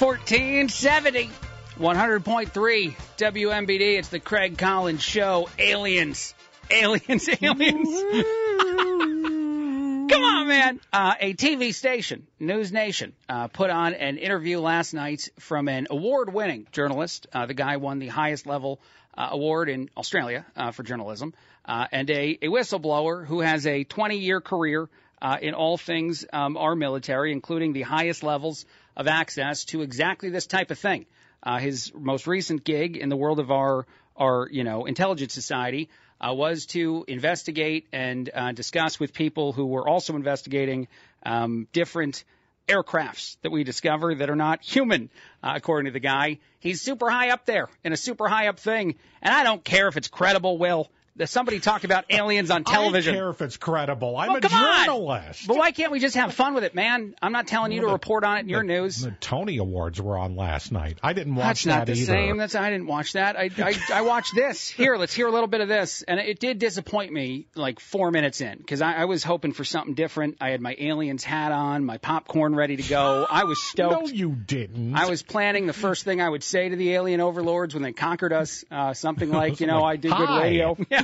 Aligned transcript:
1470. 0.00 1.30
100.3 1.78 2.94
WMBD. 3.18 3.98
It's 3.98 4.08
the 4.08 4.18
Craig 4.18 4.56
Collins 4.56 5.02
Show. 5.02 5.50
Aliens. 5.58 6.34
Aliens. 6.70 7.28
Aliens. 7.42 7.88
Come 10.10 10.24
on, 10.24 10.48
man. 10.48 10.80
Uh, 10.90 11.12
a 11.20 11.34
TV 11.34 11.74
station, 11.74 12.26
News 12.38 12.72
Nation, 12.72 13.12
uh, 13.28 13.48
put 13.48 13.68
on 13.68 13.92
an 13.92 14.16
interview 14.16 14.60
last 14.60 14.94
night 14.94 15.28
from 15.38 15.68
an 15.68 15.86
award 15.90 16.32
winning 16.32 16.66
journalist. 16.72 17.26
Uh, 17.34 17.44
the 17.44 17.52
guy 17.52 17.76
won 17.76 17.98
the 17.98 18.08
highest 18.08 18.46
level 18.46 18.80
uh, 19.18 19.28
award 19.32 19.68
in 19.68 19.90
Australia 19.98 20.46
uh, 20.56 20.70
for 20.70 20.82
journalism, 20.82 21.34
uh, 21.66 21.88
and 21.92 22.08
a, 22.08 22.38
a 22.40 22.46
whistleblower 22.46 23.26
who 23.26 23.40
has 23.40 23.66
a 23.66 23.84
20 23.84 24.16
year 24.16 24.40
career 24.40 24.88
uh, 25.20 25.36
in 25.40 25.54
all 25.54 25.76
things 25.76 26.24
um, 26.32 26.56
our 26.56 26.74
military, 26.74 27.32
including 27.32 27.74
the 27.74 27.82
highest 27.82 28.22
levels 28.22 28.64
of 28.96 29.06
access 29.06 29.64
to 29.66 29.82
exactly 29.82 30.30
this 30.30 30.46
type 30.46 30.70
of 30.70 30.78
thing. 30.78 31.06
Uh, 31.42 31.58
his 31.58 31.92
most 31.94 32.26
recent 32.26 32.64
gig 32.64 32.96
in 32.96 33.08
the 33.08 33.16
world 33.16 33.40
of 33.40 33.50
our 33.50 33.86
our 34.16 34.48
you 34.50 34.64
know 34.64 34.84
intelligence 34.84 35.32
society 35.32 35.88
uh, 36.20 36.34
was 36.34 36.66
to 36.66 37.04
investigate 37.08 37.86
and 37.92 38.28
uh, 38.34 38.52
discuss 38.52 39.00
with 39.00 39.14
people 39.14 39.52
who 39.52 39.66
were 39.66 39.88
also 39.88 40.14
investigating 40.16 40.86
um, 41.24 41.66
different 41.72 42.24
aircrafts 42.68 43.36
that 43.42 43.50
we 43.50 43.64
discover 43.64 44.14
that 44.14 44.30
are 44.30 44.36
not 44.36 44.62
human, 44.62 45.10
uh, 45.42 45.54
according 45.56 45.86
to 45.86 45.92
the 45.92 46.00
guy. 46.00 46.38
He's 46.60 46.80
super 46.82 47.08
high 47.10 47.30
up 47.30 47.46
there 47.46 47.68
in 47.82 47.92
a 47.92 47.96
super 47.96 48.28
high 48.28 48.48
up 48.48 48.60
thing, 48.60 48.96
and 49.22 49.34
I 49.34 49.42
don't 49.42 49.64
care 49.64 49.88
if 49.88 49.96
it's 49.96 50.08
credible, 50.08 50.58
Will 50.58 50.90
somebody 51.24 51.60
talked 51.60 51.84
about 51.84 52.04
aliens 52.10 52.50
on 52.50 52.64
television. 52.64 53.14
I 53.14 53.18
don't 53.18 53.24
care 53.24 53.30
if 53.30 53.42
it's 53.42 53.56
credible. 53.56 54.16
I'm 54.16 54.36
a 54.36 54.40
journalist. 54.40 55.42
On. 55.42 55.46
But 55.48 55.56
why 55.58 55.72
can't 55.72 55.92
we 55.92 56.00
just 56.00 56.16
have 56.16 56.32
fun 56.34 56.54
with 56.54 56.64
it, 56.64 56.74
man? 56.74 57.14
I'm 57.20 57.32
not 57.32 57.46
telling 57.46 57.72
you 57.72 57.80
Well, 57.80 57.88
to 57.88 57.90
the- 57.90 57.92
report 57.94 58.24
on 58.24 58.38
it 58.38 58.40
in 58.40 58.48
your 58.48 58.62
news. 58.62 59.00
The 59.02 59.10
Tony 59.20 59.58
Awards 59.58 60.00
were 60.00 60.16
on 60.18 60.36
last 60.36 60.72
night. 60.72 60.98
I 61.02 61.12
didn't 61.12 61.34
watch 61.34 61.64
That's 61.64 61.66
not 61.66 61.86
that 61.86 61.92
the 61.92 61.98
either. 62.00 62.12
same. 62.12 62.36
That's 62.36 62.54
I 62.54 62.70
didn't 62.70 62.86
watch 62.86 63.12
that. 63.14 63.36
I, 63.38 63.50
I 63.58 63.74
I 63.92 64.02
watched 64.02 64.34
this. 64.34 64.68
Here, 64.68 64.96
let's 64.96 65.12
hear 65.14 65.26
a 65.26 65.30
little 65.30 65.46
bit 65.48 65.60
of 65.60 65.68
this, 65.68 66.02
and 66.02 66.18
it 66.20 66.38
did 66.40 66.58
disappoint 66.58 67.12
me 67.12 67.46
like 67.54 67.80
four 67.80 68.10
minutes 68.10 68.40
in 68.40 68.58
because 68.58 68.80
I, 68.82 68.94
I 68.94 69.04
was 69.06 69.22
hoping 69.24 69.52
for 69.52 69.64
something 69.64 69.94
different. 69.94 70.36
I 70.40 70.50
had 70.50 70.60
my 70.60 70.74
aliens 70.78 71.24
hat 71.24 71.52
on, 71.52 71.84
my 71.84 71.98
popcorn 71.98 72.54
ready 72.54 72.76
to 72.76 72.82
go. 72.88 73.26
I 73.28 73.44
was 73.44 73.62
stoked. 73.68 74.08
no, 74.08 74.12
you 74.12 74.30
didn't. 74.30 74.94
I 74.94 75.08
was 75.08 75.22
planning 75.22 75.66
the 75.66 75.72
first 75.72 76.04
thing 76.04 76.20
I 76.20 76.28
would 76.28 76.42
say 76.42 76.68
to 76.68 76.76
the 76.76 76.92
alien 76.94 77.20
overlords 77.20 77.74
when 77.74 77.82
they 77.82 77.92
conquered 77.92 78.32
us, 78.32 78.64
uh, 78.70 78.94
something 78.94 79.30
like, 79.30 79.60
you 79.60 79.66
know, 79.66 79.82
I 79.90 79.96
did 79.96 80.12
good 80.12 80.30
radio. 80.40 80.76
Yeah, 80.90 80.99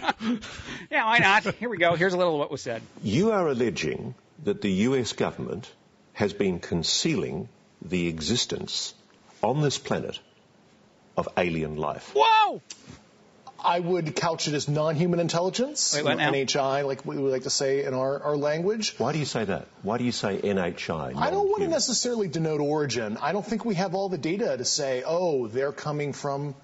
yeah, 0.90 1.04
why 1.04 1.18
not? 1.18 1.54
Here 1.54 1.68
we 1.68 1.78
go. 1.78 1.94
Here's 1.94 2.14
a 2.14 2.16
little 2.16 2.34
of 2.34 2.38
what 2.38 2.50
was 2.50 2.62
said. 2.62 2.82
You 3.02 3.32
are 3.32 3.48
alleging 3.48 4.14
that 4.44 4.60
the 4.60 4.70
US 4.70 5.12
government 5.12 5.70
has 6.12 6.32
been 6.32 6.60
concealing 6.60 7.48
the 7.82 8.08
existence 8.08 8.94
on 9.42 9.60
this 9.60 9.78
planet 9.78 10.18
of 11.16 11.28
alien 11.36 11.76
life. 11.76 12.12
Whoa! 12.14 12.60
I 13.64 13.80
would 13.80 14.14
couch 14.14 14.46
it 14.48 14.54
as 14.54 14.68
non-human 14.68 15.18
intelligence, 15.18 15.94
Wait, 15.94 16.04
what 16.04 16.10
you 16.12 16.16
know, 16.18 16.30
now? 16.30 16.32
NHI, 16.32 16.86
like 16.86 17.04
we 17.04 17.16
would 17.16 17.32
like 17.32 17.42
to 17.44 17.50
say 17.50 17.84
in 17.84 17.94
our, 17.94 18.22
our 18.22 18.36
language. 18.36 18.94
Why 18.98 19.12
do 19.12 19.18
you 19.18 19.24
say 19.24 19.44
that? 19.44 19.66
Why 19.82 19.98
do 19.98 20.04
you 20.04 20.12
say 20.12 20.38
NHI? 20.38 21.16
I 21.16 21.30
don't 21.30 21.48
want 21.48 21.62
to 21.62 21.68
necessarily 21.68 22.28
denote 22.28 22.60
origin. 22.60 23.16
I 23.20 23.32
don't 23.32 23.44
think 23.44 23.64
we 23.64 23.74
have 23.74 23.94
all 23.94 24.08
the 24.08 24.18
data 24.18 24.56
to 24.56 24.64
say, 24.64 25.02
oh, 25.04 25.48
they're 25.48 25.72
coming 25.72 26.12
from 26.12 26.54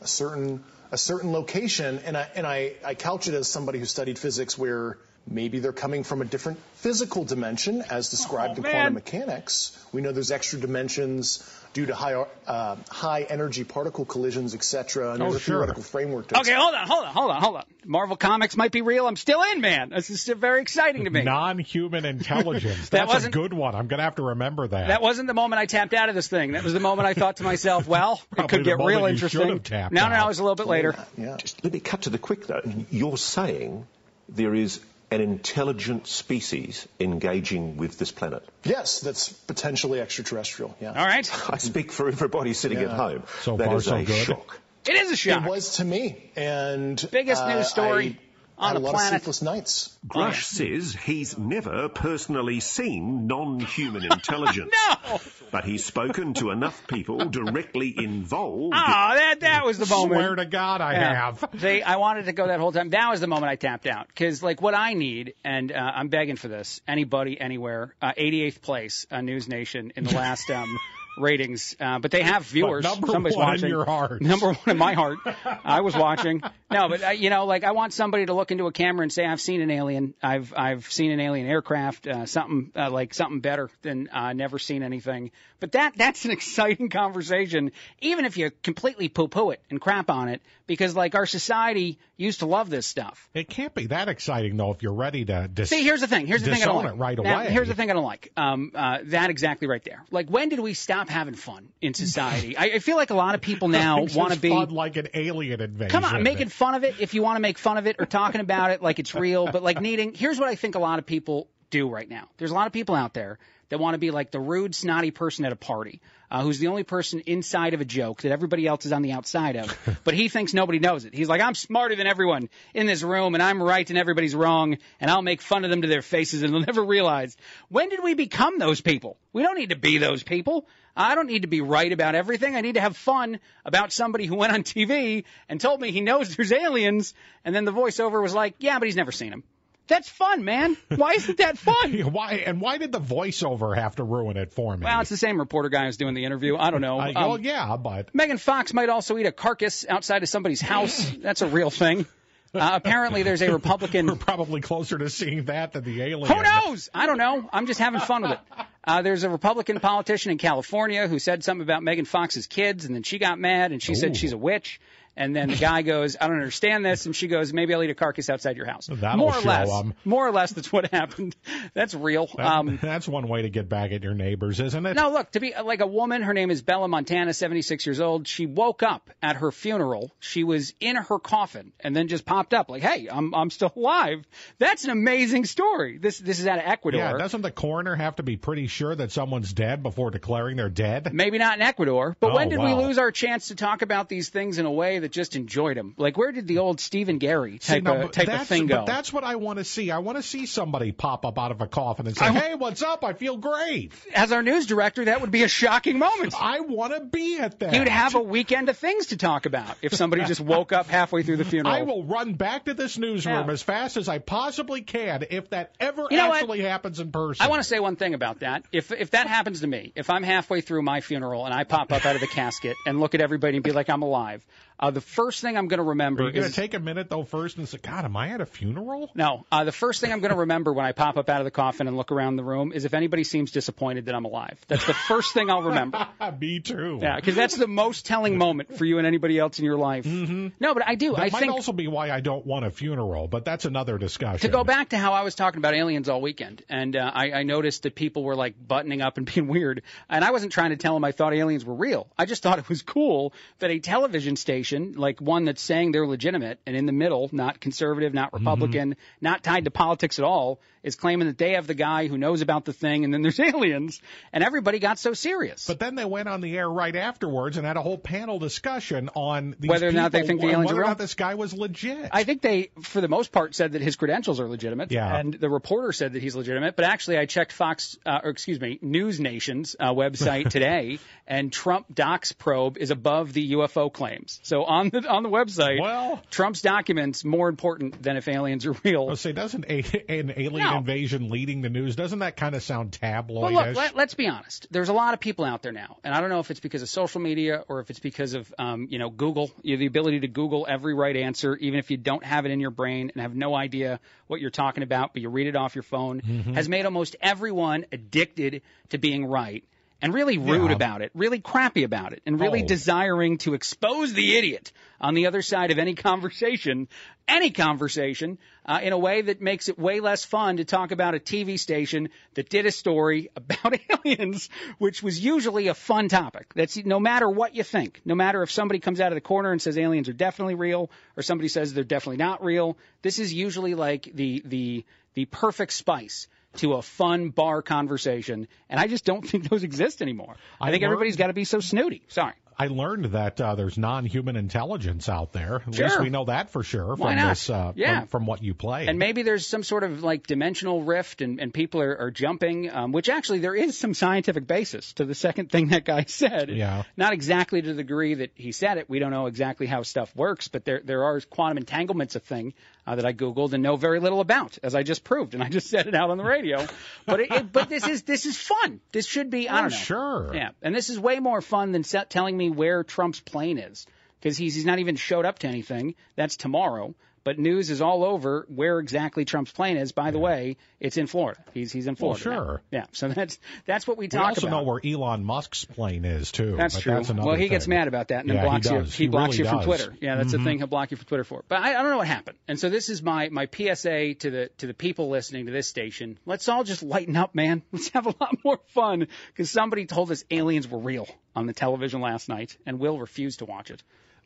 a 0.00 0.06
certain 0.06 0.62
a 0.92 0.98
certain 0.98 1.32
location, 1.32 2.00
and 2.04 2.16
I 2.16 2.28
and 2.34 2.46
I, 2.46 2.74
I 2.84 2.94
couch 2.94 3.26
it 3.26 3.34
as 3.34 3.48
somebody 3.48 3.78
who 3.78 3.86
studied 3.86 4.18
physics, 4.18 4.56
where 4.58 4.98
maybe 5.26 5.58
they're 5.60 5.72
coming 5.72 6.04
from 6.04 6.20
a 6.22 6.24
different 6.24 6.58
physical 6.74 7.24
dimension, 7.24 7.82
as 7.90 8.08
described 8.10 8.54
Oh, 8.54 8.56
in 8.56 8.62
man. 8.62 8.72
quantum 8.72 8.94
mechanics. 8.94 9.78
We 9.92 10.00
know 10.02 10.12
there's 10.12 10.30
extra 10.32 10.58
dimensions 10.58 11.48
due 11.74 11.86
to 11.86 11.94
high 11.94 12.12
uh, 12.14 12.76
high 12.90 13.22
energy 13.22 13.64
particle 13.64 14.04
collisions, 14.04 14.54
etc. 14.54 15.12
And 15.14 15.22
Oh, 15.22 15.26
there's 15.30 15.36
a 15.36 15.38
sure. 15.40 15.54
theoretical 15.54 15.82
framework. 15.82 16.28
To 16.28 16.40
Okay, 16.40 16.52
hold 16.52 16.74
on, 16.74 16.86
hold 16.86 17.04
on, 17.04 17.12
hold 17.14 17.30
on, 17.30 17.40
hold 17.42 17.56
on. 17.56 17.64
Marvel 17.86 18.16
Comics 18.16 18.56
might 18.56 18.72
be 18.72 18.82
real. 18.82 19.06
I'm 19.06 19.16
still 19.16 19.42
in, 19.42 19.60
man. 19.62 19.88
This 19.90 20.10
is 20.10 20.20
still 20.20 20.34
very 20.36 20.60
exciting 20.60 21.04
to 21.04 21.10
me. 21.10 21.22
Non-human 21.22 22.04
intelligence. 22.04 22.88
That 22.90 22.98
That's 23.00 23.10
a 23.10 23.14
wasn't- 23.14 23.34
good 23.34 23.52
one. 23.54 23.74
I'm 23.74 23.86
going 23.88 23.98
to 23.98 24.04
have 24.04 24.16
to 24.16 24.22
remember 24.22 24.66
that. 24.68 24.88
That 24.88 25.00
wasn't 25.02 25.28
the 25.28 25.34
moment 25.34 25.60
I 25.60 25.66
tapped 25.66 25.94
out 25.94 26.08
of 26.10 26.14
this 26.14 26.28
thing. 26.28 26.52
That 26.52 26.62
was 26.64 26.74
the 26.74 26.80
moment 26.80 27.08
I 27.08 27.14
thought 27.14 27.38
to 27.38 27.42
myself, 27.44 27.86
well, 27.96 28.20
it 28.36 28.48
could 28.48 28.64
get 28.64 28.76
real 28.78 29.00
moment 29.00 29.12
you 29.22 29.28
should 29.28 29.40
interesting. 29.40 29.48
have 29.48 29.62
tapped 29.62 29.94
no, 29.94 30.08
no, 30.08 30.16
no, 30.16 30.24
it 30.24 30.28
was 30.28 30.38
a 30.40 30.42
little 30.42 30.56
bit 30.56 30.66
later. 30.66 30.94
Yeah. 31.16 31.36
Just 31.38 31.64
let 31.64 31.72
me 31.72 31.80
cut 31.80 32.02
to 32.02 32.10
the 32.10 32.18
quick 32.18 32.46
though. 32.46 32.60
You're 32.90 33.16
saying 33.16 33.86
there 34.28 34.54
is 34.54 34.80
an 35.12 35.20
intelligent 35.20 36.06
species 36.06 36.88
engaging 36.98 37.76
with 37.76 37.98
this 37.98 38.10
planet. 38.10 38.42
Yes, 38.64 39.00
that's 39.00 39.28
potentially 39.30 40.00
extraterrestrial. 40.00 40.74
Yeah. 40.80 40.88
All 40.98 41.06
right. 41.06 41.30
I 41.50 41.58
speak 41.58 41.92
for 41.92 42.08
everybody 42.08 42.54
sitting 42.54 42.78
at 42.78 42.90
home. 42.90 43.24
So 43.42 43.56
That 43.56 43.66
far, 43.68 43.76
is 43.76 43.84
so 43.84 43.96
a 43.96 44.04
good. 44.04 44.26
shock. 44.26 44.58
It 44.86 44.94
is 44.96 45.12
a 45.12 45.16
shock. 45.16 45.44
It 45.44 45.48
was 45.48 45.76
to 45.76 45.84
me, 45.84 46.30
and 46.34 47.08
Biggest 47.12 47.42
uh, 47.42 47.54
news 47.54 47.68
story 47.68 48.18
I 48.18 48.31
on 48.62 48.68
had 48.68 48.76
the 48.76 48.80
a 48.80 48.84
lot 48.84 48.94
planet. 48.94 49.12
of 49.14 49.20
sleepless 49.22 49.42
nights. 49.42 49.96
Grusch 50.06 50.42
says 50.44 50.94
he's 50.94 51.36
never 51.38 51.88
personally 51.88 52.60
seen 52.60 53.26
non-human 53.26 54.04
intelligence. 54.12 54.72
No! 55.02 55.20
But 55.50 55.64
he's 55.64 55.84
spoken 55.84 56.34
to 56.34 56.50
enough 56.50 56.86
people 56.86 57.28
directly 57.28 57.92
involved. 57.96 58.74
Oh, 58.74 59.14
that 59.14 59.40
that 59.40 59.64
was 59.64 59.78
the 59.78 59.86
moment. 59.86 60.20
Swear 60.20 60.34
to 60.36 60.46
God, 60.46 60.80
I 60.80 60.92
Yeah. 60.94 61.14
have. 61.32 61.44
See, 61.60 61.82
I 61.82 61.96
wanted 61.96 62.24
to 62.26 62.32
go 62.32 62.46
that 62.46 62.58
whole 62.60 62.72
time. 62.72 62.90
That 62.90 63.10
was 63.10 63.20
the 63.20 63.26
moment 63.26 63.50
I 63.50 63.56
tapped 63.56 63.86
out. 63.86 64.08
Because, 64.08 64.42
like, 64.42 64.62
what 64.62 64.74
I 64.74 64.94
need, 64.94 65.34
and 65.44 65.70
uh, 65.70 65.74
I'm 65.94 66.08
begging 66.08 66.36
for 66.36 66.48
this, 66.48 66.80
anybody, 66.88 67.38
anywhere, 67.40 67.94
uh, 68.00 68.12
88th 68.16 68.62
place, 68.62 69.06
uh, 69.10 69.20
News 69.20 69.48
Nation 69.48 69.92
in 69.96 70.04
the 70.04 70.14
last 70.14 70.50
um, 70.50 70.78
ratings. 71.18 71.76
Uh, 71.78 71.98
but 71.98 72.10
they 72.10 72.22
have 72.22 72.44
viewers. 72.46 72.84
number 72.84 73.06
Somebody's 73.08 73.36
one 73.36 73.62
in 73.62 73.68
your 73.70 73.84
heart. 73.84 74.20
Number 74.32 74.52
one 74.52 74.58
in 74.66 74.78
my 74.78 74.94
heart. 74.94 75.18
I 75.64 75.80
was 75.80 75.94
watching. 75.96 76.42
No, 76.70 76.88
but 76.88 77.02
uh, 77.04 77.08
you 77.10 77.30
know, 77.30 77.44
like, 77.46 77.64
I 77.64 77.72
want 77.72 77.92
somebody 77.92 78.26
to 78.26 78.34
look 78.34 78.50
into 78.50 78.66
a 78.66 78.72
camera 78.72 79.02
and 79.02 79.12
say, 79.12 79.24
"I've 79.26 79.40
seen 79.40 79.60
an 79.60 79.70
alien. 79.70 80.14
I've 80.22 80.52
I've 80.56 80.90
seen 80.90 81.10
an 81.10 81.20
alien 81.20 81.46
aircraft. 81.46 82.06
Uh, 82.06 82.26
something 82.26 82.72
uh, 82.76 82.90
like 82.90 83.14
something 83.14 83.40
better 83.40 83.68
than 83.82 84.08
uh, 84.08 84.32
never 84.32 84.58
seen 84.58 84.82
anything." 84.82 85.30
But 85.60 85.72
that 85.72 85.92
that's 85.96 86.24
an 86.24 86.30
exciting 86.38 86.88
conversation, 86.88 87.72
even 88.00 88.24
if 88.24 88.36
you 88.36 88.50
completely 88.62 89.08
poo-poo 89.08 89.50
it 89.50 89.60
and 89.70 89.80
crap 89.80 90.10
on 90.10 90.28
it, 90.28 90.40
because 90.66 90.96
like 90.96 91.14
our 91.14 91.26
society 91.26 91.98
used 92.16 92.40
to 92.40 92.46
love 92.46 92.70
this 92.70 92.86
stuff. 92.86 93.28
It 93.34 93.48
can't 93.48 93.74
be 93.74 93.86
that 93.88 94.08
exciting 94.08 94.56
though 94.56 94.70
if 94.72 94.82
you're 94.82 94.92
ready 94.94 95.24
to 95.26 95.48
dis- 95.52 95.68
See, 95.70 95.82
here's 95.84 96.00
the 96.00 96.08
thing. 96.08 96.26
Here's 96.26 96.42
the 96.42 96.52
thing 96.52 96.62
I 96.62 96.66
don't 96.66 96.84
like. 96.84 96.94
it 96.94 96.96
right 96.96 97.18
Now, 97.18 97.40
away. 97.40 97.50
here's 97.50 97.68
the 97.68 97.74
thing 97.74 97.90
I 97.90 97.94
don't 97.94 98.04
like. 98.04 98.32
Um, 98.36 98.72
uh, 98.74 98.98
that 99.04 99.30
exactly 99.30 99.68
right 99.68 99.82
there. 99.84 100.02
Like, 100.10 100.28
when 100.30 100.48
did 100.48 100.58
we 100.60 100.74
stop 100.74 101.01
having 101.08 101.34
fun 101.34 101.68
in 101.80 101.94
society? 101.94 102.56
I, 102.56 102.64
I 102.64 102.78
feel 102.78 102.96
like 102.96 103.10
a 103.10 103.14
lot 103.14 103.34
of 103.34 103.40
people 103.40 103.68
now 103.68 104.04
want 104.14 104.32
to 104.32 104.40
be. 104.40 104.50
fun 104.50 104.70
like 104.70 104.96
an 104.96 105.08
alien 105.14 105.60
invasion. 105.60 105.90
Come 105.90 106.04
on, 106.04 106.22
making 106.22 106.48
fun 106.48 106.74
of 106.74 106.84
it 106.84 106.96
if 107.00 107.14
you 107.14 107.22
want 107.22 107.36
to 107.36 107.40
make 107.40 107.58
fun 107.58 107.78
of 107.78 107.86
it 107.86 107.96
or 107.98 108.06
talking 108.06 108.40
about 108.40 108.70
it 108.70 108.82
like 108.82 108.98
it's 108.98 109.14
real, 109.14 109.50
but 109.50 109.62
like 109.62 109.80
needing. 109.80 110.14
Here's 110.14 110.38
what 110.38 110.48
I 110.48 110.54
think 110.54 110.74
a 110.74 110.80
lot 110.80 110.98
of 110.98 111.06
people 111.06 111.48
do 111.70 111.88
right 111.88 112.08
now. 112.08 112.28
There's 112.36 112.52
a 112.52 112.54
lot 112.54 112.68
of 112.68 112.72
people 112.72 112.94
out 112.94 113.14
there 113.14 113.38
that 113.72 113.78
want 113.78 113.94
to 113.94 113.98
be 113.98 114.10
like 114.10 114.30
the 114.30 114.38
rude, 114.38 114.74
snotty 114.74 115.10
person 115.10 115.46
at 115.46 115.52
a 115.52 115.56
party, 115.56 116.02
uh, 116.30 116.42
who's 116.42 116.58
the 116.58 116.66
only 116.66 116.82
person 116.82 117.20
inside 117.20 117.72
of 117.72 117.80
a 117.80 117.86
joke 117.86 118.20
that 118.20 118.30
everybody 118.30 118.66
else 118.66 118.84
is 118.84 118.92
on 118.92 119.00
the 119.00 119.12
outside 119.12 119.56
of, 119.56 120.00
but 120.04 120.12
he 120.12 120.28
thinks 120.28 120.52
nobody 120.52 120.78
knows 120.78 121.06
it. 121.06 121.14
He's 121.14 121.28
like, 121.28 121.40
I'm 121.40 121.54
smarter 121.54 121.96
than 121.96 122.06
everyone 122.06 122.50
in 122.74 122.86
this 122.86 123.02
room, 123.02 123.32
and 123.32 123.42
I'm 123.42 123.62
right 123.62 123.88
and 123.88 123.98
everybody's 123.98 124.34
wrong, 124.34 124.76
and 125.00 125.10
I'll 125.10 125.22
make 125.22 125.40
fun 125.40 125.64
of 125.64 125.70
them 125.70 125.80
to 125.82 125.88
their 125.88 126.02
faces, 126.02 126.42
and 126.42 126.52
they'll 126.52 126.60
never 126.66 126.84
realize. 126.84 127.34
When 127.70 127.88
did 127.88 128.04
we 128.04 128.12
become 128.12 128.58
those 128.58 128.82
people? 128.82 129.16
We 129.32 129.42
don't 129.42 129.56
need 129.56 129.70
to 129.70 129.76
be 129.76 129.96
those 129.96 130.22
people. 130.22 130.66
I 130.96 131.14
don't 131.14 131.26
need 131.26 131.42
to 131.42 131.48
be 131.48 131.60
right 131.60 131.90
about 131.90 132.14
everything. 132.14 132.54
I 132.54 132.60
need 132.60 132.74
to 132.74 132.80
have 132.80 132.96
fun 132.96 133.40
about 133.64 133.92
somebody 133.92 134.26
who 134.26 134.36
went 134.36 134.52
on 134.52 134.62
TV 134.62 135.24
and 135.48 135.60
told 135.60 135.80
me 135.80 135.90
he 135.90 136.00
knows 136.00 136.36
there's 136.36 136.52
aliens, 136.52 137.14
and 137.44 137.54
then 137.54 137.64
the 137.64 137.72
voiceover 137.72 138.22
was 138.22 138.34
like, 138.34 138.54
yeah, 138.58 138.78
but 138.78 138.86
he's 138.86 138.96
never 138.96 139.12
seen 139.12 139.30
them. 139.30 139.42
That's 139.88 140.08
fun, 140.08 140.44
man. 140.44 140.76
Why 140.94 141.12
isn't 141.14 141.38
that 141.38 141.58
fun? 141.58 141.92
Why 142.12 142.44
and 142.46 142.60
why 142.60 142.78
did 142.78 142.92
the 142.92 143.00
voiceover 143.00 143.76
have 143.76 143.96
to 143.96 144.04
ruin 144.04 144.36
it 144.36 144.52
for 144.52 144.76
me? 144.76 144.84
Well, 144.84 145.00
it's 145.00 145.10
the 145.10 145.16
same 145.16 145.38
reporter 145.38 145.68
guy 145.70 145.86
who's 145.86 145.96
doing 145.96 146.14
the 146.14 146.24
interview. 146.24 146.56
I 146.56 146.70
don't 146.70 146.80
know. 146.80 146.98
I, 146.98 147.12
Um, 147.12 147.28
well, 147.28 147.40
yeah, 147.40 147.76
but 147.76 148.14
Megan 148.14 148.38
Fox 148.38 148.72
might 148.72 148.88
also 148.88 149.18
eat 149.18 149.26
a 149.26 149.32
carcass 149.32 149.84
outside 149.86 150.22
of 150.22 150.28
somebody's 150.28 150.60
house. 150.60 151.10
That's 151.20 151.42
a 151.42 151.48
real 151.48 151.68
thing. 151.68 152.06
Uh, 152.54 152.70
apparently, 152.74 153.22
there's 153.22 153.40
a 153.40 153.50
Republican. 153.50 154.06
we're 154.06 154.14
probably 154.16 154.60
closer 154.60 154.98
to 154.98 155.08
seeing 155.08 155.46
that 155.46 155.72
than 155.72 155.84
the 155.84 156.02
alien. 156.02 156.26
Who 156.26 156.42
knows? 156.42 156.90
I 156.92 157.06
don't 157.06 157.18
know. 157.18 157.48
I'm 157.52 157.66
just 157.66 157.80
having 157.80 158.00
fun 158.00 158.22
with 158.22 158.32
it. 158.32 158.38
Uh, 158.84 159.00
there's 159.00 159.24
a 159.24 159.30
Republican 159.30 159.80
politician 159.80 160.32
in 160.32 160.38
California 160.38 161.08
who 161.08 161.18
said 161.18 161.44
something 161.44 161.62
about 161.62 161.82
Megan 161.82 162.04
Fox's 162.04 162.46
kids, 162.46 162.84
and 162.84 162.94
then 162.94 163.04
she 163.04 163.18
got 163.18 163.38
mad 163.38 163.72
and 163.72 163.82
she 163.82 163.92
Ooh. 163.92 163.96
said 163.96 164.16
she's 164.16 164.32
a 164.32 164.38
witch. 164.38 164.80
And 165.16 165.36
then 165.36 165.50
the 165.50 165.56
guy 165.56 165.82
goes, 165.82 166.16
I 166.20 166.26
don't 166.26 166.36
understand 166.36 166.84
this. 166.84 167.04
And 167.06 167.14
she 167.14 167.28
goes, 167.28 167.52
maybe 167.52 167.74
I'll 167.74 167.82
eat 167.82 167.90
a 167.90 167.94
carcass 167.94 168.30
outside 168.30 168.56
your 168.56 168.64
house. 168.66 168.86
That'll 168.90 169.18
more 169.18 169.34
or 169.36 169.40
less. 169.42 169.70
'em. 169.70 169.94
More 170.06 170.26
or 170.26 170.30
less, 170.32 170.52
that's 170.52 170.72
what 170.72 170.90
happened. 170.90 171.36
That's 171.74 171.94
real. 171.94 172.28
That- 172.36 172.46
Um, 172.46 172.78
that's 172.80 173.06
one 173.08 173.28
way 173.28 173.42
to 173.42 173.50
get 173.50 173.68
back 173.68 173.92
at 173.92 174.02
your 174.02 174.14
neighbors, 174.14 174.58
isn't 174.60 174.86
it? 174.86 174.94
no, 174.94 175.10
look, 175.10 175.30
to 175.32 175.40
be 175.40 175.52
like 175.62 175.80
a 175.80 175.86
woman, 175.86 176.22
her 176.22 176.32
name 176.34 176.50
is 176.50 176.62
Bella 176.62 176.88
Montana, 176.88 177.32
76 177.34 177.84
years 177.86 178.00
old. 178.00 178.26
She 178.26 178.46
woke 178.46 178.82
up 178.82 179.10
at 179.22 179.36
her 179.36 179.50
funeral. 179.52 180.10
She 180.20 180.44
was 180.44 180.74
in 180.80 180.96
her 180.96 181.18
coffin 181.18 181.72
and 181.80 181.94
then 181.94 182.08
just 182.08 182.24
popped 182.24 182.54
up 182.54 182.68
like, 182.70 182.82
"Hey, 182.82 183.08
I'm 183.10 183.34
I'm 183.34 183.50
still 183.50 183.72
alive." 183.76 184.24
That's 184.58 184.84
an 184.84 184.90
amazing 184.90 185.44
story. 185.44 185.98
This 185.98 186.18
this 186.18 186.40
is 186.40 186.46
out 186.46 186.58
of 186.58 186.64
Ecuador. 186.66 187.00
Yeah, 187.00 187.18
doesn't 187.18 187.42
the 187.42 187.50
coroner 187.50 187.94
have 187.94 188.16
to 188.16 188.22
be 188.22 188.36
pretty 188.36 188.66
sure 188.66 188.94
that 188.94 189.12
someone's 189.12 189.52
dead 189.52 189.82
before 189.82 190.10
declaring 190.10 190.56
they're 190.56 190.68
dead? 190.68 191.12
Maybe 191.12 191.38
not 191.38 191.56
in 191.56 191.62
Ecuador, 191.62 192.16
but 192.20 192.32
Oh, 192.32 192.34
when 192.36 192.48
did 192.48 192.58
we 192.60 192.72
lose 192.74 192.98
our 192.98 193.10
chance 193.10 193.48
to 193.48 193.54
talk 193.54 193.82
about 193.82 194.08
these 194.08 194.28
things 194.30 194.58
in 194.58 194.66
a 194.66 194.70
way 194.72 194.98
that 195.02 195.12
just 195.12 195.36
enjoyed 195.36 195.76
them? 195.76 195.94
Like, 195.96 196.16
where 196.16 196.32
did 196.32 196.46
the 196.48 196.58
old 196.58 196.80
Stephen 196.80 197.18
Gary 197.18 197.58
See, 197.60 197.74
type, 197.74 197.82
no, 197.84 198.02
of, 198.02 198.10
type 198.12 198.28
of 198.28 198.46
thing 198.48 198.66
go? 198.66 198.78
But 198.78 198.86
that's 198.86 199.12
what 199.12 199.22
I 199.24 199.36
want 199.36 199.58
to 199.58 199.64
see. 199.64 199.90
I 199.90 199.98
want 199.98 200.16
to 200.18 200.22
see 200.22 200.46
somebody 200.46 200.90
pop 200.92 201.24
up 201.24 201.38
out 201.38 201.50
of 201.52 201.60
a 201.60 201.66
coffin 201.68 202.06
and 202.06 202.16
say, 202.16 202.26
I- 202.26 202.32
"Hey, 202.32 202.54
what's 202.54 202.82
up? 202.82 203.04
I 203.04 203.12
feel 203.12 203.36
great." 203.36 203.92
As 204.14 204.32
our 204.32 204.42
news 204.42 204.66
director, 204.66 205.04
that 205.04 205.20
would 205.20 205.30
be 205.30 205.42
a 205.42 205.48
shocking 205.48 205.98
moment. 205.98 206.34
I 206.40 206.60
want 206.60 206.94
to 206.94 207.00
be 207.00 207.38
at 207.38 207.58
that. 207.60 207.74
You'd 207.74 207.88
have 207.88 208.14
a 208.14 208.20
weekend 208.22 208.68
of 208.68 208.78
things 208.78 209.06
to 209.08 209.16
talk 209.16 209.46
about 209.46 209.76
if 209.82 209.94
somebody 209.94 210.24
just 210.24 210.40
woke 210.40 210.72
up 210.72 210.86
halfway 210.88 211.22
through 211.22 211.36
the 211.36 211.44
funeral. 211.52 211.74
I 211.74 211.82
will 211.82 212.04
run 212.04 212.34
back 212.34 212.64
to 212.64 212.74
this 212.74 212.96
newsroom 212.98 213.46
Yeah. 213.46 213.52
as 213.52 213.62
fast 213.62 213.96
as 213.96 214.08
I 214.08 214.18
possibly 214.18 214.82
can 214.82 215.24
if 215.30 215.50
that 215.50 215.74
ever 215.80 216.06
You 216.10 216.16
know 216.16 216.28
what? 216.28 216.38
actually 216.40 216.60
happens 216.62 217.00
in 217.00 217.10
person. 217.12 217.44
I 217.44 217.48
want 217.48 217.60
to 217.60 217.68
say 217.68 217.80
one 217.80 217.96
thing 217.96 218.14
about 218.14 218.40
that. 218.40 218.64
If 218.72 218.92
if 218.92 219.10
that 219.10 219.26
happens 219.26 219.60
to 219.60 219.66
me, 219.66 219.92
if 219.96 220.10
I'm 220.10 220.22
halfway 220.22 220.60
through 220.60 220.82
my 220.82 221.00
funeral 221.00 221.44
and 221.44 221.52
I 221.54 221.64
pop 221.64 221.92
up 221.92 222.06
out 222.06 222.14
of 222.14 222.20
the 222.20 222.26
casket 222.26 222.76
and 222.86 223.00
look 223.00 223.14
at 223.14 223.20
everybody 223.20 223.56
and 223.56 223.64
be 223.64 223.72
like 223.72 223.90
I'm 223.90 224.02
alive, 224.02 224.44
uh, 224.82 224.90
the 224.90 225.00
first 225.00 225.40
thing 225.40 225.56
I'm 225.56 225.68
going 225.68 225.78
to 225.78 225.84
remember 225.84 226.24
Are 226.24 226.26
you 226.26 226.32
going 226.32 226.48
to 226.48 226.52
take 226.52 226.74
a 226.74 226.80
minute 226.80 227.08
though 227.08 227.22
first 227.24 227.56
and 227.56 227.68
say, 227.68 227.78
"God, 227.78 228.04
am 228.04 228.16
I 228.16 228.30
at 228.30 228.40
a 228.40 228.46
funeral?" 228.46 229.10
no. 229.14 229.46
Uh, 229.50 229.64
the 229.64 229.72
first 229.72 230.00
thing 230.00 230.12
I'm 230.12 230.20
going 230.20 230.32
to 230.32 230.40
remember 230.40 230.72
when 230.72 230.84
I 230.84 230.92
pop 230.92 231.16
up 231.16 231.28
out 231.28 231.40
of 231.40 231.44
the 231.44 231.50
coffin 231.52 231.86
and 231.86 231.96
look 231.96 232.10
around 232.10 232.36
the 232.36 232.44
room 232.44 232.72
is 232.72 232.84
if 232.84 232.92
anybody 232.92 233.24
seems 233.24 233.52
disappointed 233.52 234.06
that 234.06 234.14
I'm 234.14 234.24
alive. 234.24 234.58
That's 234.66 234.84
the 234.84 234.94
first 234.94 235.32
thing 235.32 235.50
I'll 235.50 235.62
remember. 235.62 236.08
Me 236.40 236.60
too. 236.60 236.98
Yeah, 237.00 237.16
because 237.16 237.36
that's 237.36 237.56
the 237.56 237.68
most 237.68 238.06
telling 238.06 238.36
moment 238.36 238.76
for 238.76 238.84
you 238.84 238.98
and 238.98 239.06
anybody 239.06 239.38
else 239.38 239.58
in 239.58 239.64
your 239.64 239.76
life. 239.76 240.04
Mm-hmm. 240.04 240.48
No, 240.58 240.74
but 240.74 240.82
I 240.86 240.96
do. 240.96 241.12
That 241.12 241.20
I 241.20 241.30
might 241.30 241.38
think 241.38 241.52
also 241.52 241.72
be 241.72 241.86
why 241.86 242.10
I 242.10 242.20
don't 242.20 242.44
want 242.44 242.64
a 242.64 242.70
funeral, 242.70 243.28
but 243.28 243.44
that's 243.44 243.64
another 243.64 243.98
discussion. 243.98 244.40
to 244.40 244.48
go 244.48 244.64
back 244.64 244.88
to 244.90 244.98
how 244.98 245.12
I 245.12 245.22
was 245.22 245.34
talking 245.34 245.58
about 245.58 245.74
aliens 245.74 246.08
all 246.08 246.20
weekend, 246.20 246.62
and 246.68 246.96
uh, 246.96 247.10
I, 247.14 247.32
I 247.32 247.42
noticed 247.42 247.84
that 247.84 247.94
people 247.94 248.24
were 248.24 248.36
like 248.36 248.54
buttoning 248.66 249.00
up 249.02 249.16
and 249.18 249.26
being 249.32 249.46
weird, 249.46 249.82
and 250.08 250.24
I 250.24 250.30
wasn't 250.30 250.52
trying 250.52 250.70
to 250.70 250.76
tell 250.76 250.94
them 250.94 251.04
I 251.04 251.12
thought 251.12 251.34
aliens 251.34 251.64
were 251.64 251.74
real. 251.74 252.08
I 252.18 252.24
just 252.24 252.42
thought 252.42 252.58
it 252.58 252.68
was 252.68 252.82
cool 252.82 253.32
that 253.58 253.70
a 253.70 253.78
television 253.78 254.36
station, 254.36 254.71
like 254.96 255.20
one 255.20 255.44
that's 255.44 255.62
saying 255.62 255.92
they're 255.92 256.06
legitimate 256.06 256.58
and 256.66 256.76
in 256.76 256.86
the 256.86 256.92
middle, 256.92 257.28
not 257.32 257.60
conservative, 257.60 258.14
not 258.14 258.28
mm-hmm. 258.28 258.38
Republican, 258.38 258.96
not 259.20 259.42
tied 259.42 259.64
to 259.64 259.70
politics 259.70 260.18
at 260.18 260.24
all, 260.24 260.60
is 260.82 260.96
claiming 260.96 261.28
that 261.28 261.38
they 261.38 261.52
have 261.52 261.66
the 261.66 261.74
guy 261.74 262.06
who 262.08 262.18
knows 262.18 262.40
about 262.42 262.64
the 262.64 262.72
thing, 262.72 263.04
and 263.04 263.12
then 263.14 263.22
there's 263.22 263.38
aliens, 263.40 264.00
and 264.32 264.42
everybody 264.42 264.78
got 264.78 264.98
so 264.98 265.12
serious. 265.14 265.66
But 265.66 265.78
then 265.78 265.94
they 265.94 266.04
went 266.04 266.28
on 266.28 266.40
the 266.40 266.56
air 266.56 266.68
right 266.68 266.94
afterwards 266.94 267.56
and 267.56 267.66
had 267.66 267.76
a 267.76 267.82
whole 267.82 267.98
panel 267.98 268.38
discussion 268.38 269.08
on 269.14 269.54
these 269.58 269.68
Whether 269.68 269.88
or 269.88 269.92
not 269.92 270.12
they 270.12 270.26
think 270.26 270.40
the 270.40 270.48
aliens 270.48 270.64
are 270.70 270.74
whether 270.74 270.78
or 270.78 270.80
real? 270.80 270.88
not 270.88 270.98
this 270.98 271.14
guy 271.14 271.34
was 271.34 271.54
legit. 271.54 272.08
I 272.12 272.24
think 272.24 272.42
they, 272.42 272.70
for 272.82 273.00
the 273.00 273.08
most 273.08 273.32
part, 273.32 273.54
said 273.54 273.72
that 273.72 273.82
his 273.82 273.96
credentials 273.96 274.40
are 274.40 274.48
legitimate. 274.48 274.90
Yeah. 274.90 275.14
And 275.16 275.34
the 275.34 275.48
reporter 275.50 275.92
said 275.92 276.12
that 276.14 276.22
he's 276.22 276.34
legitimate. 276.36 276.76
But 276.76 276.84
actually, 276.84 277.18
I 277.18 277.26
checked 277.26 277.52
Fox, 277.52 277.96
uh, 278.04 278.20
or 278.24 278.30
excuse 278.30 278.60
me, 278.60 278.78
News 278.82 279.20
Nation's 279.20 279.76
uh, 279.78 279.92
website 279.92 280.48
today, 280.50 280.98
and 281.26 281.52
Trump 281.52 281.86
docs 281.94 282.32
probe 282.32 282.76
is 282.78 282.90
above 282.90 283.32
the 283.32 283.52
UFO 283.52 283.92
claims. 283.92 284.40
So 284.42 284.64
on 284.64 284.88
the 284.90 285.08
on 285.08 285.22
the 285.22 285.28
website, 285.30 285.80
Well- 285.80 286.20
Trump's 286.30 286.62
documents 286.62 287.24
more 287.24 287.48
important 287.48 288.02
than 288.02 288.16
if 288.16 288.28
aliens 288.28 288.66
are 288.66 288.74
real. 288.84 289.06
I'll 289.08 289.16
say, 289.16 289.32
doesn't 289.32 289.64
a, 289.68 289.84
an 290.08 290.32
alien 290.36 290.71
No. 290.72 290.78
invasion 290.78 291.30
leading 291.30 291.62
the 291.62 291.68
news? 291.68 291.96
Doesn't 291.96 292.20
that 292.20 292.36
kind 292.36 292.54
of 292.54 292.62
sound 292.62 292.96
Well, 293.00 293.22
tabloidish? 293.22 293.52
look, 293.52 293.76
let, 293.76 293.96
let's 293.96 294.14
be 294.14 294.26
honest. 294.28 294.66
There's 294.70 294.88
a 294.88 294.92
lot 294.92 295.14
of 295.14 295.20
people 295.20 295.44
out 295.44 295.62
there 295.62 295.72
now, 295.72 295.98
and 296.04 296.14
I 296.14 296.20
don't 296.20 296.30
know 296.30 296.40
if 296.40 296.50
it's 296.50 296.60
because 296.60 296.82
of 296.82 296.88
social 296.88 297.20
media 297.20 297.64
or 297.68 297.80
if 297.80 297.90
it's 297.90 297.98
because 298.00 298.34
of, 298.34 298.52
um, 298.58 298.88
you 298.90 298.98
know, 298.98 299.10
Google. 299.10 299.50
You 299.62 299.74
have 299.74 299.80
the 299.80 299.86
ability 299.86 300.20
to 300.20 300.28
Google 300.28 300.66
every 300.68 300.94
right 300.94 301.16
answer, 301.16 301.56
even 301.56 301.78
if 301.78 301.90
you 301.90 301.96
don't 301.96 302.24
have 302.24 302.46
it 302.46 302.50
in 302.50 302.60
your 302.60 302.70
brain 302.70 303.10
and 303.14 303.22
have 303.22 303.34
no 303.34 303.54
idea 303.54 304.00
what 304.26 304.40
you're 304.40 304.50
talking 304.50 304.82
about, 304.82 305.12
but 305.12 305.22
you 305.22 305.28
read 305.28 305.46
it 305.46 305.56
off 305.56 305.74
your 305.74 305.82
phone. 305.82 306.20
Has 306.54 306.68
made 306.68 306.84
almost 306.84 307.16
everyone 307.20 307.86
addicted 307.92 308.62
to 308.90 308.98
being 308.98 309.24
right. 309.26 309.64
And 310.02 310.12
really 310.12 310.36
rude 310.36 310.70
Yeah. 310.70 310.76
about 310.76 311.00
it, 311.02 311.12
really 311.14 311.38
crappy 311.38 311.84
about 311.84 312.12
it, 312.12 312.22
and 312.26 312.40
really 312.40 312.62
Oh. 312.62 312.66
desiring 312.66 313.38
to 313.38 313.54
expose 313.54 314.12
the 314.12 314.36
idiot 314.36 314.72
on 315.00 315.14
the 315.14 315.26
other 315.28 315.42
side 315.42 315.70
of 315.70 315.78
any 315.78 315.94
conversation, 315.94 316.88
any 317.28 317.50
conversation, 317.52 318.38
uh, 318.66 318.80
in 318.82 318.92
a 318.92 318.98
way 318.98 319.22
that 319.22 319.40
makes 319.40 319.68
it 319.68 319.78
way 319.78 320.00
less 320.00 320.24
fun 320.24 320.56
to 320.56 320.64
talk 320.64 320.90
about 320.90 321.14
a 321.14 321.20
TV 321.20 321.56
station 321.56 322.08
that 322.34 322.48
did 322.48 322.66
a 322.66 322.72
story 322.72 323.30
about 323.36 323.78
aliens, 324.04 324.50
which 324.78 325.04
was 325.04 325.24
usually 325.24 325.68
a 325.68 325.74
fun 325.74 326.08
topic. 326.08 326.52
That's 326.54 326.76
no 326.84 326.98
matter 326.98 327.28
what 327.30 327.54
you 327.54 327.62
think, 327.62 328.00
no 328.04 328.16
matter 328.16 328.42
if 328.42 328.50
somebody 328.50 328.80
comes 328.80 329.00
out 329.00 329.12
of 329.12 329.16
the 329.16 329.20
corner 329.20 329.52
and 329.52 329.62
says 329.62 329.78
aliens 329.78 330.08
are 330.08 330.12
definitely 330.12 330.56
real, 330.56 330.90
or 331.16 331.22
somebody 331.22 331.46
says 331.48 331.72
they're 331.74 331.84
definitely 331.84 332.16
not 332.16 332.42
real. 332.44 332.76
This 333.02 333.20
is 333.20 333.32
usually 333.32 333.74
like 333.76 334.10
the 334.12 334.42
the 334.44 334.84
the 335.14 335.26
perfect 335.26 335.72
spice 335.74 336.26
to 336.56 336.74
a 336.74 336.82
fun 336.82 337.30
bar 337.30 337.62
conversation, 337.62 338.48
and 338.68 338.80
I 338.80 338.86
just 338.86 339.04
don't 339.04 339.22
think 339.28 339.48
those 339.48 339.62
exist 339.64 340.02
anymore. 340.02 340.36
I, 340.60 340.68
I 340.68 340.70
think 340.70 340.82
learned- 340.82 340.92
everybody's 340.92 341.16
got 341.16 341.28
to 341.28 341.32
be 341.32 341.44
so 341.44 341.60
snooty. 341.60 342.02
Sorry. 342.08 342.34
I 342.58 342.66
learned 342.66 343.06
that 343.06 343.40
uh, 343.40 343.54
there's 343.54 343.78
non-human 343.78 344.36
intelligence 344.36 345.08
out 345.08 345.32
there. 345.32 345.56
At 345.56 345.68
least 345.68 345.94
Sure. 345.94 346.02
we 346.02 346.10
know 346.10 346.26
that 346.26 346.50
for 346.50 346.62
sure 346.62 346.94
Why 346.94 347.12
from 347.12 347.16
not? 347.16 347.28
this, 347.30 347.48
uh, 347.50 347.72
Yeah. 347.74 348.00
from, 348.00 348.08
from 348.08 348.26
what 348.26 348.42
you 348.42 348.52
play. 348.52 348.86
And 348.88 348.98
maybe 348.98 349.22
there's 349.22 349.46
some 349.46 349.62
sort 349.62 349.84
of 349.84 350.02
like 350.02 350.26
dimensional 350.26 350.82
rift 350.82 351.22
and, 351.22 351.40
and 351.40 351.52
people 351.52 351.80
are, 351.80 351.96
are 351.98 352.10
jumping, 352.10 352.70
um, 352.70 352.92
which 352.92 353.08
actually 353.08 353.38
there 353.38 353.54
is 353.54 353.78
some 353.78 353.94
scientific 353.94 354.46
basis 354.46 354.92
to 354.94 355.06
the 355.06 355.14
second 355.14 355.50
thing 355.50 355.68
that 355.68 355.86
guy 355.86 356.04
said. 356.06 356.50
Yeah. 356.50 356.82
Not 356.94 357.14
exactly 357.14 357.62
to 357.62 357.68
the 357.68 357.82
degree 357.82 358.14
that 358.16 358.32
he 358.34 358.52
said 358.52 358.76
it. 358.76 358.88
We 358.88 358.98
don't 358.98 359.10
know 359.12 359.26
exactly 359.26 359.66
how 359.66 359.82
stuff 359.82 360.14
works, 360.14 360.48
but 360.48 360.66
there, 360.66 360.82
there 360.84 361.04
are 361.04 361.20
quantum 361.22 361.56
entanglements 361.56 362.16
a 362.16 362.20
thing 362.20 362.52
uh, 362.86 362.96
that 362.96 363.04
I 363.06 363.12
Googled 363.12 363.52
and 363.52 363.62
know 363.62 363.76
very 363.76 364.00
little 364.00 364.20
about, 364.20 364.58
as 364.62 364.74
I 364.74 364.82
just 364.82 365.04
proved. 365.04 365.34
And 365.34 365.42
I 365.42 365.48
just 365.48 365.68
said 365.70 365.86
it 365.86 365.94
out 365.94 366.10
on 366.10 366.18
the 366.18 366.24
radio. 366.24 366.66
but 367.06 367.20
it, 367.20 367.30
it, 367.30 367.52
but 367.52 367.68
this 367.68 367.86
is, 367.86 368.02
this 368.02 368.26
is 368.26 368.36
fun. 368.36 368.80
This 368.92 369.06
should 369.06 369.30
be, 369.30 369.48
I 369.48 369.58
Oh, 369.58 369.62
don't 369.62 369.70
know. 369.70 369.76
sure. 369.76 370.30
Yeah. 370.34 370.50
And 370.62 370.74
this 370.74 370.90
is 370.90 370.98
way 370.98 371.18
more 371.20 371.40
fun 371.40 371.72
than 371.72 371.82
telling 371.84 372.36
me 372.36 372.50
where 372.50 372.82
Trump's 372.84 373.20
plane 373.20 373.58
is. 373.58 373.86
Because 374.20 374.36
he's, 374.38 374.54
he's 374.54 374.64
not 374.66 374.78
even 374.78 374.96
showed 374.96 375.24
up 375.24 375.40
to 375.40 375.48
anything. 375.48 375.94
That's 376.16 376.36
tomorrow. 376.36 376.94
But 377.24 377.38
news 377.38 377.70
is 377.70 377.80
all 377.80 378.04
over 378.04 378.44
where 378.48 378.78
exactly 378.80 379.24
Trump's 379.24 379.52
plane 379.52 379.76
is. 379.76 379.92
By 379.92 380.10
the 380.10 380.18
way, 380.18 380.56
it's 380.80 380.96
in 380.96 381.06
Florida. 381.06 381.40
He's 381.54 381.70
he's 381.70 381.86
in 381.86 381.96
Well, 382.00 382.14
Florida. 382.14 382.30
now. 382.40 382.46
sure. 382.46 382.62
Yeah. 382.72 382.86
So 382.92 383.08
that's 383.08 383.38
that's 383.64 383.86
what 383.86 383.96
we 383.96 384.08
talk 384.08 384.22
we 384.22 384.28
also 384.28 384.46
about. 384.48 384.56
know 384.56 384.62
where 384.64 384.80
Elon 384.84 385.24
Musk's 385.24 385.64
plane 385.64 386.04
is 386.04 386.32
too. 386.32 386.56
That's 386.56 386.74
but 386.74 386.82
true. 386.82 386.94
That's 386.94 387.10
another 387.10 387.28
well, 387.28 387.36
he 387.36 387.48
gets 387.48 387.68
mad 387.68 387.86
about 387.88 388.08
that 388.08 388.20
and 388.22 388.30
then 388.30 388.36
Yeah, 388.36 388.42
he 388.42 388.48
blocks 388.48 388.70
you. 388.70 388.80
He, 388.82 389.04
He 389.04 389.08
blocks 389.08 389.38
really 389.38 389.44
you 389.44 389.44
from 389.50 389.58
does. 389.58 389.66
Twitter. 389.66 389.94
Yeah, 390.00 390.16
that's 390.16 390.28
Mhm. 390.30 390.38
the 390.38 390.44
thing. 390.44 390.58
He'll 390.58 390.66
block 390.66 390.90
you 390.90 390.96
from 390.96 391.06
Twitter 391.06 391.24
for. 391.24 391.44
But 391.48 391.60
I, 391.62 391.70
I 391.70 391.82
don't 391.82 391.90
know 391.90 391.98
what 391.98 392.08
happened. 392.08 392.38
And 392.48 392.58
so 392.58 392.68
this 392.70 392.88
is 392.88 393.02
my 393.02 393.28
my 393.28 393.46
PSA 393.46 394.14
to 394.14 394.30
the 394.30 394.50
to 394.58 394.66
the 394.66 394.74
people 394.74 395.08
listening 395.08 395.46
to 395.46 395.52
this 395.52 395.68
station. 395.68 396.18
Let's 396.26 396.48
all 396.48 396.64
just 396.64 396.82
lighten 396.82 397.16
up, 397.16 397.34
man. 397.36 397.62
Let's 397.72 397.88
have 397.90 398.06
a 398.06 398.14
lot 398.20 398.36
more 398.44 398.58
fun 398.74 399.06
because 399.28 399.50
somebody 399.50 399.86
told 399.86 400.10
us 400.10 400.24
aliens 400.30 400.66
were 400.68 400.78
real 400.78 401.06
on 401.36 401.46
the 401.46 401.52
television 401.52 402.00
last 402.00 402.28
night, 402.28 402.56
and 402.66 402.78
Will 402.80 402.98
refused 402.98 403.38
to 403.38 403.44
watch 403.44 403.70
it. 403.70 403.82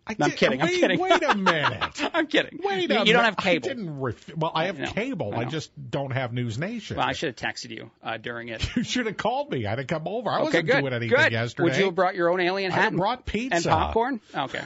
I 0.09 0.15
I'm 0.21 0.31
did- 0.31 0.39
kidding, 0.39 0.63
I'm 0.63 0.69
Wait, 0.69 0.81
kidding. 0.81 1.01
wait 1.01 1.23
a 1.23 1.35
minute. 1.37 2.11
I'm 2.15 2.27
kidding. 2.29 2.61
Wait 2.63 2.89
you, 2.89 2.97
a 2.97 3.05
you 3.05 3.13
don't 3.13 3.23
minute. 3.23 3.25
have 3.25 3.37
cable. 3.39 3.69
I 3.69 3.75
didn't 3.75 4.01
ref- 4.01 4.37
well, 4.37 4.53
I 4.55 4.67
have 4.67 4.79
cable. 4.95 5.35
I 5.35 5.39
I, 5.41 5.45
just 5.47 5.71
don't 5.91 6.13
have 6.13 6.33
News 6.33 6.59
Nation. 6.59 6.97
Well, 6.97 7.07
I 7.07 7.13
should 7.13 7.39
have 7.39 7.51
texted 7.55 7.71
you 7.71 7.91
uh, 8.03 8.17
during 8.17 8.49
it. 8.49 8.65
You 8.77 8.85
should 8.85 9.07
have 9.07 9.17
called 9.17 9.51
me. 9.51 9.67
I'd 9.67 9.79
have 9.79 9.87
come 9.89 10.07
over. 10.07 10.31
I 10.31 10.37
okay, 10.37 10.45
wasn't 10.45 10.67
good. 10.67 10.81
doing 10.81 10.93
anything 10.93 11.17
good. 11.19 11.33
yesterday. 11.33 11.65
Would 11.71 11.77
you 11.79 11.85
have 11.87 11.95
brought 11.95 12.15
your 12.15 12.31
own 12.31 12.41
alien 12.41 12.71
hat? 12.71 12.89
and- 12.89 12.97
brought 12.99 13.27
pizza. 13.27 13.57
and 13.57 13.65
popcorn. 13.65 14.21
Okay. 14.35 14.63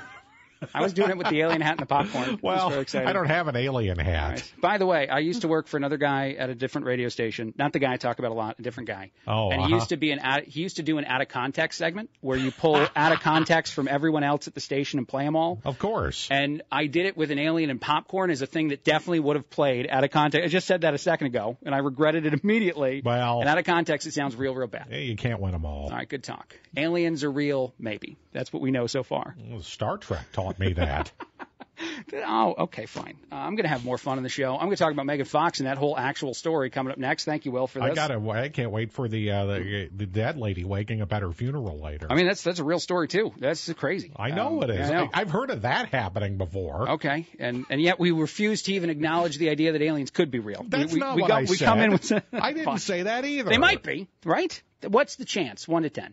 I 0.75 0.83
was 0.83 0.93
doing 0.93 1.11
it 1.11 1.17
with 1.17 1.29
the 1.29 1.41
alien 1.41 1.61
hat 1.61 1.73
and 1.73 1.81
the 1.81 1.87
popcorn. 1.87 2.39
Well. 2.43 2.73
I 2.95 3.13
don't 3.13 3.27
have 3.27 3.49
an 3.49 3.57
alien 3.57 3.99
hat. 3.99 4.31
Right. 4.31 4.53
By 4.61 4.79
the 4.79 4.87
way, 4.87 5.09
I 5.09 5.19
used 5.19 5.43
to 5.43 5.49
work 5.49 5.69
for 5.69 5.77
another 5.77 5.97
guy 5.97 6.33
at 6.39 6.51
a 6.51 6.55
different 6.55 6.87
radio 6.87 7.09
station. 7.09 7.55
Not 7.57 7.73
the 7.73 7.79
guy 7.79 7.93
I 7.93 7.97
talk 7.97 8.19
about 8.19 8.31
a 8.31 8.35
lot, 8.35 8.57
a 8.59 8.63
different 8.63 8.89
guy. 8.89 9.11
Oh, 9.27 9.51
and 9.51 9.61
he 9.61 9.67
uh-huh. 9.67 9.75
used 9.77 9.89
to 9.91 9.97
be 9.97 10.11
an 10.11 10.19
out, 10.21 10.45
he 10.45 10.61
used 10.61 10.77
to 10.77 10.83
do 10.83 10.99
an 10.99 11.05
out 11.05 11.23
of 11.23 11.29
context 11.29 11.79
segment 11.79 12.11
where 12.21 12.39
you 12.39 12.51
pull 12.51 12.87
out 12.95 13.13
of 13.13 13.21
context 13.21 13.75
from 13.75 13.89
everyone 13.89 14.23
else 14.23 14.49
at 14.49 14.55
the 14.55 14.61
station 14.61 14.99
and 14.99 15.09
play 15.09 15.25
them 15.25 15.37
all. 15.37 15.61
Of 15.65 15.79
course. 15.79 16.29
And 16.31 16.63
I 16.71 16.87
did 16.87 17.07
it 17.07 17.17
with 17.17 17.31
an 17.31 17.39
alien 17.39 17.71
and 17.71 17.81
popcorn 17.81 18.31
as 18.31 18.43
a 18.43 18.47
thing 18.47 18.69
that 18.69 18.85
definitely 18.85 19.21
would 19.21 19.37
have 19.37 19.49
played 19.51 19.89
out 19.89 20.05
of 20.05 20.11
context. 20.11 20.45
I 20.45 20.49
just 20.49 20.67
said 20.67 20.83
that 20.83 20.95
a 20.95 20.99
second 20.99 21.29
ago, 21.29 21.57
and 21.65 21.75
I 21.75 21.79
regretted 21.79 22.27
it 22.27 22.41
immediately. 22.45 23.03
Well- 23.05 23.41
and 23.41 23.49
out 23.49 23.59
of 23.59 23.65
context, 23.65 24.07
it 24.07 24.15
sounds 24.15 24.37
real, 24.37 24.55
real 24.55 24.69
bad. 24.69 24.89
You 24.91 25.17
can't 25.17 25.41
win 25.41 25.53
them 25.53 25.65
all. 25.65 25.85
All 25.85 25.91
right, 25.91 26.09
good 26.09 26.23
talk. 26.23 26.55
Aliens 26.77 27.25
are 27.25 27.31
real, 27.31 27.75
maybe. 27.79 28.17
That's 28.33 28.53
what 28.53 28.63
we 28.63 28.71
know 28.71 28.87
so 28.87 29.03
far. 29.03 29.35
Star 29.63 29.99
Trek 29.99 30.31
me 30.59 30.73
that. 30.75 31.13
oh, 32.15 32.55
okay, 32.59 32.87
fine. 32.87 33.17
Uh, 33.33 33.37
I'm 33.37 33.55
going 33.55 33.65
to 33.65 33.69
have 33.71 33.85
more 33.85 33.97
fun 33.97 34.19
on 34.19 34.23
the 34.23 34.29
show. 34.29 34.53
I'm 34.55 34.67
going 34.67 34.71
to 34.73 34.77
talk 34.77 34.93
about 34.93 35.07
Megan 35.07 35.25
Fox 35.25 35.61
and 35.61 35.67
that 35.67 35.79
whole 35.79 35.97
actual 35.97 36.35
story 36.35 36.69
coming 36.71 36.93
up 36.93 36.99
next. 36.99 37.25
Thank 37.25 37.47
you, 37.47 37.53
Will, 37.53 37.67
for 37.67 37.81
this. 37.81 37.91
I 37.93 37.95
gotta. 37.95 38.21
I 38.31 38.49
can't 38.49 38.71
wait 38.71 38.93
for 38.93 39.09
the 39.09 39.31
uh, 39.31 39.45
the 39.47 39.89
the 39.95 40.07
dead 40.07 40.37
lady 40.37 40.65
waking 40.65 41.01
up 41.01 41.13
at 41.13 41.23
her 41.23 41.33
funeral 41.33 41.79
later. 41.81 42.07
I 42.11 42.15
mean, 42.17 42.27
that's 42.27 42.43
that's 42.43 42.59
a 42.59 42.65
real 42.65 42.81
story 42.81 43.09
too. 43.09 43.33
That's 43.39 43.73
crazy. 43.75 44.13
I 44.17 44.31
know 44.31 44.63
Um, 44.63 44.71
it 44.71 44.71
is. 44.79 44.91
I 44.91 45.09
have 45.15 45.31
heard 45.31 45.51
of 45.51 45.63
that 45.63 45.89
happening 45.89 46.37
before. 46.37 46.91
Okay, 46.93 47.27
and 47.39 47.65
and 47.71 47.81
yet 47.81 47.99
we 47.99 48.11
refuse 48.11 48.63
to 48.63 48.75
even 48.75 48.91
acknowledge 48.91 49.39
the 49.39 49.51
idea 49.51 49.73
that 49.73 49.83
aliens 49.83 50.11
could 50.11 50.31
be 50.31 50.39
real. 50.39 50.65
That's 50.69 50.93
we, 50.93 50.97
we, 50.97 51.01
not 51.01 51.17
we 51.17 51.23
what 51.23 51.29
go- 51.29 51.35
I 51.37 51.41
we 51.43 51.47
said. 51.57 51.65
come 51.65 51.81
in 51.81 51.93
with. 51.93 52.13
I 52.33 52.53
didn't 52.53 52.65
Fine. 52.67 52.79
say 52.79 53.03
that 53.05 53.25
either. 53.25 53.49
They 53.51 53.59
might 53.59 53.83
be 53.83 54.09
right. 54.25 54.63
What's 54.87 55.17
the 55.17 55.25
chance? 55.25 55.67
One 55.69 55.83
to 55.85 55.91
ten 55.91 56.13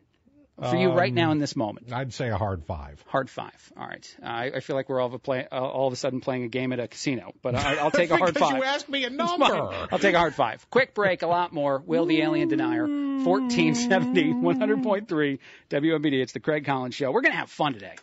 for 0.59 0.75
you 0.75 0.91
right 0.91 1.09
Um, 1.09 1.15
now 1.15 1.31
in 1.31 1.37
this 1.37 1.55
moment. 1.55 1.91
I'd 1.93 2.13
say 2.13 2.29
a 2.29 2.37
hard 2.37 2.63
five. 2.65 3.03
Hard 3.07 3.29
five. 3.29 3.71
All 3.77 3.85
right. 3.87 4.15
Uh, 4.21 4.25
I, 4.25 4.51
I 4.55 4.59
feel 4.59 4.75
like 4.75 4.89
we're 4.89 4.99
all 4.99 5.07
of 5.07 5.13
a 5.13 5.19
play, 5.19 5.47
uh, 5.51 5.55
all 5.59 5.87
of 5.87 5.93
a 5.93 5.95
sudden 5.95 6.19
playing 6.21 6.43
a 6.43 6.47
game 6.47 6.73
at 6.73 6.79
a 6.79 6.87
casino, 6.87 7.33
but 7.41 7.55
I, 7.55 7.75
I'll 7.75 7.91
take 7.91 8.09
a 8.11 8.17
hard 8.23 8.37
five. 8.37 8.57
you 8.57 8.63
asked 8.63 8.89
me 8.89 9.03
a 9.05 9.09
number. 9.11 9.45
I'll 9.91 9.99
take 9.99 10.15
a 10.15 10.19
hard 10.19 10.33
five. 10.35 10.67
Quick 10.69 10.93
break, 10.93 11.21
a 11.21 11.27
lot 11.27 11.53
more. 11.53 11.81
Will 11.85 12.05
the 12.05 12.21
Alien 12.21 12.47
Denier, 12.49 12.87
1470, 12.87 14.33
100.3 14.33 15.39
WMBD. 15.69 16.21
It's 16.21 16.31
the 16.33 16.39
Craig 16.39 16.65
Collins 16.65 16.95
Show. 16.95 17.11
We're 17.11 17.21
going 17.21 17.33
to 17.33 17.37
have 17.39 17.49
fun 17.51 17.73
today. 17.73 17.95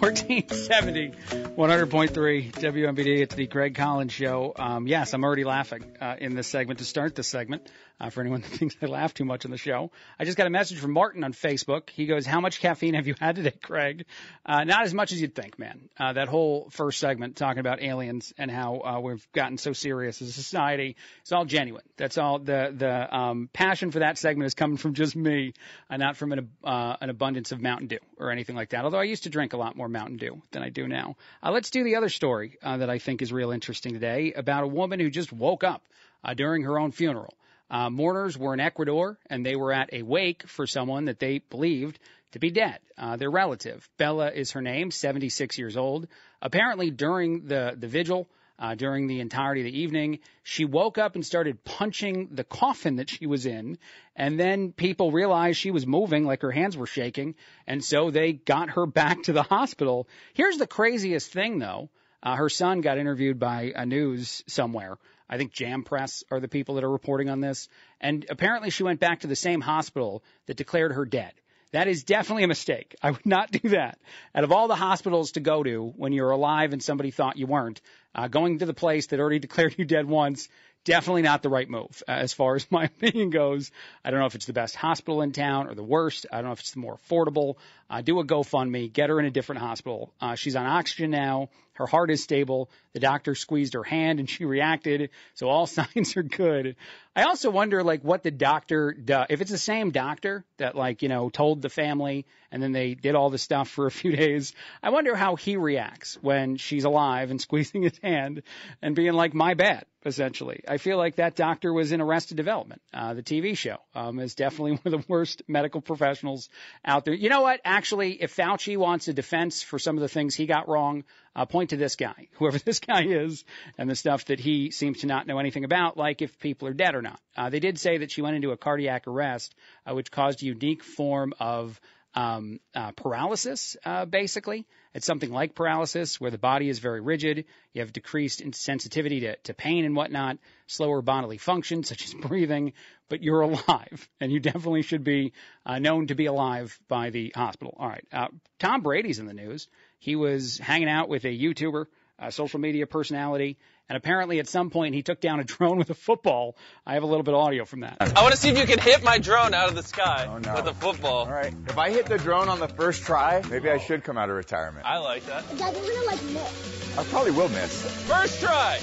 1470, 0.00 1.10
100.3 1.56 2.52
WMBD. 2.52 3.18
It's 3.18 3.34
the 3.34 3.48
Craig 3.48 3.74
Collins 3.74 4.12
Show. 4.12 4.52
Um, 4.54 4.86
yes, 4.86 5.12
I'm 5.12 5.24
already 5.24 5.42
laughing 5.42 5.84
uh, 6.00 6.14
in 6.20 6.36
this 6.36 6.46
segment 6.46 6.78
to 6.78 6.84
start 6.84 7.16
this 7.16 7.26
segment. 7.26 7.68
Uh, 8.00 8.10
for 8.10 8.20
anyone 8.20 8.40
that 8.42 8.50
thinks 8.50 8.76
I 8.80 8.86
laugh 8.86 9.12
too 9.12 9.24
much 9.24 9.44
on 9.44 9.50
the 9.50 9.56
show, 9.56 9.90
I 10.18 10.24
just 10.24 10.36
got 10.36 10.46
a 10.46 10.50
message 10.50 10.78
from 10.78 10.92
Martin 10.92 11.24
on 11.24 11.32
Facebook. 11.32 11.90
He 11.90 12.06
goes, 12.06 12.26
"How 12.26 12.40
much 12.40 12.60
caffeine 12.60 12.94
have 12.94 13.08
you 13.08 13.14
had 13.18 13.36
today, 13.36 13.50
Craig?" 13.62 14.04
Uh, 14.46 14.62
not 14.64 14.84
as 14.84 14.94
much 14.94 15.10
as 15.10 15.20
you'd 15.20 15.34
think, 15.34 15.58
man. 15.58 15.88
Uh, 15.98 16.12
that 16.12 16.28
whole 16.28 16.70
first 16.70 17.00
segment 17.00 17.34
talking 17.34 17.58
about 17.58 17.82
aliens 17.82 18.32
and 18.38 18.52
how 18.52 18.80
uh, 18.80 19.00
we've 19.00 19.26
gotten 19.32 19.58
so 19.58 19.72
serious 19.72 20.22
as 20.22 20.28
a 20.28 20.32
society, 20.32 20.94
it's 21.22 21.32
all 21.32 21.44
genuine. 21.44 21.82
That's 21.96 22.18
all. 22.18 22.38
The 22.38 22.72
the 22.72 23.16
um, 23.16 23.50
passion 23.52 23.90
for 23.90 23.98
that 23.98 24.16
segment 24.16 24.46
is 24.46 24.54
coming 24.54 24.76
from 24.76 24.94
just 24.94 25.16
me, 25.16 25.54
uh, 25.90 25.96
not 25.96 26.16
from 26.16 26.30
an 26.30 26.50
an 26.62 27.10
abundance 27.10 27.50
of 27.50 27.60
Mountain 27.60 27.88
Dew 27.88 27.98
or 28.16 28.30
anything 28.30 28.54
like 28.54 28.70
that. 28.70 28.84
Although 28.84 29.00
I 29.00 29.04
used 29.04 29.24
to 29.24 29.30
drink 29.30 29.54
a 29.54 29.56
lot 29.56 29.76
more 29.76 29.87
Mountain 29.92 30.16
Dew 30.18 30.42
than 30.50 30.62
I 30.62 30.68
do 30.68 30.86
now. 30.86 31.16
Uh, 31.42 31.50
let's 31.50 31.70
do 31.70 31.84
the 31.84 31.96
other 31.96 32.08
story 32.08 32.58
uh, 32.62 32.78
that 32.78 32.90
I 32.90 32.98
think 32.98 33.22
is 33.22 33.32
real 33.32 33.50
interesting 33.50 33.94
today 33.94 34.32
about 34.32 34.64
a 34.64 34.68
woman 34.68 35.00
who 35.00 35.10
just 35.10 35.32
woke 35.32 35.64
up 35.64 35.82
uh, 36.24 36.34
during 36.34 36.62
her 36.62 36.78
own 36.78 36.92
funeral. 36.92 37.34
Uh, 37.70 37.90
mourners 37.90 38.36
were 38.38 38.54
in 38.54 38.60
Ecuador 38.60 39.18
and 39.28 39.44
they 39.44 39.56
were 39.56 39.72
at 39.72 39.92
a 39.92 40.02
wake 40.02 40.46
for 40.46 40.66
someone 40.66 41.06
that 41.06 41.18
they 41.18 41.38
believed 41.50 41.98
to 42.32 42.38
be 42.38 42.50
dead. 42.50 42.78
Uh, 42.96 43.16
their 43.16 43.30
relative. 43.30 43.88
Bella 43.96 44.30
is 44.30 44.52
her 44.52 44.62
name, 44.62 44.90
76 44.90 45.58
years 45.58 45.76
old. 45.76 46.08
Apparently, 46.42 46.90
during 46.90 47.46
the, 47.46 47.74
the 47.78 47.88
vigil, 47.88 48.28
uh, 48.58 48.74
during 48.74 49.06
the 49.06 49.20
entirety 49.20 49.60
of 49.60 49.66
the 49.66 49.78
evening, 49.78 50.18
she 50.42 50.64
woke 50.64 50.98
up 50.98 51.14
and 51.14 51.24
started 51.24 51.62
punching 51.64 52.30
the 52.32 52.44
coffin 52.44 52.96
that 52.96 53.08
she 53.08 53.26
was 53.26 53.46
in. 53.46 53.78
And 54.16 54.38
then 54.38 54.72
people 54.72 55.12
realized 55.12 55.58
she 55.58 55.70
was 55.70 55.86
moving, 55.86 56.24
like 56.24 56.42
her 56.42 56.50
hands 56.50 56.76
were 56.76 56.86
shaking. 56.86 57.36
And 57.66 57.84
so 57.84 58.10
they 58.10 58.32
got 58.32 58.70
her 58.70 58.86
back 59.00 59.22
to 59.24 59.32
the 59.32 59.42
hospital. 59.42 60.08
Here's 60.34 60.58
the 60.58 60.66
craziest 60.66 61.32
thing, 61.32 61.58
though. 61.58 61.88
Uh, 62.20 62.34
her 62.34 62.48
son 62.48 62.80
got 62.80 62.98
interviewed 62.98 63.38
by 63.38 63.72
a 63.76 63.86
news 63.86 64.42
somewhere. 64.48 64.98
I 65.30 65.36
think 65.36 65.52
Jam 65.52 65.84
Press 65.84 66.24
are 66.30 66.40
the 66.40 66.48
people 66.48 66.74
that 66.76 66.84
are 66.84 66.90
reporting 66.90 67.28
on 67.28 67.40
this. 67.40 67.68
And 68.00 68.26
apparently 68.28 68.70
she 68.70 68.82
went 68.82 68.98
back 68.98 69.20
to 69.20 69.28
the 69.28 69.36
same 69.36 69.60
hospital 69.60 70.24
that 70.46 70.56
declared 70.56 70.92
her 70.92 71.04
dead. 71.04 71.32
That 71.72 71.86
is 71.86 72.04
definitely 72.04 72.44
a 72.44 72.48
mistake. 72.48 72.96
I 73.02 73.10
would 73.10 73.26
not 73.26 73.50
do 73.50 73.68
that. 73.70 73.98
Out 74.34 74.44
of 74.44 74.52
all 74.52 74.68
the 74.68 74.74
hospitals 74.74 75.32
to 75.32 75.40
go 75.40 75.62
to 75.62 75.92
when 75.96 76.12
you're 76.12 76.30
alive 76.30 76.72
and 76.72 76.82
somebody 76.82 77.10
thought 77.10 77.36
you 77.36 77.46
weren't, 77.46 77.80
uh, 78.14 78.28
going 78.28 78.60
to 78.60 78.66
the 78.66 78.74
place 78.74 79.08
that 79.08 79.20
already 79.20 79.38
declared 79.48 79.74
you 79.76 79.84
dead 79.84 80.06
once, 80.06 80.48
definitely 80.84 81.22
not 81.22 81.42
the 81.42 81.50
right 81.50 81.68
move 81.68 82.02
uh, 82.08 82.12
as 82.12 82.32
far 82.32 82.56
as 82.56 82.66
my 82.70 82.84
opinion 82.84 83.28
goes. 83.30 83.70
I 84.02 84.10
don't 84.10 84.20
know 84.20 84.26
if 84.26 84.34
it's 84.34 84.46
the 84.46 84.54
best 84.54 84.76
hospital 84.76 85.20
in 85.20 85.32
town 85.32 85.68
or 85.68 85.74
the 85.74 85.84
worst. 85.84 86.26
I 86.32 86.36
don't 86.36 86.46
know 86.46 86.52
if 86.52 86.60
it's 86.60 86.72
the 86.72 86.80
more 86.80 86.96
affordable. 86.96 87.56
Uh, 87.90 88.02
do 88.02 88.18
a 88.20 88.24
GoFundMe, 88.24 88.92
get 88.92 89.08
her 89.08 89.18
in 89.18 89.26
a 89.26 89.30
different 89.30 89.62
hospital. 89.62 90.12
Uh, 90.20 90.34
she's 90.34 90.56
on 90.56 90.66
oxygen 90.66 91.10
now. 91.10 91.48
Her 91.78 91.86
heart 91.86 92.10
is 92.10 92.22
stable. 92.24 92.70
The 92.92 92.98
doctor 92.98 93.36
squeezed 93.36 93.74
her 93.74 93.84
hand 93.84 94.18
and 94.18 94.28
she 94.28 94.44
reacted. 94.56 95.10
So 95.34 95.48
all 95.48 95.66
signs 95.68 96.16
are 96.16 96.24
good. 96.24 96.74
I 97.14 97.22
also 97.22 97.50
wonder 97.50 97.82
like 97.82 98.02
what 98.02 98.22
the 98.22 98.30
doctor 98.30 98.92
does. 98.92 99.26
If 99.30 99.40
it's 99.40 99.50
the 99.50 99.58
same 99.58 99.90
doctor 99.90 100.44
that 100.58 100.74
like, 100.74 101.02
you 101.02 101.08
know, 101.08 101.30
told 101.30 101.62
the 101.62 101.68
family 101.68 102.26
and 102.50 102.62
then 102.62 102.72
they 102.72 102.94
did 102.94 103.14
all 103.14 103.30
the 103.30 103.38
stuff 103.38 103.68
for 103.68 103.86
a 103.86 103.90
few 104.02 104.14
days, 104.14 104.54
I 104.82 104.90
wonder 104.90 105.14
how 105.14 105.36
he 105.36 105.56
reacts 105.56 106.18
when 106.20 106.56
she's 106.56 106.84
alive 106.84 107.30
and 107.30 107.40
squeezing 107.40 107.82
his 107.82 107.98
hand 108.02 108.42
and 108.82 108.96
being 108.96 109.12
like, 109.12 109.34
my 109.34 109.54
bad, 109.54 109.84
essentially. 110.04 110.62
I 110.66 110.78
feel 110.78 110.96
like 110.96 111.16
that 111.16 111.36
doctor 111.36 111.72
was 111.72 111.92
in 111.92 112.00
Arrested 112.00 112.36
Development. 112.36 112.82
Uh, 112.92 113.14
the 113.14 113.22
TV 113.22 113.56
show 113.56 113.78
um, 113.94 114.18
is 114.18 114.34
definitely 114.34 114.72
one 114.72 114.82
of 114.84 114.92
the 114.92 115.04
worst 115.06 115.42
medical 115.46 115.80
professionals 115.80 116.48
out 116.84 117.04
there. 117.04 117.14
You 117.14 117.28
know 117.28 117.42
what? 117.42 117.60
Actually, 117.64 117.77
if 117.78 118.36
Fauci 118.36 118.76
wants 118.76 119.08
a 119.08 119.12
defense 119.12 119.62
for 119.62 119.78
some 119.78 119.96
of 119.96 120.00
the 120.00 120.08
things 120.08 120.34
he 120.34 120.46
got 120.46 120.68
wrong, 120.68 121.04
uh, 121.34 121.46
point 121.46 121.70
to 121.70 121.76
this 121.76 121.96
guy, 121.96 122.28
whoever 122.32 122.58
this 122.58 122.80
guy 122.80 123.04
is, 123.04 123.44
and 123.76 123.88
the 123.88 123.94
stuff 123.94 124.26
that 124.26 124.40
he 124.40 124.70
seems 124.70 125.00
to 125.00 125.06
not 125.06 125.26
know 125.26 125.38
anything 125.38 125.64
about, 125.64 125.96
like 125.96 126.22
if 126.22 126.38
people 126.38 126.68
are 126.68 126.74
dead 126.74 126.94
or 126.94 127.02
not. 127.02 127.20
Uh, 127.36 127.50
they 127.50 127.60
did 127.60 127.78
say 127.78 127.98
that 127.98 128.10
she 128.10 128.22
went 128.22 128.36
into 128.36 128.50
a 128.50 128.56
cardiac 128.56 129.06
arrest, 129.06 129.54
uh, 129.86 129.94
which 129.94 130.10
caused 130.10 130.42
a 130.42 130.46
unique 130.46 130.82
form 130.82 131.32
of 131.38 131.80
um, 132.14 132.58
uh, 132.74 132.92
paralysis, 132.92 133.76
uh, 133.84 134.04
basically. 134.04 134.66
It's 134.94 135.06
something 135.06 135.30
like 135.30 135.54
paralysis 135.54 136.20
where 136.20 136.30
the 136.30 136.38
body 136.38 136.68
is 136.68 136.78
very 136.78 137.00
rigid. 137.00 137.44
You 137.72 137.82
have 137.82 137.92
decreased 137.92 138.42
sensitivity 138.54 139.20
to, 139.20 139.36
to 139.36 139.54
pain 139.54 139.84
and 139.84 139.94
whatnot, 139.94 140.38
slower 140.66 141.02
bodily 141.02 141.38
function 141.38 141.84
such 141.84 142.04
as 142.04 142.14
breathing, 142.20 142.72
but 143.08 143.22
you're 143.22 143.42
alive, 143.42 144.08
and 144.20 144.32
you 144.32 144.40
definitely 144.40 144.82
should 144.82 145.04
be 145.04 145.32
uh, 145.64 145.78
known 145.78 146.08
to 146.08 146.14
be 146.14 146.26
alive 146.26 146.78
by 146.88 147.10
the 147.10 147.32
hospital. 147.34 147.76
All 147.78 147.88
right. 147.88 148.04
Uh, 148.12 148.28
Tom 148.58 148.82
Brady's 148.82 149.18
in 149.18 149.26
the 149.26 149.34
news. 149.34 149.68
He 149.98 150.16
was 150.16 150.58
hanging 150.58 150.88
out 150.88 151.08
with 151.08 151.24
a 151.24 151.36
YouTuber, 151.36 151.86
a 152.18 152.32
social 152.32 152.60
media 152.60 152.86
personality, 152.86 153.58
and 153.88 153.96
apparently 153.96 154.38
at 154.38 154.48
some 154.48 154.70
point 154.70 154.94
he 154.94 155.02
took 155.02 155.20
down 155.20 155.40
a 155.40 155.44
drone 155.44 155.78
with 155.78 155.90
a 155.90 155.94
football. 155.94 156.56
I 156.86 156.94
have 156.94 157.02
a 157.02 157.06
little 157.06 157.22
bit 157.22 157.34
of 157.34 157.40
audio 157.40 157.64
from 157.64 157.80
that. 157.80 157.96
I 158.00 158.22
want 158.22 158.32
to 158.34 158.40
see 158.40 158.50
if 158.50 158.58
you 158.58 158.66
can 158.66 158.78
hit 158.78 159.02
my 159.02 159.18
drone 159.18 159.54
out 159.54 159.68
of 159.68 159.74
the 159.74 159.82
sky 159.82 160.28
Oh, 160.30 160.38
no. 160.38 160.54
with 160.54 160.66
a 160.66 160.74
football. 160.74 161.26
All 161.26 161.30
right. 161.32 161.54
If 161.68 161.78
I 161.78 161.90
hit 161.90 162.06
the 162.06 162.18
drone 162.18 162.48
on 162.48 162.58
the 162.60 162.68
first 162.68 163.02
try, 163.02 163.42
maybe 163.48 163.70
I 163.70 163.78
should 163.78 164.04
come 164.04 164.18
out 164.18 164.28
of 164.30 164.36
retirement. 164.36 164.84
I 164.86 164.98
like 164.98 165.24
that. 165.26 165.44
Dad, 165.58 165.74
we're 165.74 165.94
gonna 165.94 166.06
like 166.06 166.22
miss. 166.24 166.98
I 166.98 167.04
probably 167.04 167.30
will 167.32 167.48
miss. 167.48 167.82
First 168.06 168.40
try. 168.40 168.78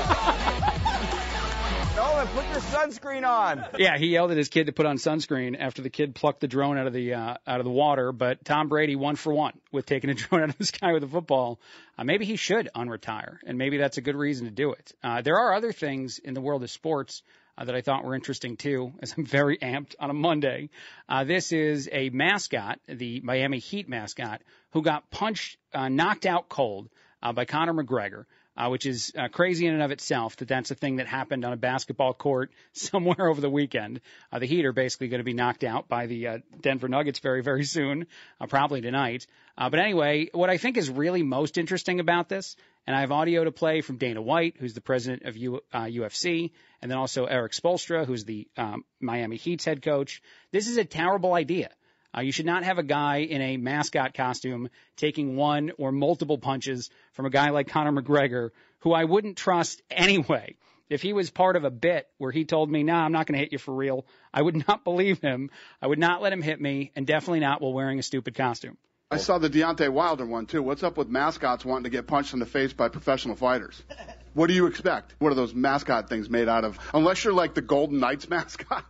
Nolan, 1.95 2.27
put 2.27 2.45
your 2.49 2.59
sunscreen 2.59 3.25
on. 3.25 3.63
yeah, 3.77 3.97
he 3.97 4.07
yelled 4.07 4.29
at 4.31 4.35
his 4.35 4.49
kid 4.49 4.65
to 4.65 4.73
put 4.73 4.85
on 4.85 4.97
sunscreen 4.97 5.55
after 5.57 5.81
the 5.81 5.89
kid 5.89 6.13
plucked 6.13 6.41
the 6.41 6.47
drone 6.47 6.77
out 6.77 6.87
of 6.87 6.93
the 6.93 7.13
uh, 7.13 7.37
out 7.47 7.59
of 7.61 7.63
the 7.63 7.71
water. 7.71 8.11
But 8.11 8.43
Tom 8.43 8.67
Brady 8.67 8.97
one 8.97 9.15
for 9.15 9.33
one 9.33 9.53
with 9.71 9.85
taking 9.85 10.09
a 10.09 10.13
drone 10.13 10.43
out 10.43 10.49
of 10.49 10.57
the 10.57 10.65
sky 10.65 10.91
with 10.91 11.05
a 11.05 11.07
football. 11.07 11.57
Uh, 11.97 12.03
maybe 12.03 12.25
he 12.25 12.35
should 12.35 12.69
unretire, 12.75 13.37
and 13.45 13.57
maybe 13.57 13.77
that's 13.77 13.97
a 13.97 14.01
good 14.01 14.17
reason 14.17 14.45
to 14.45 14.51
do 14.51 14.73
it. 14.73 14.91
Uh, 15.01 15.21
there 15.21 15.37
are 15.37 15.53
other 15.53 15.71
things 15.71 16.19
in 16.19 16.33
the 16.33 16.41
world 16.41 16.63
of 16.63 16.69
sports. 16.69 17.23
Uh, 17.57 17.63
that 17.63 17.73
I 17.73 17.79
thought 17.79 18.03
were 18.03 18.15
interesting 18.15 18.57
too, 18.57 18.91
as 19.01 19.13
I'm 19.17 19.25
very 19.25 19.57
amped 19.57 19.95
on 19.97 20.09
a 20.09 20.13
Monday. 20.13 20.69
Uh, 21.07 21.23
this 21.23 21.53
is 21.53 21.87
a 21.89 22.09
mascot, 22.09 22.81
the 22.87 23.21
Miami 23.21 23.59
Heat 23.59 23.87
mascot, 23.87 24.41
who 24.71 24.81
got 24.81 25.09
punched, 25.09 25.55
uh, 25.73 25.87
knocked 25.87 26.25
out 26.25 26.49
cold 26.49 26.89
uh, 27.23 27.31
by 27.31 27.45
Conor 27.45 27.73
McGregor 27.73 28.25
uh, 28.57 28.69
which 28.69 28.85
is 28.85 29.11
uh, 29.17 29.27
crazy 29.27 29.67
in 29.67 29.73
and 29.73 29.83
of 29.83 29.91
itself 29.91 30.35
that 30.37 30.47
that's 30.47 30.71
a 30.71 30.75
thing 30.75 30.97
that 30.97 31.07
happened 31.07 31.43
on 31.43 31.53
a 31.53 31.57
basketball 31.57 32.13
court 32.13 32.51
somewhere 32.73 33.27
over 33.27 33.41
the 33.41 33.49
weekend. 33.49 34.01
Uh, 34.31 34.39
the 34.39 34.45
Heat 34.45 34.65
are 34.65 34.73
basically 34.73 35.07
going 35.07 35.19
to 35.19 35.25
be 35.25 35.33
knocked 35.33 35.63
out 35.63 35.87
by 35.87 36.07
the 36.07 36.27
uh, 36.27 36.37
Denver 36.61 36.87
Nuggets 36.87 37.19
very, 37.19 37.41
very 37.41 37.63
soon, 37.75 38.07
uh, 38.39 38.47
probably 38.47 38.81
tonight. 38.81 39.27
Uh, 39.57 39.69
but 39.69 39.79
anyway, 39.79 40.29
what 40.33 40.49
I 40.49 40.57
think 40.57 40.77
is 40.77 40.89
really 40.89 41.23
most 41.23 41.57
interesting 41.57 41.99
about 41.99 42.29
this, 42.29 42.55
and 42.87 42.95
I 42.95 43.01
have 43.01 43.11
audio 43.11 43.43
to 43.43 43.51
play 43.51 43.81
from 43.81 43.97
Dana 43.97 44.21
White, 44.21 44.55
who's 44.59 44.73
the 44.73 44.81
president 44.81 45.23
of 45.23 45.35
U, 45.37 45.61
uh, 45.73 45.83
UFC, 45.83 46.51
and 46.81 46.91
then 46.91 46.97
also 46.97 47.25
Erik 47.25 47.53
Spoelstra, 47.53 48.05
who's 48.05 48.25
the 48.25 48.47
um, 48.57 48.83
Miami 48.99 49.37
Heat's 49.37 49.65
head 49.65 49.81
coach. 49.81 50.21
This 50.51 50.67
is 50.67 50.77
a 50.77 50.85
terrible 50.85 51.33
idea. 51.33 51.69
Uh, 52.15 52.21
you 52.21 52.31
should 52.31 52.45
not 52.45 52.63
have 52.63 52.77
a 52.77 52.83
guy 52.83 53.17
in 53.17 53.41
a 53.41 53.57
mascot 53.57 54.13
costume 54.13 54.69
taking 54.95 55.35
one 55.35 55.71
or 55.77 55.91
multiple 55.91 56.37
punches 56.37 56.89
from 57.13 57.25
a 57.25 57.29
guy 57.29 57.49
like 57.49 57.67
Conor 57.67 58.01
McGregor, 58.01 58.51
who 58.79 58.93
I 58.93 59.03
wouldn't 59.03 59.37
trust 59.37 59.81
anyway. 59.91 60.55
If 60.87 61.01
he 61.01 61.13
was 61.13 61.31
part 61.31 61.55
of 61.55 61.63
a 61.63 61.71
bit 61.71 62.07
where 62.19 62.31
he 62.31 62.45
told 62.45 62.69
me, 62.69 62.83
nah, 62.83 63.03
I'm 63.03 63.11
not 63.11 63.25
going 63.25 63.33
to 63.33 63.43
hit 63.43 63.51
you 63.51 63.57
for 63.57 63.73
real, 63.73 64.05
I 64.33 64.41
would 64.41 64.55
not 64.67 64.83
believe 64.83 65.19
him. 65.19 65.49
I 65.81 65.87
would 65.87 65.99
not 65.99 66.21
let 66.21 66.31
him 66.31 66.43
hit 66.43 66.61
me, 66.61 66.91
and 66.95 67.07
definitely 67.07 67.39
not 67.39 67.59
while 67.59 67.73
wearing 67.73 67.99
a 67.99 68.03
stupid 68.03 68.35
costume. 68.35 68.77
I 69.09 69.17
saw 69.17 69.37
the 69.37 69.49
Deontay 69.49 69.89
Wilder 69.89 70.25
one 70.25 70.45
too. 70.45 70.63
What's 70.63 70.83
up 70.83 70.97
with 70.97 71.09
mascots 71.09 71.65
wanting 71.65 71.85
to 71.85 71.89
get 71.89 72.07
punched 72.07 72.33
in 72.33 72.39
the 72.39 72.45
face 72.45 72.73
by 72.73 72.89
professional 72.89 73.35
fighters? 73.35 73.81
What 74.35 74.47
do 74.47 74.53
you 74.53 74.67
expect? 74.67 75.15
What 75.19 75.31
are 75.31 75.35
those 75.35 75.55
mascot 75.55 76.09
things 76.09 76.29
made 76.29 76.49
out 76.49 76.65
of? 76.65 76.77
Unless 76.93 77.23
you're 77.23 77.33
like 77.33 77.53
the 77.53 77.61
Golden 77.61 78.01
Knights 78.01 78.29
mascot. 78.29 78.83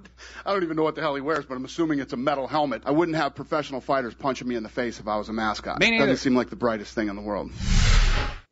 I 0.44 0.52
don't 0.52 0.64
even 0.64 0.76
know 0.76 0.82
what 0.82 0.96
the 0.96 1.02
hell 1.02 1.14
he 1.14 1.22
wears, 1.22 1.46
but 1.46 1.54
I'm 1.54 1.64
assuming 1.66 2.00
it's 2.00 2.14
a 2.14 2.18
metal 2.18 2.48
helmet. 2.48 2.82
I 2.84 2.92
wouldn't 2.92 3.16
have 3.16 3.36
professional 3.36 3.80
fighters 3.80 4.16
punching 4.16 4.48
me 4.48 4.56
in 4.56 4.64
the 4.64 4.70
face 4.70 5.00
if 5.00 5.08
I 5.08 5.18
was 5.18 5.30
a 5.30 5.34
mascot. 5.34 5.80
Me 5.80 5.92
neither. 5.92 6.08
Doesn't 6.08 6.24
seem 6.24 6.36
like 6.36 6.50
the 6.50 6.56
brightest 6.56 6.96
thing 6.96 7.10
in 7.10 7.16
the 7.16 7.22
world. 7.22 7.52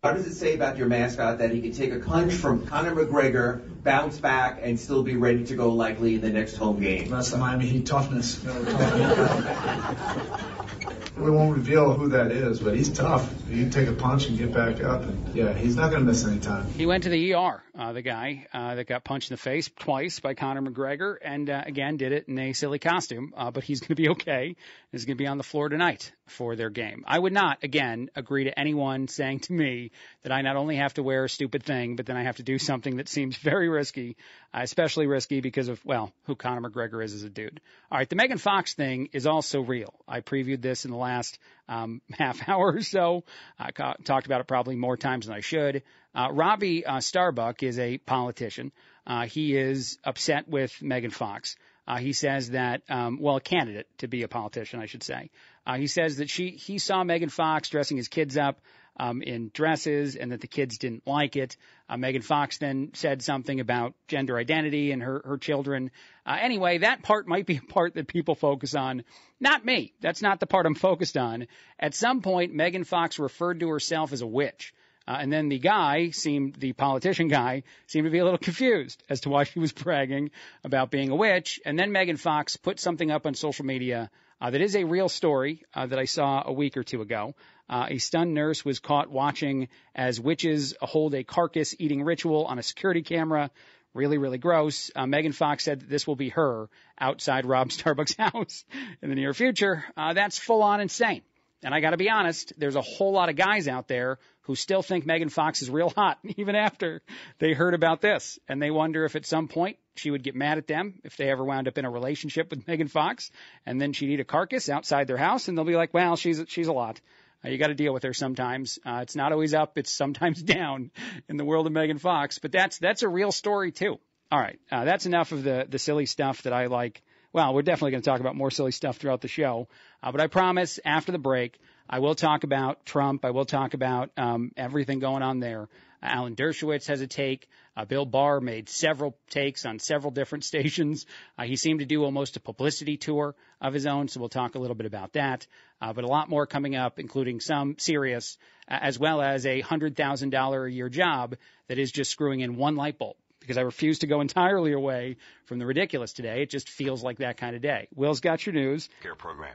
What 0.03 0.15
does 0.15 0.27
it 0.27 0.33
say 0.33 0.53
about 0.53 0.77
your 0.77 0.87
mascot 0.87 1.37
that 1.37 1.51
he 1.51 1.61
can 1.61 1.71
take 1.71 1.93
a 1.93 1.99
punch 1.99 2.33
from 2.33 2.67
Conor 2.67 2.93
McGregor, 2.93 3.61
bounce 3.83 4.17
back, 4.17 4.59
and 4.61 4.77
still 4.77 5.01
be 5.01 5.15
ready 5.15 5.45
to 5.45 5.55
go 5.55 5.69
likely 5.69 6.15
in 6.15 6.21
the 6.21 6.29
next 6.29 6.57
home 6.57 6.81
game? 6.81 7.09
That's 7.09 7.31
the 7.31 7.37
Miami 7.37 7.67
Heat 7.67 7.85
toughness. 7.85 8.43
we 11.17 11.31
won't 11.31 11.55
reveal 11.55 11.93
who 11.93 12.09
that 12.09 12.33
is, 12.33 12.59
but 12.59 12.75
he's 12.75 12.89
tough. 12.89 13.33
He 13.47 13.61
can 13.61 13.69
take 13.69 13.87
a 13.87 13.93
punch 13.93 14.27
and 14.27 14.37
get 14.37 14.53
back 14.53 14.83
up. 14.83 15.03
And 15.03 15.33
yeah, 15.33 15.53
he's 15.53 15.77
not 15.77 15.89
going 15.89 16.01
to 16.01 16.11
miss 16.11 16.25
any 16.25 16.39
time. 16.39 16.69
He 16.73 16.85
went 16.85 17.03
to 17.03 17.09
the 17.09 17.35
ER, 17.35 17.63
uh, 17.73 17.93
the 17.93 18.01
guy 18.01 18.47
uh, 18.51 18.75
that 18.75 18.87
got 18.87 19.05
punched 19.05 19.31
in 19.31 19.35
the 19.35 19.41
face 19.41 19.71
twice 19.79 20.19
by 20.19 20.33
Conor 20.33 20.63
McGregor, 20.63 21.15
and 21.21 21.49
uh, 21.49 21.63
again 21.65 21.95
did 21.95 22.11
it 22.11 22.27
in 22.27 22.37
a 22.39 22.51
silly 22.51 22.79
costume. 22.79 23.33
Uh, 23.37 23.51
but 23.51 23.63
he's 23.63 23.79
going 23.79 23.87
to 23.87 23.95
be 23.95 24.09
okay. 24.09 24.57
He's 24.91 25.05
going 25.05 25.15
to 25.15 25.23
be 25.23 25.27
on 25.27 25.37
the 25.37 25.45
floor 25.45 25.69
tonight 25.69 26.11
for 26.27 26.55
their 26.55 26.69
game. 26.69 27.03
I 27.07 27.19
would 27.19 27.33
not, 27.33 27.63
again, 27.63 28.09
agree 28.15 28.45
to 28.45 28.59
anyone 28.59 29.07
saying 29.07 29.41
to 29.41 29.53
me 29.53 29.91
that 30.23 30.31
I 30.31 30.41
not 30.41 30.55
only 30.55 30.77
have 30.77 30.93
to 30.95 31.03
wear 31.03 31.25
a 31.25 31.29
stupid 31.29 31.63
thing, 31.63 31.95
but 31.95 32.05
then 32.05 32.17
I 32.17 32.23
have 32.23 32.37
to 32.37 32.43
do 32.43 32.57
something 32.57 32.97
that 32.97 33.09
seems 33.09 33.37
very 33.37 33.69
risky, 33.69 34.15
especially 34.53 35.07
risky 35.07 35.41
because 35.41 35.67
of, 35.67 35.83
well, 35.85 36.11
who 36.25 36.35
Conor 36.35 36.69
McGregor 36.69 37.03
is 37.03 37.13
as 37.13 37.23
a 37.23 37.29
dude. 37.29 37.59
All 37.91 37.97
right, 37.97 38.09
the 38.09 38.15
Megan 38.15 38.37
Fox 38.37 38.73
thing 38.73 39.09
is 39.13 39.27
also 39.27 39.61
real. 39.61 39.93
I 40.07 40.21
previewed 40.21 40.61
this 40.61 40.85
in 40.85 40.91
the 40.91 40.97
last 40.97 41.39
um, 41.67 42.01
half 42.11 42.47
hour 42.47 42.73
or 42.73 42.81
so. 42.81 43.23
I 43.59 43.71
ca- 43.71 43.95
talked 44.03 44.25
about 44.25 44.41
it 44.41 44.47
probably 44.47 44.75
more 44.75 44.97
times 44.97 45.27
than 45.27 45.35
I 45.35 45.41
should. 45.41 45.83
Uh, 46.15 46.29
Robby 46.31 46.85
uh, 46.85 46.99
Starbuck 46.99 47.63
is 47.63 47.79
a 47.79 47.97
politician. 47.97 48.71
Uh, 49.05 49.25
he 49.25 49.55
is 49.55 49.97
upset 50.03 50.47
with 50.47 50.81
Megan 50.81 51.11
Fox. 51.11 51.57
Uh, 51.85 51.97
he 51.97 52.13
says 52.13 52.51
that, 52.51 52.81
um, 52.89 53.17
well, 53.19 53.35
a 53.35 53.41
candidate 53.41 53.87
to 53.97 54.07
be 54.07 54.23
a 54.23 54.27
politician, 54.27 54.79
I 54.79 54.85
should 54.85 55.03
say. 55.03 55.29
Uh, 55.65 55.77
he 55.77 55.87
says 55.87 56.17
that 56.17 56.29
she 56.29 56.49
he 56.51 56.77
saw 56.77 57.03
Megan 57.03 57.29
Fox 57.29 57.69
dressing 57.69 57.97
his 57.97 58.07
kids 58.07 58.37
up 58.37 58.59
um, 58.97 59.21
in 59.21 59.49
dresses 59.53 60.15
and 60.15 60.31
that 60.31 60.41
the 60.41 60.47
kids 60.47 60.77
didn't 60.77 61.07
like 61.07 61.35
it. 61.35 61.57
Uh, 61.89 61.97
Megan 61.97 62.21
Fox 62.21 62.57
then 62.57 62.91
said 62.93 63.21
something 63.21 63.59
about 63.59 63.93
gender 64.07 64.37
identity 64.37 64.91
and 64.91 65.01
her 65.01 65.21
her 65.25 65.37
children. 65.37 65.91
Uh, 66.25 66.37
anyway, 66.39 66.79
that 66.79 67.03
part 67.03 67.27
might 67.27 67.45
be 67.45 67.57
a 67.57 67.71
part 67.71 67.95
that 67.95 68.07
people 68.07 68.35
focus 68.35 68.75
on. 68.75 69.03
Not 69.39 69.65
me. 69.65 69.93
That's 70.01 70.21
not 70.21 70.39
the 70.39 70.47
part 70.47 70.65
I'm 70.65 70.75
focused 70.75 71.17
on. 71.17 71.47
At 71.79 71.95
some 71.95 72.21
point, 72.21 72.53
Megan 72.53 72.83
Fox 72.83 73.19
referred 73.19 73.59
to 73.61 73.69
herself 73.69 74.13
as 74.13 74.21
a 74.21 74.27
witch. 74.27 74.73
Uh, 75.05 75.17
and 75.19 75.33
then 75.33 75.49
the 75.49 75.59
guy 75.59 76.11
seemed, 76.11 76.55
the 76.55 76.71
politician 76.71 77.27
guy, 77.27 77.63
seemed 77.87 78.05
to 78.05 78.11
be 78.11 78.19
a 78.19 78.23
little 78.23 78.37
confused 78.37 79.03
as 79.09 79.21
to 79.21 79.29
why 79.29 79.43
she 79.43 79.59
was 79.59 79.73
bragging 79.73 80.31
about 80.63 80.91
being 80.91 81.09
a 81.09 81.15
witch. 81.15 81.59
And 81.65 81.77
then 81.77 81.91
Megan 81.91 82.15
Fox 82.15 82.55
put 82.55 82.79
something 82.79 83.11
up 83.11 83.25
on 83.25 83.33
social 83.33 83.65
media 83.65 84.09
uh, 84.43 84.49
that 84.49 84.59
is 84.59 84.75
a 84.75 84.83
real 84.83 85.07
story 85.07 85.63
uh, 85.73 85.85
that 85.85 85.97
I 85.97 86.03
saw 86.03 86.43
a 86.45 86.51
week 86.51 86.75
or 86.75 86.83
two 86.83 87.01
ago. 87.01 87.33
Uh, 87.69 87.87
a 87.91 87.97
stunned 87.97 88.33
nurse 88.33 88.65
was 88.65 88.79
caught 88.79 89.09
watching 89.09 89.69
as 89.95 90.19
witches 90.19 90.73
hold 90.81 91.15
a 91.15 91.23
carcass 91.23 91.73
eating 91.79 92.03
ritual 92.03 92.43
on 92.43 92.59
a 92.59 92.63
security 92.63 93.03
camera. 93.03 93.51
Really, 93.93 94.17
really 94.17 94.39
gross. 94.39 94.91
Uh, 94.93 95.05
Megan 95.05 95.31
Fox 95.31 95.63
said 95.63 95.79
that 95.79 95.89
this 95.89 96.05
will 96.05 96.17
be 96.17 96.27
her 96.29 96.69
outside 96.99 97.45
Rob 97.45 97.69
Starbuck's 97.71 98.17
house 98.17 98.65
in 99.01 99.07
the 99.07 99.15
near 99.15 99.33
future. 99.33 99.85
Uh, 99.95 100.11
that's 100.11 100.37
full 100.37 100.61
on 100.61 100.81
insane. 100.81 101.21
And 101.63 101.73
I 101.73 101.79
got 101.79 101.91
to 101.91 101.97
be 101.97 102.09
honest, 102.09 102.51
there's 102.57 102.75
a 102.75 102.81
whole 102.81 103.13
lot 103.13 103.29
of 103.29 103.37
guys 103.37 103.69
out 103.69 103.87
there 103.87 104.19
who 104.43 104.55
still 104.55 104.81
think 104.81 105.05
Megan 105.05 105.29
Fox 105.29 105.61
is 105.61 105.69
real 105.69 105.89
hot, 105.89 106.19
even 106.37 106.55
after 106.55 107.01
they 107.39 107.53
heard 107.53 107.73
about 107.73 108.01
this. 108.01 108.39
And 108.47 108.61
they 108.61 108.71
wonder 108.71 109.05
if 109.05 109.15
at 109.15 109.25
some 109.25 109.47
point 109.47 109.77
she 109.95 110.11
would 110.11 110.23
get 110.23 110.35
mad 110.35 110.57
at 110.57 110.67
them 110.67 110.95
if 111.03 111.17
they 111.17 111.29
ever 111.29 111.43
wound 111.43 111.67
up 111.67 111.77
in 111.77 111.85
a 111.85 111.89
relationship 111.89 112.49
with 112.49 112.67
Megan 112.67 112.87
Fox. 112.87 113.31
And 113.65 113.81
then 113.81 113.93
she'd 113.93 114.09
eat 114.09 114.19
a 114.19 114.25
carcass 114.25 114.69
outside 114.69 115.07
their 115.07 115.17
house, 115.17 115.47
and 115.47 115.57
they'll 115.57 115.65
be 115.65 115.75
like, 115.75 115.93
well, 115.93 116.15
she's, 116.15 116.43
she's 116.47 116.67
a 116.67 116.73
lot. 116.73 116.99
Uh, 117.43 117.49
you 117.49 117.57
got 117.57 117.67
to 117.67 117.75
deal 117.75 117.93
with 117.93 118.03
her 118.03 118.13
sometimes. 118.13 118.79
Uh, 118.85 118.99
it's 119.01 119.15
not 119.15 119.31
always 119.31 119.53
up; 119.53 119.77
it's 119.77 119.91
sometimes 119.91 120.41
down 120.43 120.91
in 121.27 121.37
the 121.37 121.45
world 121.45 121.67
of 121.67 121.73
Megan 121.73 121.97
Fox. 121.97 122.39
But 122.39 122.51
that's 122.51 122.77
that's 122.77 123.03
a 123.03 123.09
real 123.09 123.31
story 123.31 123.71
too. 123.71 123.99
All 124.31 124.39
right, 124.39 124.59
uh, 124.71 124.85
that's 124.85 125.05
enough 125.05 125.31
of 125.31 125.43
the 125.43 125.65
the 125.67 125.79
silly 125.79 126.05
stuff 126.05 126.43
that 126.43 126.53
I 126.53 126.67
like 126.67 127.03
well, 127.33 127.53
we're 127.53 127.63
definitely 127.63 127.91
going 127.91 128.03
to 128.03 128.09
talk 128.09 128.19
about 128.19 128.35
more 128.35 128.51
silly 128.51 128.71
stuff 128.71 128.97
throughout 128.97 129.21
the 129.21 129.27
show. 129.27 129.67
Uh, 130.03 130.11
but 130.11 130.21
I 130.21 130.27
promise 130.27 130.79
after 130.85 131.11
the 131.11 131.17
break, 131.17 131.59
I 131.89 131.97
will 131.99 132.13
talk 132.13 132.43
about 132.43 132.85
Trump. 132.85 133.25
I 133.25 133.31
will 133.31 133.45
talk 133.45 133.73
about 133.73 134.11
um, 134.17 134.51
everything 134.55 134.99
going 134.99 135.23
on 135.23 135.39
there. 135.39 135.63
Uh, 136.01 136.05
Alan 136.05 136.35
Dershowitz 136.35 136.87
has 136.87 137.01
a 137.01 137.07
take. 137.07 137.49
Uh, 137.75 137.85
Bill 137.85 138.05
Barr 138.05 138.39
made 138.39 138.69
several 138.69 139.17
takes 139.31 139.65
on 139.65 139.79
several 139.79 140.11
different 140.11 140.43
stations. 140.51 141.07
Uh, 141.35 141.45
he 141.45 141.55
seemed 141.55 141.79
to 141.79 141.87
do 141.87 142.03
almost 142.03 142.37
a 142.37 142.39
publicity 142.39 142.97
tour 142.97 143.35
of 143.59 143.73
his 143.73 143.87
own, 143.87 144.07
so 144.07 144.19
we'll 144.19 144.29
talk 144.29 144.53
a 144.53 144.59
little 144.59 144.75
bit 144.75 144.85
about 144.85 145.13
that. 145.13 145.47
Uh, 145.81 145.91
but 145.91 146.03
a 146.03 146.07
lot 146.07 146.29
more 146.29 146.45
coming 146.45 146.75
up, 146.75 146.99
including 146.99 147.39
some 147.39 147.75
serious, 147.79 148.37
as 148.67 148.99
well 148.99 149.21
as 149.23 149.47
a 149.47 149.63
$100,000 149.63 150.67
a 150.67 150.71
year 150.71 150.89
job 150.89 151.35
that 151.67 151.79
is 151.79 151.91
just 151.91 152.11
screwing 152.11 152.41
in 152.41 152.57
one 152.57 152.75
light 152.75 152.99
bulb 152.99 153.17
because 153.43 153.57
I 153.57 153.61
refuse 153.61 153.99
to 153.99 154.07
go 154.07 154.21
entirely 154.21 154.71
away 154.71 155.17
from 155.45 155.59
the 155.59 155.65
ridiculous 155.65 156.13
today. 156.13 156.41
It 156.41 156.49
just 156.49 156.69
feels 156.69 157.03
like 157.03 157.17
that 157.17 157.37
kind 157.37 157.55
of 157.55 157.61
day. 157.61 157.89
Will's 157.93 158.21
got 158.21 158.45
your 158.45 158.53
news. 158.53 158.89
Care 159.01 159.15
program. 159.15 159.53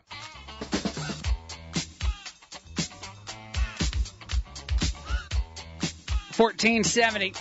Fourteen 6.32 6.84
seventy. 6.84 7.32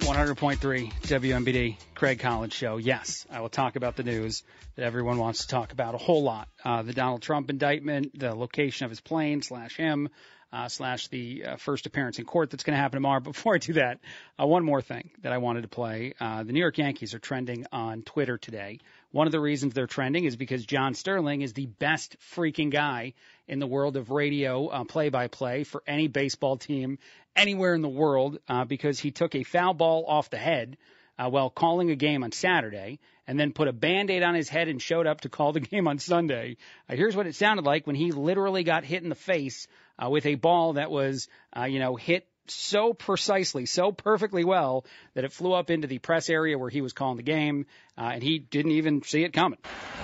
100.3 0.00 0.58
WMBD, 0.58 1.76
Craig 1.94 2.18
Collins 2.18 2.52
Show. 2.52 2.76
Yes, 2.76 3.24
I 3.30 3.40
will 3.40 3.48
talk 3.48 3.76
about 3.76 3.94
the 3.94 4.02
news 4.02 4.42
that 4.74 4.84
everyone 4.84 5.16
wants 5.18 5.42
to 5.42 5.48
talk 5.48 5.72
about 5.72 5.94
a 5.94 5.98
whole 5.98 6.24
lot. 6.24 6.48
Uh, 6.64 6.82
the 6.82 6.92
Donald 6.92 7.22
Trump 7.22 7.50
indictment, 7.50 8.18
the 8.18 8.34
location 8.34 8.84
of 8.84 8.90
his 8.90 9.00
plane 9.00 9.42
slash 9.42 9.76
him, 9.76 10.08
uh, 10.52 10.68
slash 10.68 11.08
the 11.08 11.44
uh, 11.44 11.56
first 11.56 11.86
appearance 11.86 12.18
in 12.18 12.24
court 12.24 12.50
that's 12.50 12.64
going 12.64 12.74
to 12.76 12.80
happen 12.80 12.96
tomorrow. 12.96 13.20
Before 13.32 13.54
I 13.54 13.58
do 13.58 13.74
that, 13.74 14.00
uh, 14.40 14.46
one 14.46 14.64
more 14.64 14.82
thing 14.82 15.10
that 15.22 15.32
I 15.32 15.38
wanted 15.38 15.62
to 15.62 15.68
play. 15.68 16.14
Uh, 16.20 16.42
the 16.42 16.52
New 16.52 16.60
York 16.60 16.78
Yankees 16.78 17.14
are 17.14 17.18
trending 17.18 17.66
on 17.72 18.02
Twitter 18.02 18.38
today. 18.38 18.80
One 19.10 19.26
of 19.26 19.32
the 19.32 19.40
reasons 19.40 19.74
they're 19.74 19.86
trending 19.86 20.24
is 20.24 20.36
because 20.36 20.64
John 20.64 20.94
Sterling 20.94 21.42
is 21.42 21.52
the 21.52 21.66
best 21.66 22.16
freaking 22.34 22.70
guy 22.70 23.14
in 23.46 23.58
the 23.58 23.66
world 23.66 23.96
of 23.96 24.10
radio 24.10 24.84
play 24.84 25.08
by 25.08 25.26
play 25.28 25.64
for 25.64 25.82
any 25.86 26.08
baseball 26.08 26.56
team 26.56 26.98
anywhere 27.36 27.74
in 27.74 27.82
the 27.82 27.88
world 27.88 28.38
uh, 28.48 28.64
because 28.64 28.98
he 28.98 29.10
took 29.10 29.34
a 29.34 29.42
foul 29.42 29.74
ball 29.74 30.04
off 30.06 30.30
the 30.30 30.38
head 30.38 30.76
uh, 31.18 31.28
while 31.28 31.50
calling 31.50 31.90
a 31.90 31.96
game 31.96 32.24
on 32.24 32.32
Saturday 32.32 32.98
and 33.26 33.38
then 33.38 33.52
put 33.52 33.68
a 33.68 33.72
band 33.72 34.10
aid 34.10 34.22
on 34.22 34.34
his 34.34 34.48
head 34.48 34.68
and 34.68 34.80
showed 34.80 35.06
up 35.06 35.22
to 35.22 35.28
call 35.28 35.52
the 35.52 35.60
game 35.72 35.88
on 35.88 35.98
Sunday. 35.98 36.56
Here's 36.88 37.16
what 37.16 37.26
it 37.26 37.34
sounded 37.34 37.64
like 37.64 37.86
when 37.86 37.96
he 37.96 38.12
literally 38.12 38.64
got 38.64 38.84
hit 38.84 39.02
in 39.02 39.08
the 39.08 39.14
face 39.14 39.66
uh, 39.98 40.08
with 40.08 40.26
a 40.26 40.34
ball 40.34 40.74
that 40.74 40.90
was, 40.90 41.28
uh, 41.56 41.64
you 41.64 41.78
know, 41.78 41.96
hit 41.96 42.26
so 42.48 42.92
precisely, 42.92 43.66
so 43.66 43.92
perfectly 43.92 44.44
well 44.44 44.84
that 45.14 45.24
it 45.24 45.32
flew 45.32 45.52
up 45.52 45.70
into 45.70 45.86
the 45.86 45.98
press 45.98 46.28
area 46.28 46.58
where 46.58 46.70
he 46.70 46.80
was 46.80 46.92
calling 46.92 47.16
the 47.16 47.22
game, 47.22 47.66
uh, 47.96 48.10
and 48.14 48.22
he 48.22 48.38
didn't 48.38 48.72
even 48.72 49.02
see 49.02 49.24
it 49.24 49.32
coming. 49.32 49.58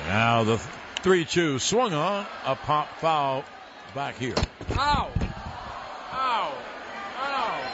Now 0.07 0.45
the 0.45 0.59
3 1.03 1.25
2 1.25 1.59
swung 1.59 1.93
on, 1.95 2.27
a 2.45 2.57
pop 2.57 2.89
foul 2.99 3.45
back 3.95 4.19
here. 4.19 4.35
Ow! 4.77 5.11
Ow! 6.13 6.59
Ow! 7.19 7.65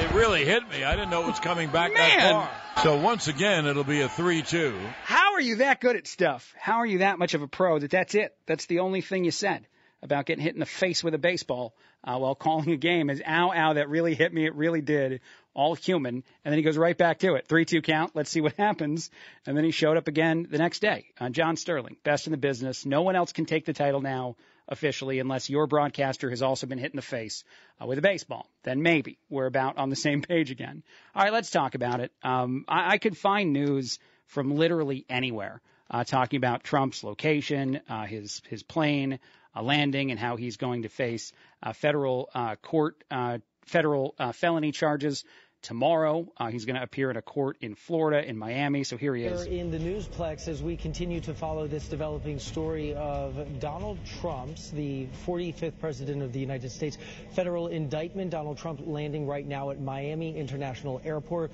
It 0.00 0.12
really 0.12 0.44
hit 0.44 0.68
me. 0.70 0.84
I 0.84 0.94
didn't 0.94 1.10
know 1.10 1.24
it 1.24 1.28
was 1.28 1.40
coming 1.40 1.70
back 1.70 1.92
Man. 1.92 2.18
that 2.18 2.32
far. 2.32 2.50
So 2.84 2.96
once 3.00 3.26
again, 3.26 3.66
it'll 3.66 3.82
be 3.82 4.00
a 4.02 4.08
3 4.08 4.42
2. 4.42 4.78
How 5.02 5.34
are 5.34 5.40
you 5.40 5.56
that 5.56 5.80
good 5.80 5.96
at 5.96 6.06
stuff? 6.06 6.54
How 6.58 6.78
are 6.78 6.86
you 6.86 6.98
that 6.98 7.18
much 7.18 7.34
of 7.34 7.42
a 7.42 7.48
pro 7.48 7.78
that 7.78 7.90
that's 7.90 8.14
it? 8.14 8.36
That's 8.46 8.66
the 8.66 8.80
only 8.80 9.00
thing 9.00 9.24
you 9.24 9.32
said 9.32 9.66
about 10.02 10.26
getting 10.26 10.42
hit 10.42 10.54
in 10.54 10.60
the 10.60 10.66
face 10.66 11.02
with 11.02 11.14
a 11.14 11.18
baseball 11.18 11.74
uh, 12.04 12.18
while 12.18 12.34
calling 12.34 12.70
a 12.70 12.76
game 12.76 13.10
is 13.10 13.22
ow, 13.26 13.52
ow, 13.52 13.72
that 13.74 13.88
really 13.88 14.14
hit 14.14 14.32
me. 14.32 14.46
It 14.46 14.54
really 14.54 14.80
did. 14.80 15.20
All 15.54 15.74
human. 15.74 16.22
And 16.44 16.52
then 16.52 16.58
he 16.58 16.62
goes 16.62 16.78
right 16.78 16.96
back 16.96 17.18
to 17.20 17.34
it. 17.34 17.48
3 17.48 17.64
2 17.64 17.82
count. 17.82 18.14
Let's 18.14 18.30
see 18.30 18.40
what 18.40 18.52
happens. 18.58 19.10
And 19.46 19.56
then 19.56 19.64
he 19.64 19.70
showed 19.70 19.96
up 19.96 20.08
again 20.08 20.46
the 20.50 20.58
next 20.58 20.80
day. 20.80 21.06
Uh, 21.20 21.30
John 21.30 21.56
Sterling, 21.56 21.96
best 22.04 22.26
in 22.26 22.30
the 22.30 22.38
business. 22.38 22.86
No 22.86 23.02
one 23.02 23.16
else 23.16 23.32
can 23.32 23.46
take 23.46 23.64
the 23.64 23.72
title 23.72 24.00
now 24.00 24.36
officially 24.68 25.18
unless 25.18 25.48
your 25.48 25.66
broadcaster 25.66 26.30
has 26.30 26.42
also 26.42 26.66
been 26.66 26.78
hit 26.78 26.92
in 26.92 26.96
the 26.96 27.02
face 27.02 27.42
uh, 27.82 27.86
with 27.86 27.98
a 27.98 28.02
baseball. 28.02 28.46
Then 28.62 28.82
maybe 28.82 29.18
we're 29.28 29.46
about 29.46 29.78
on 29.78 29.90
the 29.90 29.96
same 30.06 30.22
page 30.22 30.50
again. 30.50 30.82
All 31.14 31.22
right, 31.22 31.32
let's 31.32 31.50
talk 31.50 31.74
about 31.74 32.00
it. 32.00 32.12
Um, 32.22 32.64
I, 32.68 32.92
I 32.92 32.98
could 32.98 33.16
find 33.16 33.52
news 33.52 33.98
from 34.26 34.54
literally 34.54 35.04
anywhere. 35.08 35.60
Uh, 35.90 36.04
talking 36.04 36.36
about 36.36 36.62
Trump's 36.62 37.02
location, 37.02 37.80
uh, 37.88 38.04
his 38.04 38.42
his 38.50 38.62
plane, 38.62 39.20
landing 39.62 40.10
and 40.10 40.18
how 40.18 40.36
he's 40.36 40.56
going 40.56 40.82
to 40.82 40.88
face 40.88 41.32
uh, 41.62 41.72
federal 41.72 42.28
uh, 42.34 42.56
court, 42.56 43.02
uh, 43.10 43.38
federal 43.66 44.14
felony 44.32 44.72
charges 44.72 45.24
tomorrow. 45.62 46.26
Uh, 46.36 46.48
he's 46.48 46.64
going 46.64 46.76
to 46.76 46.82
appear 46.82 47.10
in 47.10 47.16
a 47.16 47.22
court 47.22 47.56
in 47.60 47.74
Florida, 47.74 48.26
in 48.26 48.38
Miami. 48.38 48.84
So 48.84 48.96
here 48.96 49.14
he 49.14 49.24
is. 49.24 49.46
In 49.46 49.70
the 49.70 49.78
newsplex, 49.78 50.48
as 50.48 50.62
we 50.62 50.76
continue 50.76 51.20
to 51.22 51.34
follow 51.34 51.66
this 51.66 51.88
developing 51.88 52.38
story 52.38 52.94
of 52.94 53.60
Donald 53.60 53.98
Trump's, 54.20 54.70
the 54.70 55.08
45th 55.26 55.78
president 55.80 56.22
of 56.22 56.32
the 56.32 56.40
United 56.40 56.70
States, 56.70 56.96
federal 57.32 57.68
indictment. 57.68 58.30
Donald 58.30 58.58
Trump 58.58 58.80
landing 58.84 59.26
right 59.26 59.46
now 59.46 59.70
at 59.70 59.80
Miami 59.80 60.36
International 60.36 61.00
Airport 61.04 61.50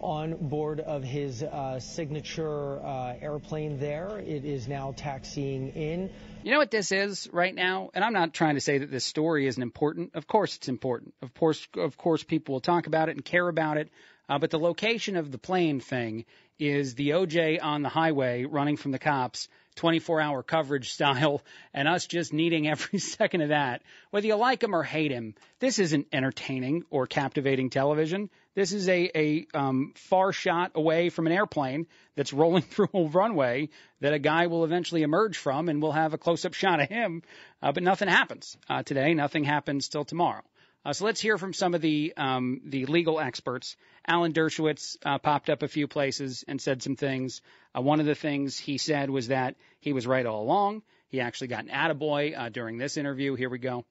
on 0.00 0.34
board 0.48 0.80
of 0.80 1.04
his 1.04 1.42
uh, 1.42 1.78
signature 1.78 2.80
uh, 2.84 3.14
airplane 3.20 3.78
there. 3.78 4.18
It 4.18 4.44
is 4.44 4.66
now 4.66 4.94
taxiing 4.96 5.68
in. 5.70 6.10
You 6.44 6.50
know 6.50 6.58
what 6.58 6.72
this 6.72 6.90
is 6.90 7.28
right 7.32 7.54
now? 7.54 7.90
And 7.94 8.04
I'm 8.04 8.12
not 8.12 8.34
trying 8.34 8.56
to 8.56 8.60
say 8.60 8.78
that 8.78 8.90
this 8.90 9.04
story 9.04 9.46
isn't 9.46 9.62
important. 9.62 10.14
Of 10.14 10.26
course 10.26 10.56
it's 10.56 10.68
important. 10.68 11.14
Of 11.22 11.32
course, 11.34 11.68
of 11.76 11.96
course 11.96 12.24
people 12.24 12.54
will 12.54 12.60
talk 12.60 12.88
about 12.88 13.08
it 13.08 13.12
and 13.12 13.24
care 13.24 13.48
about 13.48 13.76
it. 13.76 13.90
Uh, 14.28 14.40
but 14.40 14.50
the 14.50 14.58
location 14.58 15.16
of 15.16 15.30
the 15.30 15.38
plane 15.38 15.78
thing 15.78 16.24
is 16.58 16.96
the 16.96 17.10
OJ 17.10 17.62
on 17.62 17.82
the 17.82 17.88
highway 17.88 18.44
running 18.44 18.76
from 18.76 18.90
the 18.90 18.98
cops 18.98 19.48
24 19.76 20.20
hour 20.20 20.42
coverage 20.42 20.92
style 20.92 21.42
and 21.74 21.86
us 21.86 22.06
just 22.06 22.32
needing 22.32 22.66
every 22.66 22.98
second 22.98 23.42
of 23.42 23.50
that. 23.50 23.82
Whether 24.10 24.26
you 24.26 24.34
like 24.34 24.64
him 24.64 24.74
or 24.74 24.82
hate 24.82 25.12
him, 25.12 25.36
this 25.60 25.78
isn't 25.78 26.08
entertaining 26.12 26.82
or 26.90 27.06
captivating 27.06 27.70
television. 27.70 28.30
This 28.54 28.72
is 28.72 28.88
a, 28.88 29.10
a 29.14 29.46
um, 29.54 29.92
far 29.94 30.32
shot 30.32 30.72
away 30.74 31.08
from 31.08 31.26
an 31.26 31.32
airplane 31.32 31.86
that's 32.16 32.32
rolling 32.32 32.62
through 32.70 32.90
a 32.92 33.04
runway 33.04 33.70
that 34.00 34.12
a 34.12 34.18
guy 34.18 34.46
will 34.46 34.64
eventually 34.64 35.02
emerge 35.02 35.38
from 35.38 35.68
and 35.68 35.80
we'll 35.80 35.92
have 35.92 36.12
a 36.12 36.18
close 36.18 36.44
up 36.44 36.54
shot 36.54 36.80
of 36.80 36.88
him. 36.88 37.22
Uh, 37.62 37.72
but 37.72 37.82
nothing 37.82 38.08
happens 38.08 38.56
uh, 38.68 38.82
today. 38.82 39.14
Nothing 39.14 39.44
happens 39.44 39.88
till 39.88 40.04
tomorrow. 40.04 40.42
Uh, 40.84 40.92
so 40.92 41.04
let's 41.04 41.20
hear 41.20 41.38
from 41.38 41.52
some 41.52 41.74
of 41.74 41.80
the 41.80 42.12
um, 42.16 42.60
the 42.64 42.86
legal 42.86 43.20
experts. 43.20 43.76
Alan 44.06 44.32
Dershowitz 44.32 44.96
uh, 45.04 45.18
popped 45.18 45.48
up 45.48 45.62
a 45.62 45.68
few 45.68 45.86
places 45.86 46.44
and 46.48 46.60
said 46.60 46.82
some 46.82 46.96
things. 46.96 47.40
Uh, 47.76 47.80
one 47.80 48.00
of 48.00 48.06
the 48.06 48.16
things 48.16 48.58
he 48.58 48.78
said 48.78 49.08
was 49.08 49.28
that 49.28 49.54
he 49.78 49.92
was 49.92 50.08
right 50.08 50.26
all 50.26 50.42
along. 50.42 50.82
He 51.12 51.20
actually 51.20 51.48
got 51.48 51.66
an 51.66 51.70
attaboy 51.70 52.36
uh, 52.36 52.48
during 52.48 52.78
this 52.78 52.96
interview. 52.96 53.34
Here 53.34 53.50
we 53.50 53.58
go. 53.58 53.84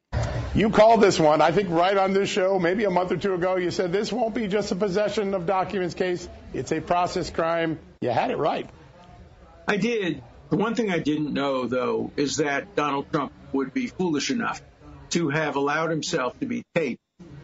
You 0.55 0.71
called 0.71 1.01
this 1.01 1.19
one, 1.19 1.39
I 1.39 1.51
think, 1.51 1.69
right 1.69 1.95
on 1.95 2.13
this 2.13 2.27
show, 2.29 2.57
maybe 2.57 2.83
a 2.85 2.89
month 2.89 3.11
or 3.11 3.17
two 3.17 3.35
ago. 3.35 3.57
You 3.57 3.69
said 3.69 3.93
this 3.93 4.11
won't 4.11 4.33
be 4.33 4.47
just 4.47 4.71
a 4.71 4.75
possession 4.75 5.35
of 5.35 5.45
documents 5.45 5.93
case. 5.93 6.27
It's 6.51 6.71
a 6.71 6.81
process 6.81 7.29
crime. 7.29 7.77
You 8.01 8.09
had 8.09 8.31
it 8.31 8.37
right. 8.37 8.67
I 9.67 9.77
did. 9.77 10.23
The 10.49 10.57
one 10.57 10.73
thing 10.73 10.91
I 10.91 10.97
didn't 10.97 11.31
know, 11.31 11.67
though, 11.67 12.11
is 12.17 12.37
that 12.37 12.75
Donald 12.75 13.11
Trump 13.11 13.31
would 13.53 13.71
be 13.71 13.85
foolish 13.85 14.31
enough 14.31 14.59
to 15.11 15.29
have 15.29 15.55
allowed 15.55 15.91
himself 15.91 16.37
to 16.39 16.47
be 16.47 16.63
taped, 16.73 17.01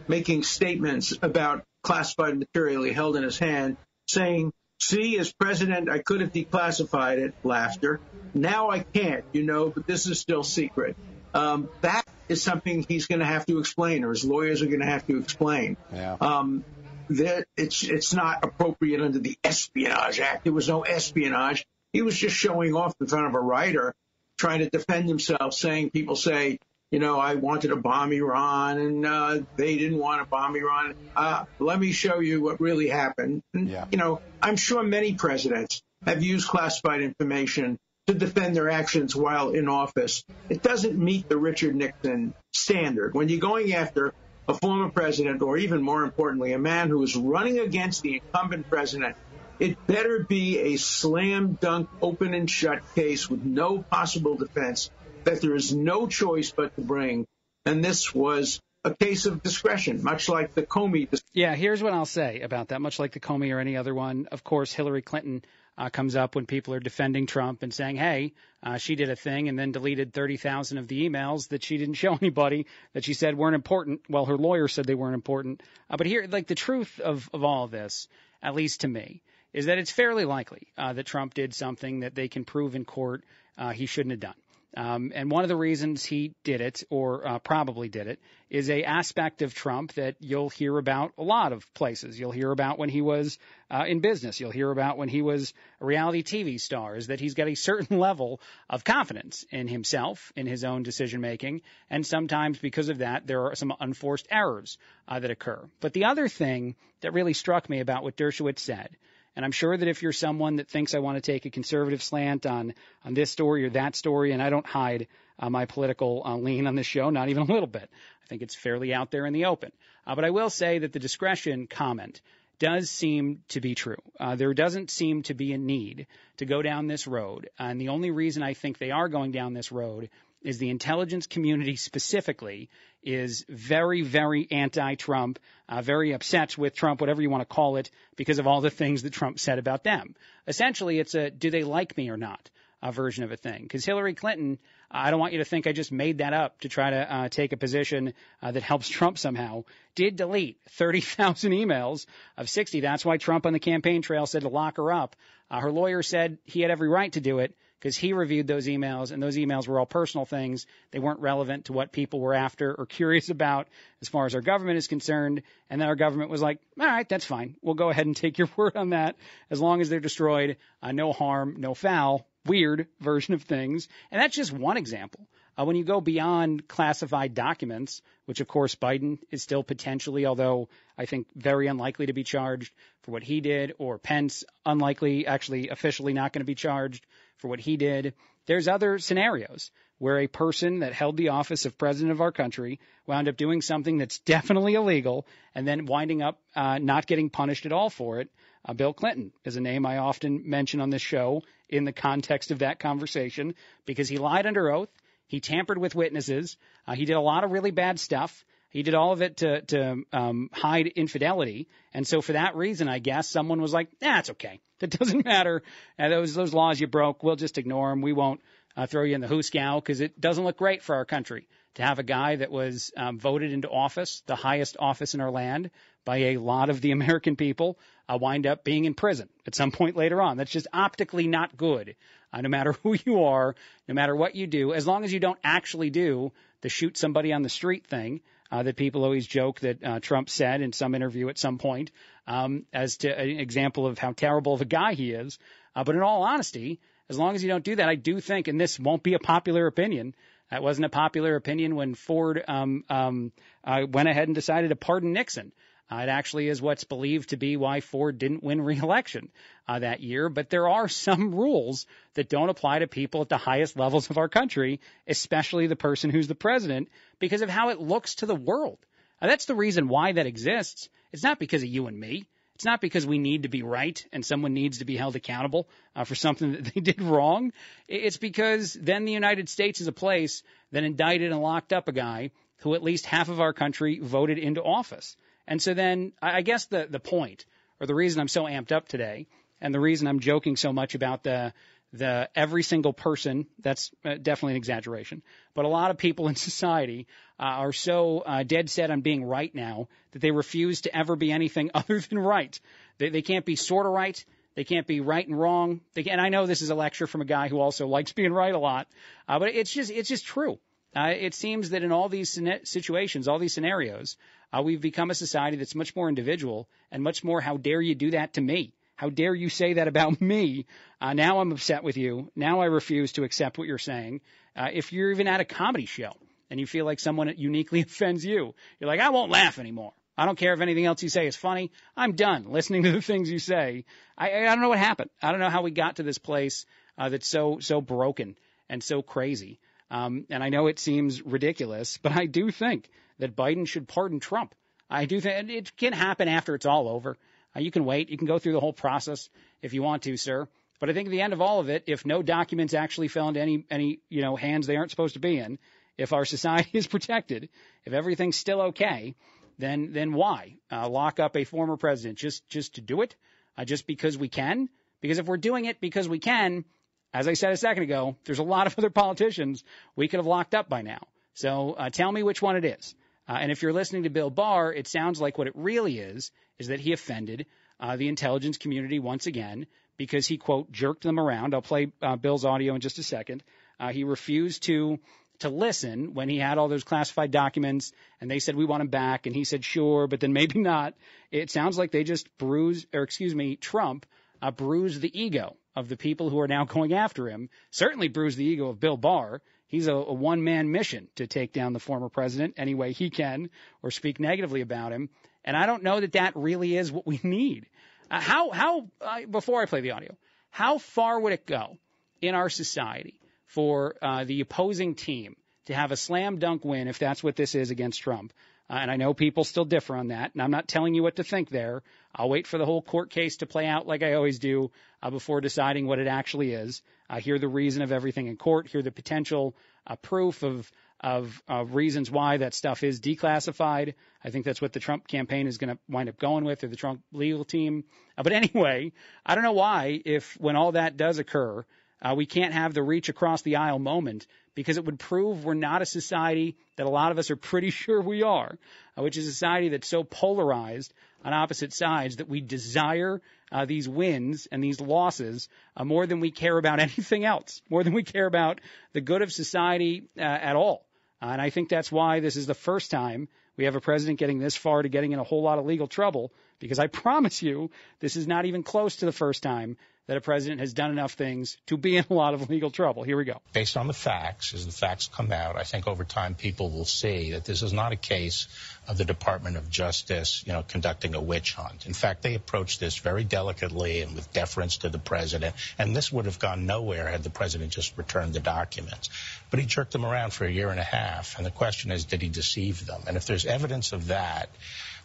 making 0.08 0.42
statements 0.42 1.16
about 1.22 1.62
classified 1.84 2.36
material 2.36 2.82
he 2.82 2.92
held 2.92 3.14
in 3.14 3.22
his 3.22 3.38
hand, 3.38 3.76
saying, 4.08 4.52
see, 4.80 5.18
as 5.18 5.32
president, 5.32 5.88
I 5.88 5.98
could 5.98 6.20
have 6.20 6.32
declassified 6.32 7.18
it, 7.18 7.34
laughter. 7.44 8.00
Now 8.34 8.70
I 8.70 8.80
can't, 8.80 9.24
you 9.32 9.42
know, 9.42 9.70
but 9.70 9.86
this 9.86 10.06
is 10.06 10.18
still 10.20 10.42
secret. 10.42 10.96
Um, 11.34 11.68
that 11.82 12.04
is 12.28 12.42
something 12.42 12.84
he's 12.88 13.06
going 13.06 13.20
to 13.20 13.26
have 13.26 13.46
to 13.46 13.58
explain, 13.58 14.04
or 14.04 14.10
his 14.10 14.24
lawyers 14.24 14.62
are 14.62 14.66
going 14.66 14.80
to 14.80 14.86
have 14.86 15.06
to 15.06 15.18
explain. 15.18 15.76
Yeah. 15.92 16.16
Um, 16.20 16.64
that 17.10 17.46
it's 17.56 17.82
it's 17.84 18.12
not 18.12 18.44
appropriate 18.44 19.00
under 19.00 19.18
the 19.18 19.36
Espionage 19.42 20.20
Act. 20.20 20.44
There 20.44 20.52
was 20.52 20.68
no 20.68 20.82
espionage. 20.82 21.64
He 21.92 22.02
was 22.02 22.16
just 22.16 22.36
showing 22.36 22.74
off 22.74 22.94
in 23.00 23.06
front 23.06 23.26
of 23.26 23.34
a 23.34 23.40
writer, 23.40 23.94
trying 24.36 24.58
to 24.60 24.68
defend 24.68 25.08
himself, 25.08 25.54
saying 25.54 25.90
people 25.90 26.16
say 26.16 26.58
you 26.90 26.98
know, 26.98 27.18
I 27.18 27.34
wanted 27.34 27.68
to 27.68 27.76
bomb 27.76 28.12
Iran 28.12 28.78
and 28.78 29.06
uh, 29.06 29.40
they 29.56 29.76
didn't 29.76 29.98
want 29.98 30.22
to 30.22 30.26
bomb 30.26 30.56
Iran. 30.56 30.94
Uh, 31.14 31.44
let 31.58 31.78
me 31.78 31.92
show 31.92 32.20
you 32.20 32.40
what 32.40 32.60
really 32.60 32.88
happened. 32.88 33.42
And, 33.52 33.68
yeah. 33.68 33.86
You 33.90 33.98
know, 33.98 34.20
I'm 34.40 34.56
sure 34.56 34.82
many 34.82 35.14
presidents 35.14 35.82
have 36.06 36.22
used 36.22 36.48
classified 36.48 37.02
information 37.02 37.78
to 38.06 38.14
defend 38.14 38.56
their 38.56 38.70
actions 38.70 39.14
while 39.14 39.50
in 39.50 39.68
office. 39.68 40.24
It 40.48 40.62
doesn't 40.62 40.98
meet 40.98 41.28
the 41.28 41.36
Richard 41.36 41.76
Nixon 41.76 42.32
standard. 42.54 43.12
When 43.12 43.28
you're 43.28 43.40
going 43.40 43.74
after 43.74 44.14
a 44.48 44.54
former 44.54 44.88
president, 44.88 45.42
or 45.42 45.58
even 45.58 45.82
more 45.82 46.02
importantly, 46.02 46.54
a 46.54 46.58
man 46.58 46.88
who 46.88 47.02
is 47.02 47.14
running 47.14 47.58
against 47.58 48.00
the 48.00 48.14
incumbent 48.14 48.70
president, 48.70 49.14
it 49.60 49.86
better 49.86 50.24
be 50.26 50.58
a 50.58 50.76
slam 50.76 51.58
dunk, 51.60 51.90
open 52.00 52.32
and 52.32 52.48
shut 52.48 52.80
case 52.94 53.28
with 53.28 53.44
no 53.44 53.82
possible 53.82 54.36
defense 54.36 54.90
that 55.24 55.40
there 55.40 55.54
is 55.54 55.74
no 55.74 56.06
choice 56.06 56.50
but 56.50 56.74
to 56.76 56.82
bring. 56.82 57.26
And 57.66 57.84
this 57.84 58.14
was 58.14 58.60
a 58.84 58.94
case 58.94 59.26
of 59.26 59.42
discretion, 59.42 60.02
much 60.02 60.28
like 60.28 60.54
the 60.54 60.62
Comey. 60.62 61.08
Yeah, 61.32 61.54
here's 61.54 61.82
what 61.82 61.92
I'll 61.92 62.06
say 62.06 62.40
about 62.40 62.68
that. 62.68 62.80
Much 62.80 62.98
like 62.98 63.12
the 63.12 63.20
Comey 63.20 63.54
or 63.54 63.58
any 63.58 63.76
other 63.76 63.94
one, 63.94 64.26
of 64.32 64.44
course, 64.44 64.72
Hillary 64.72 65.02
Clinton 65.02 65.44
uh, 65.76 65.90
comes 65.90 66.16
up 66.16 66.34
when 66.34 66.46
people 66.46 66.74
are 66.74 66.80
defending 66.80 67.26
Trump 67.26 67.62
and 67.62 67.72
saying, 67.72 67.96
"Hey, 67.96 68.32
uh, 68.62 68.78
she 68.78 68.94
did 68.94 69.10
a 69.10 69.16
thing 69.16 69.48
and 69.48 69.58
then 69.58 69.72
deleted 69.72 70.12
30,000 70.12 70.78
of 70.78 70.88
the 70.88 71.08
emails 71.08 71.48
that 71.48 71.62
she 71.62 71.76
didn't 71.76 71.94
show 72.02 72.14
anybody 72.14 72.66
that 72.94 73.04
she 73.04 73.14
said 73.14 73.36
weren't 73.36 73.54
important." 73.54 74.00
Well, 74.08 74.26
her 74.26 74.36
lawyer 74.36 74.68
said 74.68 74.86
they 74.86 74.94
weren't 74.94 75.14
important. 75.14 75.62
Uh, 75.90 75.96
but 75.96 76.06
here, 76.06 76.26
like 76.28 76.46
the 76.46 76.54
truth 76.54 77.00
of 77.00 77.28
of 77.32 77.44
all 77.44 77.64
of 77.64 77.70
this, 77.70 78.08
at 78.42 78.54
least 78.54 78.80
to 78.80 78.88
me, 78.88 79.22
is 79.52 79.66
that 79.66 79.78
it's 79.78 79.90
fairly 79.90 80.24
likely 80.24 80.68
uh, 80.76 80.92
that 80.92 81.06
Trump 81.06 81.34
did 81.34 81.54
something 81.54 82.00
that 82.00 82.14
they 82.14 82.28
can 82.28 82.44
prove 82.44 82.74
in 82.74 82.84
court 82.84 83.24
uh, 83.56 83.70
he 83.70 83.86
shouldn't 83.86 84.12
have 84.12 84.20
done. 84.20 84.34
Um, 84.78 85.10
and 85.12 85.28
one 85.28 85.42
of 85.42 85.48
the 85.48 85.56
reasons 85.56 86.04
he 86.04 86.36
did 86.44 86.60
it, 86.60 86.84
or 86.88 87.26
uh, 87.26 87.40
probably 87.40 87.88
did 87.88 88.06
it, 88.06 88.20
is 88.48 88.70
a 88.70 88.84
aspect 88.84 89.42
of 89.42 89.52
Trump 89.52 89.94
that 89.94 90.14
you'll 90.20 90.50
hear 90.50 90.78
about 90.78 91.12
a 91.18 91.22
lot 91.24 91.52
of 91.52 91.74
places. 91.74 92.16
You'll 92.16 92.30
hear 92.30 92.52
about 92.52 92.78
when 92.78 92.88
he 92.88 93.02
was 93.02 93.40
uh, 93.72 93.86
in 93.88 93.98
business. 93.98 94.38
You'll 94.38 94.52
hear 94.52 94.70
about 94.70 94.96
when 94.96 95.08
he 95.08 95.20
was 95.20 95.52
a 95.80 95.84
reality 95.84 96.22
TV 96.22 96.60
star. 96.60 96.94
Is 96.94 97.08
that 97.08 97.18
he's 97.18 97.34
got 97.34 97.48
a 97.48 97.56
certain 97.56 97.98
level 98.08 98.40
of 98.70 98.84
confidence 98.84 99.44
in 99.50 99.66
himself, 99.66 100.32
in 100.36 100.46
his 100.46 100.62
own 100.62 100.84
decision 100.84 101.20
making, 101.20 101.62
and 101.90 102.06
sometimes 102.06 102.60
because 102.60 102.88
of 102.88 102.98
that, 102.98 103.26
there 103.26 103.46
are 103.46 103.56
some 103.56 103.74
unforced 103.80 104.28
errors 104.30 104.78
uh, 105.08 105.18
that 105.18 105.32
occur. 105.32 105.68
But 105.80 105.92
the 105.92 106.04
other 106.04 106.28
thing 106.28 106.76
that 107.00 107.12
really 107.12 107.34
struck 107.34 107.68
me 107.68 107.80
about 107.80 108.04
what 108.04 108.16
Dershowitz 108.16 108.60
said 108.60 108.96
and 109.38 109.44
I'm 109.44 109.52
sure 109.52 109.76
that 109.76 109.86
if 109.86 110.02
you're 110.02 110.12
someone 110.12 110.56
that 110.56 110.66
thinks 110.66 110.96
I 110.96 110.98
want 110.98 111.16
to 111.16 111.20
take 111.20 111.46
a 111.46 111.50
conservative 111.50 112.02
slant 112.02 112.44
on 112.44 112.74
on 113.04 113.14
this 113.14 113.30
story 113.30 113.64
or 113.64 113.70
that 113.70 113.94
story, 113.94 114.32
and 114.32 114.42
I 114.42 114.50
don't 114.50 114.66
hide 114.66 115.06
uh, 115.38 115.48
my 115.48 115.64
political 115.64 116.22
uh, 116.24 116.36
lean 116.36 116.66
on 116.66 116.74
this 116.74 116.88
show, 116.88 117.10
not 117.10 117.28
even 117.28 117.44
a 117.44 117.52
little 117.52 117.68
bit. 117.68 117.88
I 117.88 118.26
think 118.26 118.42
it's 118.42 118.56
fairly 118.56 118.92
out 118.92 119.12
there 119.12 119.26
in 119.26 119.32
the 119.32 119.44
open. 119.44 119.70
Uh, 120.04 120.16
but 120.16 120.24
I 120.24 120.30
will 120.30 120.50
say 120.50 120.80
that 120.80 120.92
the 120.92 120.98
discretion 120.98 121.68
comment 121.68 122.20
does 122.58 122.90
seem 122.90 123.44
to 123.50 123.60
be 123.60 123.76
true. 123.76 124.02
Uh, 124.18 124.34
there 124.34 124.54
doesn't 124.54 124.90
seem 124.90 125.22
to 125.22 125.34
be 125.34 125.52
a 125.52 125.58
need 125.58 126.08
to 126.38 126.44
go 126.44 126.60
down 126.60 126.88
this 126.88 127.06
road. 127.06 127.48
And 127.60 127.80
the 127.80 127.90
only 127.90 128.10
reason 128.10 128.42
I 128.42 128.54
think 128.54 128.78
they 128.78 128.90
are 128.90 129.08
going 129.08 129.30
down 129.30 129.54
this 129.54 129.70
road 129.70 130.10
is 130.42 130.58
the 130.58 130.70
intelligence 130.70 131.26
community 131.26 131.76
specifically 131.76 132.68
is 133.02 133.44
very, 133.48 134.02
very 134.02 134.48
anti-Trump, 134.50 135.38
uh, 135.68 135.82
very 135.82 136.12
upset 136.12 136.56
with 136.58 136.74
Trump, 136.74 137.00
whatever 137.00 137.22
you 137.22 137.30
want 137.30 137.40
to 137.40 137.54
call 137.54 137.76
it, 137.76 137.90
because 138.16 138.38
of 138.38 138.46
all 138.46 138.60
the 138.60 138.70
things 138.70 139.02
that 139.02 139.12
Trump 139.12 139.38
said 139.38 139.58
about 139.58 139.84
them. 139.84 140.14
Essentially, 140.46 140.98
it's 140.98 141.14
a 141.14 141.30
do 141.30 141.50
they 141.50 141.64
like 141.64 141.96
me 141.96 142.10
or 142.10 142.16
not 142.16 142.50
uh, 142.82 142.90
version 142.90 143.24
of 143.24 143.32
a 143.32 143.36
thing. 143.36 143.62
Because 143.62 143.84
Hillary 143.84 144.14
Clinton, 144.14 144.58
I 144.90 145.10
don't 145.10 145.20
want 145.20 145.32
you 145.32 145.38
to 145.38 145.44
think 145.44 145.66
I 145.66 145.72
just 145.72 145.92
made 145.92 146.18
that 146.18 146.32
up 146.32 146.60
to 146.60 146.68
try 146.68 146.90
to 146.90 147.14
uh, 147.14 147.28
take 147.28 147.52
a 147.52 147.56
position 147.56 148.14
uh, 148.42 148.52
that 148.52 148.62
helps 148.62 148.88
Trump 148.88 149.18
somehow. 149.18 149.64
Did 149.94 150.16
delete 150.16 150.58
30,000 150.70 151.52
emails 151.52 152.06
of 152.36 152.48
60. 152.48 152.80
That's 152.80 153.04
why 153.04 153.16
Trump 153.16 153.46
on 153.46 153.52
the 153.52 153.58
campaign 153.58 154.02
trail 154.02 154.26
said 154.26 154.42
to 154.42 154.48
lock 154.48 154.76
her 154.76 154.92
up. 154.92 155.16
Uh, 155.50 155.60
her 155.60 155.72
lawyer 155.72 156.02
said 156.02 156.38
he 156.44 156.60
had 156.60 156.70
every 156.70 156.88
right 156.88 157.12
to 157.12 157.20
do 157.20 157.38
it 157.38 157.54
because 157.78 157.96
he 157.96 158.12
reviewed 158.12 158.46
those 158.46 158.66
emails 158.66 159.12
and 159.12 159.22
those 159.22 159.36
emails 159.36 159.68
were 159.68 159.78
all 159.78 159.86
personal 159.86 160.24
things. 160.24 160.66
They 160.90 160.98
weren't 160.98 161.20
relevant 161.20 161.66
to 161.66 161.72
what 161.72 161.92
people 161.92 162.20
were 162.20 162.34
after 162.34 162.74
or 162.74 162.86
curious 162.86 163.30
about 163.30 163.68
as 164.02 164.08
far 164.08 164.26
as 164.26 164.34
our 164.34 164.40
government 164.40 164.78
is 164.78 164.88
concerned. 164.88 165.42
And 165.70 165.80
then 165.80 165.88
our 165.88 165.96
government 165.96 166.30
was 166.30 166.42
like, 166.42 166.58
all 166.78 166.86
right, 166.86 167.08
that's 167.08 167.24
fine. 167.24 167.56
We'll 167.62 167.74
go 167.74 167.90
ahead 167.90 168.06
and 168.06 168.16
take 168.16 168.38
your 168.38 168.48
word 168.56 168.76
on 168.76 168.90
that 168.90 169.16
as 169.50 169.60
long 169.60 169.80
as 169.80 169.88
they're 169.88 170.00
destroyed. 170.00 170.56
Uh, 170.82 170.92
no 170.92 171.12
harm, 171.12 171.56
no 171.58 171.74
foul. 171.74 172.26
Weird 172.46 172.88
version 173.00 173.34
of 173.34 173.42
things. 173.42 173.88
And 174.10 174.20
that's 174.20 174.34
just 174.34 174.52
one 174.52 174.76
example. 174.76 175.28
Uh, 175.58 175.64
when 175.64 175.74
you 175.74 175.84
go 175.84 176.00
beyond 176.00 176.68
classified 176.68 177.34
documents, 177.34 178.00
which 178.26 178.40
of 178.40 178.46
course 178.46 178.76
Biden 178.76 179.18
is 179.32 179.42
still 179.42 179.64
potentially, 179.64 180.24
although 180.24 180.68
I 180.96 181.06
think 181.06 181.26
very 181.34 181.66
unlikely 181.66 182.06
to 182.06 182.12
be 182.12 182.22
charged 182.22 182.72
for 183.02 183.10
what 183.10 183.24
he 183.24 183.40
did, 183.40 183.74
or 183.78 183.98
Pence 183.98 184.44
unlikely, 184.64 185.26
actually 185.26 185.68
officially 185.68 186.12
not 186.12 186.32
going 186.32 186.42
to 186.42 186.46
be 186.46 186.54
charged 186.54 187.04
for 187.38 187.48
what 187.48 187.60
he 187.60 187.76
did. 187.76 188.14
There's 188.46 188.68
other 188.68 188.98
scenarios 188.98 189.70
where 189.98 190.18
a 190.18 190.26
person 190.28 190.80
that 190.80 190.92
held 190.92 191.16
the 191.16 191.30
office 191.30 191.64
of 191.64 191.76
president 191.76 192.12
of 192.12 192.20
our 192.20 192.32
country 192.32 192.78
wound 193.06 193.28
up 193.28 193.36
doing 193.36 193.60
something 193.60 193.98
that's 193.98 194.20
definitely 194.20 194.74
illegal 194.74 195.26
and 195.54 195.66
then 195.66 195.86
winding 195.86 196.22
up 196.22 196.40
uh, 196.54 196.78
not 196.78 197.06
getting 197.06 197.30
punished 197.30 197.66
at 197.66 197.72
all 197.72 197.90
for 197.90 198.20
it. 198.20 198.30
Uh, 198.64 198.72
Bill 198.74 198.92
Clinton 198.92 199.32
is 199.44 199.56
a 199.56 199.60
name 199.60 199.86
I 199.86 199.98
often 199.98 200.48
mention 200.48 200.80
on 200.80 200.90
this 200.90 201.02
show 201.02 201.42
in 201.68 201.84
the 201.84 201.92
context 201.92 202.50
of 202.50 202.60
that 202.60 202.78
conversation 202.78 203.54
because 203.86 204.08
he 204.08 204.18
lied 204.18 204.46
under 204.46 204.70
oath. 204.70 204.90
He 205.26 205.40
tampered 205.40 205.78
with 205.78 205.94
witnesses. 205.94 206.56
Uh, 206.86 206.94
he 206.94 207.04
did 207.04 207.16
a 207.16 207.20
lot 207.20 207.44
of 207.44 207.50
really 207.50 207.70
bad 207.70 208.00
stuff. 208.00 208.44
He 208.78 208.84
did 208.84 208.94
all 208.94 209.10
of 209.10 209.22
it 209.22 209.38
to 209.38 209.60
to 209.62 210.04
um, 210.12 210.50
hide 210.52 210.86
infidelity, 210.86 211.66
and 211.92 212.06
so 212.06 212.22
for 212.22 212.34
that 212.34 212.54
reason, 212.54 212.86
I 212.86 213.00
guess 213.00 213.28
someone 213.28 213.60
was 213.60 213.72
like, 213.72 213.88
"Nah, 214.00 214.20
it's 214.20 214.30
okay. 214.30 214.60
That 214.78 214.90
doesn't 214.90 215.24
matter. 215.24 215.64
And 215.98 216.12
those 216.12 216.32
those 216.32 216.54
laws 216.54 216.80
you 216.80 216.86
broke, 216.86 217.24
we'll 217.24 217.34
just 217.34 217.58
ignore 217.58 217.90
them. 217.90 218.02
We 218.02 218.12
won't 218.12 218.40
uh, 218.76 218.86
throw 218.86 219.02
you 219.02 219.16
in 219.16 219.20
the 219.20 219.26
hoosegow 219.26 219.82
because 219.82 220.00
it 220.00 220.20
doesn't 220.20 220.44
look 220.44 220.56
great 220.56 220.84
for 220.84 220.94
our 220.94 221.04
country 221.04 221.48
to 221.74 221.82
have 221.82 221.98
a 221.98 222.04
guy 222.04 222.36
that 222.36 222.52
was 222.52 222.92
um, 222.96 223.18
voted 223.18 223.50
into 223.50 223.68
office, 223.68 224.22
the 224.26 224.36
highest 224.36 224.76
office 224.78 225.14
in 225.14 225.20
our 225.20 225.32
land, 225.32 225.72
by 226.04 226.18
a 226.18 226.36
lot 226.36 226.70
of 226.70 226.80
the 226.80 226.92
American 226.98 227.34
people, 227.34 227.80
uh, 228.08 228.16
wind 228.16 228.46
up 228.46 228.62
being 228.62 228.84
in 228.84 228.94
prison 228.94 229.28
at 229.44 229.56
some 229.56 229.72
point 229.72 229.96
later 229.96 230.22
on. 230.22 230.36
That's 230.36 230.52
just 230.52 230.68
optically 230.72 231.26
not 231.26 231.56
good. 231.56 231.96
Uh, 232.32 232.42
no 232.42 232.48
matter 232.48 232.72
who 232.84 232.94
you 233.04 233.24
are, 233.24 233.56
no 233.88 233.94
matter 233.94 234.14
what 234.14 234.36
you 234.36 234.46
do, 234.46 234.72
as 234.72 234.86
long 234.86 235.02
as 235.02 235.12
you 235.12 235.18
don't 235.18 235.40
actually 235.42 235.90
do 235.90 236.30
the 236.60 236.68
shoot 236.68 236.96
somebody 236.96 237.32
on 237.32 237.42
the 237.42 237.48
street 237.48 237.88
thing 237.88 238.20
uh, 238.50 238.62
that 238.62 238.76
people 238.76 239.04
always 239.04 239.26
joke 239.26 239.60
that 239.60 239.84
uh, 239.84 240.00
Trump 240.00 240.30
said 240.30 240.60
in 240.60 240.72
some 240.72 240.94
interview 240.94 241.28
at 241.28 241.38
some 241.38 241.58
point, 241.58 241.90
um, 242.26 242.64
as 242.72 242.98
to 242.98 243.18
an 243.18 243.40
example 243.40 243.86
of 243.86 243.98
how 243.98 244.12
terrible 244.12 244.54
of 244.54 244.60
a 244.60 244.66
guy 244.66 244.94
he 244.94 245.12
is. 245.12 245.38
Uh, 245.74 245.84
but 245.84 245.94
in 245.94 246.02
all 246.02 246.22
honesty, 246.22 246.80
as 247.08 247.18
long 247.18 247.34
as 247.34 247.42
you 247.42 247.48
don't 247.48 247.64
do 247.64 247.76
that, 247.76 247.88
I 247.88 247.94
do 247.94 248.20
think, 248.20 248.48
and 248.48 248.60
this 248.60 248.78
won't 248.78 249.02
be 249.02 249.14
a 249.14 249.18
popular 249.18 249.66
opinion. 249.66 250.14
That 250.50 250.62
wasn't 250.62 250.86
a 250.86 250.90
popular 250.90 251.36
opinion 251.36 251.76
when 251.76 251.94
Ford 251.94 252.42
um, 252.48 252.84
um, 252.88 253.32
uh, 253.64 253.86
went 253.90 254.08
ahead 254.08 254.28
and 254.28 254.34
decided 254.34 254.68
to 254.68 254.76
pardon 254.76 255.12
Nixon. 255.12 255.52
Uh, 255.90 255.96
it 256.02 256.08
actually 256.08 256.48
is 256.48 256.60
what's 256.60 256.84
believed 256.84 257.30
to 257.30 257.36
be 257.36 257.56
why 257.56 257.80
Ford 257.80 258.18
didn't 258.18 258.42
win 258.42 258.60
re-election 258.60 259.30
uh, 259.66 259.78
that 259.78 260.00
year. 260.00 260.28
But 260.28 260.50
there 260.50 260.68
are 260.68 260.88
some 261.06 261.34
rules 261.34 261.86
that 262.14 262.28
don't 262.28 262.50
apply 262.50 262.80
to 262.80 262.86
people 262.86 263.22
at 263.22 263.28
the 263.28 263.38
highest 263.38 263.76
levels 263.78 264.10
of 264.10 264.18
our 264.18 264.28
country, 264.28 264.80
especially 265.06 265.66
the 265.66 265.76
person 265.76 266.10
who's 266.10 266.28
the 266.28 266.34
president, 266.34 266.88
because 267.18 267.42
of 267.42 267.48
how 267.48 267.70
it 267.70 267.80
looks 267.80 268.16
to 268.16 268.26
the 268.26 268.34
world. 268.34 268.78
Uh, 269.20 269.26
that's 269.26 269.46
the 269.46 269.54
reason 269.54 269.88
why 269.88 270.12
that 270.12 270.26
exists. 270.26 270.88
It's 271.12 271.22
not 271.22 271.38
because 271.38 271.62
of 271.62 271.68
you 271.68 271.86
and 271.86 271.98
me. 271.98 272.26
It's 272.54 272.64
not 272.64 272.80
because 272.80 273.06
we 273.06 273.18
need 273.18 273.44
to 273.44 273.48
be 273.48 273.62
right 273.62 274.04
and 274.12 274.26
someone 274.26 274.52
needs 274.52 274.78
to 274.78 274.84
be 274.84 274.96
held 274.96 275.14
accountable 275.14 275.68
uh, 275.94 276.02
for 276.02 276.16
something 276.16 276.52
that 276.60 276.74
they 276.74 276.80
did 276.80 277.00
wrong. 277.00 277.52
It's 277.86 278.16
because 278.16 278.74
then 278.74 279.04
the 279.04 279.12
United 279.12 279.48
States 279.48 279.80
is 279.80 279.86
a 279.86 279.92
place 279.92 280.42
that 280.72 280.82
indicted 280.82 281.30
and 281.30 281.40
locked 281.40 281.72
up 281.72 281.86
a 281.86 281.92
guy 281.92 282.32
who 282.58 282.74
at 282.74 282.82
least 282.82 283.06
half 283.06 283.28
of 283.28 283.40
our 283.40 283.52
country 283.52 284.00
voted 284.00 284.38
into 284.38 284.60
office. 284.60 285.16
And 285.48 285.62
so 285.62 285.72
then 285.72 286.12
I 286.20 286.42
guess 286.42 286.66
the, 286.66 286.86
the 286.88 287.00
point 287.00 287.46
or 287.80 287.86
the 287.86 287.94
reason 287.94 288.20
I'm 288.20 288.28
so 288.28 288.44
amped 288.44 288.70
up 288.70 288.86
today 288.86 289.26
and 289.62 289.74
the 289.74 289.80
reason 289.80 290.06
I'm 290.06 290.20
joking 290.20 290.56
so 290.56 290.74
much 290.74 290.94
about 290.94 291.22
the, 291.22 291.54
the 291.94 292.28
every 292.36 292.62
single 292.62 292.92
person, 292.92 293.46
that's 293.58 293.90
uh, 294.04 294.16
definitely 294.16 294.52
an 294.52 294.56
exaggeration, 294.58 295.22
but 295.54 295.64
a 295.64 295.68
lot 295.68 295.90
of 295.90 295.96
people 295.96 296.28
in 296.28 296.36
society 296.36 297.06
uh, 297.40 297.44
are 297.44 297.72
so 297.72 298.18
uh, 298.18 298.42
dead 298.42 298.68
set 298.68 298.90
on 298.90 299.00
being 299.00 299.24
right 299.24 299.52
now 299.54 299.88
that 300.12 300.20
they 300.20 300.30
refuse 300.30 300.82
to 300.82 300.94
ever 300.94 301.16
be 301.16 301.32
anything 301.32 301.70
other 301.74 301.98
than 301.98 302.18
right. 302.18 302.60
They, 302.98 303.08
they 303.08 303.22
can't 303.22 303.46
be 303.46 303.56
sort 303.56 303.86
of 303.86 303.92
right. 303.92 304.22
They 304.54 304.64
can't 304.64 304.86
be 304.86 305.00
right 305.00 305.26
and 305.26 305.38
wrong. 305.38 305.80
They 305.94 306.02
can, 306.02 306.12
and 306.12 306.20
I 306.20 306.28
know 306.28 306.44
this 306.44 306.60
is 306.60 306.70
a 306.70 306.74
lecture 306.74 307.06
from 307.06 307.22
a 307.22 307.24
guy 307.24 307.48
who 307.48 307.58
also 307.58 307.86
likes 307.86 308.12
being 308.12 308.34
right 308.34 308.54
a 308.54 308.58
lot, 308.58 308.86
uh, 309.26 309.38
but 309.38 309.54
it's 309.54 309.72
just 309.72 309.90
it's 309.90 310.08
just 310.10 310.26
true. 310.26 310.58
Uh, 310.96 311.12
it 311.16 311.32
seems 311.32 311.70
that 311.70 311.82
in 311.82 311.92
all 311.92 312.08
these 312.08 312.38
situations, 312.64 313.28
all 313.28 313.38
these 313.38 313.54
scenarios, 313.54 314.16
uh, 314.52 314.62
we've 314.62 314.80
become 314.80 315.10
a 315.10 315.14
society 315.14 315.56
that's 315.56 315.74
much 315.74 315.94
more 315.94 316.08
individual 316.08 316.68
and 316.90 317.02
much 317.02 317.22
more, 317.22 317.40
how 317.40 317.56
dare 317.56 317.80
you 317.80 317.94
do 317.94 318.12
that 318.12 318.34
to 318.34 318.40
me? 318.40 318.72
How 318.96 319.10
dare 319.10 319.34
you 319.34 319.48
say 319.48 319.74
that 319.74 319.88
about 319.88 320.20
me? 320.20 320.66
Uh, 321.00 321.14
now 321.14 321.40
I'm 321.40 321.52
upset 321.52 321.84
with 321.84 321.96
you. 321.96 322.30
Now 322.34 322.60
I 322.60 322.66
refuse 322.66 323.12
to 323.12 323.24
accept 323.24 323.58
what 323.58 323.68
you're 323.68 323.78
saying. 323.78 324.20
Uh, 324.56 324.68
if 324.72 324.92
you're 324.92 325.12
even 325.12 325.28
at 325.28 325.40
a 325.40 325.44
comedy 325.44 325.86
show 325.86 326.12
and 326.50 326.58
you 326.58 326.66
feel 326.66 326.84
like 326.84 326.98
someone 326.98 327.32
uniquely 327.36 327.80
offends 327.88 328.24
you, 328.24 328.54
you're 328.80 328.88
like, 328.88 329.00
I 329.00 329.10
won't 329.10 329.30
laugh 329.30 329.58
anymore. 329.58 329.92
I 330.16 330.26
don't 330.26 330.38
care 330.38 330.52
if 330.52 330.60
anything 330.60 330.84
else 330.84 331.00
you 331.02 331.08
say 331.08 331.28
is 331.28 331.36
funny. 331.36 331.70
I'm 331.96 332.16
done 332.16 332.50
listening 332.50 332.82
to 332.84 332.92
the 332.92 333.00
things 333.02 333.30
you 333.30 333.38
say. 333.38 333.84
I, 334.16 334.32
I 334.32 334.44
don't 334.46 334.60
know 334.60 334.70
what 334.70 334.78
happened. 334.78 335.10
I 335.22 335.30
don't 335.30 335.40
know 335.40 335.50
how 335.50 335.62
we 335.62 335.70
got 335.70 335.96
to 335.96 336.02
this 336.02 336.18
place 336.18 336.66
uh, 336.98 337.08
that's 337.08 337.28
so 337.28 337.58
so 337.60 337.80
broken 337.80 338.36
and 338.68 338.82
so 338.82 339.00
crazy. 339.00 339.60
Um, 339.90 340.26
and 340.30 340.42
I 340.42 340.48
know 340.50 340.66
it 340.66 340.78
seems 340.78 341.22
ridiculous, 341.22 341.98
but 342.02 342.12
I 342.12 342.26
do 342.26 342.50
think 342.50 342.88
that 343.18 343.36
Biden 343.36 343.66
should 343.66 343.88
pardon 343.88 344.20
Trump. 344.20 344.54
I 344.90 345.06
do 345.06 345.20
think 345.20 345.50
it 345.50 345.76
can 345.76 345.92
happen 345.92 346.28
after 346.28 346.54
it's 346.54 346.66
all 346.66 346.88
over. 346.88 347.16
Uh, 347.54 347.60
you 347.60 347.70
can 347.70 347.84
wait. 347.84 348.10
You 348.10 348.18
can 348.18 348.26
go 348.26 348.38
through 348.38 348.52
the 348.52 348.60
whole 348.60 348.72
process 348.72 349.28
if 349.62 349.74
you 349.74 349.82
want 349.82 350.02
to, 350.02 350.16
sir. 350.16 350.48
But 350.80 350.90
I 350.90 350.92
think 350.92 351.08
at 351.08 351.10
the 351.10 351.20
end 351.20 351.32
of 351.32 351.40
all 351.40 351.60
of 351.60 351.68
it, 351.68 351.84
if 351.86 352.06
no 352.06 352.22
documents 352.22 352.72
actually 352.72 353.08
fell 353.08 353.28
into 353.28 353.40
any 353.40 353.64
any 353.70 354.00
you 354.08 354.22
know 354.22 354.36
hands 354.36 354.66
they 354.66 354.76
aren't 354.76 354.90
supposed 354.90 355.14
to 355.14 355.20
be 355.20 355.38
in, 355.38 355.58
if 355.96 356.12
our 356.12 356.24
society 356.36 356.70
is 356.72 356.86
protected, 356.86 357.48
if 357.84 357.92
everything's 357.92 358.36
still 358.36 358.60
okay, 358.62 359.14
then 359.58 359.92
then 359.92 360.12
why 360.12 360.56
uh, 360.70 360.88
lock 360.88 361.18
up 361.18 361.36
a 361.36 361.44
former 361.44 361.76
president 361.76 362.18
just 362.18 362.48
just 362.48 362.76
to 362.76 362.80
do 362.80 363.02
it, 363.02 363.16
uh, 363.56 363.64
just 363.64 363.86
because 363.86 364.16
we 364.16 364.28
can? 364.28 364.68
Because 365.00 365.18
if 365.18 365.26
we're 365.26 365.36
doing 365.36 365.64
it 365.64 365.80
because 365.80 366.08
we 366.08 366.18
can, 366.18 366.64
as 367.12 367.26
I 367.28 367.34
said 367.34 367.52
a 367.52 367.56
second 367.56 367.84
ago, 367.84 368.16
there's 368.24 368.38
a 368.38 368.44
lot 368.44 368.66
of 368.66 368.74
other 368.78 368.90
politicians 368.90 369.64
we 369.96 370.08
could 370.08 370.18
have 370.18 370.26
locked 370.26 370.54
up 370.54 370.68
by 370.68 370.82
now. 370.82 371.00
So 371.34 371.74
uh, 371.74 371.90
tell 371.90 372.10
me 372.10 372.22
which 372.22 372.42
one 372.42 372.56
it 372.56 372.64
is. 372.64 372.94
Uh, 373.28 373.38
and 373.40 373.52
if 373.52 373.62
you're 373.62 373.72
listening 373.72 374.04
to 374.04 374.10
Bill 374.10 374.30
Barr, 374.30 374.72
it 374.72 374.86
sounds 374.86 375.20
like 375.20 375.38
what 375.38 375.46
it 375.46 375.52
really 375.54 375.98
is 375.98 376.30
is 376.58 376.68
that 376.68 376.80
he 376.80 376.92
offended 376.92 377.46
uh, 377.78 377.96
the 377.96 378.08
intelligence 378.08 378.58
community 378.58 378.98
once 378.98 379.26
again 379.26 379.66
because 379.96 380.26
he 380.26 380.38
quote 380.38 380.72
jerked 380.72 381.02
them 381.02 381.20
around. 381.20 381.54
I'll 381.54 381.62
play 381.62 381.92
uh, 382.02 382.16
Bill's 382.16 382.44
audio 382.44 382.74
in 382.74 382.80
just 382.80 382.98
a 382.98 383.02
second. 383.02 383.42
Uh, 383.78 383.92
he 383.92 384.04
refused 384.04 384.64
to 384.64 384.98
to 385.40 385.48
listen 385.48 386.14
when 386.14 386.28
he 386.28 386.38
had 386.38 386.58
all 386.58 386.66
those 386.66 386.82
classified 386.82 387.30
documents 387.30 387.92
and 388.20 388.28
they 388.28 388.40
said 388.40 388.56
we 388.56 388.64
want 388.64 388.80
him 388.80 388.88
back 388.88 389.26
and 389.26 389.36
he 389.36 389.44
said 389.44 389.64
sure 389.64 390.08
but 390.08 390.18
then 390.18 390.32
maybe 390.40 390.58
not 390.58 390.94
it 391.30 391.50
sounds 391.50 391.78
like 391.78 391.92
they 391.92 392.02
just 392.02 392.36
bruised 392.38 392.86
or 392.92 393.02
excuse 393.02 393.34
me 393.34 393.54
trump 393.54 394.04
uh, 394.42 394.50
bruised 394.50 395.00
the 395.00 395.20
ego 395.20 395.56
of 395.78 395.88
the 395.88 395.96
people 395.96 396.28
who 396.28 396.40
are 396.40 396.48
now 396.48 396.64
going 396.64 396.92
after 396.92 397.28
him, 397.28 397.48
certainly 397.70 398.08
bruised 398.08 398.36
the 398.36 398.44
ego 398.44 398.68
of 398.68 398.80
Bill 398.80 398.96
Barr. 398.96 399.40
He's 399.68 399.86
a, 399.86 399.94
a 399.94 400.12
one 400.12 400.42
man 400.42 400.72
mission 400.72 401.08
to 401.16 401.26
take 401.26 401.52
down 401.52 401.72
the 401.72 401.78
former 401.78 402.08
president 402.08 402.54
any 402.56 402.74
way 402.74 402.92
he 402.92 403.10
can 403.10 403.50
or 403.82 403.90
speak 403.92 404.18
negatively 404.18 404.60
about 404.60 404.92
him. 404.92 405.08
And 405.44 405.56
I 405.56 405.66
don't 405.66 405.84
know 405.84 406.00
that 406.00 406.12
that 406.12 406.34
really 406.34 406.76
is 406.76 406.90
what 406.90 407.06
we 407.06 407.20
need. 407.22 407.66
Uh, 408.10 408.20
how, 408.20 408.50
how, 408.50 408.88
uh, 409.00 409.26
before 409.30 409.62
I 409.62 409.66
play 409.66 409.80
the 409.80 409.92
audio, 409.92 410.16
how 410.50 410.78
far 410.78 411.20
would 411.20 411.32
it 411.32 411.46
go 411.46 411.78
in 412.20 412.34
our 412.34 412.48
society 412.48 413.20
for 413.46 413.94
uh, 414.02 414.24
the 414.24 414.40
opposing 414.40 414.94
team 414.94 415.36
to 415.66 415.74
have 415.74 415.92
a 415.92 415.96
slam 415.96 416.38
dunk 416.38 416.64
win, 416.64 416.88
if 416.88 416.98
that's 416.98 417.22
what 417.22 417.36
this 417.36 417.54
is 417.54 417.70
against 417.70 418.00
Trump, 418.00 418.32
uh, 418.70 418.74
and 418.74 418.90
I 418.90 418.96
know 418.96 419.14
people 419.14 419.44
still 419.44 419.64
differ 419.64 419.94
on 419.96 420.08
that, 420.08 420.32
and 420.34 420.42
I'm 420.42 420.50
not 420.50 420.68
telling 420.68 420.94
you 420.94 421.02
what 421.02 421.16
to 421.16 421.24
think 421.24 421.48
there. 421.48 421.82
I'll 422.18 422.28
wait 422.28 422.48
for 422.48 422.58
the 422.58 422.66
whole 422.66 422.82
court 422.82 423.10
case 423.10 423.38
to 423.38 423.46
play 423.46 423.66
out 423.66 423.86
like 423.86 424.02
I 424.02 424.14
always 424.14 424.40
do 424.40 424.72
uh, 425.02 425.10
before 425.10 425.40
deciding 425.40 425.86
what 425.86 426.00
it 426.00 426.08
actually 426.08 426.52
is. 426.52 426.82
Uh, 427.08 427.20
hear 427.20 427.38
the 427.38 427.48
reason 427.48 427.82
of 427.82 427.92
everything 427.92 428.26
in 428.26 428.36
court, 428.36 428.66
hear 428.66 428.82
the 428.82 428.90
potential 428.90 429.54
uh, 429.86 429.96
proof 429.96 430.42
of 430.42 430.70
of 431.00 431.40
uh, 431.48 431.64
reasons 431.64 432.10
why 432.10 432.38
that 432.38 432.54
stuff 432.54 432.82
is 432.82 433.00
declassified. 433.00 433.94
I 434.24 434.30
think 434.30 434.44
that's 434.44 434.60
what 434.60 434.72
the 434.72 434.80
Trump 434.80 435.06
campaign 435.06 435.46
is 435.46 435.56
going 435.56 435.70
to 435.70 435.78
wind 435.88 436.08
up 436.08 436.18
going 436.18 436.44
with, 436.44 436.64
or 436.64 436.66
the 436.68 436.74
Trump 436.74 437.02
legal 437.12 437.44
team. 437.44 437.84
Uh, 438.16 438.24
but 438.24 438.32
anyway, 438.32 438.90
I 439.24 439.36
don't 439.36 439.44
know 439.44 439.52
why, 439.52 440.02
if 440.04 440.36
when 440.40 440.56
all 440.56 440.72
that 440.72 440.96
does 440.96 441.20
occur, 441.20 441.64
uh, 442.02 442.14
we 442.16 442.26
can't 442.26 442.52
have 442.52 442.74
the 442.74 442.82
reach 442.82 443.08
across 443.08 443.42
the 443.42 443.56
aisle 443.56 443.78
moment 443.78 444.26
because 444.56 444.76
it 444.76 444.84
would 444.84 444.98
prove 444.98 445.44
we're 445.44 445.54
not 445.54 445.82
a 445.82 445.86
society 445.86 446.56
that 446.76 446.86
a 446.86 446.90
lot 446.90 447.12
of 447.12 447.18
us 447.18 447.30
are 447.30 447.36
pretty 447.36 447.70
sure 447.82 448.00
we 448.00 448.24
are, 448.24 448.58
uh, 448.96 449.02
which 449.02 449.16
is 449.16 449.26
a 449.26 449.30
society 449.30 449.68
that's 449.68 449.88
so 449.88 450.02
polarized 450.02 450.92
on 451.24 451.32
opposite 451.32 451.72
sides 451.72 452.16
that 452.16 452.28
we 452.28 452.40
desire 452.40 453.20
uh, 453.50 453.64
these 453.64 453.88
wins 453.88 454.46
and 454.50 454.62
these 454.62 454.80
losses 454.80 455.48
uh, 455.76 455.84
more 455.84 456.06
than 456.06 456.20
we 456.20 456.30
care 456.30 456.56
about 456.58 456.80
anything 456.88 457.24
else, 457.24 457.62
more 457.68 457.82
than 457.82 457.92
we 457.92 458.02
care 458.02 458.26
about 458.26 458.60
the 458.92 459.00
good 459.00 459.22
of 459.22 459.32
society 459.32 460.08
uh, 460.16 460.22
at 460.22 460.56
all. 460.56 460.84
And 461.20 461.40
I 461.40 461.50
think 461.50 461.68
that's 461.68 461.90
why 461.90 462.20
this 462.20 462.36
is 462.36 462.46
the 462.46 462.54
first 462.54 462.90
time 462.90 463.28
we 463.56 463.64
have 463.64 463.74
a 463.74 463.80
president 463.80 464.20
getting 464.20 464.38
this 464.38 464.56
far 464.56 464.82
to 464.82 464.88
getting 464.88 465.12
in 465.12 465.18
a 465.18 465.24
whole 465.24 465.42
lot 465.42 465.58
of 465.58 465.66
legal 465.66 465.88
trouble, 465.88 466.32
because 466.58 466.78
I 466.78 466.86
promise 466.86 467.42
you, 467.42 467.70
this 468.00 468.16
is 468.16 468.26
not 468.26 468.44
even 468.44 468.62
close 468.62 468.96
to 468.96 469.06
the 469.06 469.12
first 469.12 469.42
time 469.42 469.76
that 470.08 470.16
a 470.16 470.20
president 470.22 470.60
has 470.60 470.72
done 470.72 470.90
enough 470.90 471.12
things 471.12 471.58
to 471.66 471.76
be 471.76 471.98
in 471.98 472.04
a 472.08 472.14
lot 472.14 472.32
of 472.32 472.48
legal 472.48 472.70
trouble. 472.70 473.02
Here 473.02 473.16
we 473.16 473.24
go. 473.24 473.42
Based 473.52 473.76
on 473.76 473.86
the 473.86 473.92
facts, 473.92 474.54
as 474.54 474.64
the 474.64 474.72
facts 474.72 475.06
come 475.14 475.30
out, 475.32 475.56
I 475.56 475.64
think 475.64 475.86
over 475.86 476.02
time 476.02 476.34
people 476.34 476.70
will 476.70 476.86
see 476.86 477.32
that 477.32 477.44
this 477.44 477.62
is 477.62 477.74
not 477.74 477.92
a 477.92 477.96
case 477.96 478.48
of 478.88 478.96
the 478.96 479.04
Department 479.04 479.58
of 479.58 479.68
Justice, 479.68 480.42
you 480.46 480.54
know, 480.54 480.64
conducting 480.66 481.14
a 481.14 481.20
witch 481.20 481.52
hunt. 481.52 481.84
In 481.84 481.92
fact, 481.92 482.22
they 482.22 482.34
approached 482.34 482.80
this 482.80 482.96
very 482.96 483.22
delicately 483.22 484.00
and 484.00 484.14
with 484.14 484.32
deference 484.32 484.78
to 484.78 484.88
the 484.88 484.98
president, 484.98 485.54
and 485.78 485.94
this 485.94 486.10
would 486.10 486.24
have 486.24 486.38
gone 486.38 486.64
nowhere 486.64 487.06
had 487.08 487.22
the 487.22 487.28
president 487.28 487.70
just 487.70 487.96
returned 487.98 488.32
the 488.32 488.40
documents. 488.40 489.10
But 489.50 489.60
he 489.60 489.66
jerked 489.66 489.92
them 489.92 490.06
around 490.06 490.32
for 490.32 490.46
a 490.46 490.50
year 490.50 490.70
and 490.70 490.80
a 490.80 490.84
half, 490.84 491.36
and 491.36 491.44
the 491.44 491.50
question 491.50 491.90
is, 491.90 492.06
did 492.06 492.22
he 492.22 492.30
deceive 492.30 492.86
them? 492.86 493.02
And 493.06 493.18
if 493.18 493.26
there's 493.26 493.44
evidence 493.44 493.92
of 493.92 494.06
that, 494.06 494.48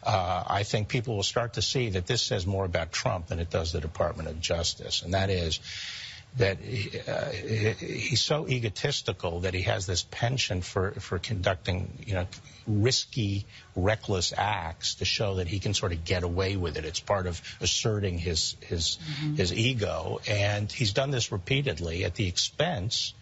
uh, 0.05 0.43
I 0.47 0.63
think 0.63 0.87
people 0.87 1.15
will 1.15 1.23
start 1.23 1.53
to 1.53 1.61
see 1.61 1.89
that 1.89 2.05
this 2.05 2.21
says 2.21 2.45
more 2.45 2.65
about 2.65 2.91
Trump 2.91 3.27
than 3.27 3.39
it 3.39 3.49
does 3.49 3.71
the 3.71 3.81
Department 3.81 4.29
of 4.29 4.39
Justice. 4.39 5.01
And 5.01 5.13
that 5.13 5.29
is, 5.29 5.59
that 6.37 6.59
he, 6.59 6.99
uh, 6.99 7.29
he's 7.29 8.21
so 8.21 8.47
egotistical 8.47 9.41
that 9.41 9.53
he 9.53 9.61
has 9.63 9.85
this 9.85 10.03
penchant 10.09 10.63
for, 10.63 10.91
for 10.93 11.19
conducting, 11.19 11.89
you 12.05 12.15
know, 12.15 12.27
risky, 12.65 13.45
reckless 13.75 14.33
acts 14.35 14.95
to 14.95 15.05
show 15.05 15.35
that 15.35 15.47
he 15.47 15.59
can 15.59 15.73
sort 15.73 15.91
of 15.91 16.03
get 16.03 16.23
away 16.23 16.55
with 16.55 16.77
it. 16.77 16.85
It's 16.85 16.99
part 16.99 17.27
of 17.27 17.41
asserting 17.61 18.17
his 18.17 18.55
his 18.61 18.97
mm-hmm. 18.97 19.35
his 19.35 19.53
ego, 19.53 20.21
and 20.27 20.71
he's 20.71 20.93
done 20.93 21.11
this 21.11 21.31
repeatedly 21.31 22.03
at 22.03 22.15
the 22.15 22.27
expense 22.27 23.13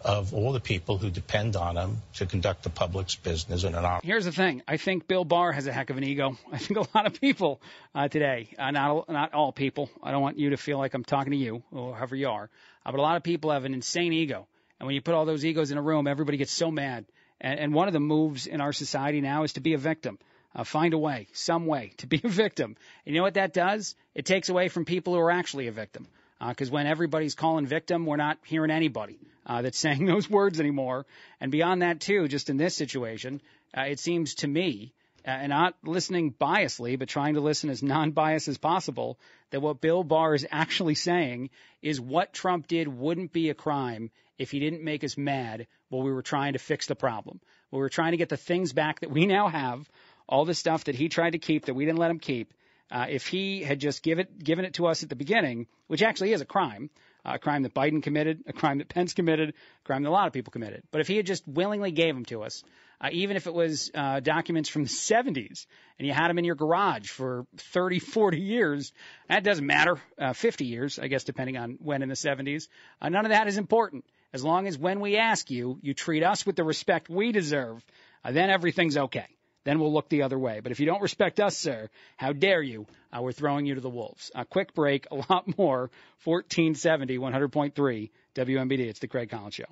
of 0.00 0.32
all 0.32 0.52
the 0.52 0.60
people 0.60 0.96
who 0.98 1.10
depend 1.10 1.56
on 1.56 1.76
him 1.76 1.98
to 2.14 2.26
conduct 2.26 2.62
the 2.62 2.70
public's 2.70 3.16
business 3.16 3.64
in 3.64 3.74
an 3.74 3.84
op- 3.84 4.04
Here's 4.04 4.24
the 4.24 4.32
thing. 4.32 4.62
I 4.68 4.76
think 4.76 5.08
Bill 5.08 5.24
Barr 5.24 5.52
has 5.52 5.66
a 5.66 5.72
heck 5.72 5.90
of 5.90 5.96
an 5.96 6.04
ego. 6.04 6.36
I 6.52 6.58
think 6.58 6.78
a 6.78 6.86
lot 6.96 7.06
of 7.06 7.20
people 7.20 7.60
uh, 7.94 8.08
today, 8.08 8.48
uh, 8.58 8.70
not 8.70 9.08
not 9.08 9.34
all 9.34 9.52
people. 9.52 9.90
I 10.02 10.12
don't 10.12 10.22
want 10.22 10.38
you 10.38 10.50
to 10.50 10.56
feel 10.56 10.78
like 10.78 10.94
I'm 10.94 11.04
talking 11.04 11.32
to 11.32 11.36
you 11.36 11.62
or 11.72 11.94
however 11.94 12.16
you 12.16 12.28
are, 12.28 12.48
uh, 12.86 12.90
but 12.90 13.00
a 13.00 13.02
lot 13.02 13.16
of 13.16 13.22
people 13.22 13.50
have 13.50 13.64
an 13.64 13.74
insane 13.74 14.12
ego. 14.12 14.46
And 14.78 14.86
when 14.86 14.94
you 14.94 15.02
put 15.02 15.14
all 15.14 15.24
those 15.24 15.44
egos 15.44 15.70
in 15.70 15.78
a 15.78 15.82
room, 15.82 16.06
everybody 16.06 16.38
gets 16.38 16.52
so 16.52 16.70
mad. 16.70 17.04
And, 17.40 17.58
and 17.58 17.74
one 17.74 17.88
of 17.88 17.92
the 17.92 18.00
moves 18.00 18.46
in 18.46 18.60
our 18.60 18.72
society 18.72 19.20
now 19.20 19.42
is 19.42 19.54
to 19.54 19.60
be 19.60 19.74
a 19.74 19.78
victim. 19.78 20.18
Uh, 20.54 20.64
find 20.64 20.94
a 20.94 20.98
way, 20.98 21.26
some 21.32 21.66
way 21.66 21.92
to 21.98 22.06
be 22.06 22.20
a 22.24 22.28
victim. 22.28 22.76
And 23.04 23.14
you 23.14 23.20
know 23.20 23.24
what 23.24 23.34
that 23.34 23.52
does? 23.52 23.94
It 24.14 24.24
takes 24.24 24.48
away 24.48 24.68
from 24.68 24.84
people 24.84 25.14
who 25.14 25.20
are 25.20 25.30
actually 25.30 25.66
a 25.66 25.72
victim. 25.72 26.06
Because 26.46 26.70
uh, 26.70 26.72
when 26.72 26.86
everybody's 26.86 27.34
calling 27.34 27.66
victim, 27.66 28.06
we're 28.06 28.16
not 28.16 28.38
hearing 28.44 28.70
anybody 28.70 29.18
uh, 29.46 29.62
that's 29.62 29.78
saying 29.86 30.04
those 30.04 30.28
words 30.30 30.60
anymore. 30.60 31.06
And 31.40 31.50
beyond 31.50 31.82
that, 31.82 32.00
too, 32.00 32.28
just 32.28 32.50
in 32.50 32.56
this 32.56 32.76
situation, 32.76 33.40
uh, 33.76 33.82
it 33.82 33.98
seems 33.98 34.36
to 34.36 34.48
me, 34.48 34.92
uh, 35.26 35.30
and 35.30 35.50
not 35.50 35.74
listening 35.84 36.32
biasly, 36.32 36.98
but 36.98 37.08
trying 37.08 37.34
to 37.34 37.40
listen 37.40 37.70
as 37.70 37.82
non-biased 37.94 38.48
as 38.48 38.58
possible, 38.58 39.18
that 39.50 39.60
what 39.60 39.80
Bill 39.80 40.04
Barr 40.04 40.34
is 40.34 40.46
actually 40.50 40.94
saying 40.94 41.50
is 41.82 42.00
what 42.00 42.32
Trump 42.32 42.68
did 42.68 42.88
wouldn't 42.88 43.32
be 43.32 43.50
a 43.50 43.54
crime 43.54 44.10
if 44.38 44.50
he 44.50 44.60
didn't 44.60 44.84
make 44.84 45.02
us 45.02 45.18
mad 45.18 45.66
while 45.88 46.02
we 46.02 46.12
were 46.12 46.22
trying 46.22 46.52
to 46.52 46.58
fix 46.58 46.86
the 46.86 46.94
problem. 46.94 47.40
We 47.70 47.80
were 47.80 47.88
trying 47.88 48.12
to 48.12 48.16
get 48.16 48.28
the 48.28 48.36
things 48.36 48.72
back 48.72 49.00
that 49.00 49.10
we 49.10 49.26
now 49.26 49.48
have, 49.48 49.88
all 50.28 50.44
the 50.44 50.54
stuff 50.54 50.84
that 50.84 50.94
he 50.94 51.08
tried 51.08 51.30
to 51.30 51.38
keep 51.38 51.66
that 51.66 51.74
we 51.74 51.84
didn't 51.84 51.98
let 51.98 52.10
him 52.10 52.18
keep. 52.18 52.52
Uh, 52.90 53.06
if 53.08 53.26
he 53.26 53.62
had 53.62 53.78
just 53.78 54.02
give 54.02 54.18
it, 54.18 54.42
given 54.42 54.64
it 54.64 54.74
to 54.74 54.86
us 54.86 55.02
at 55.02 55.08
the 55.08 55.16
beginning, 55.16 55.66
which 55.88 56.02
actually 56.02 56.32
is 56.32 56.40
a 56.40 56.46
crime, 56.46 56.90
a 57.24 57.38
crime 57.38 57.62
that 57.62 57.74
Biden 57.74 58.02
committed, 58.02 58.44
a 58.46 58.52
crime 58.52 58.78
that 58.78 58.88
Pence 58.88 59.12
committed, 59.12 59.50
a 59.50 59.86
crime 59.86 60.02
that 60.02 60.08
a 60.08 60.10
lot 60.10 60.26
of 60.26 60.32
people 60.32 60.50
committed. 60.50 60.82
But 60.90 61.00
if 61.00 61.08
he 61.08 61.16
had 61.16 61.26
just 61.26 61.46
willingly 61.46 61.90
gave 61.90 62.14
them 62.14 62.24
to 62.26 62.42
us, 62.42 62.62
uh, 63.00 63.08
even 63.12 63.36
if 63.36 63.46
it 63.46 63.54
was 63.54 63.90
uh, 63.94 64.20
documents 64.20 64.68
from 64.68 64.84
the 64.84 64.88
70s 64.88 65.66
and 65.98 66.06
you 66.08 66.12
had 66.12 66.28
them 66.28 66.38
in 66.38 66.44
your 66.44 66.54
garage 66.54 67.08
for 67.08 67.46
30, 67.56 67.98
40 68.00 68.40
years, 68.40 68.92
that 69.28 69.44
doesn't 69.44 69.66
matter. 69.66 70.00
Uh, 70.18 70.32
50 70.32 70.64
years, 70.64 70.98
I 70.98 71.08
guess, 71.08 71.24
depending 71.24 71.56
on 71.56 71.78
when 71.80 72.02
in 72.02 72.08
the 72.08 72.14
70s. 72.14 72.68
Uh, 73.00 73.08
none 73.08 73.24
of 73.24 73.30
that 73.30 73.46
is 73.46 73.58
important. 73.58 74.04
As 74.32 74.42
long 74.42 74.66
as 74.66 74.76
when 74.76 75.00
we 75.00 75.16
ask 75.16 75.50
you, 75.50 75.78
you 75.82 75.94
treat 75.94 76.22
us 76.22 76.44
with 76.44 76.56
the 76.56 76.64
respect 76.64 77.08
we 77.08 77.32
deserve, 77.32 77.84
uh, 78.24 78.32
then 78.32 78.50
everything's 78.50 78.96
okay 78.96 79.26
then 79.64 79.78
we'll 79.80 79.92
look 79.92 80.08
the 80.08 80.22
other 80.22 80.38
way. 80.38 80.60
But 80.60 80.72
if 80.72 80.80
you 80.80 80.86
don't 80.86 81.02
respect 81.02 81.40
us, 81.40 81.56
sir, 81.56 81.88
how 82.16 82.32
dare 82.32 82.62
you? 82.62 82.86
Uh, 83.12 83.22
we're 83.22 83.32
throwing 83.32 83.66
you 83.66 83.74
to 83.74 83.80
the 83.80 83.90
wolves. 83.90 84.30
A 84.34 84.44
quick 84.44 84.74
break, 84.74 85.06
a 85.10 85.16
lot 85.16 85.46
more. 85.58 85.90
1470, 86.24 87.18
100.3 87.18 88.10
WMBD. 88.34 88.80
It's 88.80 89.00
the 89.00 89.08
Craig 89.08 89.30
Collins 89.30 89.54
Show. 89.54 89.64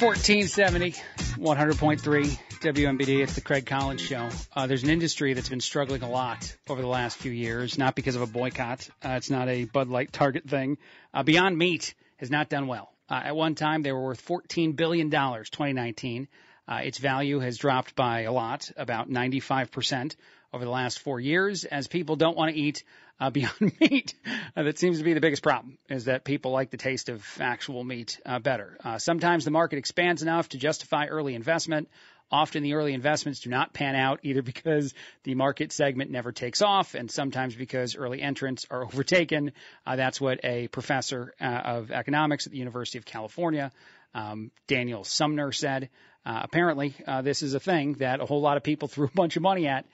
1470, 0.00 0.92
100.3 0.92 2.38
WMBD. 2.60 3.22
It's 3.22 3.34
the 3.34 3.40
Craig 3.40 3.66
Collins 3.66 4.00
Show. 4.00 4.28
Uh, 4.54 4.66
there's 4.66 4.82
an 4.82 4.90
industry 4.90 5.34
that's 5.34 5.48
been 5.48 5.60
struggling 5.60 6.02
a 6.02 6.10
lot 6.10 6.56
over 6.68 6.80
the 6.80 6.88
last 6.88 7.16
few 7.16 7.32
years, 7.32 7.78
not 7.78 7.94
because 7.94 8.16
of 8.16 8.22
a 8.22 8.26
boycott. 8.26 8.88
Uh, 9.04 9.10
it's 9.10 9.30
not 9.30 9.48
a 9.48 9.64
Bud 9.64 9.88
Light 9.88 10.12
Target 10.12 10.48
thing. 10.48 10.78
Uh, 11.12 11.22
Beyond 11.22 11.56
Meat 11.58 11.94
has 12.18 12.30
not 12.30 12.48
done 12.48 12.66
well. 12.66 12.90
Uh, 13.10 13.20
at 13.24 13.36
one 13.36 13.54
time, 13.54 13.82
they 13.82 13.92
were 13.92 14.02
worth 14.02 14.26
$14 14.26 14.74
billion, 14.74 15.10
2019. 15.10 16.28
Uh, 16.66 16.80
its 16.82 16.98
value 16.98 17.40
has 17.40 17.58
dropped 17.58 17.94
by 17.94 18.22
a 18.22 18.32
lot, 18.32 18.70
about 18.76 19.10
95% 19.10 20.16
over 20.52 20.64
the 20.64 20.70
last 20.70 21.00
four 21.00 21.20
years, 21.20 21.64
as 21.64 21.88
people 21.88 22.16
don't 22.16 22.36
want 22.36 22.54
to 22.54 22.58
eat 22.58 22.84
uh, 23.20 23.30
Beyond 23.30 23.72
Meat. 23.80 24.14
Uh, 24.56 24.62
that 24.62 24.78
seems 24.78 24.98
to 24.98 25.04
be 25.04 25.12
the 25.12 25.20
biggest 25.20 25.42
problem, 25.42 25.78
is 25.88 26.06
that 26.06 26.24
people 26.24 26.52
like 26.52 26.70
the 26.70 26.76
taste 26.76 27.08
of 27.08 27.24
actual 27.40 27.84
meat 27.84 28.20
uh, 28.24 28.38
better. 28.38 28.78
Uh, 28.82 28.98
sometimes 28.98 29.44
the 29.44 29.50
market 29.50 29.78
expands 29.78 30.22
enough 30.22 30.48
to 30.50 30.58
justify 30.58 31.06
early 31.06 31.34
investment. 31.34 31.88
Often 32.30 32.62
the 32.62 32.74
early 32.74 32.94
investments 32.94 33.40
do 33.40 33.50
not 33.50 33.74
pan 33.74 33.94
out 33.94 34.20
either 34.22 34.42
because 34.42 34.94
the 35.24 35.34
market 35.34 35.72
segment 35.72 36.10
never 36.10 36.32
takes 36.32 36.62
off 36.62 36.94
and 36.94 37.10
sometimes 37.10 37.54
because 37.54 37.96
early 37.96 38.22
entrants 38.22 38.66
are 38.70 38.82
overtaken. 38.84 39.52
Uh, 39.86 39.96
that's 39.96 40.20
what 40.20 40.40
a 40.42 40.68
professor 40.68 41.34
of 41.40 41.90
economics 41.90 42.46
at 42.46 42.52
the 42.52 42.58
University 42.58 42.98
of 42.98 43.04
California, 43.04 43.70
um, 44.14 44.50
Daniel 44.66 45.04
Sumner, 45.04 45.52
said. 45.52 45.90
Uh, 46.26 46.40
apparently, 46.42 46.94
uh, 47.06 47.22
this 47.22 47.42
is 47.42 47.54
a 47.54 47.60
thing 47.60 47.94
that 47.94 48.20
a 48.20 48.26
whole 48.26 48.40
lot 48.40 48.56
of 48.56 48.62
people 48.62 48.88
threw 48.88 49.06
a 49.06 49.16
bunch 49.16 49.36
of 49.36 49.42
money 49.42 49.66
at 49.66 49.84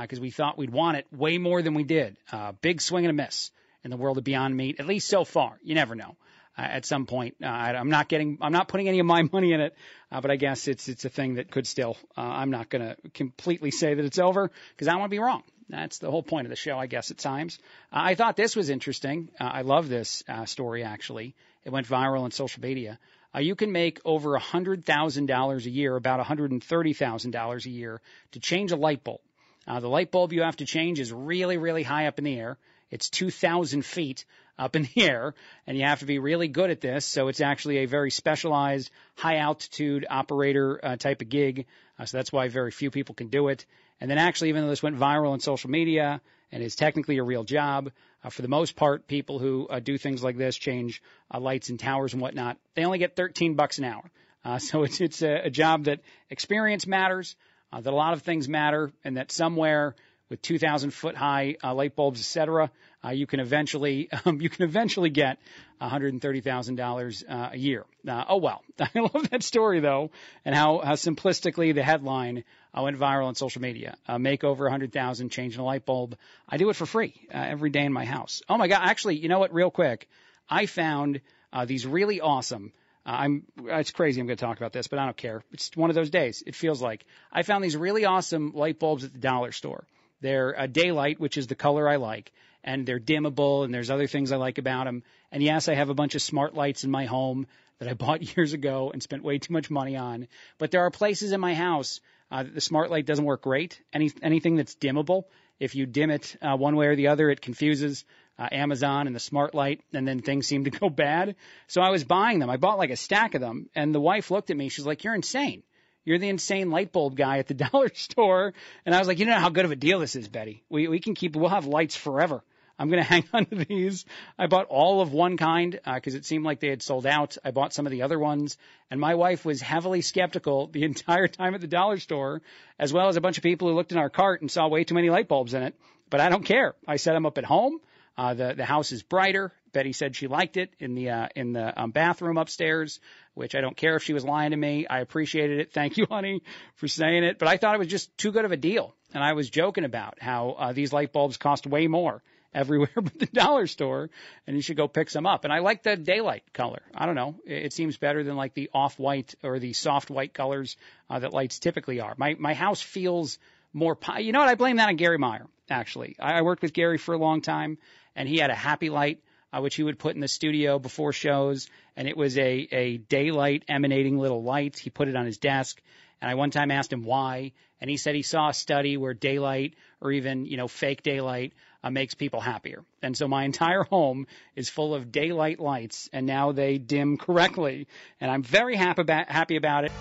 because 0.00 0.18
uh, 0.18 0.22
we 0.22 0.30
thought 0.30 0.56
we'd 0.56 0.70
want 0.70 0.96
it 0.96 1.06
way 1.12 1.38
more 1.38 1.62
than 1.62 1.74
we 1.74 1.82
did. 1.82 2.16
Uh, 2.30 2.52
big 2.52 2.80
swing 2.80 3.04
and 3.04 3.10
a 3.10 3.22
miss 3.22 3.50
in 3.82 3.90
the 3.90 3.96
world 3.96 4.18
of 4.18 4.24
Beyond 4.24 4.56
Meat, 4.56 4.78
at 4.78 4.86
least 4.86 5.08
so 5.08 5.24
far. 5.24 5.58
You 5.62 5.74
never 5.74 5.94
know. 5.94 6.16
Uh, 6.58 6.62
at 6.62 6.84
some 6.84 7.06
point, 7.06 7.36
uh, 7.42 7.46
I'm 7.46 7.90
not 7.90 8.08
getting, 8.08 8.38
I'm 8.40 8.52
not 8.52 8.68
putting 8.68 8.88
any 8.88 8.98
of 8.98 9.06
my 9.06 9.22
money 9.32 9.52
in 9.52 9.60
it, 9.60 9.74
uh, 10.12 10.20
but 10.20 10.30
I 10.30 10.36
guess 10.36 10.68
it's 10.68 10.88
it's 10.88 11.04
a 11.04 11.08
thing 11.08 11.34
that 11.34 11.50
could 11.50 11.66
still. 11.66 11.96
Uh, 12.16 12.22
I'm 12.22 12.50
not 12.50 12.68
going 12.68 12.82
to 12.82 12.96
completely 13.10 13.70
say 13.70 13.94
that 13.94 14.04
it's 14.04 14.18
over 14.18 14.50
because 14.70 14.88
I 14.88 14.96
want 14.96 15.10
to 15.10 15.16
be 15.16 15.20
wrong. 15.20 15.42
That's 15.68 15.98
the 15.98 16.10
whole 16.10 16.22
point 16.22 16.46
of 16.46 16.50
the 16.50 16.56
show, 16.56 16.78
I 16.78 16.86
guess, 16.86 17.10
at 17.10 17.18
times. 17.18 17.58
Uh, 17.92 18.00
I 18.02 18.14
thought 18.16 18.36
this 18.36 18.56
was 18.56 18.70
interesting. 18.70 19.30
Uh, 19.40 19.44
I 19.44 19.62
love 19.62 19.88
this 19.88 20.24
uh, 20.28 20.44
story, 20.44 20.82
actually. 20.82 21.34
It 21.64 21.70
went 21.70 21.86
viral 21.86 22.22
on 22.22 22.32
social 22.32 22.62
media 22.62 22.98
uh, 23.34 23.38
you 23.38 23.54
can 23.54 23.72
make 23.72 24.00
over 24.04 24.38
$100,000 24.38 25.66
a 25.66 25.70
year, 25.70 25.96
about 25.96 26.24
$130,000 26.24 27.66
a 27.66 27.70
year 27.70 28.00
to 28.32 28.40
change 28.40 28.72
a 28.72 28.76
light 28.76 29.04
bulb. 29.04 29.20
Uh, 29.66 29.80
the 29.80 29.88
light 29.88 30.10
bulb 30.10 30.32
you 30.32 30.42
have 30.42 30.56
to 30.56 30.66
change 30.66 30.98
is 30.98 31.12
really, 31.12 31.56
really 31.56 31.82
high 31.82 32.06
up 32.06 32.18
in 32.18 32.24
the 32.24 32.38
air. 32.38 32.58
It's 32.90 33.08
2,000 33.10 33.84
feet 33.84 34.24
up 34.58 34.74
in 34.74 34.82
the 34.94 35.02
air, 35.02 35.34
and 35.66 35.76
you 35.76 35.84
have 35.84 36.00
to 36.00 36.06
be 36.06 36.18
really 36.18 36.48
good 36.48 36.70
at 36.70 36.80
this. 36.80 37.04
So 37.04 37.28
it's 37.28 37.40
actually 37.40 37.78
a 37.78 37.86
very 37.86 38.10
specialized, 38.10 38.90
high 39.16 39.36
altitude 39.36 40.06
operator 40.08 40.80
uh, 40.82 40.96
type 40.96 41.22
of 41.22 41.28
gig. 41.28 41.66
Uh, 41.98 42.06
so 42.06 42.16
that's 42.16 42.32
why 42.32 42.48
very 42.48 42.70
few 42.70 42.90
people 42.90 43.14
can 43.14 43.28
do 43.28 43.48
it. 43.48 43.64
And 44.00 44.10
then 44.10 44.18
actually, 44.18 44.48
even 44.48 44.62
though 44.62 44.70
this 44.70 44.82
went 44.82 44.98
viral 44.98 45.32
on 45.32 45.40
social 45.40 45.70
media 45.70 46.20
and 46.52 46.62
is 46.62 46.76
technically 46.76 47.18
a 47.18 47.22
real 47.22 47.44
job, 47.44 47.90
uh, 48.24 48.30
for 48.30 48.42
the 48.42 48.48
most 48.48 48.76
part, 48.76 49.06
people 49.06 49.38
who 49.38 49.66
uh, 49.68 49.80
do 49.80 49.96
things 49.98 50.22
like 50.22 50.36
this, 50.36 50.56
change 50.56 51.02
uh, 51.32 51.40
lights 51.40 51.70
and 51.70 51.78
towers 51.78 52.12
and 52.12 52.20
whatnot, 52.20 52.58
they 52.74 52.84
only 52.84 52.98
get 52.98 53.16
13 53.16 53.54
bucks 53.54 53.78
an 53.78 53.84
hour. 53.84 54.10
Uh, 54.44 54.58
so 54.68 54.82
it's 54.82 55.00
it's 55.00 55.22
a, 55.22 55.46
a 55.46 55.50
job 55.50 55.84
that 55.84 56.00
experience 56.28 56.86
matters, 56.86 57.36
uh, 57.72 57.80
that 57.80 57.92
a 57.92 57.96
lot 57.96 58.12
of 58.12 58.22
things 58.22 58.48
matter, 58.48 58.92
and 59.04 59.16
that 59.16 59.30
somewhere 59.30 59.94
with 60.30 60.40
2,000 60.40 60.92
foot 60.92 61.16
high 61.16 61.56
uh, 61.62 61.74
light 61.74 61.94
bulbs, 61.94 62.20
et 62.20 62.24
cetera, 62.24 62.70
uh, 63.04 63.10
you 63.10 63.26
can 63.26 63.40
eventually 63.40 64.08
um, 64.24 64.40
you 64.40 64.48
can 64.48 64.64
eventually 64.64 65.10
get 65.10 65.38
$130,000 65.82 67.24
uh, 67.28 67.50
a 67.52 67.58
year. 67.58 67.84
Uh, 68.08 68.24
oh 68.28 68.36
well, 68.36 68.62
I 68.80 69.00
love 69.00 69.28
that 69.30 69.42
story 69.42 69.80
though, 69.80 70.10
and 70.44 70.54
how, 70.54 70.78
how 70.78 70.92
simplistically 70.92 71.74
the 71.74 71.82
headline 71.82 72.44
uh, 72.72 72.82
went 72.82 72.98
viral 72.98 73.26
on 73.26 73.34
social 73.34 73.60
media. 73.60 73.96
Uh, 74.06 74.18
make 74.18 74.44
over 74.44 74.64
100,000 74.64 75.30
changing 75.30 75.60
a 75.60 75.64
light 75.64 75.84
bulb. 75.84 76.16
I 76.48 76.56
do 76.56 76.70
it 76.70 76.76
for 76.76 76.86
free 76.86 77.14
every 77.30 77.70
day 77.70 77.84
in 77.84 77.92
my 77.92 78.04
house. 78.04 78.42
Oh 78.48 78.56
my 78.56 78.68
god! 78.68 78.80
Actually, 78.82 79.16
you 79.16 79.28
know 79.28 79.38
what? 79.38 79.52
Real 79.52 79.70
quick, 79.70 80.08
I 80.48 80.66
found 80.66 81.20
uh, 81.52 81.64
these 81.64 81.86
really 81.86 82.20
awesome. 82.20 82.72
Uh, 83.04 83.10
I'm 83.10 83.42
it's 83.64 83.90
crazy 83.90 84.20
I'm 84.20 84.26
going 84.26 84.36
to 84.36 84.44
talk 84.44 84.58
about 84.58 84.72
this, 84.72 84.86
but 84.86 84.98
I 84.98 85.04
don't 85.06 85.16
care. 85.16 85.42
It's 85.52 85.74
one 85.76 85.90
of 85.90 85.96
those 85.96 86.10
days. 86.10 86.42
It 86.46 86.54
feels 86.54 86.80
like 86.82 87.04
I 87.32 87.42
found 87.42 87.64
these 87.64 87.76
really 87.76 88.04
awesome 88.04 88.52
light 88.54 88.78
bulbs 88.78 89.04
at 89.04 89.12
the 89.12 89.18
dollar 89.18 89.52
store. 89.52 89.84
They're 90.20 90.54
a 90.56 90.68
daylight, 90.68 91.18
which 91.18 91.36
is 91.36 91.46
the 91.46 91.54
color 91.54 91.88
I 91.88 91.96
like, 91.96 92.32
and 92.62 92.86
they're 92.86 93.00
dimmable, 93.00 93.64
and 93.64 93.72
there's 93.72 93.90
other 93.90 94.06
things 94.06 94.32
I 94.32 94.36
like 94.36 94.58
about 94.58 94.84
them. 94.84 95.02
And 95.32 95.42
yes, 95.42 95.68
I 95.68 95.74
have 95.74 95.88
a 95.88 95.94
bunch 95.94 96.14
of 96.14 96.22
smart 96.22 96.54
lights 96.54 96.84
in 96.84 96.90
my 96.90 97.06
home 97.06 97.46
that 97.78 97.88
I 97.88 97.94
bought 98.04 98.36
years 98.36 98.52
ago 98.52 98.90
and 98.92 99.02
spent 99.02 99.24
way 99.24 99.38
too 99.38 99.52
much 99.52 99.70
money 99.70 99.96
on. 99.96 100.28
But 100.58 100.70
there 100.70 100.82
are 100.82 100.90
places 100.90 101.32
in 101.32 101.40
my 101.40 101.54
house 101.54 102.00
uh, 102.30 102.42
that 102.42 102.54
the 102.54 102.60
smart 102.60 102.90
light 102.90 103.06
doesn't 103.06 103.24
work 103.24 103.42
great. 103.42 103.80
Any 103.92 104.10
anything 104.22 104.56
that's 104.56 104.76
dimmable, 104.76 105.24
if 105.58 105.74
you 105.74 105.86
dim 105.86 106.10
it 106.10 106.36
uh, 106.40 106.56
one 106.56 106.76
way 106.76 106.86
or 106.86 106.96
the 106.96 107.08
other, 107.08 107.30
it 107.30 107.40
confuses 107.40 108.04
uh, 108.38 108.48
Amazon 108.52 109.06
and 109.06 109.16
the 109.16 109.20
smart 109.20 109.54
light, 109.54 109.82
and 109.92 110.06
then 110.06 110.20
things 110.20 110.46
seem 110.46 110.64
to 110.64 110.70
go 110.80 110.88
bad. 110.88 111.36
So 111.66 111.80
I 111.80 111.90
was 111.90 112.04
buying 112.04 112.38
them. 112.38 112.50
I 112.50 112.56
bought 112.56 112.78
like 112.78 112.90
a 112.90 112.96
stack 112.96 113.34
of 113.34 113.40
them, 113.40 113.68
and 113.74 113.94
the 113.94 114.00
wife 114.00 114.30
looked 114.30 114.50
at 114.50 114.56
me. 114.56 114.68
She's 114.68 114.86
like, 114.86 115.04
"You're 115.04 115.14
insane." 115.14 115.62
You're 116.04 116.18
the 116.18 116.28
insane 116.28 116.70
light 116.70 116.92
bulb 116.92 117.16
guy 117.16 117.38
at 117.38 117.46
the 117.46 117.54
dollar 117.70 117.90
store. 117.94 118.52
And 118.86 118.94
I 118.94 118.98
was 118.98 119.08
like, 119.08 119.18
you 119.18 119.26
know 119.26 119.38
how 119.38 119.50
good 119.50 119.64
of 119.64 119.70
a 119.70 119.76
deal 119.76 120.00
this 120.00 120.16
is, 120.16 120.28
Betty. 120.28 120.62
We, 120.68 120.88
we 120.88 121.00
can 121.00 121.14
keep, 121.14 121.36
we'll 121.36 121.50
have 121.50 121.66
lights 121.66 121.96
forever. 121.96 122.42
I'm 122.78 122.88
going 122.88 123.02
to 123.02 123.08
hang 123.08 123.24
on 123.32 123.44
to 123.46 123.56
these. 123.56 124.06
I 124.38 124.46
bought 124.46 124.66
all 124.66 125.02
of 125.02 125.12
one 125.12 125.36
kind 125.36 125.78
because 125.84 126.14
uh, 126.14 126.18
it 126.18 126.24
seemed 126.24 126.44
like 126.44 126.60
they 126.60 126.70
had 126.70 126.82
sold 126.82 127.06
out. 127.06 127.36
I 127.44 127.50
bought 127.50 127.74
some 127.74 127.86
of 127.86 127.92
the 127.92 128.02
other 128.02 128.18
ones, 128.18 128.56
and 128.90 128.98
my 128.98 129.14
wife 129.14 129.44
was 129.44 129.60
heavily 129.60 130.00
skeptical 130.00 130.66
the 130.72 130.84
entire 130.84 131.28
time 131.28 131.54
at 131.54 131.60
the 131.60 131.66
dollar 131.66 131.98
store, 131.98 132.40
as 132.78 132.92
well 132.92 133.08
as 133.08 133.16
a 133.16 133.20
bunch 133.20 133.36
of 133.36 133.42
people 133.42 133.68
who 133.68 133.74
looked 133.74 133.92
in 133.92 133.98
our 133.98 134.10
cart 134.10 134.40
and 134.40 134.50
saw 134.50 134.66
way 134.66 134.84
too 134.84 134.94
many 134.94 135.10
light 135.10 135.28
bulbs 135.28 135.52
in 135.52 135.62
it. 135.62 135.74
But 136.08 136.20
I 136.20 136.30
don't 136.30 136.44
care. 136.44 136.74
I 136.88 136.96
set 136.96 137.12
them 137.12 137.26
up 137.26 137.38
at 137.38 137.44
home. 137.44 137.80
Uh, 138.16 138.34
the 138.34 138.54
the 138.54 138.64
house 138.64 138.92
is 138.92 139.02
brighter. 139.02 139.52
Betty 139.72 139.92
said 139.92 140.16
she 140.16 140.26
liked 140.26 140.56
it 140.56 140.70
in 140.80 140.94
the 140.94 141.10
uh, 141.10 141.28
in 141.36 141.52
the 141.52 141.80
um, 141.80 141.92
bathroom 141.92 142.38
upstairs, 142.38 142.98
which 143.34 143.54
I 143.54 143.60
don't 143.60 143.76
care 143.76 143.96
if 143.96 144.02
she 144.02 144.12
was 144.12 144.24
lying 144.24 144.50
to 144.50 144.56
me. 144.56 144.86
I 144.86 145.00
appreciated 145.00 145.60
it. 145.60 145.72
Thank 145.72 145.96
you, 145.96 146.06
honey, 146.10 146.42
for 146.76 146.88
saying 146.88 147.24
it. 147.24 147.38
But 147.38 147.48
I 147.48 147.56
thought 147.56 147.74
it 147.74 147.78
was 147.78 147.88
just 147.88 148.16
too 148.18 148.32
good 148.32 148.44
of 148.44 148.52
a 148.52 148.56
deal, 148.56 148.94
and 149.14 149.22
I 149.22 149.32
was 149.34 149.48
joking 149.50 149.84
about 149.84 150.20
how 150.20 150.50
uh, 150.50 150.72
these 150.72 150.92
light 150.92 151.12
bulbs 151.12 151.36
cost 151.36 151.66
way 151.66 151.86
more 151.86 152.22
everywhere 152.54 152.90
but 152.96 153.18
the 153.18 153.26
dollar 153.26 153.66
store, 153.66 154.10
and 154.46 154.56
you 154.56 154.62
should 154.62 154.76
go 154.76 154.88
pick 154.88 155.08
some 155.08 155.26
up. 155.26 155.44
And 155.44 155.52
I 155.52 155.60
like 155.60 155.82
the 155.82 155.96
daylight 155.96 156.42
color. 156.52 156.82
I 156.94 157.06
don't 157.06 157.14
know, 157.14 157.36
it, 157.46 157.66
it 157.66 157.72
seems 157.72 157.96
better 157.96 158.24
than 158.24 158.36
like 158.36 158.54
the 158.54 158.70
off 158.74 158.98
white 158.98 159.34
or 159.42 159.58
the 159.58 159.72
soft 159.72 160.10
white 160.10 160.34
colors 160.34 160.76
uh, 161.08 161.20
that 161.20 161.32
lights 161.32 161.60
typically 161.60 162.00
are. 162.00 162.14
My 162.18 162.34
my 162.38 162.54
house 162.54 162.82
feels 162.82 163.38
more. 163.72 163.96
You 164.18 164.32
know 164.32 164.40
what? 164.40 164.48
I 164.48 164.56
blame 164.56 164.76
that 164.76 164.88
on 164.88 164.96
Gary 164.96 165.18
Meyer. 165.18 165.46
Actually, 165.68 166.16
I, 166.18 166.38
I 166.38 166.42
worked 166.42 166.62
with 166.62 166.72
Gary 166.72 166.98
for 166.98 167.14
a 167.14 167.18
long 167.18 167.40
time, 167.40 167.78
and 168.16 168.28
he 168.28 168.38
had 168.38 168.50
a 168.50 168.54
happy 168.54 168.90
light. 168.90 169.20
Uh, 169.52 169.60
which 169.60 169.74
he 169.74 169.82
would 169.82 169.98
put 169.98 170.14
in 170.14 170.20
the 170.20 170.28
studio 170.28 170.78
before 170.78 171.12
shows, 171.12 171.68
and 171.96 172.06
it 172.06 172.16
was 172.16 172.38
a 172.38 172.68
a 172.70 172.98
daylight 172.98 173.64
emanating 173.68 174.16
little 174.16 174.42
light. 174.42 174.78
He 174.78 174.90
put 174.90 175.08
it 175.08 175.16
on 175.16 175.26
his 175.26 175.38
desk, 175.38 175.82
and 176.20 176.30
I 176.30 176.34
one 176.34 176.50
time 176.50 176.70
asked 176.70 176.92
him 176.92 177.02
why, 177.02 177.52
and 177.80 177.90
he 177.90 177.96
said 177.96 178.14
he 178.14 178.22
saw 178.22 178.50
a 178.50 178.54
study 178.54 178.96
where 178.96 179.12
daylight 179.12 179.74
or 180.00 180.12
even 180.12 180.46
you 180.46 180.56
know 180.56 180.68
fake 180.68 181.02
daylight 181.02 181.52
uh, 181.82 181.90
makes 181.90 182.14
people 182.14 182.40
happier. 182.40 182.84
And 183.02 183.16
so 183.16 183.26
my 183.26 183.44
entire 183.50 183.82
home 183.82 184.26
is 184.54 184.68
full 184.68 184.94
of 184.94 185.10
daylight 185.10 185.58
lights, 185.58 186.08
and 186.12 186.26
now 186.26 186.52
they 186.52 186.78
dim 186.78 187.16
correctly, 187.16 187.88
and 188.20 188.30
I'm 188.30 188.42
very 188.42 188.76
happy 188.76 189.02
about 189.02 189.28
happy 189.28 189.56
about 189.56 189.84
it. 189.84 189.92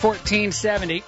1470. 0.00 1.02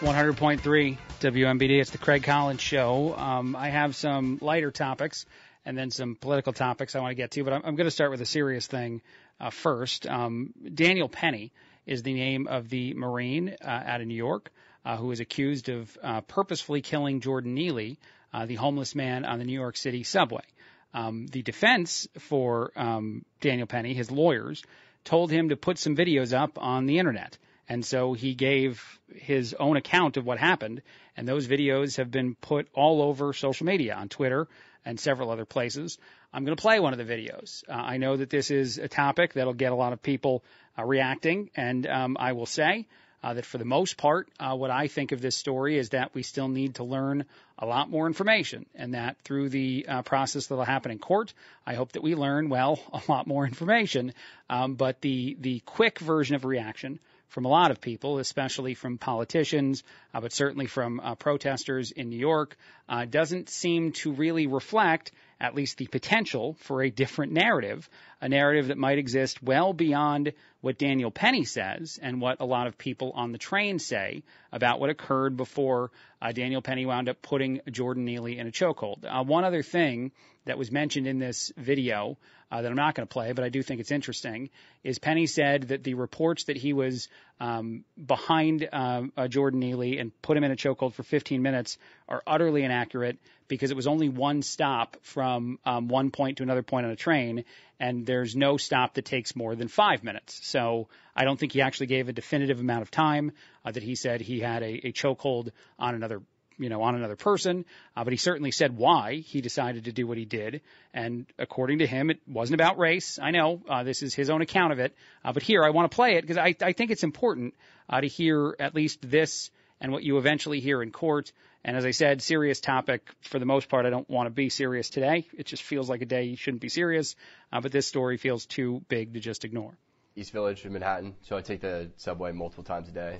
100.3 0.00 0.96
WMBD. 1.20 1.78
It's 1.78 1.90
the 1.90 1.98
Craig 1.98 2.22
Collins 2.22 2.62
Show. 2.62 3.14
Um, 3.14 3.54
I 3.54 3.68
have 3.68 3.94
some 3.94 4.38
lighter 4.40 4.70
topics 4.70 5.26
and 5.64 5.76
then 5.76 5.90
some 5.90 6.16
political 6.16 6.52
topics 6.52 6.94
I 6.94 7.00
want 7.00 7.10
to 7.10 7.16
get 7.16 7.32
to, 7.32 7.44
but 7.44 7.52
I'm, 7.52 7.62
I'm 7.64 7.76
going 7.76 7.86
to 7.86 7.90
start 7.90 8.10
with 8.10 8.20
a 8.20 8.26
serious 8.26 8.66
thing 8.66 9.02
uh, 9.40 9.50
first. 9.50 10.06
Um, 10.06 10.52
Daniel 10.74 11.08
Penny 11.08 11.52
is 11.86 12.02
the 12.02 12.14
name 12.14 12.46
of 12.46 12.68
the 12.68 12.94
Marine 12.94 13.56
uh, 13.62 13.68
out 13.68 14.00
of 14.00 14.06
New 14.06 14.14
York 14.14 14.50
uh, 14.84 14.96
who 14.96 15.10
is 15.10 15.20
accused 15.20 15.68
of 15.68 15.96
uh, 16.02 16.20
purposefully 16.22 16.80
killing 16.80 17.20
Jordan 17.20 17.54
Neely, 17.54 17.98
uh, 18.32 18.46
the 18.46 18.54
homeless 18.54 18.94
man 18.94 19.24
on 19.24 19.38
the 19.38 19.44
New 19.44 19.58
York 19.58 19.76
City 19.76 20.02
subway. 20.02 20.44
Um, 20.92 21.26
the 21.26 21.42
defense 21.42 22.08
for 22.18 22.72
um, 22.76 23.24
Daniel 23.40 23.66
Penny, 23.66 23.94
his 23.94 24.10
lawyers, 24.10 24.62
told 25.04 25.30
him 25.30 25.50
to 25.50 25.56
put 25.56 25.78
some 25.78 25.96
videos 25.96 26.32
up 26.32 26.58
on 26.58 26.86
the 26.86 26.98
internet. 26.98 27.38
And 27.68 27.84
so 27.84 28.14
he 28.14 28.34
gave 28.34 29.00
his 29.14 29.54
own 29.54 29.76
account 29.76 30.16
of 30.16 30.26
what 30.26 30.38
happened, 30.38 30.82
and 31.16 31.28
those 31.28 31.46
videos 31.46 31.98
have 31.98 32.10
been 32.10 32.34
put 32.34 32.68
all 32.74 33.02
over 33.02 33.32
social 33.32 33.66
media 33.66 33.94
on 33.94 34.08
Twitter 34.08 34.48
and 34.90 34.98
several 34.98 35.30
other 35.30 35.44
places. 35.44 35.98
I'm 36.32 36.44
going 36.44 36.56
to 36.56 36.60
play 36.60 36.80
one 36.80 36.92
of 36.92 36.98
the 36.98 37.04
videos. 37.04 37.62
Uh, 37.68 37.74
I 37.74 37.96
know 37.96 38.16
that 38.16 38.28
this 38.28 38.50
is 38.50 38.76
a 38.76 38.88
topic 38.88 39.34
that'll 39.34 39.54
get 39.54 39.70
a 39.70 39.76
lot 39.76 39.92
of 39.92 40.02
people 40.02 40.42
uh, 40.76 40.84
reacting, 40.84 41.50
and 41.54 41.86
um, 41.86 42.16
I 42.18 42.32
will 42.32 42.46
say 42.46 42.88
uh, 43.22 43.34
that 43.34 43.46
for 43.46 43.58
the 43.58 43.64
most 43.64 43.96
part, 43.96 44.28
uh, 44.40 44.56
what 44.56 44.72
I 44.72 44.88
think 44.88 45.12
of 45.12 45.20
this 45.20 45.36
story 45.36 45.78
is 45.78 45.90
that 45.90 46.12
we 46.12 46.24
still 46.24 46.48
need 46.48 46.74
to 46.76 46.84
learn 46.84 47.24
a 47.56 47.66
lot 47.66 47.88
more 47.88 48.08
information, 48.08 48.66
and 48.74 48.94
that 48.94 49.16
through 49.22 49.50
the 49.50 49.86
uh, 49.88 50.02
process 50.02 50.48
that 50.48 50.56
will 50.56 50.64
happen 50.64 50.90
in 50.90 50.98
court, 50.98 51.32
I 51.64 51.74
hope 51.74 51.92
that 51.92 52.02
we 52.02 52.16
learn 52.16 52.48
well 52.48 52.80
a 52.92 53.00
lot 53.08 53.28
more 53.28 53.46
information. 53.46 54.12
Um, 54.48 54.74
but 54.74 55.00
the 55.02 55.36
the 55.40 55.60
quick 55.60 56.00
version 56.00 56.34
of 56.34 56.44
reaction 56.44 56.98
from 57.30 57.44
a 57.44 57.48
lot 57.48 57.70
of 57.70 57.80
people, 57.80 58.18
especially 58.18 58.74
from 58.74 58.98
politicians, 58.98 59.82
uh, 60.12 60.20
but 60.20 60.32
certainly 60.32 60.66
from 60.66 61.00
uh, 61.00 61.14
protesters 61.14 61.92
in 61.92 62.10
New 62.10 62.18
York, 62.18 62.56
uh, 62.88 63.04
doesn't 63.04 63.48
seem 63.48 63.92
to 63.92 64.12
really 64.12 64.46
reflect 64.46 65.12
at 65.40 65.54
least 65.54 65.78
the 65.78 65.86
potential 65.86 66.54
for 66.60 66.82
a 66.82 66.90
different 66.90 67.32
narrative, 67.32 67.88
a 68.20 68.28
narrative 68.28 68.68
that 68.68 68.78
might 68.78 68.98
exist 68.98 69.42
well 69.42 69.72
beyond 69.72 70.32
what 70.60 70.78
Daniel 70.78 71.10
Penny 71.10 71.44
says 71.44 71.98
and 72.02 72.20
what 72.20 72.40
a 72.40 72.44
lot 72.44 72.66
of 72.66 72.76
people 72.76 73.12
on 73.14 73.32
the 73.32 73.38
train 73.38 73.78
say 73.78 74.22
about 74.52 74.78
what 74.78 74.90
occurred 74.90 75.36
before 75.36 75.90
uh, 76.20 76.32
Daniel 76.32 76.60
Penny 76.60 76.84
wound 76.84 77.08
up 77.08 77.22
putting 77.22 77.60
Jordan 77.70 78.04
Neely 78.04 78.38
in 78.38 78.46
a 78.46 78.50
chokehold. 78.50 79.04
Uh, 79.04 79.24
one 79.24 79.44
other 79.44 79.62
thing 79.62 80.12
that 80.44 80.58
was 80.58 80.70
mentioned 80.70 81.06
in 81.06 81.18
this 81.18 81.52
video 81.56 82.18
uh, 82.50 82.62
that 82.62 82.70
I'm 82.70 82.76
not 82.76 82.94
going 82.94 83.06
to 83.06 83.12
play, 83.12 83.32
but 83.32 83.44
I 83.44 83.48
do 83.48 83.62
think 83.62 83.80
it's 83.80 83.92
interesting, 83.92 84.50
is 84.82 84.98
Penny 84.98 85.26
said 85.26 85.68
that 85.68 85.84
the 85.84 85.94
reports 85.94 86.44
that 86.44 86.56
he 86.56 86.72
was 86.72 87.08
um, 87.38 87.84
behind 88.04 88.68
um, 88.72 89.12
uh, 89.16 89.28
Jordan 89.28 89.60
Neely 89.60 89.98
and 89.98 90.10
put 90.20 90.36
him 90.36 90.44
in 90.44 90.50
a 90.50 90.56
chokehold 90.56 90.94
for 90.94 91.02
15 91.02 91.42
minutes 91.42 91.78
are 92.08 92.22
utterly 92.26 92.64
inaccurate 92.64 93.18
because 93.48 93.70
it 93.70 93.76
was 93.76 93.86
only 93.86 94.08
one 94.08 94.42
stop 94.42 94.96
from 95.02 95.58
um, 95.64 95.88
one 95.88 96.10
point 96.10 96.38
to 96.38 96.42
another 96.42 96.62
point 96.62 96.86
on 96.86 96.92
a 96.92 96.96
train, 96.96 97.44
and 97.80 98.04
there's 98.04 98.36
no 98.36 98.58
stop 98.58 98.94
that 98.94 99.06
takes 99.06 99.34
more 99.34 99.56
than 99.56 99.66
five 99.66 100.04
minutes. 100.04 100.46
So 100.46 100.88
I 101.16 101.24
don't 101.24 101.40
think 101.40 101.52
he 101.52 101.62
actually 101.62 101.86
gave 101.86 102.08
a 102.08 102.12
definitive 102.12 102.60
amount 102.60 102.82
of 102.82 102.90
time 102.90 103.32
uh, 103.64 103.72
that 103.72 103.82
he 103.82 103.96
said 103.96 104.20
he 104.20 104.38
had 104.38 104.62
a, 104.62 104.88
a 104.88 104.92
chokehold 104.92 105.50
on 105.78 105.94
another 105.94 106.20
you 106.58 106.68
know, 106.68 106.82
on 106.82 106.94
another 106.94 107.16
person, 107.16 107.64
uh, 107.96 108.04
but 108.04 108.12
he 108.12 108.18
certainly 108.18 108.50
said 108.50 108.76
why 108.76 109.14
he 109.14 109.40
decided 109.40 109.84
to 109.84 109.92
do 109.92 110.06
what 110.06 110.18
he 110.18 110.26
did. 110.26 110.60
And 110.92 111.24
according 111.38 111.78
to 111.78 111.86
him, 111.86 112.10
it 112.10 112.20
wasn't 112.28 112.60
about 112.60 112.78
race. 112.78 113.18
I 113.20 113.30
know 113.30 113.62
uh, 113.66 113.82
this 113.82 114.02
is 114.02 114.14
his 114.14 114.28
own 114.28 114.42
account 114.42 114.74
of 114.74 114.78
it, 114.78 114.94
uh, 115.24 115.32
but 115.32 115.42
here 115.42 115.64
I 115.64 115.70
want 115.70 115.90
to 115.90 115.94
play 115.94 116.16
it 116.16 116.20
because 116.20 116.36
I, 116.36 116.54
I 116.60 116.74
think 116.74 116.90
it's 116.90 117.02
important 117.02 117.54
uh, 117.88 118.02
to 118.02 118.06
hear 118.06 118.54
at 118.60 118.74
least 118.74 118.98
this 119.00 119.50
and 119.80 119.92
what 119.92 120.02
you 120.02 120.18
eventually 120.18 120.60
hear 120.60 120.82
in 120.82 120.92
court. 120.92 121.32
And 121.64 121.76
as 121.76 121.84
I 121.84 121.90
said, 121.90 122.22
serious 122.22 122.60
topic 122.60 123.08
for 123.22 123.38
the 123.38 123.44
most 123.44 123.68
part. 123.68 123.86
I 123.86 123.90
don't 123.90 124.08
want 124.08 124.26
to 124.26 124.30
be 124.30 124.48
serious 124.48 124.90
today. 124.90 125.26
It 125.36 125.46
just 125.46 125.62
feels 125.62 125.90
like 125.90 126.02
a 126.02 126.06
day 126.06 126.24
you 126.24 126.36
shouldn't 126.36 126.62
be 126.62 126.68
serious. 126.68 127.16
Uh, 127.52 127.60
but 127.60 127.72
this 127.72 127.86
story 127.86 128.16
feels 128.16 128.46
too 128.46 128.82
big 128.88 129.14
to 129.14 129.20
just 129.20 129.44
ignore. 129.44 129.76
East 130.16 130.32
Village 130.32 130.64
in 130.64 130.72
Manhattan, 130.72 131.14
so 131.22 131.36
I 131.36 131.40
take 131.40 131.60
the 131.60 131.90
subway 131.96 132.32
multiple 132.32 132.64
times 132.64 132.88
a 132.88 132.92
day. 132.92 133.18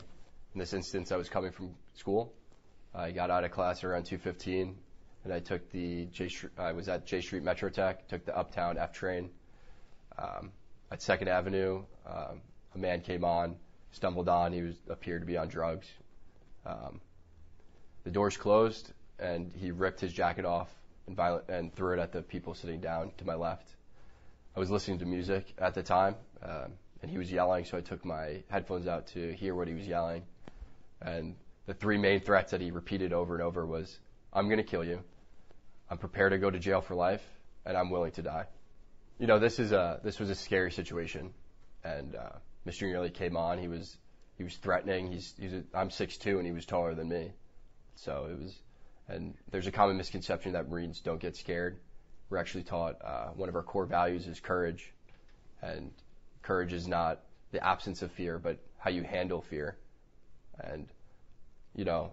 In 0.54 0.58
this 0.58 0.72
instance, 0.72 1.12
I 1.12 1.16
was 1.16 1.28
coming 1.28 1.52
from 1.52 1.74
school 1.94 2.32
I 2.94 3.12
got 3.12 3.30
out 3.30 3.44
of 3.44 3.52
class 3.52 3.84
around 3.84 4.04
2:15, 4.04 4.76
and 5.24 5.32
I 5.32 5.40
took 5.40 5.70
the 5.70 6.06
J. 6.06 6.28
I 6.58 6.72
was 6.72 6.88
at 6.88 7.06
Jay 7.06 7.20
Street 7.20 7.44
Metrotech, 7.44 8.08
took 8.08 8.24
the 8.24 8.36
Uptown 8.36 8.78
F 8.78 8.92
train. 8.92 9.30
Um, 10.18 10.52
at 10.90 11.00
Second 11.00 11.28
Avenue, 11.28 11.84
um, 12.04 12.42
a 12.74 12.78
man 12.78 13.00
came 13.00 13.24
on, 13.24 13.56
stumbled 13.92 14.28
on. 14.28 14.52
He 14.52 14.62
was 14.62 14.76
appeared 14.88 15.22
to 15.22 15.26
be 15.26 15.36
on 15.36 15.48
drugs. 15.48 15.86
Um, 16.66 17.00
the 18.04 18.11
doors 18.11 18.36
closed, 18.36 18.92
and 19.18 19.52
he 19.54 19.70
ripped 19.70 20.00
his 20.00 20.12
jacket 20.12 20.44
off 20.44 20.68
and, 21.06 21.16
violent, 21.16 21.48
and 21.48 21.74
threw 21.74 21.94
it 21.94 22.00
at 22.00 22.12
the 22.12 22.22
people 22.22 22.54
sitting 22.54 22.80
down 22.80 23.12
to 23.18 23.26
my 23.26 23.34
left. 23.34 23.68
I 24.56 24.61
was 24.61 24.70
listening 24.70 24.98
to 24.98 25.06
music 25.06 25.52
at 25.58 25.74
the 25.74 25.82
time, 25.82 26.16
um, 26.42 26.72
and 27.02 27.11
he 27.11 27.18
was 27.18 27.30
yelling, 27.30 27.64
so 27.64 27.78
I 27.78 27.80
took 27.80 28.04
my 28.04 28.42
headphones 28.48 28.86
out 28.86 29.08
to 29.08 29.32
hear 29.32 29.54
what 29.54 29.68
he 29.68 29.74
was 29.74 29.86
yelling. 29.86 30.24
And 31.00 31.36
the 31.66 31.74
three 31.74 31.98
main 31.98 32.20
threats 32.20 32.50
that 32.50 32.61
he 32.61 32.70
repeated 32.70 33.12
over 33.12 33.34
and 33.34 33.42
over 33.42 33.64
was, 33.64 33.98
I'm 34.32 34.46
going 34.46 34.58
to 34.58 34.64
kill 34.64 34.84
you. 34.84 35.00
I'm 35.90 35.98
prepared 35.98 36.32
to 36.32 36.38
go 36.38 36.50
to 36.50 36.58
jail 36.58 36.80
for 36.80 36.94
life 36.94 37.22
and 37.64 37.76
I'm 37.76 37.90
willing 37.90 38.12
to 38.12 38.22
die. 38.22 38.46
You 39.18 39.26
know, 39.26 39.38
this 39.38 39.58
is 39.58 39.72
a, 39.72 40.00
this 40.02 40.18
was 40.18 40.30
a 40.30 40.34
scary 40.34 40.72
situation. 40.72 41.32
And, 41.84 42.14
uh, 42.14 42.38
Mr. 42.66 42.82
Neely 42.82 43.11
came 43.11 43.36
on. 43.36 43.58
He 43.58 43.68
was, 43.68 43.96
he 44.41 44.45
was 44.45 44.57
threatening. 44.57 45.12
He's, 45.12 45.34
he's 45.38 45.53
a, 45.53 45.62
I'm 45.74 45.91
6'2 45.91 46.38
and 46.38 46.47
he 46.47 46.53
was 46.53 46.64
taller 46.64 46.95
than 46.95 47.11
me. 47.11 47.30
So 47.97 48.26
it 48.30 48.43
was, 48.43 48.55
and 49.07 49.34
there's 49.51 49.66
a 49.66 49.70
common 49.70 49.99
misconception 49.99 50.53
that 50.53 50.70
Marines 50.70 51.01
don't 51.01 51.20
get 51.20 51.36
scared. 51.36 51.78
We're 52.30 52.38
actually 52.38 52.62
taught, 52.62 52.97
uh, 53.05 53.26
one 53.34 53.51
of 53.51 53.55
our 53.55 53.62
core 53.62 53.84
values 53.84 54.26
is 54.26 54.41
courage. 54.41 54.95
And 55.61 55.91
courage 56.41 56.72
is 56.72 56.88
not 56.88 57.20
the 57.53 57.62
absence 57.62 58.01
of 58.01 58.12
fear, 58.12 58.38
but 58.38 58.57
how 58.78 58.88
you 58.88 59.03
handle 59.03 59.43
fear. 59.43 59.76
And 60.59 60.88
you 61.74 61.84
know, 61.84 62.12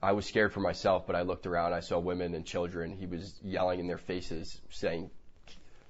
I 0.00 0.12
was 0.12 0.26
scared 0.26 0.52
for 0.52 0.60
myself, 0.60 1.08
but 1.08 1.16
I 1.16 1.22
looked 1.22 1.48
around, 1.48 1.72
I 1.72 1.80
saw 1.80 1.98
women 1.98 2.36
and 2.36 2.46
children. 2.46 2.92
He 2.92 3.06
was 3.06 3.34
yelling 3.42 3.80
in 3.80 3.88
their 3.88 3.98
faces, 3.98 4.60
saying, 4.70 5.10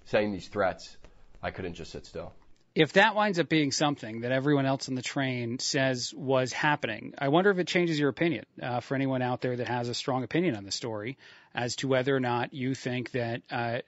saying 0.07 0.33
these 0.33 0.49
threats. 0.49 0.97
I 1.43 1.51
couldn't 1.51 1.75
just 1.75 1.93
sit 1.93 2.07
still. 2.07 2.33
If 2.79 2.93
that 2.93 3.17
winds 3.17 3.41
up 3.41 3.49
being 3.49 3.73
something 3.73 4.21
that 4.21 4.31
everyone 4.31 4.65
else 4.65 4.89
on 4.89 4.95
the 4.95 5.03
train 5.03 5.59
says 5.59 6.15
was 6.15 6.53
happening, 6.53 7.13
I 7.19 7.27
wonder 7.27 7.51
if 7.51 7.59
it 7.59 7.67
changes 7.67 7.99
your 7.99 8.09
opinion 8.09 8.47
uh, 8.63 8.79
for 8.79 8.95
anyone 8.95 9.21
out 9.21 9.41
there 9.41 9.57
that 9.57 9.67
has 9.67 9.89
a 9.89 9.95
strong 9.95 10.23
opinion 10.23 10.55
on 10.55 10.65
the 10.65 10.71
story 10.71 11.19
as 11.53 11.75
to 11.77 11.89
whether 11.89 12.15
or 12.15 12.21
not 12.21 12.55
you 12.55 12.77
think 12.77 13.11
that 13.11 13.43
uh, 13.51 13.79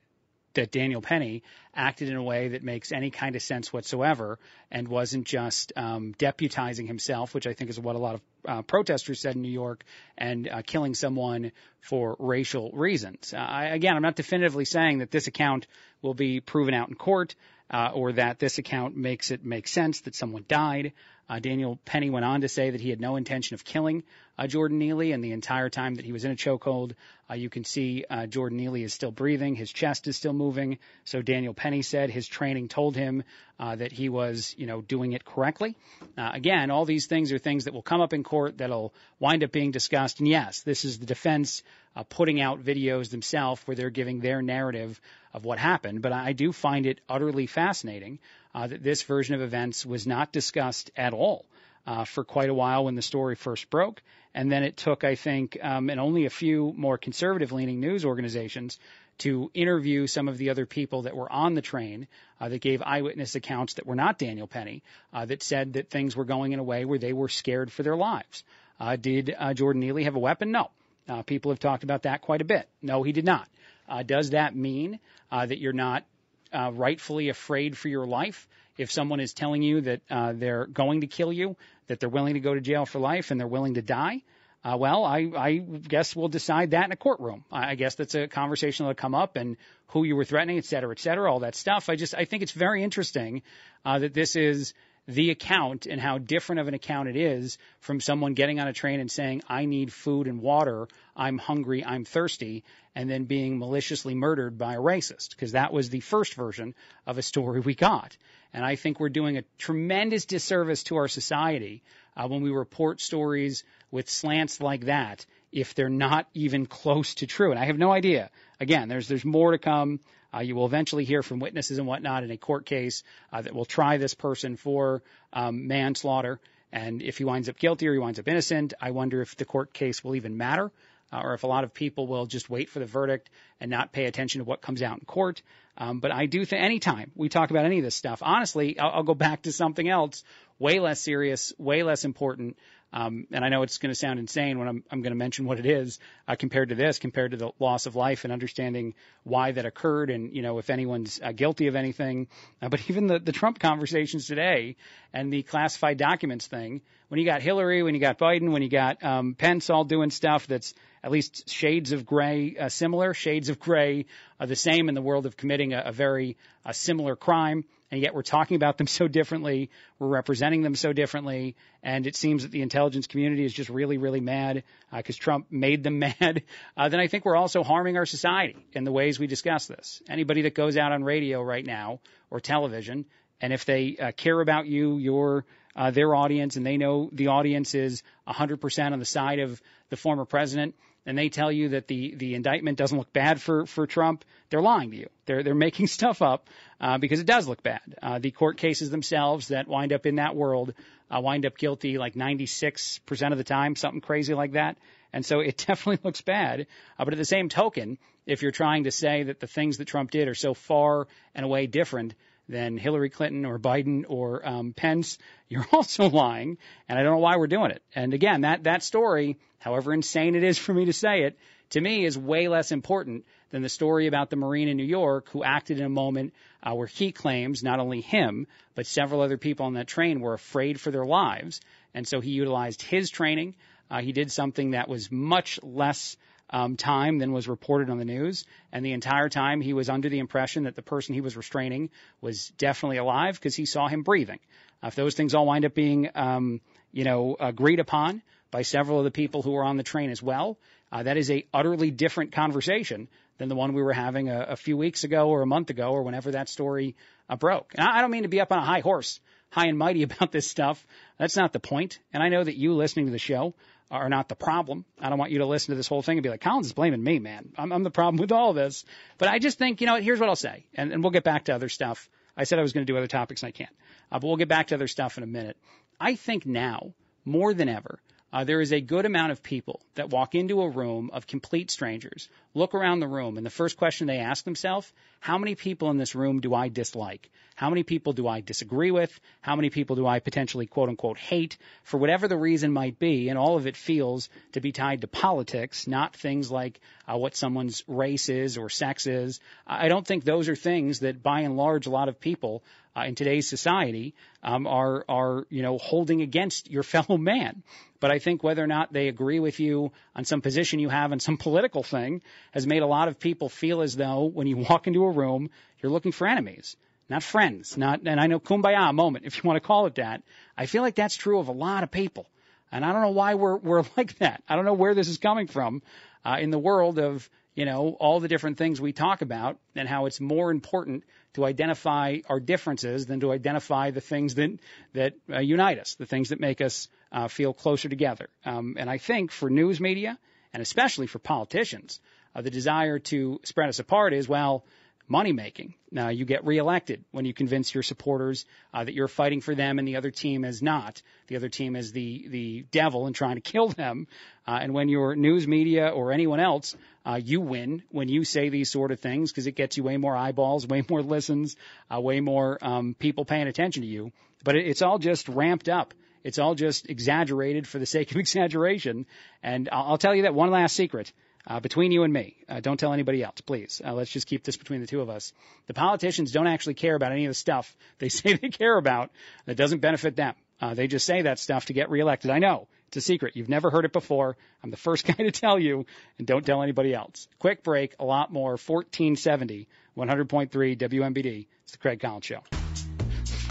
that 0.54 0.72
Daniel 0.72 1.00
Penny 1.00 1.44
acted 1.72 2.08
in 2.08 2.16
a 2.16 2.22
way 2.24 2.48
that 2.48 2.64
makes 2.64 2.90
any 2.90 3.12
kind 3.12 3.36
of 3.36 3.42
sense 3.42 3.72
whatsoever 3.72 4.40
and 4.72 4.88
wasn't 4.88 5.24
just 5.24 5.72
um, 5.76 6.12
deputizing 6.18 6.88
himself, 6.88 7.32
which 7.32 7.46
I 7.46 7.52
think 7.52 7.70
is 7.70 7.78
what 7.78 7.94
a 7.94 8.00
lot 8.00 8.14
of 8.16 8.20
uh, 8.44 8.62
protesters 8.62 9.20
said 9.20 9.36
in 9.36 9.42
New 9.42 9.52
York, 9.52 9.84
and 10.18 10.48
uh, 10.48 10.62
killing 10.66 10.94
someone 10.94 11.52
for 11.80 12.16
racial 12.18 12.72
reasons. 12.72 13.32
Uh, 13.32 13.36
I, 13.36 13.66
again, 13.66 13.94
I'm 13.94 14.02
not 14.02 14.16
definitively 14.16 14.64
saying 14.64 14.98
that 14.98 15.12
this 15.12 15.28
account 15.28 15.68
will 16.02 16.14
be 16.14 16.40
proven 16.40 16.74
out 16.74 16.88
in 16.88 16.96
court 16.96 17.36
uh, 17.70 17.90
or 17.94 18.12
that 18.12 18.38
this 18.38 18.58
account 18.58 18.96
makes 18.96 19.30
it 19.30 19.44
make 19.44 19.68
sense 19.68 20.00
that 20.02 20.14
someone 20.14 20.44
died. 20.48 20.92
Uh, 21.28 21.38
Daniel 21.38 21.78
Penny 21.84 22.10
went 22.10 22.24
on 22.24 22.40
to 22.40 22.48
say 22.48 22.70
that 22.70 22.80
he 22.80 22.90
had 22.90 23.00
no 23.00 23.14
intention 23.14 23.54
of 23.54 23.64
killing 23.64 24.02
uh, 24.40 24.46
Jordan 24.46 24.78
Neely, 24.78 25.12
and 25.12 25.22
the 25.22 25.32
entire 25.32 25.68
time 25.68 25.96
that 25.96 26.04
he 26.04 26.12
was 26.12 26.24
in 26.24 26.32
a 26.32 26.36
chokehold, 26.36 26.94
uh, 27.30 27.34
you 27.34 27.50
can 27.50 27.62
see 27.62 28.06
uh, 28.08 28.26
Jordan 28.26 28.56
Neely 28.56 28.82
is 28.82 28.94
still 28.94 29.10
breathing, 29.10 29.54
his 29.54 29.70
chest 29.70 30.08
is 30.08 30.16
still 30.16 30.32
moving. 30.32 30.78
So 31.04 31.20
Daniel 31.20 31.52
Penny 31.52 31.82
said 31.82 32.08
his 32.08 32.26
training 32.26 32.68
told 32.68 32.96
him 32.96 33.22
uh, 33.58 33.76
that 33.76 33.92
he 33.92 34.08
was, 34.08 34.54
you 34.56 34.66
know, 34.66 34.80
doing 34.80 35.12
it 35.12 35.26
correctly. 35.26 35.76
Uh, 36.16 36.30
again, 36.32 36.70
all 36.70 36.86
these 36.86 37.06
things 37.06 37.32
are 37.32 37.38
things 37.38 37.64
that 37.64 37.74
will 37.74 37.82
come 37.82 38.00
up 38.00 38.14
in 38.14 38.24
court 38.24 38.58
that'll 38.58 38.94
wind 39.18 39.44
up 39.44 39.52
being 39.52 39.70
discussed. 39.70 40.20
And 40.20 40.28
yes, 40.28 40.62
this 40.62 40.86
is 40.86 40.98
the 40.98 41.06
defense 41.06 41.62
uh, 41.96 42.02
putting 42.04 42.40
out 42.40 42.64
videos 42.64 43.10
themselves 43.10 43.60
where 43.64 43.74
they're 43.74 43.90
giving 43.90 44.20
their 44.20 44.42
narrative 44.42 45.00
of 45.32 45.44
what 45.44 45.58
happened. 45.58 46.02
But 46.02 46.12
I 46.12 46.32
do 46.32 46.52
find 46.52 46.86
it 46.86 47.00
utterly 47.08 47.46
fascinating 47.46 48.18
uh, 48.54 48.66
that 48.66 48.82
this 48.82 49.02
version 49.02 49.34
of 49.34 49.40
events 49.40 49.86
was 49.86 50.06
not 50.06 50.32
discussed 50.32 50.90
at 50.96 51.12
all 51.12 51.46
uh, 51.86 52.04
for 52.04 52.24
quite 52.24 52.50
a 52.50 52.54
while 52.54 52.84
when 52.84 52.94
the 52.94 53.02
story 53.02 53.36
first 53.36 53.70
broke. 53.70 54.02
And 54.34 54.50
then 54.50 54.62
it 54.62 54.76
took, 54.76 55.02
I 55.02 55.16
think, 55.16 55.58
um, 55.60 55.90
and 55.90 55.98
only 55.98 56.24
a 56.24 56.30
few 56.30 56.72
more 56.76 56.98
conservative 56.98 57.50
leaning 57.50 57.80
news 57.80 58.04
organizations 58.04 58.78
to 59.18 59.50
interview 59.52 60.06
some 60.06 60.28
of 60.28 60.38
the 60.38 60.50
other 60.50 60.66
people 60.66 61.02
that 61.02 61.16
were 61.16 61.30
on 61.30 61.54
the 61.54 61.60
train 61.60 62.06
uh, 62.40 62.48
that 62.48 62.60
gave 62.60 62.80
eyewitness 62.80 63.34
accounts 63.34 63.74
that 63.74 63.86
were 63.86 63.94
not 63.94 64.18
Daniel 64.18 64.46
Penny, 64.46 64.82
uh, 65.12 65.26
that 65.26 65.42
said 65.42 65.74
that 65.74 65.90
things 65.90 66.16
were 66.16 66.24
going 66.24 66.52
in 66.52 66.58
a 66.58 66.62
way 66.64 66.84
where 66.84 66.98
they 66.98 67.12
were 67.12 67.28
scared 67.28 67.70
for 67.70 67.82
their 67.82 67.96
lives. 67.96 68.44
Uh, 68.78 68.96
did 68.96 69.34
uh, 69.36 69.52
Jordan 69.52 69.80
Neely 69.80 70.04
have 70.04 70.14
a 70.14 70.20
weapon? 70.20 70.52
No. 70.52 70.70
Uh, 71.10 71.22
people 71.22 71.50
have 71.50 71.58
talked 71.58 71.84
about 71.84 72.02
that 72.02 72.20
quite 72.22 72.40
a 72.40 72.44
bit. 72.44 72.68
No, 72.80 73.02
he 73.02 73.12
did 73.12 73.24
not. 73.24 73.48
Uh, 73.88 74.02
does 74.04 74.30
that 74.30 74.54
mean 74.54 75.00
uh, 75.32 75.44
that 75.44 75.58
you're 75.58 75.72
not 75.72 76.04
uh, 76.52 76.70
rightfully 76.72 77.28
afraid 77.28 77.76
for 77.76 77.88
your 77.88 78.06
life? 78.06 78.46
If 78.78 78.92
someone 78.92 79.20
is 79.20 79.34
telling 79.34 79.62
you 79.62 79.80
that 79.82 80.00
uh, 80.08 80.32
they're 80.34 80.66
going 80.66 81.00
to 81.00 81.08
kill 81.08 81.32
you, 81.32 81.56
that 81.88 81.98
they're 81.98 82.08
willing 82.08 82.34
to 82.34 82.40
go 82.40 82.54
to 82.54 82.60
jail 82.60 82.86
for 82.86 83.00
life, 83.00 83.30
and 83.30 83.40
they're 83.40 83.54
willing 83.58 83.74
to 83.74 83.82
die, 83.82 84.22
uh, 84.62 84.76
well, 84.78 85.04
I, 85.04 85.30
I 85.36 85.56
guess 85.56 86.14
we'll 86.14 86.28
decide 86.28 86.70
that 86.72 86.84
in 86.84 86.92
a 86.92 86.96
courtroom. 86.96 87.44
I 87.50 87.74
guess 87.74 87.94
that's 87.96 88.14
a 88.14 88.28
conversation 88.28 88.84
that'll 88.84 88.94
come 88.94 89.14
up 89.14 89.36
and 89.36 89.56
who 89.88 90.04
you 90.04 90.14
were 90.16 90.24
threatening, 90.24 90.58
et 90.58 90.66
cetera, 90.66 90.92
et 90.92 91.00
cetera, 91.00 91.32
all 91.32 91.40
that 91.40 91.54
stuff. 91.54 91.88
I 91.88 91.96
just 91.96 92.14
I 92.14 92.24
think 92.26 92.42
it's 92.42 92.52
very 92.52 92.82
interesting 92.82 93.42
uh, 93.84 93.98
that 93.98 94.14
this 94.14 94.36
is 94.36 94.74
the 95.10 95.30
account 95.30 95.86
and 95.86 96.00
how 96.00 96.18
different 96.18 96.60
of 96.60 96.68
an 96.68 96.74
account 96.74 97.08
it 97.08 97.16
is 97.16 97.58
from 97.80 98.00
someone 98.00 98.34
getting 98.34 98.60
on 98.60 98.68
a 98.68 98.72
train 98.72 99.00
and 99.00 99.10
saying, 99.10 99.42
I 99.48 99.64
need 99.64 99.92
food 99.92 100.28
and 100.28 100.40
water, 100.40 100.86
I'm 101.16 101.36
hungry, 101.36 101.84
I'm 101.84 102.04
thirsty, 102.04 102.64
and 102.94 103.10
then 103.10 103.24
being 103.24 103.58
maliciously 103.58 104.14
murdered 104.14 104.56
by 104.56 104.74
a 104.74 104.80
racist, 104.80 105.30
because 105.30 105.52
that 105.52 105.72
was 105.72 105.90
the 105.90 106.00
first 106.00 106.34
version 106.34 106.74
of 107.06 107.18
a 107.18 107.22
story 107.22 107.60
we 107.60 107.74
got. 107.74 108.16
And 108.52 108.64
I 108.64 108.76
think 108.76 109.00
we're 109.00 109.08
doing 109.08 109.36
a 109.36 109.44
tremendous 109.58 110.26
disservice 110.26 110.84
to 110.84 110.96
our 110.96 111.08
society 111.08 111.82
uh, 112.16 112.28
when 112.28 112.42
we 112.42 112.50
report 112.50 113.00
stories 113.00 113.64
with 113.90 114.08
slants 114.08 114.60
like 114.60 114.86
that 114.86 115.26
if 115.52 115.74
they're 115.74 115.88
not 115.88 116.28
even 116.34 116.66
close 116.66 117.14
to 117.16 117.26
true. 117.26 117.50
And 117.50 117.58
I 117.58 117.66
have 117.66 117.78
no 117.78 117.92
idea. 117.92 118.30
Again, 118.60 118.88
there's 118.88 119.08
there's 119.08 119.24
more 119.24 119.52
to 119.52 119.58
come. 119.58 120.00
Uh, 120.32 120.40
you 120.40 120.54
will 120.54 120.66
eventually 120.66 121.04
hear 121.04 121.22
from 121.22 121.40
witnesses 121.40 121.78
and 121.78 121.86
whatnot 121.86 122.22
in 122.22 122.30
a 122.30 122.36
court 122.36 122.64
case 122.64 123.02
uh, 123.32 123.42
that 123.42 123.54
will 123.54 123.64
try 123.64 123.96
this 123.96 124.14
person 124.14 124.56
for 124.56 125.02
um, 125.32 125.66
manslaughter. 125.66 126.38
And 126.72 127.02
if 127.02 127.18
he 127.18 127.24
winds 127.24 127.48
up 127.48 127.58
guilty 127.58 127.88
or 127.88 127.92
he 127.92 127.98
winds 127.98 128.20
up 128.20 128.28
innocent, 128.28 128.74
I 128.80 128.92
wonder 128.92 129.22
if 129.22 129.36
the 129.36 129.44
court 129.44 129.72
case 129.72 130.04
will 130.04 130.14
even 130.14 130.36
matter. 130.36 130.70
Uh, 131.12 131.22
or 131.24 131.34
if 131.34 131.42
a 131.42 131.46
lot 131.48 131.64
of 131.64 131.74
people 131.74 132.06
will 132.06 132.26
just 132.26 132.48
wait 132.48 132.68
for 132.68 132.78
the 132.78 132.86
verdict 132.86 133.30
and 133.60 133.68
not 133.68 133.90
pay 133.90 134.04
attention 134.04 134.38
to 134.38 134.44
what 134.44 134.62
comes 134.62 134.80
out 134.80 134.98
in 134.98 135.04
court. 135.04 135.42
Um, 135.76 135.98
but 135.98 136.12
I 136.12 136.26
do 136.26 136.44
think 136.44 136.62
anytime 136.62 137.10
we 137.16 137.28
talk 137.28 137.50
about 137.50 137.64
any 137.64 137.78
of 137.78 137.84
this 137.84 137.96
stuff, 137.96 138.20
honestly, 138.22 138.78
I'll, 138.78 138.90
I'll 138.90 139.02
go 139.02 139.14
back 139.14 139.42
to 139.42 139.52
something 139.52 139.88
else 139.88 140.22
way 140.60 140.78
less 140.78 141.00
serious, 141.00 141.52
way 141.58 141.82
less 141.82 142.04
important, 142.04 142.56
um, 142.92 143.26
and 143.30 143.44
I 143.44 143.48
know 143.50 143.62
it's 143.62 143.78
going 143.78 143.90
to 143.90 143.98
sound 143.98 144.18
insane 144.18 144.58
when 144.58 144.66
I'm, 144.66 144.84
I'm 144.90 145.00
going 145.00 145.12
to 145.12 145.18
mention 145.18 145.44
what 145.44 145.60
it 145.60 145.66
is 145.66 146.00
uh, 146.26 146.34
compared 146.34 146.70
to 146.70 146.74
this, 146.74 146.98
compared 146.98 147.30
to 147.30 147.36
the 147.36 147.52
loss 147.60 147.86
of 147.86 147.94
life 147.94 148.24
and 148.24 148.32
understanding 148.32 148.94
why 149.22 149.52
that 149.52 149.64
occurred 149.64 150.10
and, 150.10 150.34
you 150.34 150.42
know, 150.42 150.58
if 150.58 150.70
anyone's 150.70 151.20
uh, 151.22 151.30
guilty 151.30 151.68
of 151.68 151.76
anything. 151.76 152.26
Uh, 152.60 152.68
but 152.68 152.80
even 152.90 153.06
the, 153.06 153.20
the 153.20 153.32
Trump 153.32 153.60
conversations 153.60 154.26
today 154.26 154.76
and 155.12 155.32
the 155.32 155.42
classified 155.44 155.98
documents 155.98 156.48
thing, 156.48 156.80
when 157.08 157.20
you 157.20 157.26
got 157.26 157.42
Hillary, 157.42 157.82
when 157.84 157.94
you 157.94 158.00
got 158.00 158.18
Biden, 158.18 158.50
when 158.50 158.62
you 158.62 158.68
got 158.68 159.02
um, 159.04 159.34
Pence 159.34 159.70
all 159.70 159.84
doing 159.84 160.10
stuff 160.10 160.48
that's 160.48 160.74
at 161.04 161.12
least 161.12 161.48
shades 161.48 161.92
of 161.92 162.04
gray 162.04 162.56
uh, 162.58 162.68
similar, 162.68 163.14
shades 163.14 163.50
of 163.50 163.60
gray 163.60 164.06
are 164.40 164.46
the 164.46 164.56
same 164.56 164.88
in 164.88 164.96
the 164.96 165.02
world 165.02 165.26
of 165.26 165.36
committing 165.36 165.74
a, 165.74 165.82
a 165.86 165.92
very 165.92 166.36
uh, 166.64 166.72
similar 166.72 167.14
crime 167.14 167.64
and 167.90 168.00
yet 168.00 168.14
we're 168.14 168.22
talking 168.22 168.56
about 168.56 168.78
them 168.78 168.86
so 168.86 169.08
differently. 169.08 169.70
We're 169.98 170.08
representing 170.08 170.62
them 170.62 170.74
so 170.74 170.92
differently, 170.92 171.56
and 171.82 172.06
it 172.06 172.16
seems 172.16 172.42
that 172.42 172.50
the 172.50 172.62
intelligence 172.62 173.06
community 173.06 173.44
is 173.44 173.52
just 173.52 173.70
really, 173.70 173.98
really 173.98 174.20
mad 174.20 174.64
because 174.94 175.16
uh, 175.16 175.22
Trump 175.22 175.46
made 175.50 175.82
them 175.82 175.98
mad. 176.20 176.42
Uh, 176.76 176.88
then 176.88 177.00
I 177.00 177.06
think 177.06 177.24
we're 177.24 177.36
also 177.36 177.62
harming 177.62 177.96
our 177.96 178.06
society 178.06 178.56
in 178.72 178.84
the 178.84 178.92
ways 178.92 179.18
we 179.18 179.26
discuss 179.26 179.66
this. 179.66 180.02
Anybody 180.08 180.42
that 180.42 180.54
goes 180.54 180.76
out 180.76 180.92
on 180.92 181.04
radio 181.04 181.42
right 181.42 181.64
now 181.64 182.00
or 182.30 182.40
television, 182.40 183.06
and 183.40 183.52
if 183.52 183.64
they 183.64 183.96
uh, 183.96 184.12
care 184.12 184.40
about 184.40 184.66
you, 184.66 184.98
your 184.98 185.44
uh, 185.76 185.90
their 185.90 186.14
audience, 186.14 186.56
and 186.56 186.66
they 186.66 186.76
know 186.76 187.08
the 187.12 187.28
audience 187.28 187.74
is 187.74 188.02
100% 188.28 188.92
on 188.92 188.98
the 188.98 189.04
side 189.04 189.38
of 189.38 189.62
the 189.88 189.96
former 189.96 190.24
president, 190.24 190.74
and 191.06 191.16
they 191.16 191.28
tell 191.28 191.50
you 191.50 191.70
that 191.70 191.88
the 191.88 192.14
the 192.14 192.34
indictment 192.34 192.76
doesn't 192.76 192.96
look 192.98 193.12
bad 193.12 193.40
for 193.40 193.66
for 193.66 193.86
Trump, 193.86 194.24
they're 194.50 194.60
lying 194.60 194.90
to 194.90 194.96
you. 194.96 195.08
They're 195.26 195.42
they're 195.42 195.54
making 195.54 195.86
stuff 195.98 196.22
up 196.22 196.48
uh, 196.80 196.98
because 196.98 197.20
it 197.20 197.26
does 197.26 197.48
look 197.48 197.62
bad. 197.62 197.80
Uh, 198.02 198.18
the 198.18 198.30
court 198.30 198.58
cases 198.58 198.90
themselves 198.90 199.48
that 199.48 199.68
wind 199.68 199.92
up 199.92 200.06
in 200.06 200.16
that 200.16 200.36
world 200.36 200.74
uh, 201.10 201.20
wind 201.20 201.46
up 201.46 201.58
guilty 201.58 201.98
like 201.98 202.14
96% 202.14 203.32
of 203.32 203.38
the 203.38 203.44
time, 203.44 203.76
something 203.76 204.00
crazy 204.00 204.34
like 204.34 204.52
that. 204.52 204.78
And 205.12 205.24
so 205.24 205.40
it 205.40 205.56
definitely 205.66 206.00
looks 206.04 206.20
bad. 206.20 206.66
Uh, 206.98 207.04
but 207.04 207.14
at 207.14 207.18
the 207.18 207.24
same 207.24 207.48
token, 207.48 207.98
if 208.26 208.42
you're 208.42 208.52
trying 208.52 208.84
to 208.84 208.90
say 208.90 209.24
that 209.24 209.40
the 209.40 209.46
things 209.46 209.78
that 209.78 209.86
Trump 209.86 210.10
did 210.10 210.28
are 210.28 210.34
so 210.34 210.54
far 210.54 211.08
and 211.34 211.44
away 211.44 211.66
different 211.66 212.14
than 212.48 212.76
Hillary 212.76 213.10
Clinton 213.10 213.44
or 213.44 213.58
Biden 213.58 214.04
or 214.08 214.46
um, 214.46 214.72
Pence, 214.72 215.18
you're 215.48 215.66
also 215.72 216.08
lying. 216.08 216.58
And 216.88 216.98
I 216.98 217.02
don't 217.02 217.12
know 217.12 217.18
why 217.18 217.36
we're 217.36 217.46
doing 217.46 217.70
it. 217.70 217.82
And 217.94 218.14
again, 218.14 218.42
that 218.42 218.64
that 218.64 218.82
story, 218.82 219.38
however 219.58 219.92
insane 219.92 220.34
it 220.34 220.44
is 220.44 220.58
for 220.66 220.74
me 220.74 220.86
to 220.86 220.92
say 220.92 221.22
it, 221.22 221.38
to 221.70 221.80
me 221.80 222.04
is 222.04 222.18
way 222.18 222.48
less 222.48 222.72
important 222.72 223.24
than 223.50 223.62
the 223.62 223.68
story 223.68 224.06
about 224.06 224.30
the 224.30 224.36
Marine 224.36 224.68
in 224.68 224.76
New 224.76 224.84
York 224.84 225.28
who 225.30 225.44
acted 225.44 225.78
in 225.78 225.84
a 225.84 225.90
moment 225.90 226.34
uh, 226.62 226.74
where 226.74 226.86
he 226.86 227.12
claims 227.12 227.62
not 227.62 227.80
only 227.80 228.00
him, 228.00 228.46
but 228.74 228.86
several 228.86 229.20
other 229.20 229.38
people 229.38 229.66
on 229.66 229.74
that 229.74 229.86
train 229.86 230.20
were 230.20 230.34
afraid 230.34 230.80
for 230.80 230.90
their 230.90 231.06
lives. 231.06 231.60
And 231.94 232.06
so 232.06 232.20
he 232.20 232.30
utilized 232.30 232.82
his 232.82 233.10
training. 233.10 233.54
Uh, 233.90 234.00
he 234.00 234.12
did 234.12 234.30
something 234.30 234.70
that 234.70 234.88
was 234.88 235.10
much 235.10 235.58
less 235.62 236.16
um, 236.50 236.76
time 236.76 237.18
than 237.18 237.32
was 237.32 237.48
reported 237.48 237.90
on 237.90 237.98
the 237.98 238.04
news. 238.04 238.44
And 238.72 238.84
the 238.84 238.92
entire 238.92 239.28
time 239.28 239.60
he 239.60 239.72
was 239.72 239.88
under 239.88 240.08
the 240.08 240.18
impression 240.18 240.64
that 240.64 240.76
the 240.76 240.82
person 240.82 241.14
he 241.14 241.20
was 241.20 241.36
restraining 241.36 241.90
was 242.20 242.48
definitely 242.58 242.98
alive 242.98 243.34
because 243.34 243.54
he 243.54 243.66
saw 243.66 243.88
him 243.88 244.02
breathing. 244.02 244.40
Uh, 244.82 244.88
if 244.88 244.94
those 244.94 245.14
things 245.14 245.34
all 245.34 245.46
wind 245.46 245.64
up 245.64 245.74
being, 245.74 246.10
um, 246.14 246.60
you 246.92 247.04
know, 247.04 247.36
agreed 247.38 247.80
upon 247.80 248.22
by 248.50 248.62
several 248.62 248.98
of 248.98 249.04
the 249.04 249.10
people 249.10 249.42
who 249.42 249.52
were 249.52 249.64
on 249.64 249.76
the 249.76 249.82
train 249.82 250.10
as 250.10 250.22
well, 250.22 250.58
uh, 250.92 251.02
that 251.04 251.16
is 251.16 251.30
a 251.30 251.46
utterly 251.54 251.90
different 251.90 252.32
conversation 252.32 253.08
than 253.40 253.48
the 253.48 253.56
one 253.56 253.72
we 253.72 253.82
were 253.82 253.94
having 253.94 254.28
a, 254.28 254.48
a 254.50 254.56
few 254.56 254.76
weeks 254.76 255.02
ago 255.02 255.30
or 255.30 255.40
a 255.40 255.46
month 255.46 255.70
ago 255.70 255.92
or 255.92 256.02
whenever 256.02 256.32
that 256.32 256.50
story 256.50 256.94
uh, 257.26 257.36
broke. 257.36 257.72
And 257.74 257.82
I, 257.82 257.96
I 257.96 258.00
don't 258.02 258.10
mean 258.10 258.24
to 258.24 258.28
be 258.28 258.38
up 258.38 258.52
on 258.52 258.58
a 258.58 258.64
high 258.64 258.80
horse, 258.80 259.18
high 259.48 259.66
and 259.66 259.78
mighty 259.78 260.02
about 260.08 260.30
this 260.30 260.46
stuff. 260.46 260.86
That's 261.18 261.36
not 261.36 261.54
the 261.54 261.58
point. 261.58 262.00
And 262.12 262.22
I 262.22 262.28
know 262.28 262.44
that 262.44 262.56
you 262.56 262.74
listening 262.74 263.06
to 263.06 263.12
the 263.12 263.18
show 263.18 263.54
are 263.90 264.10
not 264.10 264.28
the 264.28 264.36
problem. 264.36 264.84
I 265.00 265.08
don't 265.08 265.18
want 265.18 265.32
you 265.32 265.38
to 265.38 265.46
listen 265.46 265.72
to 265.72 265.76
this 265.76 265.88
whole 265.88 266.02
thing 266.02 266.18
and 266.18 266.22
be 266.22 266.28
like, 266.28 266.42
Collins 266.42 266.66
is 266.66 266.74
blaming 266.74 267.02
me, 267.02 267.18
man. 267.18 267.48
I'm, 267.56 267.72
I'm 267.72 267.82
the 267.82 267.90
problem 267.90 268.20
with 268.20 268.30
all 268.30 268.50
of 268.50 268.56
this. 268.56 268.84
But 269.16 269.28
I 269.28 269.38
just 269.38 269.58
think, 269.58 269.80
you 269.80 269.86
know, 269.86 269.94
what, 269.94 270.02
here's 270.02 270.20
what 270.20 270.28
I'll 270.28 270.36
say, 270.36 270.66
and, 270.74 270.92
and 270.92 271.02
we'll 271.02 271.10
get 271.10 271.24
back 271.24 271.46
to 271.46 271.54
other 271.54 271.70
stuff. 271.70 272.10
I 272.36 272.44
said 272.44 272.58
I 272.58 272.62
was 272.62 272.74
going 272.74 272.84
to 272.84 272.92
do 272.92 272.96
other 272.98 273.06
topics, 273.06 273.42
and 273.42 273.48
I 273.48 273.52
can't. 273.52 273.74
Uh, 274.12 274.18
but 274.18 274.26
we'll 274.26 274.36
get 274.36 274.48
back 274.48 274.66
to 274.66 274.74
other 274.74 274.86
stuff 274.86 275.16
in 275.16 275.24
a 275.24 275.26
minute. 275.26 275.56
I 275.98 276.14
think 276.14 276.44
now, 276.44 276.92
more 277.24 277.54
than 277.54 277.70
ever, 277.70 278.00
uh, 278.32 278.44
there 278.44 278.60
is 278.60 278.72
a 278.72 278.80
good 278.80 279.06
amount 279.06 279.32
of 279.32 279.42
people 279.42 279.80
that 279.94 280.10
walk 280.10 280.34
into 280.34 280.62
a 280.62 280.68
room 280.68 281.10
of 281.12 281.26
complete 281.26 281.70
strangers, 281.70 282.28
look 282.54 282.74
around 282.74 283.00
the 283.00 283.08
room, 283.08 283.36
and 283.36 283.44
the 283.44 283.50
first 283.50 283.76
question 283.76 284.06
they 284.06 284.18
ask 284.18 284.44
themselves, 284.44 284.92
how 285.18 285.36
many 285.36 285.54
people 285.54 285.90
in 285.90 285.98
this 285.98 286.14
room 286.14 286.40
do 286.40 286.54
I 286.54 286.68
dislike? 286.68 287.30
How 287.56 287.68
many 287.68 287.82
people 287.82 288.14
do 288.14 288.26
I 288.26 288.40
disagree 288.40 288.90
with? 288.90 289.20
How 289.42 289.54
many 289.54 289.68
people 289.68 289.94
do 289.94 290.06
I 290.06 290.20
potentially 290.20 290.64
quote 290.66 290.88
unquote 290.88 291.18
hate 291.18 291.58
for 291.82 291.98
whatever 291.98 292.26
the 292.26 292.38
reason 292.38 292.72
might 292.72 292.98
be? 292.98 293.28
And 293.28 293.38
all 293.38 293.56
of 293.56 293.66
it 293.66 293.76
feels 293.76 294.30
to 294.52 294.62
be 294.62 294.72
tied 294.72 295.02
to 295.02 295.08
politics, 295.08 295.86
not 295.86 296.16
things 296.16 296.50
like 296.50 296.80
uh, 297.06 297.18
what 297.18 297.36
someone's 297.36 297.84
race 297.86 298.30
is 298.30 298.56
or 298.56 298.70
sex 298.70 299.06
is. 299.06 299.40
I 299.66 299.88
don't 299.88 300.06
think 300.06 300.24
those 300.24 300.48
are 300.48 300.56
things 300.56 301.00
that 301.00 301.22
by 301.22 301.40
and 301.40 301.58
large 301.58 301.86
a 301.86 301.90
lot 301.90 302.08
of 302.08 302.18
people 302.18 302.62
uh, 302.96 303.02
in 303.02 303.14
today's 303.14 303.48
society 303.48 304.14
um, 304.42 304.66
are 304.66 305.04
are 305.08 305.46
you 305.50 305.62
know 305.62 305.78
holding 305.78 306.22
against 306.22 306.70
your 306.70 306.82
fellow 306.82 307.16
man. 307.16 307.62
But 308.00 308.10
I 308.10 308.18
think 308.18 308.42
whether 308.42 308.64
or 308.64 308.66
not 308.66 308.92
they 308.92 309.08
agree 309.08 309.40
with 309.40 309.60
you 309.60 309.92
on 310.16 310.24
some 310.24 310.40
position 310.40 310.80
you 310.80 310.88
have 310.88 311.12
on 311.12 311.20
some 311.20 311.36
political 311.36 311.82
thing 311.82 312.22
has 312.52 312.66
made 312.66 312.82
a 312.82 312.86
lot 312.86 313.08
of 313.08 313.20
people 313.20 313.48
feel 313.48 313.82
as 313.82 313.94
though 313.94 314.24
when 314.24 314.46
you 314.46 314.56
walk 314.56 314.86
into 314.86 315.04
a 315.04 315.10
room, 315.10 315.50
you're 315.82 315.92
looking 315.92 316.12
for 316.12 316.26
enemies. 316.26 316.76
not 317.10 317.22
friends, 317.22 317.76
not, 317.76 318.00
and 318.06 318.20
I 318.20 318.26
know 318.28 318.38
kumbaya 318.38 318.94
moment, 318.94 319.26
if 319.26 319.36
you 319.36 319.42
want 319.46 319.56
to 319.56 319.66
call 319.66 319.86
it 319.86 319.96
that. 319.96 320.22
I 320.56 320.66
feel 320.66 320.82
like 320.82 320.94
that's 320.94 321.16
true 321.16 321.40
of 321.40 321.48
a 321.48 321.52
lot 321.52 321.82
of 321.82 321.90
people. 321.90 322.26
And 322.72 322.84
I 322.84 322.92
don't 322.92 323.02
know 323.02 323.10
why 323.10 323.34
we're, 323.34 323.56
we're 323.56 323.84
like 323.96 324.18
that. 324.18 324.42
I 324.48 324.56
don't 324.56 324.64
know 324.64 324.74
where 324.74 324.94
this 324.94 325.08
is 325.08 325.18
coming 325.18 325.48
from, 325.48 325.82
uh, 326.24 326.38
in 326.40 326.50
the 326.50 326.58
world 326.58 326.98
of, 326.98 327.28
you 327.54 327.64
know, 327.64 327.96
all 328.00 328.20
the 328.20 328.28
different 328.28 328.58
things 328.58 328.80
we 328.80 328.92
talk 328.92 329.22
about 329.22 329.58
and 329.74 329.88
how 329.88 330.06
it's 330.06 330.20
more 330.20 330.50
important 330.50 331.04
to 331.34 331.44
identify 331.44 332.18
our 332.28 332.40
differences 332.40 333.06
than 333.06 333.20
to 333.20 333.32
identify 333.32 333.90
the 333.90 334.00
things 334.00 334.34
that, 334.36 334.58
that 334.92 335.14
uh, 335.32 335.40
unite 335.40 335.78
us, 335.78 335.94
the 335.96 336.06
things 336.06 336.28
that 336.28 336.40
make 336.40 336.60
us 336.60 336.88
uh, 337.12 337.28
feel 337.28 337.52
closer 337.52 337.88
together. 337.88 338.28
Um, 338.44 338.76
and 338.78 338.88
I 338.88 338.98
think 338.98 339.32
for 339.32 339.50
news 339.50 339.80
media, 339.80 340.18
and 340.52 340.62
especially 340.62 341.06
for 341.06 341.18
politicians, 341.18 342.00
uh, 342.34 342.42
the 342.42 342.50
desire 342.50 342.98
to 342.98 343.40
spread 343.44 343.68
us 343.68 343.78
apart 343.78 344.12
is, 344.12 344.28
well, 344.28 344.64
money 345.10 345.32
making. 345.32 345.74
Now 345.90 346.08
you 346.08 346.24
get 346.24 346.46
reelected 346.46 347.04
when 347.10 347.24
you 347.24 347.34
convince 347.34 347.74
your 347.74 347.82
supporters 347.82 348.46
uh, 348.72 348.84
that 348.84 348.94
you're 348.94 349.08
fighting 349.08 349.40
for 349.40 349.54
them 349.54 349.78
and 349.78 349.86
the 349.86 349.96
other 349.96 350.12
team 350.12 350.44
is 350.44 350.62
not. 350.62 351.02
The 351.26 351.36
other 351.36 351.48
team 351.48 351.74
is 351.74 351.92
the 351.92 352.28
the 352.28 352.64
devil 352.70 353.06
and 353.06 353.14
trying 353.14 353.34
to 353.34 353.40
kill 353.40 353.68
them. 353.68 354.06
Uh, 354.46 354.60
and 354.62 354.72
when 354.72 354.88
your 354.88 355.16
news 355.16 355.48
media 355.48 355.88
or 355.88 356.12
anyone 356.12 356.38
else, 356.38 356.76
uh, 357.04 357.20
you 357.22 357.40
win 357.40 357.82
when 357.90 358.08
you 358.08 358.24
say 358.24 358.48
these 358.48 358.70
sort 358.70 358.92
of 358.92 359.00
things 359.00 359.32
because 359.32 359.48
it 359.48 359.56
gets 359.56 359.76
you 359.76 359.82
way 359.82 359.96
more 359.96 360.16
eyeballs, 360.16 360.66
way 360.66 360.84
more 360.88 361.02
listens, 361.02 361.56
uh, 361.92 362.00
way 362.00 362.20
more 362.20 362.58
um, 362.62 362.94
people 362.94 363.24
paying 363.24 363.48
attention 363.48 363.82
to 363.82 363.88
you. 363.88 364.12
But 364.44 364.54
it, 364.54 364.66
it's 364.68 364.82
all 364.82 364.98
just 364.98 365.28
ramped 365.28 365.68
up. 365.68 365.92
It's 366.22 366.38
all 366.38 366.54
just 366.54 366.88
exaggerated 366.88 367.66
for 367.66 367.78
the 367.78 367.86
sake 367.86 368.12
of 368.12 368.16
exaggeration. 368.24 369.06
And 369.42 369.68
I'll, 369.72 369.92
I'll 369.92 369.98
tell 369.98 370.14
you 370.14 370.22
that 370.22 370.34
one 370.34 370.50
last 370.50 370.76
secret 370.76 371.12
uh, 371.46 371.60
between 371.60 371.92
you 371.92 372.02
and 372.02 372.12
me. 372.12 372.36
Uh, 372.48 372.60
don't 372.60 372.78
tell 372.78 372.92
anybody 372.92 373.22
else, 373.22 373.40
please. 373.40 373.80
Uh, 373.84 373.92
let's 373.92 374.10
just 374.10 374.26
keep 374.26 374.44
this 374.44 374.56
between 374.56 374.80
the 374.80 374.86
two 374.86 375.00
of 375.00 375.08
us. 375.08 375.32
The 375.66 375.74
politicians 375.74 376.32
don't 376.32 376.46
actually 376.46 376.74
care 376.74 376.94
about 376.94 377.12
any 377.12 377.24
of 377.24 377.30
the 377.30 377.34
stuff 377.34 377.76
they 377.98 378.08
say 378.10 378.34
they 378.34 378.48
care 378.48 378.76
about 378.76 379.10
that 379.46 379.56
doesn't 379.56 379.80
benefit 379.80 380.16
them. 380.16 380.34
Uh, 380.60 380.74
they 380.74 380.86
just 380.86 381.06
say 381.06 381.22
that 381.22 381.38
stuff 381.38 381.66
to 381.66 381.72
get 381.72 381.90
reelected. 381.90 382.30
I 382.30 382.38
know. 382.38 382.68
It's 382.88 382.96
a 382.96 383.00
secret. 383.00 383.36
You've 383.36 383.48
never 383.48 383.70
heard 383.70 383.84
it 383.84 383.92
before. 383.92 384.36
I'm 384.62 384.70
the 384.70 384.76
first 384.76 385.06
guy 385.06 385.14
to 385.14 385.30
tell 385.30 385.58
you, 385.58 385.86
and 386.18 386.26
don't 386.26 386.44
tell 386.44 386.62
anybody 386.62 386.92
else. 386.92 387.28
Quick 387.38 387.62
break, 387.62 387.94
a 387.98 388.04
lot 388.04 388.32
more. 388.32 388.52
1470, 388.52 389.68
100.3 389.96 390.78
WMBD. 390.78 391.46
It's 391.62 391.72
the 391.72 391.78
Craig 391.78 392.00
Collins 392.00 392.26
Show. 392.26 392.40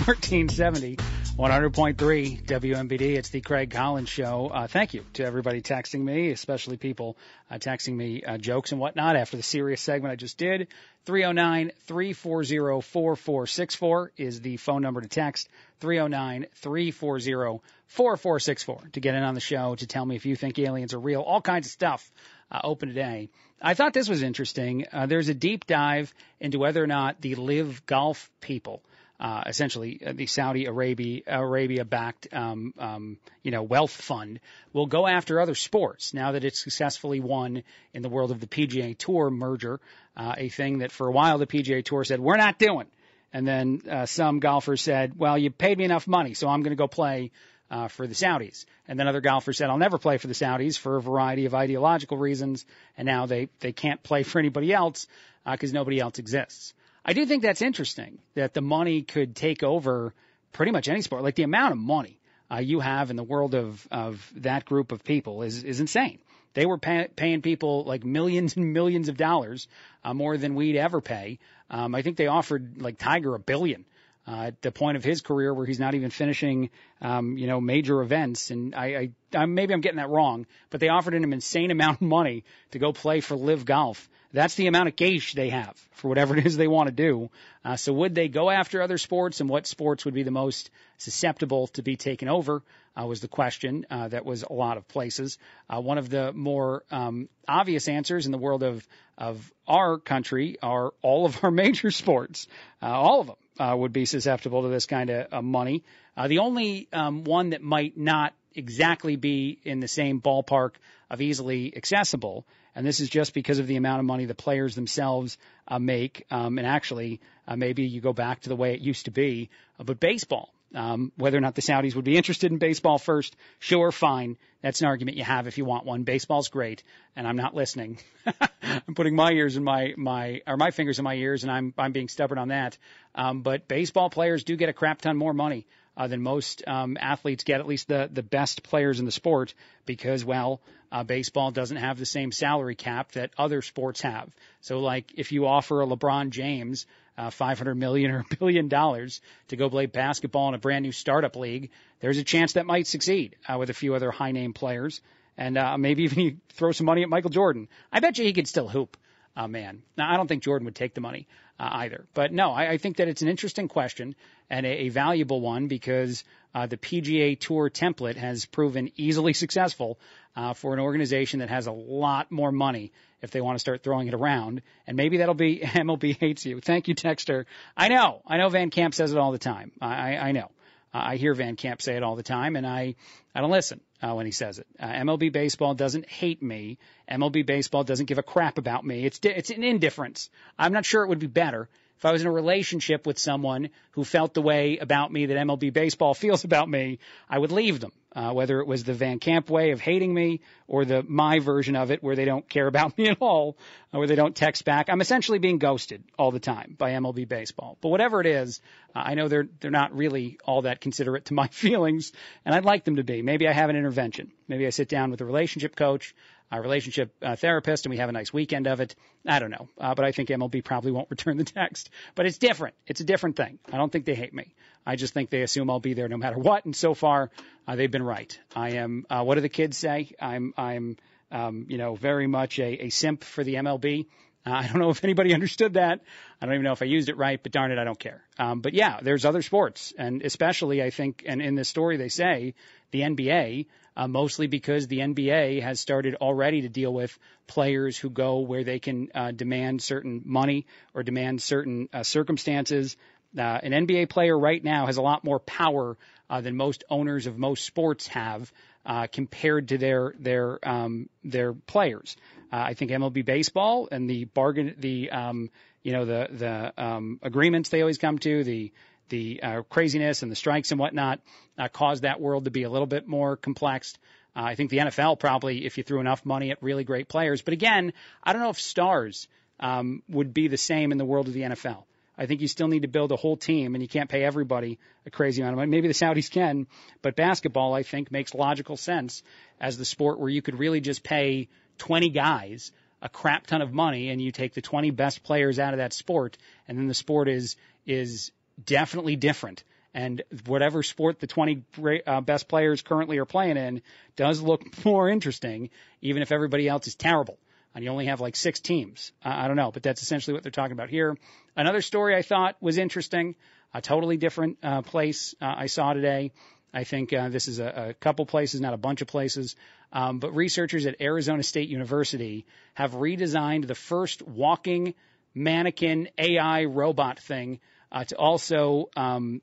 1470. 0.05 1.18
100.3 1.39 2.45
WMBD. 2.45 3.15
It's 3.15 3.29
the 3.29 3.39
Craig 3.39 3.71
Collins 3.71 4.09
Show. 4.09 4.51
Uh, 4.53 4.67
thank 4.67 4.93
you 4.93 5.05
to 5.13 5.23
everybody 5.23 5.61
texting 5.61 6.01
me, 6.01 6.31
especially 6.31 6.75
people 6.75 7.15
uh, 7.49 7.55
texting 7.55 7.95
me 7.95 8.21
uh, 8.21 8.37
jokes 8.37 8.73
and 8.73 8.81
whatnot 8.81 9.15
after 9.15 9.37
the 9.37 9.43
serious 9.43 9.79
segment 9.79 10.11
I 10.11 10.17
just 10.17 10.37
did. 10.37 10.67
309 11.05 11.71
340 11.87 12.81
4464 12.81 14.11
is 14.17 14.41
the 14.41 14.57
phone 14.57 14.81
number 14.81 14.99
to 14.99 15.07
text. 15.07 15.47
309 15.79 16.47
340 16.55 17.61
4464 17.87 18.89
to 18.91 18.99
get 18.99 19.15
in 19.15 19.23
on 19.23 19.33
the 19.33 19.39
show 19.39 19.75
to 19.75 19.87
tell 19.87 20.05
me 20.05 20.17
if 20.17 20.25
you 20.25 20.35
think 20.35 20.59
aliens 20.59 20.93
are 20.93 20.99
real. 20.99 21.21
All 21.21 21.41
kinds 21.41 21.67
of 21.67 21.71
stuff 21.71 22.11
uh, 22.51 22.59
open 22.65 22.89
today. 22.89 23.29
I 23.61 23.75
thought 23.75 23.93
this 23.93 24.09
was 24.09 24.23
interesting. 24.23 24.87
Uh, 24.91 25.05
there's 25.05 25.29
a 25.29 25.33
deep 25.33 25.67
dive 25.67 26.13
into 26.41 26.59
whether 26.59 26.83
or 26.83 26.87
not 26.87 27.21
the 27.21 27.35
live 27.35 27.85
golf 27.85 28.29
people 28.41 28.83
uh, 29.19 29.43
essentially 29.47 29.99
uh, 30.05 30.13
the 30.13 30.25
Saudi 30.25 30.65
Arabia 30.65 31.21
Arabia 31.27 31.83
backed 31.83 32.27
um, 32.31 32.73
um, 32.79 33.17
you 33.43 33.51
know 33.51 33.63
wealth 33.63 33.91
fund 33.91 34.39
will 34.71 34.85
go 34.85 35.07
after 35.07 35.41
other 35.41 35.55
sports 35.55 36.13
now 36.13 36.31
that 36.31 36.45
it's 36.45 36.63
successfully 36.63 37.19
won 37.19 37.63
in 37.93 38.01
the 38.01 38.09
world 38.09 38.31
of 38.31 38.39
the 38.39 38.47
PGA 38.47 38.97
Tour 38.97 39.29
merger, 39.29 39.79
uh, 40.15 40.35
a 40.37 40.49
thing 40.49 40.79
that 40.79 40.91
for 40.91 41.07
a 41.07 41.11
while 41.11 41.37
the 41.37 41.47
PGA 41.47 41.83
Tour 41.83 42.03
said 42.03 42.19
we're 42.19 42.37
not 42.37 42.59
doing, 42.59 42.87
and 43.33 43.47
then 43.47 43.81
uh, 43.89 44.05
some 44.05 44.39
golfers 44.39 44.81
said, 44.81 45.17
well 45.17 45.37
you 45.37 45.49
paid 45.49 45.77
me 45.77 45.83
enough 45.83 46.07
money 46.07 46.33
so 46.33 46.47
I'm 46.47 46.61
going 46.63 46.75
to 46.75 46.81
go 46.81 46.87
play. 46.87 47.31
Uh, 47.71 47.87
for 47.87 48.07
the 48.07 48.15
Saudis. 48.15 48.65
And 48.87 48.99
then 48.99 49.07
other 49.07 49.21
golfers 49.21 49.59
said, 49.59 49.69
I'll 49.69 49.77
never 49.77 49.99
play 49.99 50.17
for 50.17 50.25
the 50.25 50.33
Saudis 50.33 50.75
for 50.75 50.97
a 50.97 51.01
variety 51.03 51.45
of 51.45 51.53
ideological 51.53 52.17
reasons. 52.17 52.65
And 52.97 53.05
now 53.05 53.27
they, 53.27 53.49
they 53.59 53.73
can't 53.73 54.01
play 54.01 54.23
for 54.23 54.39
anybody 54.39 54.73
else 54.73 55.05
because 55.45 55.71
uh, 55.71 55.75
nobody 55.75 55.99
else 55.99 56.17
exists. 56.17 56.73
I 57.05 57.13
do 57.13 57.25
think 57.25 57.43
that's 57.43 57.61
interesting 57.61 58.19
that 58.35 58.53
the 58.53 58.61
money 58.61 59.01
could 59.01 59.35
take 59.35 59.63
over 59.63 60.13
pretty 60.51 60.71
much 60.71 60.87
any 60.87 61.01
sport. 61.01 61.23
Like 61.23 61.35
the 61.35 61.43
amount 61.43 61.71
of 61.71 61.77
money 61.77 62.19
uh, 62.51 62.57
you 62.57 62.79
have 62.79 63.09
in 63.09 63.15
the 63.15 63.23
world 63.23 63.55
of 63.55 63.87
of 63.91 64.31
that 64.37 64.65
group 64.65 64.91
of 64.91 65.03
people 65.03 65.43
is 65.43 65.63
is 65.63 65.79
insane. 65.79 66.19
They 66.53 66.65
were 66.65 66.77
pay, 66.77 67.07
paying 67.15 67.41
people 67.41 67.83
like 67.83 68.03
millions 68.03 68.55
and 68.57 68.73
millions 68.73 69.07
of 69.07 69.17
dollars 69.17 69.67
uh, 70.03 70.13
more 70.13 70.35
than 70.37 70.55
we'd 70.55 70.75
ever 70.75 70.99
pay. 70.99 71.39
Um, 71.69 71.93
I 71.93 72.01
think 72.01 72.17
they 72.17 72.27
offered 72.27 72.81
like 72.81 72.97
Tiger 72.97 73.35
a 73.35 73.39
billion 73.39 73.85
uh, 74.29 74.43
at 74.43 74.61
the 74.61 74.71
point 74.71 74.95
of 74.95 75.03
his 75.03 75.21
career 75.21 75.53
where 75.53 75.65
he's 75.65 75.79
not 75.79 75.95
even 75.95 76.11
finishing, 76.11 76.69
um, 77.01 77.37
you 77.37 77.47
know, 77.47 77.59
major 77.59 78.01
events. 78.01 78.51
And 78.51 78.75
I, 78.75 78.85
I, 78.85 79.37
I 79.37 79.45
maybe 79.45 79.73
I'm 79.73 79.81
getting 79.81 79.97
that 79.97 80.09
wrong, 80.09 80.45
but 80.69 80.79
they 80.79 80.89
offered 80.89 81.15
him 81.15 81.23
an 81.23 81.33
insane 81.33 81.71
amount 81.77 82.01
of 82.01 82.07
money 82.07 82.43
to 82.71 82.79
go 82.79 82.93
play 82.93 83.21
for 83.21 83.35
Live 83.35 83.65
Golf. 83.65 84.07
That's 84.31 84.53
the 84.53 84.67
amount 84.67 84.89
of 84.89 84.95
gauge 84.95 85.33
they 85.33 85.49
have 85.49 85.75
for 85.93 86.07
whatever 86.07 86.37
it 86.37 86.45
is 86.45 86.55
they 86.55 86.67
want 86.67 86.87
to 86.87 86.93
do. 86.93 87.31
Uh, 87.65 87.77
so 87.77 87.91
would 87.91 88.13
they 88.13 88.27
go 88.27 88.51
after 88.51 88.81
other 88.81 88.99
sports 88.99 89.39
and 89.39 89.49
what 89.49 89.65
sports 89.65 90.05
would 90.05 90.13
be 90.13 90.21
the 90.21 90.29
most 90.29 90.69
susceptible 90.97 91.65
to 91.69 91.81
be 91.81 91.95
taken 91.95 92.27
over 92.29 92.61
uh, 92.99 93.07
was 93.07 93.21
the 93.21 93.27
question 93.27 93.87
uh, 93.89 94.07
that 94.09 94.25
was 94.25 94.43
a 94.43 94.53
lot 94.53 94.77
of 94.77 94.87
places. 94.87 95.39
Uh, 95.67 95.81
one 95.81 95.97
of 95.97 96.09
the 96.09 96.31
more 96.33 96.83
um, 96.91 97.27
obvious 97.47 97.87
answers 97.87 98.27
in 98.27 98.31
the 98.31 98.37
world 98.37 98.61
of, 98.61 98.87
of 99.17 99.51
our 99.67 99.97
country 99.97 100.57
are 100.61 100.93
all 101.01 101.25
of 101.25 101.43
our 101.43 101.51
major 101.65 101.89
sports, 101.89 102.47
uh, 102.83 102.85
all 102.85 103.21
of 103.21 103.27
them. 103.27 103.35
Uh, 103.59 103.75
would 103.75 103.91
be 103.91 104.05
susceptible 104.05 104.61
to 104.61 104.69
this 104.69 104.85
kind 104.85 105.09
of 105.09 105.33
uh, 105.33 105.41
money. 105.41 105.83
Uh, 106.15 106.29
the 106.29 106.39
only 106.39 106.87
um, 106.93 107.25
one 107.25 107.49
that 107.49 107.61
might 107.61 107.97
not 107.97 108.33
exactly 108.55 109.17
be 109.17 109.59
in 109.63 109.81
the 109.81 109.87
same 109.87 110.21
ballpark 110.21 110.71
of 111.09 111.21
easily 111.21 111.75
accessible 111.75 112.45
and 112.75 112.85
this 112.85 112.99
is 112.99 113.09
just 113.09 113.33
because 113.33 113.59
of 113.59 113.67
the 113.67 113.75
amount 113.75 113.99
of 113.99 114.05
money 114.05 114.25
the 114.25 114.35
players 114.35 114.75
themselves 114.75 115.37
uh, 115.67 115.79
make. 115.79 116.25
Um, 116.31 116.57
and 116.57 116.67
actually, 116.67 117.19
uh, 117.47 117.55
maybe 117.55 117.83
you 117.83 117.99
go 118.01 118.13
back 118.13 118.41
to 118.41 118.49
the 118.49 118.55
way 118.55 118.73
it 118.73 118.79
used 118.79 119.05
to 119.05 119.11
be. 119.11 119.49
Uh, 119.79 119.83
but 119.83 119.99
baseball, 119.99 120.53
um, 120.75 121.11
whether 121.15 121.37
or 121.37 121.41
not 121.41 121.55
the 121.55 121.61
Saudis 121.61 121.95
would 121.95 122.05
be 122.05 122.17
interested 122.17 122.51
in 122.51 122.57
baseball 122.57 122.97
first, 122.97 123.35
sure, 123.59 123.91
fine. 123.91 124.37
That's 124.61 124.81
an 124.81 124.87
argument 124.87 125.17
you 125.17 125.23
have 125.23 125.47
if 125.47 125.57
you 125.57 125.65
want 125.65 125.85
one. 125.85 126.03
Baseball's 126.03 126.49
great, 126.49 126.83
and 127.15 127.27
I'm 127.27 127.37
not 127.37 127.55
listening. 127.55 127.99
I'm 128.61 128.93
putting 128.95 129.15
my 129.15 129.31
ears 129.31 129.55
in 129.57 129.63
my 129.63 129.93
my 129.97 130.41
or 130.45 130.57
my 130.57 130.71
fingers 130.71 130.99
in 130.99 131.03
my 131.03 131.15
ears, 131.15 131.43
and 131.43 131.51
I'm 131.51 131.73
I'm 131.77 131.91
being 131.91 132.09
stubborn 132.09 132.37
on 132.37 132.49
that. 132.49 132.77
Um, 133.15 133.41
but 133.41 133.67
baseball 133.67 134.09
players 134.09 134.43
do 134.43 134.55
get 134.55 134.69
a 134.69 134.73
crap 134.73 135.01
ton 135.01 135.17
more 135.17 135.33
money 135.33 135.65
uh, 135.97 136.07
than 136.07 136.21
most 136.21 136.63
um, 136.67 136.97
athletes 136.99 137.43
get, 137.43 137.59
at 137.59 137.67
least 137.67 137.87
the 137.87 138.09
the 138.11 138.23
best 138.23 138.63
players 138.63 138.99
in 138.99 139.05
the 139.05 139.11
sport, 139.11 139.53
because 139.85 140.23
well, 140.23 140.61
uh, 140.91 141.03
baseball 141.03 141.51
doesn't 141.51 141.77
have 141.77 141.99
the 141.99 142.05
same 142.05 142.31
salary 142.31 142.75
cap 142.75 143.11
that 143.13 143.31
other 143.37 143.61
sports 143.61 144.01
have. 144.01 144.29
So, 144.61 144.79
like, 144.79 145.11
if 145.15 145.31
you 145.31 145.45
offer 145.45 145.81
a 145.81 145.85
LeBron 145.85 146.31
James 146.31 146.85
uh, 147.17 147.29
500 147.29 147.75
million 147.75 148.11
or 148.11 148.19
a 148.19 148.35
billion 148.39 148.67
dollars 148.67 149.21
to 149.49 149.55
go 149.55 149.69
play 149.69 149.85
basketball 149.85 150.49
in 150.49 150.55
a 150.55 150.59
brand 150.59 150.83
new 150.83 150.91
startup 150.91 151.35
league, 151.35 151.71
there's 151.99 152.17
a 152.17 152.23
chance 152.23 152.53
that 152.53 152.65
might 152.65 152.87
succeed 152.87 153.35
uh, 153.47 153.57
with 153.57 153.69
a 153.69 153.73
few 153.73 153.93
other 153.93 154.11
high 154.11 154.31
name 154.31 154.53
players. 154.53 155.01
And 155.37 155.57
uh, 155.57 155.77
maybe 155.77 156.03
even 156.03 156.19
you 156.23 156.37
throw 156.53 156.71
some 156.71 156.85
money 156.85 157.03
at 157.03 157.09
Michael 157.09 157.29
Jordan. 157.29 157.67
I 157.91 157.99
bet 157.99 158.17
you 158.17 158.25
he 158.25 158.33
could 158.33 158.47
still 158.47 158.67
hoop, 158.67 158.97
uh, 159.35 159.47
man. 159.47 159.83
Now, 159.97 160.11
I 160.11 160.17
don't 160.17 160.27
think 160.27 160.43
Jordan 160.43 160.65
would 160.65 160.75
take 160.75 160.93
the 160.93 161.01
money 161.01 161.27
uh, 161.59 161.69
either. 161.71 162.05
But 162.13 162.31
no, 162.31 162.51
I, 162.51 162.71
I 162.71 162.77
think 162.77 162.97
that 162.97 163.07
it's 163.07 163.21
an 163.21 163.27
interesting 163.27 163.67
question 163.67 164.15
and 164.49 164.65
a, 164.65 164.69
a 164.69 164.89
valuable 164.89 165.41
one 165.41 165.67
because 165.67 166.23
uh, 166.53 166.65
the 166.65 166.77
PGA 166.77 167.39
Tour 167.39 167.69
template 167.69 168.15
has 168.15 168.45
proven 168.45 168.91
easily 168.95 169.33
successful 169.33 169.99
uh, 170.35 170.53
for 170.53 170.73
an 170.73 170.79
organization 170.79 171.39
that 171.39 171.49
has 171.49 171.67
a 171.67 171.71
lot 171.71 172.31
more 172.31 172.51
money 172.51 172.91
if 173.21 173.31
they 173.31 173.41
want 173.41 173.55
to 173.55 173.59
start 173.59 173.83
throwing 173.83 174.07
it 174.07 174.13
around. 174.13 174.61
And 174.87 174.97
maybe 174.97 175.17
that'll 175.17 175.35
be 175.35 175.59
MLB 175.63 176.17
hates 176.17 176.45
you. 176.45 176.59
Thank 176.59 176.87
you, 176.87 176.95
Texter. 176.95 177.45
I 177.75 177.89
know. 177.89 178.21
I 178.25 178.37
know 178.37 178.49
Van 178.49 178.69
Camp 178.69 178.93
says 178.93 179.11
it 179.11 179.17
all 179.17 179.31
the 179.31 179.37
time. 179.37 179.71
I, 179.81 180.17
I 180.17 180.31
know. 180.31 180.49
I 180.91 181.17
hear 181.17 181.35
Van 181.35 181.55
Camp 181.55 181.81
say 181.81 181.95
it 181.97 182.03
all 182.03 182.15
the 182.15 182.23
time, 182.23 182.55
and 182.55 182.65
I, 182.65 182.95
I 183.35 183.41
don't 183.41 183.51
listen 183.51 183.79
uh, 184.01 184.13
when 184.13 184.25
he 184.25 184.31
says 184.31 184.57
it. 184.57 184.65
Uh, 184.79 184.87
MLB 184.87 185.31
baseball 185.31 185.75
doesn't 185.75 186.09
hate 186.09 186.41
me. 186.41 186.79
MLB 187.09 187.45
baseball 187.45 187.83
doesn't 187.83 188.07
give 188.07 188.17
a 188.17 188.23
crap 188.23 188.57
about 188.57 188.83
me. 188.83 189.05
It's 189.05 189.19
it's 189.21 189.51
an 189.51 189.63
indifference. 189.63 190.31
I'm 190.57 190.73
not 190.73 190.85
sure 190.85 191.03
it 191.03 191.09
would 191.09 191.19
be 191.19 191.27
better 191.27 191.69
if 191.99 192.05
I 192.05 192.13
was 192.13 192.21
in 192.21 192.27
a 192.27 192.31
relationship 192.31 193.05
with 193.05 193.19
someone 193.19 193.71
who 193.91 194.05
felt 194.05 194.33
the 194.33 194.41
way 194.41 194.77
about 194.77 195.11
me 195.11 195.25
that 195.25 195.37
MLB 195.37 195.73
baseball 195.73 196.13
feels 196.25 196.45
about 196.45 196.69
me, 196.69 196.99
I 197.29 197.37
would 197.37 197.51
leave 197.51 197.79
them. 197.79 197.91
Uh, 198.15 198.31
whether 198.31 198.59
it 198.59 198.65
was 198.65 198.83
the 198.83 198.93
Van 198.93 199.19
Camp 199.19 199.51
way 199.51 199.69
of 199.69 199.79
hating 199.79 200.11
me 200.11 200.41
or 200.67 200.83
the 200.83 201.03
my 201.03 201.37
version 201.37 201.75
of 201.75 201.91
it 201.91 202.01
where 202.01 202.15
they 202.15 202.25
don't 202.25 202.49
care 202.49 202.65
about 202.73 202.97
me 202.97 203.07
at 203.07 203.17
all, 203.19 203.55
or 203.93 203.99
where 203.99 204.07
they 204.07 204.15
don't 204.15 204.35
text 204.35 204.65
back. 204.65 204.89
I'm 204.89 204.99
essentially 204.99 205.37
being 205.37 205.59
ghosted 205.59 206.03
all 206.17 206.31
the 206.31 206.39
time 206.39 206.73
by 206.75 206.91
MLB 206.93 207.27
baseball. 207.27 207.77
But 207.81 207.89
whatever 207.89 208.19
it 208.19 208.25
is, 208.25 208.61
uh, 208.95 209.03
I 209.05 209.13
know 209.13 209.27
they're 209.27 209.47
they're 209.59 209.69
not 209.69 209.95
really 209.95 210.39
all 210.43 210.63
that 210.63 210.81
considerate 210.81 211.25
to 211.25 211.33
my 211.43 211.47
feelings, 211.49 212.11
and 212.45 212.55
I'd 212.55 212.65
like 212.65 212.83
them 212.83 212.95
to 212.95 213.03
be. 213.03 213.21
Maybe 213.21 213.47
I 213.47 213.53
have 213.53 213.69
an 213.69 213.75
intervention. 213.75 214.31
Maybe 214.47 214.65
I 214.65 214.71
sit 214.71 214.89
down 214.89 215.11
with 215.11 215.21
a 215.21 215.25
relationship 215.25 215.75
coach 215.75 216.15
uh, 216.51 216.59
relationship 216.59 217.13
uh, 217.21 217.35
therapist, 217.35 217.85
and 217.85 217.91
we 217.91 217.97
have 217.97 218.09
a 218.09 218.13
nice 218.13 218.33
weekend 218.33 218.67
of 218.67 218.79
it. 218.79 218.95
I 219.25 219.39
don't 219.39 219.51
know, 219.51 219.69
uh, 219.79 219.95
but 219.95 220.05
I 220.05 220.11
think 220.11 220.29
MLB 220.29 220.63
probably 220.63 220.91
won't 220.91 221.09
return 221.11 221.37
the 221.37 221.43
text. 221.43 221.89
But 222.15 222.25
it's 222.25 222.37
different. 222.37 222.75
It's 222.87 223.01
a 223.01 223.03
different 223.03 223.35
thing. 223.35 223.59
I 223.71 223.77
don't 223.77 223.91
think 223.91 224.05
they 224.05 224.15
hate 224.15 224.33
me. 224.33 224.53
I 224.85 224.95
just 224.95 225.13
think 225.13 225.29
they 225.29 225.41
assume 225.41 225.69
I'll 225.69 225.79
be 225.79 225.93
there 225.93 226.07
no 226.07 226.17
matter 226.17 226.37
what. 226.37 226.65
And 226.65 226.75
so 226.75 226.93
far, 226.93 227.29
uh, 227.67 227.75
they've 227.75 227.91
been 227.91 228.03
right. 228.03 228.37
I 228.55 228.71
am. 228.71 229.05
Uh, 229.09 229.23
what 229.23 229.35
do 229.35 229.41
the 229.41 229.49
kids 229.49 229.77
say? 229.77 230.11
I'm. 230.21 230.53
I'm. 230.57 230.97
Um, 231.31 231.67
you 231.69 231.77
know, 231.77 231.93
very 231.93 232.25
much 232.25 232.57
a, 232.57 232.85
a 232.85 232.89
simp 232.89 233.23
for 233.23 233.43
the 233.43 233.53
MLB. 233.53 234.07
Uh, 234.45 234.51
I 234.51 234.67
don't 234.67 234.79
know 234.79 234.89
if 234.89 235.03
anybody 235.03 235.33
understood 235.35 235.73
that. 235.73 236.01
I 236.41 236.45
don't 236.45 236.55
even 236.55 236.63
know 236.63 236.71
if 236.71 236.81
I 236.81 236.85
used 236.85 237.09
it 237.09 237.17
right, 237.17 237.41
but 237.41 237.51
darn 237.51 237.71
it, 237.71 237.77
I 237.77 237.83
don't 237.83 237.99
care. 237.99 238.23
Um, 238.37 238.61
but 238.61 238.73
yeah, 238.73 238.99
there's 239.01 239.25
other 239.25 239.41
sports, 239.41 239.93
and 239.97 240.23
especially 240.23 240.81
I 240.81 240.89
think, 240.89 241.23
and 241.27 241.41
in 241.41 241.55
this 241.55 241.69
story 241.69 241.97
they 241.97 242.09
say 242.09 242.55
the 242.91 243.01
NBA, 243.01 243.67
uh, 243.95 244.07
mostly 244.07 244.47
because 244.47 244.87
the 244.87 244.99
NBA 244.99 245.61
has 245.61 245.79
started 245.79 246.15
already 246.15 246.61
to 246.61 246.69
deal 246.69 246.93
with 246.93 247.17
players 247.47 247.97
who 247.97 248.09
go 248.09 248.39
where 248.39 248.63
they 248.63 248.79
can 248.79 249.09
uh, 249.13 249.31
demand 249.31 249.81
certain 249.81 250.21
money 250.25 250.65
or 250.93 251.03
demand 251.03 251.41
certain 251.41 251.89
uh, 251.93 252.03
circumstances. 252.03 252.97
Uh, 253.37 253.41
an 253.41 253.71
NBA 253.71 254.09
player 254.09 254.37
right 254.37 254.63
now 254.63 254.85
has 254.87 254.97
a 254.97 255.01
lot 255.01 255.23
more 255.23 255.39
power 255.39 255.97
uh, 256.29 256.41
than 256.41 256.55
most 256.55 256.83
owners 256.89 257.27
of 257.27 257.37
most 257.37 257.65
sports 257.65 258.07
have 258.07 258.51
uh, 258.85 259.07
compared 259.11 259.69
to 259.69 259.77
their 259.77 260.13
their 260.19 260.59
um, 260.67 261.09
their 261.23 261.53
players. 261.53 262.15
Uh, 262.51 262.57
I 262.57 262.73
think 262.73 262.91
MLB 262.91 263.23
baseball 263.25 263.87
and 263.91 264.09
the 264.09 264.25
bargain, 264.25 264.75
the 264.77 265.11
um, 265.11 265.49
you 265.83 265.93
know 265.93 266.05
the 266.05 266.27
the 266.31 266.83
um, 266.83 267.19
agreements 267.21 267.69
they 267.69 267.81
always 267.81 267.97
come 267.97 268.17
to, 268.19 268.43
the 268.43 268.71
the 269.09 269.41
uh, 269.41 269.61
craziness 269.63 270.23
and 270.23 270.31
the 270.31 270.35
strikes 270.35 270.71
and 270.71 270.79
whatnot, 270.79 271.19
uh, 271.57 271.67
caused 271.67 272.03
that 272.03 272.21
world 272.21 272.45
to 272.45 272.51
be 272.51 272.63
a 272.63 272.69
little 272.69 272.87
bit 272.87 273.07
more 273.07 273.35
complex. 273.35 273.97
Uh, 274.35 274.43
I 274.43 274.55
think 274.55 274.69
the 274.69 274.77
NFL 274.77 275.19
probably, 275.19 275.65
if 275.65 275.77
you 275.77 275.83
threw 275.83 275.99
enough 275.99 276.25
money 276.25 276.51
at 276.51 276.61
really 276.61 276.83
great 276.83 277.07
players, 277.07 277.41
but 277.41 277.53
again, 277.53 277.93
I 278.23 278.33
don't 278.33 278.41
know 278.41 278.49
if 278.49 278.59
stars 278.59 279.27
um, 279.59 280.03
would 280.07 280.33
be 280.33 280.47
the 280.47 280.57
same 280.57 280.91
in 280.91 280.97
the 280.97 281.05
world 281.05 281.27
of 281.27 281.33
the 281.33 281.41
NFL. 281.41 281.83
I 282.17 282.25
think 282.25 282.41
you 282.41 282.47
still 282.47 282.67
need 282.67 282.81
to 282.81 282.89
build 282.89 283.13
a 283.13 283.15
whole 283.15 283.37
team, 283.37 283.75
and 283.75 283.81
you 283.81 283.87
can't 283.87 284.09
pay 284.09 284.23
everybody 284.23 284.77
a 285.05 285.09
crazy 285.09 285.41
amount 285.41 285.53
of 285.53 285.57
money. 285.57 285.71
Maybe 285.71 285.87
the 285.87 285.93
Saudis 285.93 286.29
can, 286.29 286.67
but 287.01 287.15
basketball, 287.15 287.73
I 287.73 287.83
think, 287.83 288.11
makes 288.11 288.33
logical 288.33 288.75
sense 288.75 289.23
as 289.59 289.77
the 289.77 289.85
sport 289.85 290.19
where 290.19 290.29
you 290.29 290.41
could 290.41 290.59
really 290.59 290.81
just 290.81 291.01
pay 291.01 291.47
20 291.77 292.09
guys 292.09 292.71
a 293.01 293.09
crap 293.09 293.47
ton 293.47 293.61
of 293.61 293.73
money 293.73 294.09
and 294.09 294.21
you 294.21 294.31
take 294.31 294.53
the 294.53 294.61
20 294.61 294.91
best 294.91 295.23
players 295.23 295.59
out 295.59 295.73
of 295.73 295.77
that 295.77 295.93
sport 295.93 296.37
and 296.67 296.77
then 296.77 296.87
the 296.87 296.93
sport 296.93 297.29
is 297.29 297.55
is 297.85 298.31
definitely 298.65 299.15
different. 299.15 299.63
And 299.93 300.21
whatever 300.45 300.83
sport 300.83 301.19
the 301.19 301.27
20 301.27 301.63
uh, 302.05 302.21
best 302.21 302.47
players 302.47 302.81
currently 302.81 303.17
are 303.17 303.25
playing 303.25 303.57
in 303.57 303.81
does 304.15 304.41
look 304.41 304.61
more 304.85 305.09
interesting 305.09 305.69
even 306.01 306.21
if 306.21 306.31
everybody 306.31 306.67
else 306.67 306.87
is 306.87 306.95
terrible. 306.95 307.37
And 307.75 307.83
you 307.83 307.91
only 307.91 308.07
have 308.07 308.19
like 308.19 308.35
six 308.35 308.59
teams. 308.59 309.11
Uh, 309.23 309.29
i 309.29 309.47
don't 309.47 309.57
know 309.57 309.71
but 309.71 309.83
that's 309.83 310.01
essentially 310.01 310.33
what 310.33 310.43
they're 310.43 310.51
talking 310.51 310.73
about 310.73 310.89
here. 310.89 311.17
Another 311.55 311.81
story 311.81 312.15
i 312.15 312.21
thought 312.21 312.55
was 312.61 312.77
interesting 312.77 313.35
a 313.73 313.81
totally 313.81 314.17
different 314.17 314.57
uh, 314.63 314.81
place 314.81 315.33
uh, 315.41 315.53
i 315.57 315.65
saw 315.67 315.93
today. 315.93 316.31
I 316.71 316.83
think 316.83 317.13
uh, 317.13 317.29
this 317.29 317.47
is 317.47 317.57
a, 317.57 317.87
a 317.89 317.93
couple 317.95 318.27
places, 318.27 318.61
not 318.61 318.75
a 318.75 318.77
bunch 318.77 319.01
of 319.01 319.07
places. 319.07 319.55
Um, 319.91 320.19
but 320.19 320.35
researchers 320.35 320.85
at 320.85 321.01
Arizona 321.01 321.41
State 321.41 321.67
University 321.67 322.45
have 322.75 322.91
redesigned 322.91 323.65
the 323.65 323.73
first 323.73 324.21
walking 324.21 324.93
mannequin 325.33 326.09
AI 326.17 326.65
robot 326.65 327.19
thing 327.19 327.59
uh, 327.91 328.03
to 328.03 328.15
also 328.15 328.89
um, 328.95 329.41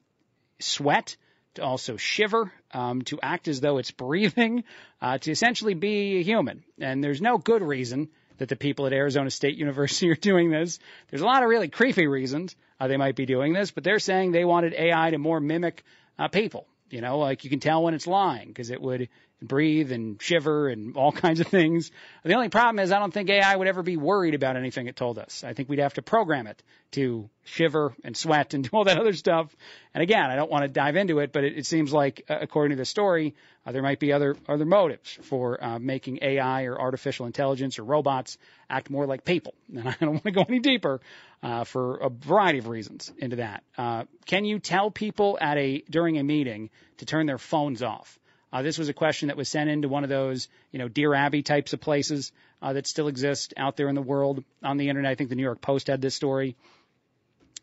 sweat, 0.58 1.16
to 1.54 1.62
also 1.62 1.96
shiver, 1.96 2.52
um, 2.72 3.02
to 3.02 3.18
act 3.22 3.48
as 3.48 3.60
though 3.60 3.78
it's 3.78 3.90
breathing, 4.06 4.64
uh, 5.00 5.18
to 5.18 5.30
essentially 5.30 5.74
be 5.74 6.18
a 6.18 6.22
human. 6.22 6.64
And 6.80 7.02
there's 7.02 7.20
no 7.20 7.38
good 7.38 7.62
reason 7.62 8.08
that 8.38 8.48
the 8.48 8.56
people 8.56 8.86
at 8.86 8.92
Arizona 8.92 9.30
State 9.30 9.56
University 9.58 10.10
are 10.10 10.14
doing 10.14 10.50
this. 10.50 10.78
There's 11.10 11.22
a 11.22 11.26
lot 11.26 11.42
of 11.42 11.48
really 11.48 11.68
creepy 11.68 12.06
reasons 12.06 12.54
uh, 12.78 12.88
they 12.88 12.96
might 12.96 13.16
be 13.16 13.26
doing 13.26 13.52
this, 13.52 13.70
but 13.70 13.84
they're 13.84 13.98
saying 13.98 14.32
they 14.32 14.44
wanted 14.44 14.74
AI 14.74 15.10
to 15.10 15.18
more 15.18 15.40
mimic 15.40 15.84
uh, 16.18 16.28
people. 16.28 16.66
You 16.88 17.00
know, 17.00 17.18
like 17.18 17.42
you 17.42 17.50
can 17.50 17.58
tell 17.58 17.82
when 17.82 17.94
it's 17.94 18.06
lying 18.06 18.48
because 18.48 18.70
it 18.70 18.80
would 18.80 19.08
breathe 19.42 19.92
and 19.92 20.20
shiver 20.20 20.68
and 20.68 20.96
all 20.96 21.12
kinds 21.26 21.40
of 21.40 21.46
things. 21.46 21.90
The 22.24 22.34
only 22.34 22.48
problem 22.48 22.78
is 22.78 22.92
I 22.92 22.98
don't 22.98 23.12
think 23.12 23.28
AI 23.28 23.54
would 23.54 23.68
ever 23.68 23.82
be 23.82 23.96
worried 23.96 24.34
about 24.34 24.56
anything 24.56 24.86
it 24.86 24.96
told 24.96 25.18
us. 25.18 25.44
I 25.44 25.52
think 25.52 25.68
we'd 25.68 25.78
have 25.78 25.94
to 25.94 26.02
program 26.02 26.46
it 26.46 26.62
to 26.92 27.28
shiver 27.44 27.94
and 28.02 28.16
sweat 28.16 28.54
and 28.54 28.64
do 28.68 28.70
all 28.72 28.84
that 28.84 28.98
other 28.98 29.12
stuff. 29.12 29.54
And 29.92 30.02
again, 30.02 30.30
I 30.30 30.36
don't 30.36 30.50
want 30.50 30.62
to 30.62 30.68
dive 30.68 30.96
into 30.96 31.18
it, 31.18 31.32
but 31.32 31.44
it, 31.44 31.58
it 31.58 31.66
seems 31.66 31.92
like, 31.92 32.24
uh, 32.28 32.38
according 32.40 32.76
to 32.76 32.80
the 32.80 32.84
story, 32.84 33.34
uh, 33.66 33.72
there 33.72 33.82
might 33.82 33.98
be 33.98 34.12
other 34.12 34.36
other 34.48 34.64
motives 34.64 35.18
for 35.22 35.62
uh, 35.62 35.78
making 35.78 36.20
AI 36.22 36.64
or 36.64 36.80
artificial 36.80 37.26
intelligence 37.26 37.78
or 37.78 37.84
robots 37.84 38.38
act 38.70 38.90
more 38.90 39.06
like 39.06 39.24
people. 39.24 39.54
And 39.76 39.88
I 39.88 39.96
don't 40.00 40.12
want 40.12 40.24
to 40.24 40.30
go 40.30 40.44
any 40.48 40.60
deeper 40.60 41.00
uh, 41.42 41.64
for 41.64 41.96
a 41.96 42.08
variety 42.08 42.58
of 42.58 42.68
reasons 42.68 43.12
into 43.18 43.36
that. 43.36 43.62
Uh, 43.76 44.04
can 44.24 44.44
you 44.44 44.58
tell 44.58 44.90
people 44.90 45.36
at 45.40 45.58
a 45.58 45.82
during 45.90 46.18
a 46.18 46.22
meeting 46.22 46.70
to 46.98 47.04
turn 47.04 47.26
their 47.26 47.38
phones 47.38 47.82
off? 47.82 48.18
Uh, 48.52 48.62
this 48.62 48.78
was 48.78 48.88
a 48.88 48.94
question 48.94 49.28
that 49.28 49.36
was 49.36 49.48
sent 49.48 49.68
into 49.68 49.88
one 49.88 50.04
of 50.04 50.10
those, 50.10 50.48
you 50.70 50.78
know, 50.78 50.88
Dear 50.88 51.14
Abby 51.14 51.42
types 51.42 51.72
of 51.72 51.80
places 51.80 52.32
uh, 52.62 52.72
that 52.72 52.86
still 52.86 53.08
exist 53.08 53.54
out 53.56 53.76
there 53.76 53.88
in 53.88 53.94
the 53.94 54.02
world 54.02 54.44
on 54.62 54.76
the 54.76 54.88
internet. 54.88 55.10
I 55.10 55.14
think 55.14 55.30
the 55.30 55.36
New 55.36 55.42
York 55.42 55.60
Post 55.60 55.88
had 55.88 56.00
this 56.00 56.14
story. 56.14 56.56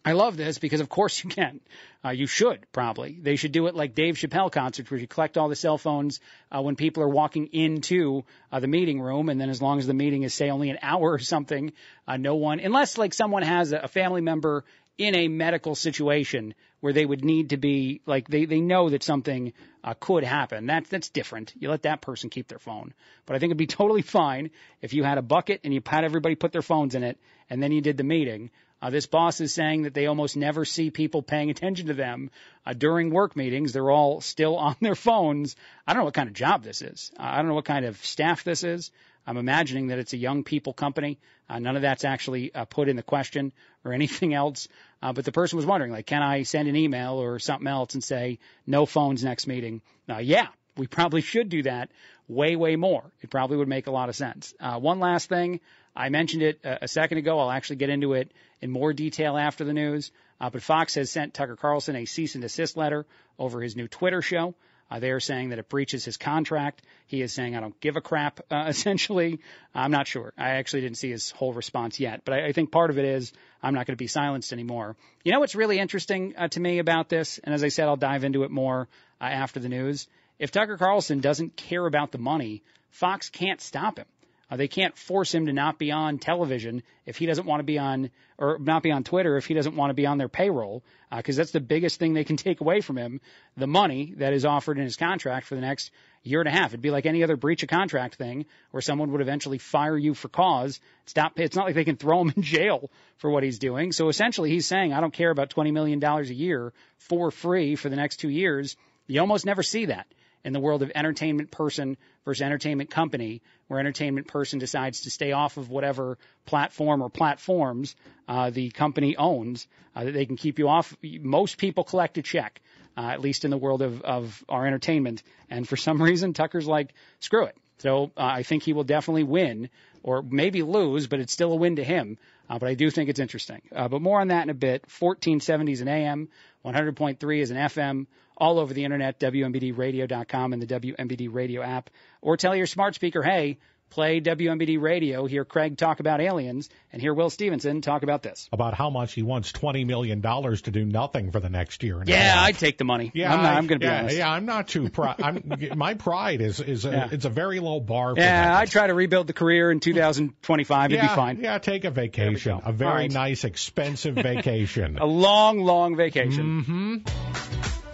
I 0.05 0.11
love 0.11 0.35
this 0.35 0.57
because, 0.57 0.81
of 0.81 0.89
course, 0.89 1.23
you 1.23 1.29
can. 1.29 1.61
Uh, 2.05 2.09
you 2.09 2.27
should 2.27 2.59
probably. 2.73 3.17
They 3.21 3.37
should 3.37 3.53
do 3.53 3.67
it 3.67 3.75
like 3.75 3.95
Dave 3.95 4.15
Chappelle 4.15 4.51
concerts, 4.51 4.91
where 4.91 4.99
you 4.99 5.07
collect 5.07 5.37
all 5.37 5.47
the 5.47 5.55
cell 5.55 5.77
phones 5.77 6.19
uh, 6.51 6.61
when 6.61 6.75
people 6.75 7.01
are 7.03 7.09
walking 7.09 7.47
into 7.47 8.25
uh, 8.51 8.59
the 8.59 8.67
meeting 8.67 8.99
room, 8.99 9.29
and 9.29 9.39
then 9.39 9.49
as 9.49 9.61
long 9.61 9.79
as 9.79 9.87
the 9.87 9.93
meeting 9.93 10.23
is 10.23 10.33
say 10.33 10.49
only 10.49 10.69
an 10.69 10.79
hour 10.81 11.13
or 11.13 11.19
something, 11.19 11.71
uh, 12.07 12.17
no 12.17 12.35
one, 12.35 12.59
unless 12.59 12.97
like 12.97 13.13
someone 13.13 13.43
has 13.43 13.71
a, 13.71 13.77
a 13.77 13.87
family 13.87 14.19
member 14.19 14.65
in 14.97 15.15
a 15.15 15.27
medical 15.27 15.75
situation 15.75 16.53
where 16.79 16.93
they 16.93 17.05
would 17.05 17.23
need 17.23 17.49
to 17.49 17.57
be 17.57 18.01
like 18.05 18.27
they 18.27 18.45
they 18.45 18.61
know 18.61 18.89
that 18.89 19.03
something 19.03 19.53
uh, 19.83 19.93
could 19.99 20.23
happen. 20.23 20.65
That's 20.65 20.89
that's 20.89 21.09
different. 21.09 21.53
You 21.57 21.69
let 21.69 21.83
that 21.83 22.01
person 22.01 22.29
keep 22.29 22.47
their 22.47 22.59
phone. 22.59 22.93
But 23.25 23.35
I 23.35 23.39
think 23.39 23.51
it'd 23.51 23.57
be 23.57 23.67
totally 23.81 24.01
fine 24.01 24.51
if 24.81 24.93
you 24.93 25.03
had 25.03 25.17
a 25.17 25.23
bucket 25.23 25.61
and 25.63 25.73
you 25.73 25.81
had 25.85 26.03
everybody 26.03 26.35
put 26.35 26.51
their 26.51 26.61
phones 26.61 26.95
in 26.95 27.03
it, 27.03 27.17
and 27.49 27.61
then 27.61 27.71
you 27.71 27.81
did 27.81 27.97
the 27.97 28.03
meeting. 28.03 28.51
Uh, 28.81 28.89
this 28.89 29.05
boss 29.05 29.39
is 29.39 29.53
saying 29.53 29.83
that 29.83 29.93
they 29.93 30.07
almost 30.07 30.35
never 30.35 30.65
see 30.65 30.91
people 30.91 31.23
paying 31.23 31.49
attention 31.49 31.87
to 31.87 31.93
them 31.93 32.29
uh, 32.65 32.73
during 32.73 33.11
work 33.11 33.33
meetings. 33.33 33.71
They're 33.71 33.89
all 33.89 34.19
still 34.19 34.57
on 34.67 34.75
their 34.81 34.95
phones. 34.95 35.55
I 35.87 35.93
don't 35.93 36.01
know 36.01 36.05
what 36.05 36.13
kind 36.13 36.27
of 36.27 36.35
job 36.35 36.63
this 36.63 36.81
is. 36.81 37.11
I 37.17 37.37
don't 37.37 37.47
know 37.47 37.53
what 37.53 37.65
kind 37.65 37.85
of 37.85 38.03
staff 38.05 38.43
this 38.43 38.63
is. 38.63 38.91
I'm 39.25 39.37
imagining 39.37 39.87
that 39.87 39.99
it's 39.99 40.13
a 40.13 40.17
young 40.17 40.43
people 40.43 40.73
company. 40.73 41.19
Uh, 41.49 41.59
none 41.59 41.75
of 41.75 41.81
that's 41.81 42.03
actually 42.03 42.53
uh, 42.53 42.65
put 42.65 42.89
in 42.89 42.95
the 42.95 43.03
question 43.03 43.51
or 43.85 43.93
anything 43.93 44.33
else. 44.33 44.67
Uh, 45.01 45.13
but 45.13 45.25
the 45.25 45.31
person 45.31 45.57
was 45.57 45.65
wondering, 45.65 45.91
like, 45.91 46.05
can 46.05 46.21
I 46.21 46.43
send 46.43 46.67
an 46.67 46.75
email 46.75 47.13
or 47.13 47.39
something 47.39 47.67
else 47.67 47.93
and 47.93 48.03
say 48.03 48.39
no 48.67 48.85
phones 48.85 49.23
next 49.23 49.47
meeting? 49.47 49.81
Uh, 50.09 50.17
yeah, 50.17 50.47
we 50.77 50.87
probably 50.87 51.21
should 51.31 51.49
do 51.49 51.63
that 51.63 51.89
way, 52.27 52.55
way 52.55 52.75
more. 52.75 53.03
It 53.21 53.29
probably 53.29 53.57
would 53.57 53.67
make 53.67 53.87
a 53.87 53.91
lot 53.91 54.09
of 54.09 54.15
sense. 54.15 54.53
Uh, 54.59 54.79
one 54.79 54.99
last 54.99 55.29
thing. 55.29 55.59
I 55.95 56.09
mentioned 56.09 56.43
it 56.43 56.59
a, 56.63 56.85
a 56.85 56.87
second 56.87 57.19
ago. 57.19 57.39
I'll 57.39 57.51
actually 57.51 57.77
get 57.77 57.89
into 57.89 58.13
it 58.13 58.31
in 58.61 58.71
more 58.71 58.93
detail 58.93 59.37
after 59.37 59.63
the 59.63 59.73
news. 59.73 60.11
Uh, 60.41 60.49
but 60.49 60.61
Fox 60.61 60.95
has 60.95 61.11
sent 61.11 61.33
Tucker 61.33 61.55
Carlson 61.55 61.95
a 61.95 62.05
cease 62.05 62.35
and 62.35 62.41
desist 62.41 62.75
letter 62.75 63.05
over 63.39 63.61
his 63.61 63.75
new 63.75 63.87
Twitter 63.87 64.21
show. 64.21 64.55
Uh, 64.89 64.99
they 64.99 65.11
are 65.11 65.19
saying 65.19 65.49
that 65.49 65.59
it 65.59 65.69
breaches 65.69 66.05
his 66.05 66.17
contract. 66.17 66.81
He 67.07 67.21
is 67.21 67.33
saying, 67.33 67.55
I 67.55 67.59
don't 67.59 67.79
give 67.79 67.95
a 67.95 68.01
crap, 68.01 68.41
uh, 68.51 68.65
essentially. 68.67 69.39
I'm 69.73 69.91
not 69.91 70.07
sure. 70.07 70.33
I 70.37 70.51
actually 70.51 70.81
didn't 70.81 70.97
see 70.97 71.11
his 71.11 71.31
whole 71.31 71.53
response 71.53 71.99
yet, 71.99 72.21
but 72.25 72.33
I, 72.33 72.47
I 72.47 72.51
think 72.51 72.71
part 72.71 72.89
of 72.89 72.97
it 72.97 73.05
is 73.05 73.33
I'm 73.61 73.73
not 73.73 73.85
going 73.85 73.95
to 73.95 74.03
be 74.03 74.07
silenced 74.07 74.53
anymore. 74.53 74.95
You 75.23 75.31
know 75.31 75.39
what's 75.39 75.55
really 75.55 75.79
interesting 75.79 76.35
uh, 76.37 76.47
to 76.49 76.59
me 76.59 76.79
about 76.79 77.09
this? 77.09 77.39
And 77.43 77.53
as 77.53 77.63
I 77.63 77.69
said, 77.69 77.87
I'll 77.87 77.97
dive 77.97 78.23
into 78.23 78.43
it 78.43 78.51
more 78.51 78.87
uh, 79.19 79.25
after 79.25 79.59
the 79.59 79.69
news. 79.69 80.07
If 80.39 80.51
Tucker 80.51 80.77
Carlson 80.77 81.21
doesn't 81.21 81.55
care 81.55 81.85
about 81.85 82.11
the 82.11 82.17
money, 82.17 82.63
Fox 82.91 83.29
can't 83.29 83.61
stop 83.61 83.97
him. 83.97 84.05
Uh, 84.53 84.55
they 84.55 84.67
can't 84.67 84.95
force 84.95 85.33
him 85.33 85.47
to 85.47 85.51
not 85.51 85.79
be 85.79 85.91
on 85.91 86.19
television 86.19 86.83
if 87.07 87.17
he 87.17 87.25
doesn't 87.25 87.47
want 87.47 87.59
to 87.59 87.63
be 87.63 87.79
on, 87.79 88.11
or 88.37 88.59
not 88.59 88.83
be 88.83 88.91
on 88.91 89.03
Twitter 89.03 89.35
if 89.35 89.47
he 89.47 89.55
doesn't 89.55 89.75
want 89.75 89.89
to 89.89 89.95
be 89.95 90.05
on 90.05 90.19
their 90.19 90.29
payroll, 90.29 90.83
because 91.09 91.39
uh, 91.39 91.41
that's 91.41 91.53
the 91.53 91.59
biggest 91.59 91.97
thing 91.97 92.13
they 92.13 92.23
can 92.23 92.37
take 92.37 92.61
away 92.61 92.79
from 92.79 92.95
him, 92.95 93.19
the 93.57 93.65
money 93.65 94.13
that 94.17 94.31
is 94.31 94.45
offered 94.45 94.77
in 94.77 94.83
his 94.83 94.95
contract 94.95 95.47
for 95.47 95.55
the 95.55 95.61
next 95.61 95.89
year 96.21 96.39
and 96.39 96.47
a 96.47 96.51
half. 96.51 96.69
It'd 96.69 96.83
be 96.83 96.91
like 96.91 97.07
any 97.07 97.23
other 97.23 97.35
breach 97.35 97.63
of 97.63 97.69
contract 97.69 98.13
thing 98.13 98.45
where 98.69 98.81
someone 98.81 99.11
would 99.11 99.21
eventually 99.21 99.57
fire 99.57 99.97
you 99.97 100.13
for 100.13 100.29
cause. 100.29 100.79
Stop. 101.07 101.39
It's 101.39 101.55
not 101.55 101.65
like 101.65 101.73
they 101.73 101.83
can 101.83 101.97
throw 101.97 102.21
him 102.21 102.31
in 102.37 102.43
jail 102.43 102.91
for 103.17 103.31
what 103.31 103.41
he's 103.41 103.57
doing. 103.57 103.91
So 103.91 104.07
essentially, 104.07 104.51
he's 104.51 104.67
saying, 104.67 104.93
I 104.93 105.01
don't 105.01 105.13
care 105.13 105.31
about 105.31 105.49
$20 105.49 105.73
million 105.73 106.03
a 106.03 106.21
year 106.25 106.73
for 106.99 107.31
free 107.31 107.75
for 107.75 107.89
the 107.89 107.95
next 107.95 108.17
two 108.17 108.29
years. 108.29 108.77
You 109.07 109.19
almost 109.19 109.47
never 109.47 109.63
see 109.63 109.87
that 109.87 110.05
in 110.43 110.53
the 110.53 110.59
world 110.59 110.83
of 110.83 110.91
entertainment 110.93 111.51
person 111.51 111.97
versus 112.25 112.41
entertainment 112.41 112.89
company, 112.89 113.41
where 113.67 113.79
entertainment 113.79 114.27
person 114.27 114.59
decides 114.59 115.01
to 115.01 115.09
stay 115.09 115.31
off 115.31 115.57
of 115.57 115.69
whatever 115.69 116.17
platform 116.45 117.01
or 117.01 117.09
platforms 117.09 117.95
uh, 118.27 118.49
the 118.49 118.69
company 118.69 119.15
owns, 119.15 119.67
uh, 119.95 120.03
that 120.03 120.13
they 120.13 120.25
can 120.25 120.35
keep 120.35 120.59
you 120.59 120.67
off. 120.67 120.95
Most 121.01 121.57
people 121.57 121.83
collect 121.83 122.17
a 122.17 122.21
check, 122.21 122.61
uh, 122.97 123.01
at 123.01 123.21
least 123.21 123.45
in 123.45 123.51
the 123.51 123.57
world 123.57 123.81
of, 123.81 124.01
of 124.01 124.43
our 124.49 124.65
entertainment. 124.65 125.23
And 125.49 125.67
for 125.67 125.77
some 125.87 126.01
reason, 126.01 126.33
Tucker's 126.33 126.67
like, 126.67 126.93
screw 127.19 127.45
it. 127.45 127.55
So 127.79 128.11
uh, 128.15 128.23
I 128.23 128.43
think 128.43 128.63
he 128.63 128.73
will 128.73 128.83
definitely 128.83 129.23
win, 129.23 129.69
or 130.03 130.21
maybe 130.21 130.61
lose, 130.61 131.07
but 131.07 131.19
it's 131.19 131.33
still 131.33 131.51
a 131.51 131.55
win 131.55 131.77
to 131.77 131.83
him. 131.83 132.17
Uh, 132.49 132.59
but 132.59 132.69
I 132.69 132.73
do 132.73 132.89
think 132.89 133.09
it's 133.09 133.19
interesting. 133.19 133.61
Uh, 133.73 133.87
but 133.87 134.01
more 134.01 134.19
on 134.21 134.29
that 134.29 134.43
in 134.43 134.49
a 134.49 134.53
bit. 134.53 134.83
1470 134.99 135.71
is 135.71 135.81
an 135.81 135.87
AM, 135.87 136.29
100.3 136.65 137.39
is 137.39 137.51
an 137.51 137.57
FM, 137.57 138.07
all 138.37 138.59
over 138.59 138.73
the 138.73 138.83
internet, 138.83 139.19
WMBDradio.com 139.19 140.53
and 140.53 140.61
the 140.61 140.67
WMBD 140.67 141.33
radio 141.33 141.61
app. 141.61 141.89
Or 142.21 142.37
tell 142.37 142.55
your 142.55 142.65
smart 142.65 142.95
speaker, 142.95 143.21
hey, 143.21 143.59
play 143.93 144.19
WMBD 144.19 144.81
radio, 144.81 145.27
hear 145.27 145.45
Craig 145.45 145.77
talk 145.77 145.99
about 145.99 146.19
aliens, 146.19 146.67
and 146.91 146.99
hear 146.99 147.13
Will 147.13 147.29
Stevenson 147.29 147.81
talk 147.81 148.01
about 148.01 148.23
this. 148.23 148.49
About 148.51 148.73
how 148.73 148.89
much 148.89 149.13
he 149.13 149.21
wants 149.21 149.51
$20 149.51 149.85
million 149.85 150.19
to 150.19 150.71
do 150.71 150.83
nothing 150.83 151.31
for 151.31 151.39
the 151.39 151.49
next 151.49 151.83
year. 151.83 151.99
And 151.99 152.09
Yeah. 152.09 152.35
I'd 152.39 152.57
take 152.57 152.79
the 152.79 152.85
money. 152.85 153.11
Yeah, 153.13 153.31
I'm, 153.31 153.43
not, 153.43 153.53
I'm 153.55 153.67
going 153.67 153.79
to 153.79 153.85
be 153.85 153.91
yeah, 153.91 153.99
honest. 153.99 154.17
Yeah, 154.17 154.31
I'm 154.31 154.45
not 154.47 154.67
too 154.67 154.89
proud. 154.89 155.21
I'm, 155.21 155.53
my 155.75 155.93
pride 155.93 156.41
is 156.41 156.59
is 156.59 156.85
a, 156.85 156.89
Yeah. 156.89 157.09
it's 157.11 157.25
a 157.25 157.29
very 157.29 157.59
low 157.59 157.79
bar. 157.79 158.15
For 158.15 158.21
Yeah. 158.21 158.57
I'd 158.57 158.71
try 158.71 158.87
to 158.87 158.95
rebuild 158.95 159.27
the 159.27 159.33
career 159.33 159.71
in 159.71 159.79
2025. 159.79 160.91
It'd 160.91 160.97
yeah, 161.03 161.07
be 161.07 161.15
fine. 161.15 161.39
Yeah, 161.39 161.59
take 161.59 161.85
a 161.85 161.91
vacation, 161.91 162.61
a 162.65 162.71
very 162.71 162.93
right. 162.93 163.11
nice, 163.11 163.43
expensive 163.43 164.15
vacation. 164.15 164.97
A 165.03 165.05
long, 165.05 165.59
long 165.59 165.95
vacation. 165.95 166.63
Mm-hmm. 166.63 166.93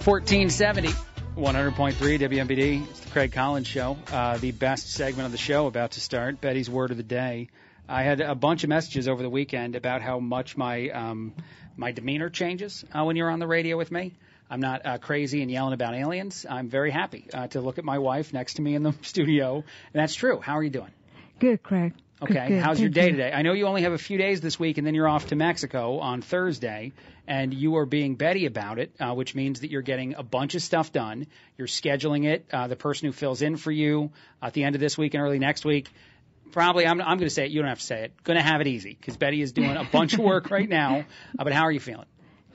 1470, 0.05 0.89
100.3 1.39 1.93
WMBD. 2.19 2.89
It's 2.89 2.99
the 2.99 3.09
Craig 3.11 3.31
Collins 3.31 3.65
Show. 3.65 3.97
Uh, 4.11 4.37
the 4.37 4.51
best 4.51 4.91
segment 4.91 5.25
of 5.25 5.31
the 5.31 5.37
show 5.37 5.67
about 5.67 5.91
to 5.91 6.01
start. 6.01 6.41
Betty's 6.41 6.69
word 6.69 6.91
of 6.91 6.97
the 6.97 7.03
day. 7.03 7.47
I 7.87 8.03
had 8.03 8.19
a 8.19 8.35
bunch 8.35 8.63
of 8.65 8.69
messages 8.69 9.07
over 9.07 9.21
the 9.23 9.29
weekend 9.29 9.77
about 9.77 10.01
how 10.01 10.19
much 10.19 10.57
my 10.57 10.89
um, 10.89 11.33
my 11.77 11.93
demeanor 11.93 12.29
changes 12.29 12.83
uh, 12.93 13.05
when 13.05 13.15
you're 13.15 13.29
on 13.29 13.39
the 13.39 13.47
radio 13.47 13.77
with 13.77 13.89
me. 13.89 14.15
I'm 14.49 14.59
not 14.59 14.85
uh, 14.85 14.97
crazy 14.97 15.41
and 15.41 15.49
yelling 15.49 15.73
about 15.73 15.95
aliens. 15.95 16.45
I'm 16.47 16.67
very 16.67 16.91
happy 16.91 17.27
uh, 17.33 17.47
to 17.47 17.61
look 17.61 17.77
at 17.77 17.85
my 17.85 17.99
wife 17.99 18.33
next 18.33 18.55
to 18.55 18.61
me 18.61 18.75
in 18.75 18.83
the 18.83 18.93
studio, 19.03 19.55
and 19.55 19.63
that's 19.93 20.15
true. 20.15 20.41
How 20.41 20.57
are 20.57 20.63
you 20.63 20.69
doing? 20.69 20.91
Good, 21.39 21.63
Craig. 21.63 21.93
Good, 22.21 22.31
Okay. 22.31 22.47
good. 22.49 22.61
How's 22.63 22.79
your 22.79 22.89
day 22.89 23.05
you. 23.05 23.11
today? 23.13 23.31
I 23.33 23.41
know 23.43 23.53
you 23.53 23.65
only 23.65 23.83
have 23.83 23.93
a 23.93 23.97
few 23.97 24.17
days 24.17 24.41
this 24.41 24.59
week, 24.59 24.77
and 24.77 24.85
then 24.85 24.93
you're 24.93 25.07
off 25.07 25.27
to 25.27 25.35
Mexico 25.35 25.99
on 25.99 26.21
Thursday, 26.21 26.91
and 27.27 27.53
you 27.53 27.77
are 27.77 27.85
being 27.85 28.15
Betty 28.15 28.45
about 28.45 28.77
it, 28.79 28.91
uh, 28.99 29.13
which 29.13 29.35
means 29.35 29.61
that 29.61 29.71
you're 29.71 29.81
getting 29.81 30.15
a 30.15 30.23
bunch 30.23 30.55
of 30.55 30.61
stuff 30.61 30.91
done. 30.91 31.27
You're 31.57 31.67
scheduling 31.67 32.25
it. 32.25 32.45
Uh, 32.51 32.67
the 32.67 32.75
person 32.75 33.05
who 33.07 33.13
fills 33.13 33.41
in 33.41 33.55
for 33.55 33.71
you 33.71 34.11
at 34.41 34.53
the 34.53 34.63
end 34.65 34.75
of 34.75 34.81
this 34.81 34.97
week 34.97 35.13
and 35.13 35.23
early 35.23 35.39
next 35.39 35.63
week. 35.63 35.87
Probably, 36.51 36.85
I'm, 36.85 36.99
I'm 36.99 37.17
going 37.17 37.29
to 37.29 37.29
say 37.29 37.45
it. 37.45 37.51
You 37.51 37.61
don't 37.61 37.69
have 37.69 37.79
to 37.79 37.85
say 37.85 38.03
it. 38.05 38.23
Going 38.23 38.37
to 38.37 38.43
have 38.43 38.59
it 38.59 38.67
easy 38.67 38.97
because 38.99 39.15
Betty 39.17 39.41
is 39.41 39.51
doing 39.51 39.77
a 39.77 39.83
bunch 39.83 40.13
of 40.13 40.19
work 40.19 40.49
right 40.51 40.67
now. 40.67 41.05
Uh, 41.37 41.43
but 41.43 41.53
how 41.53 41.63
are 41.63 41.71
you 41.71 41.79
feeling? 41.79 42.07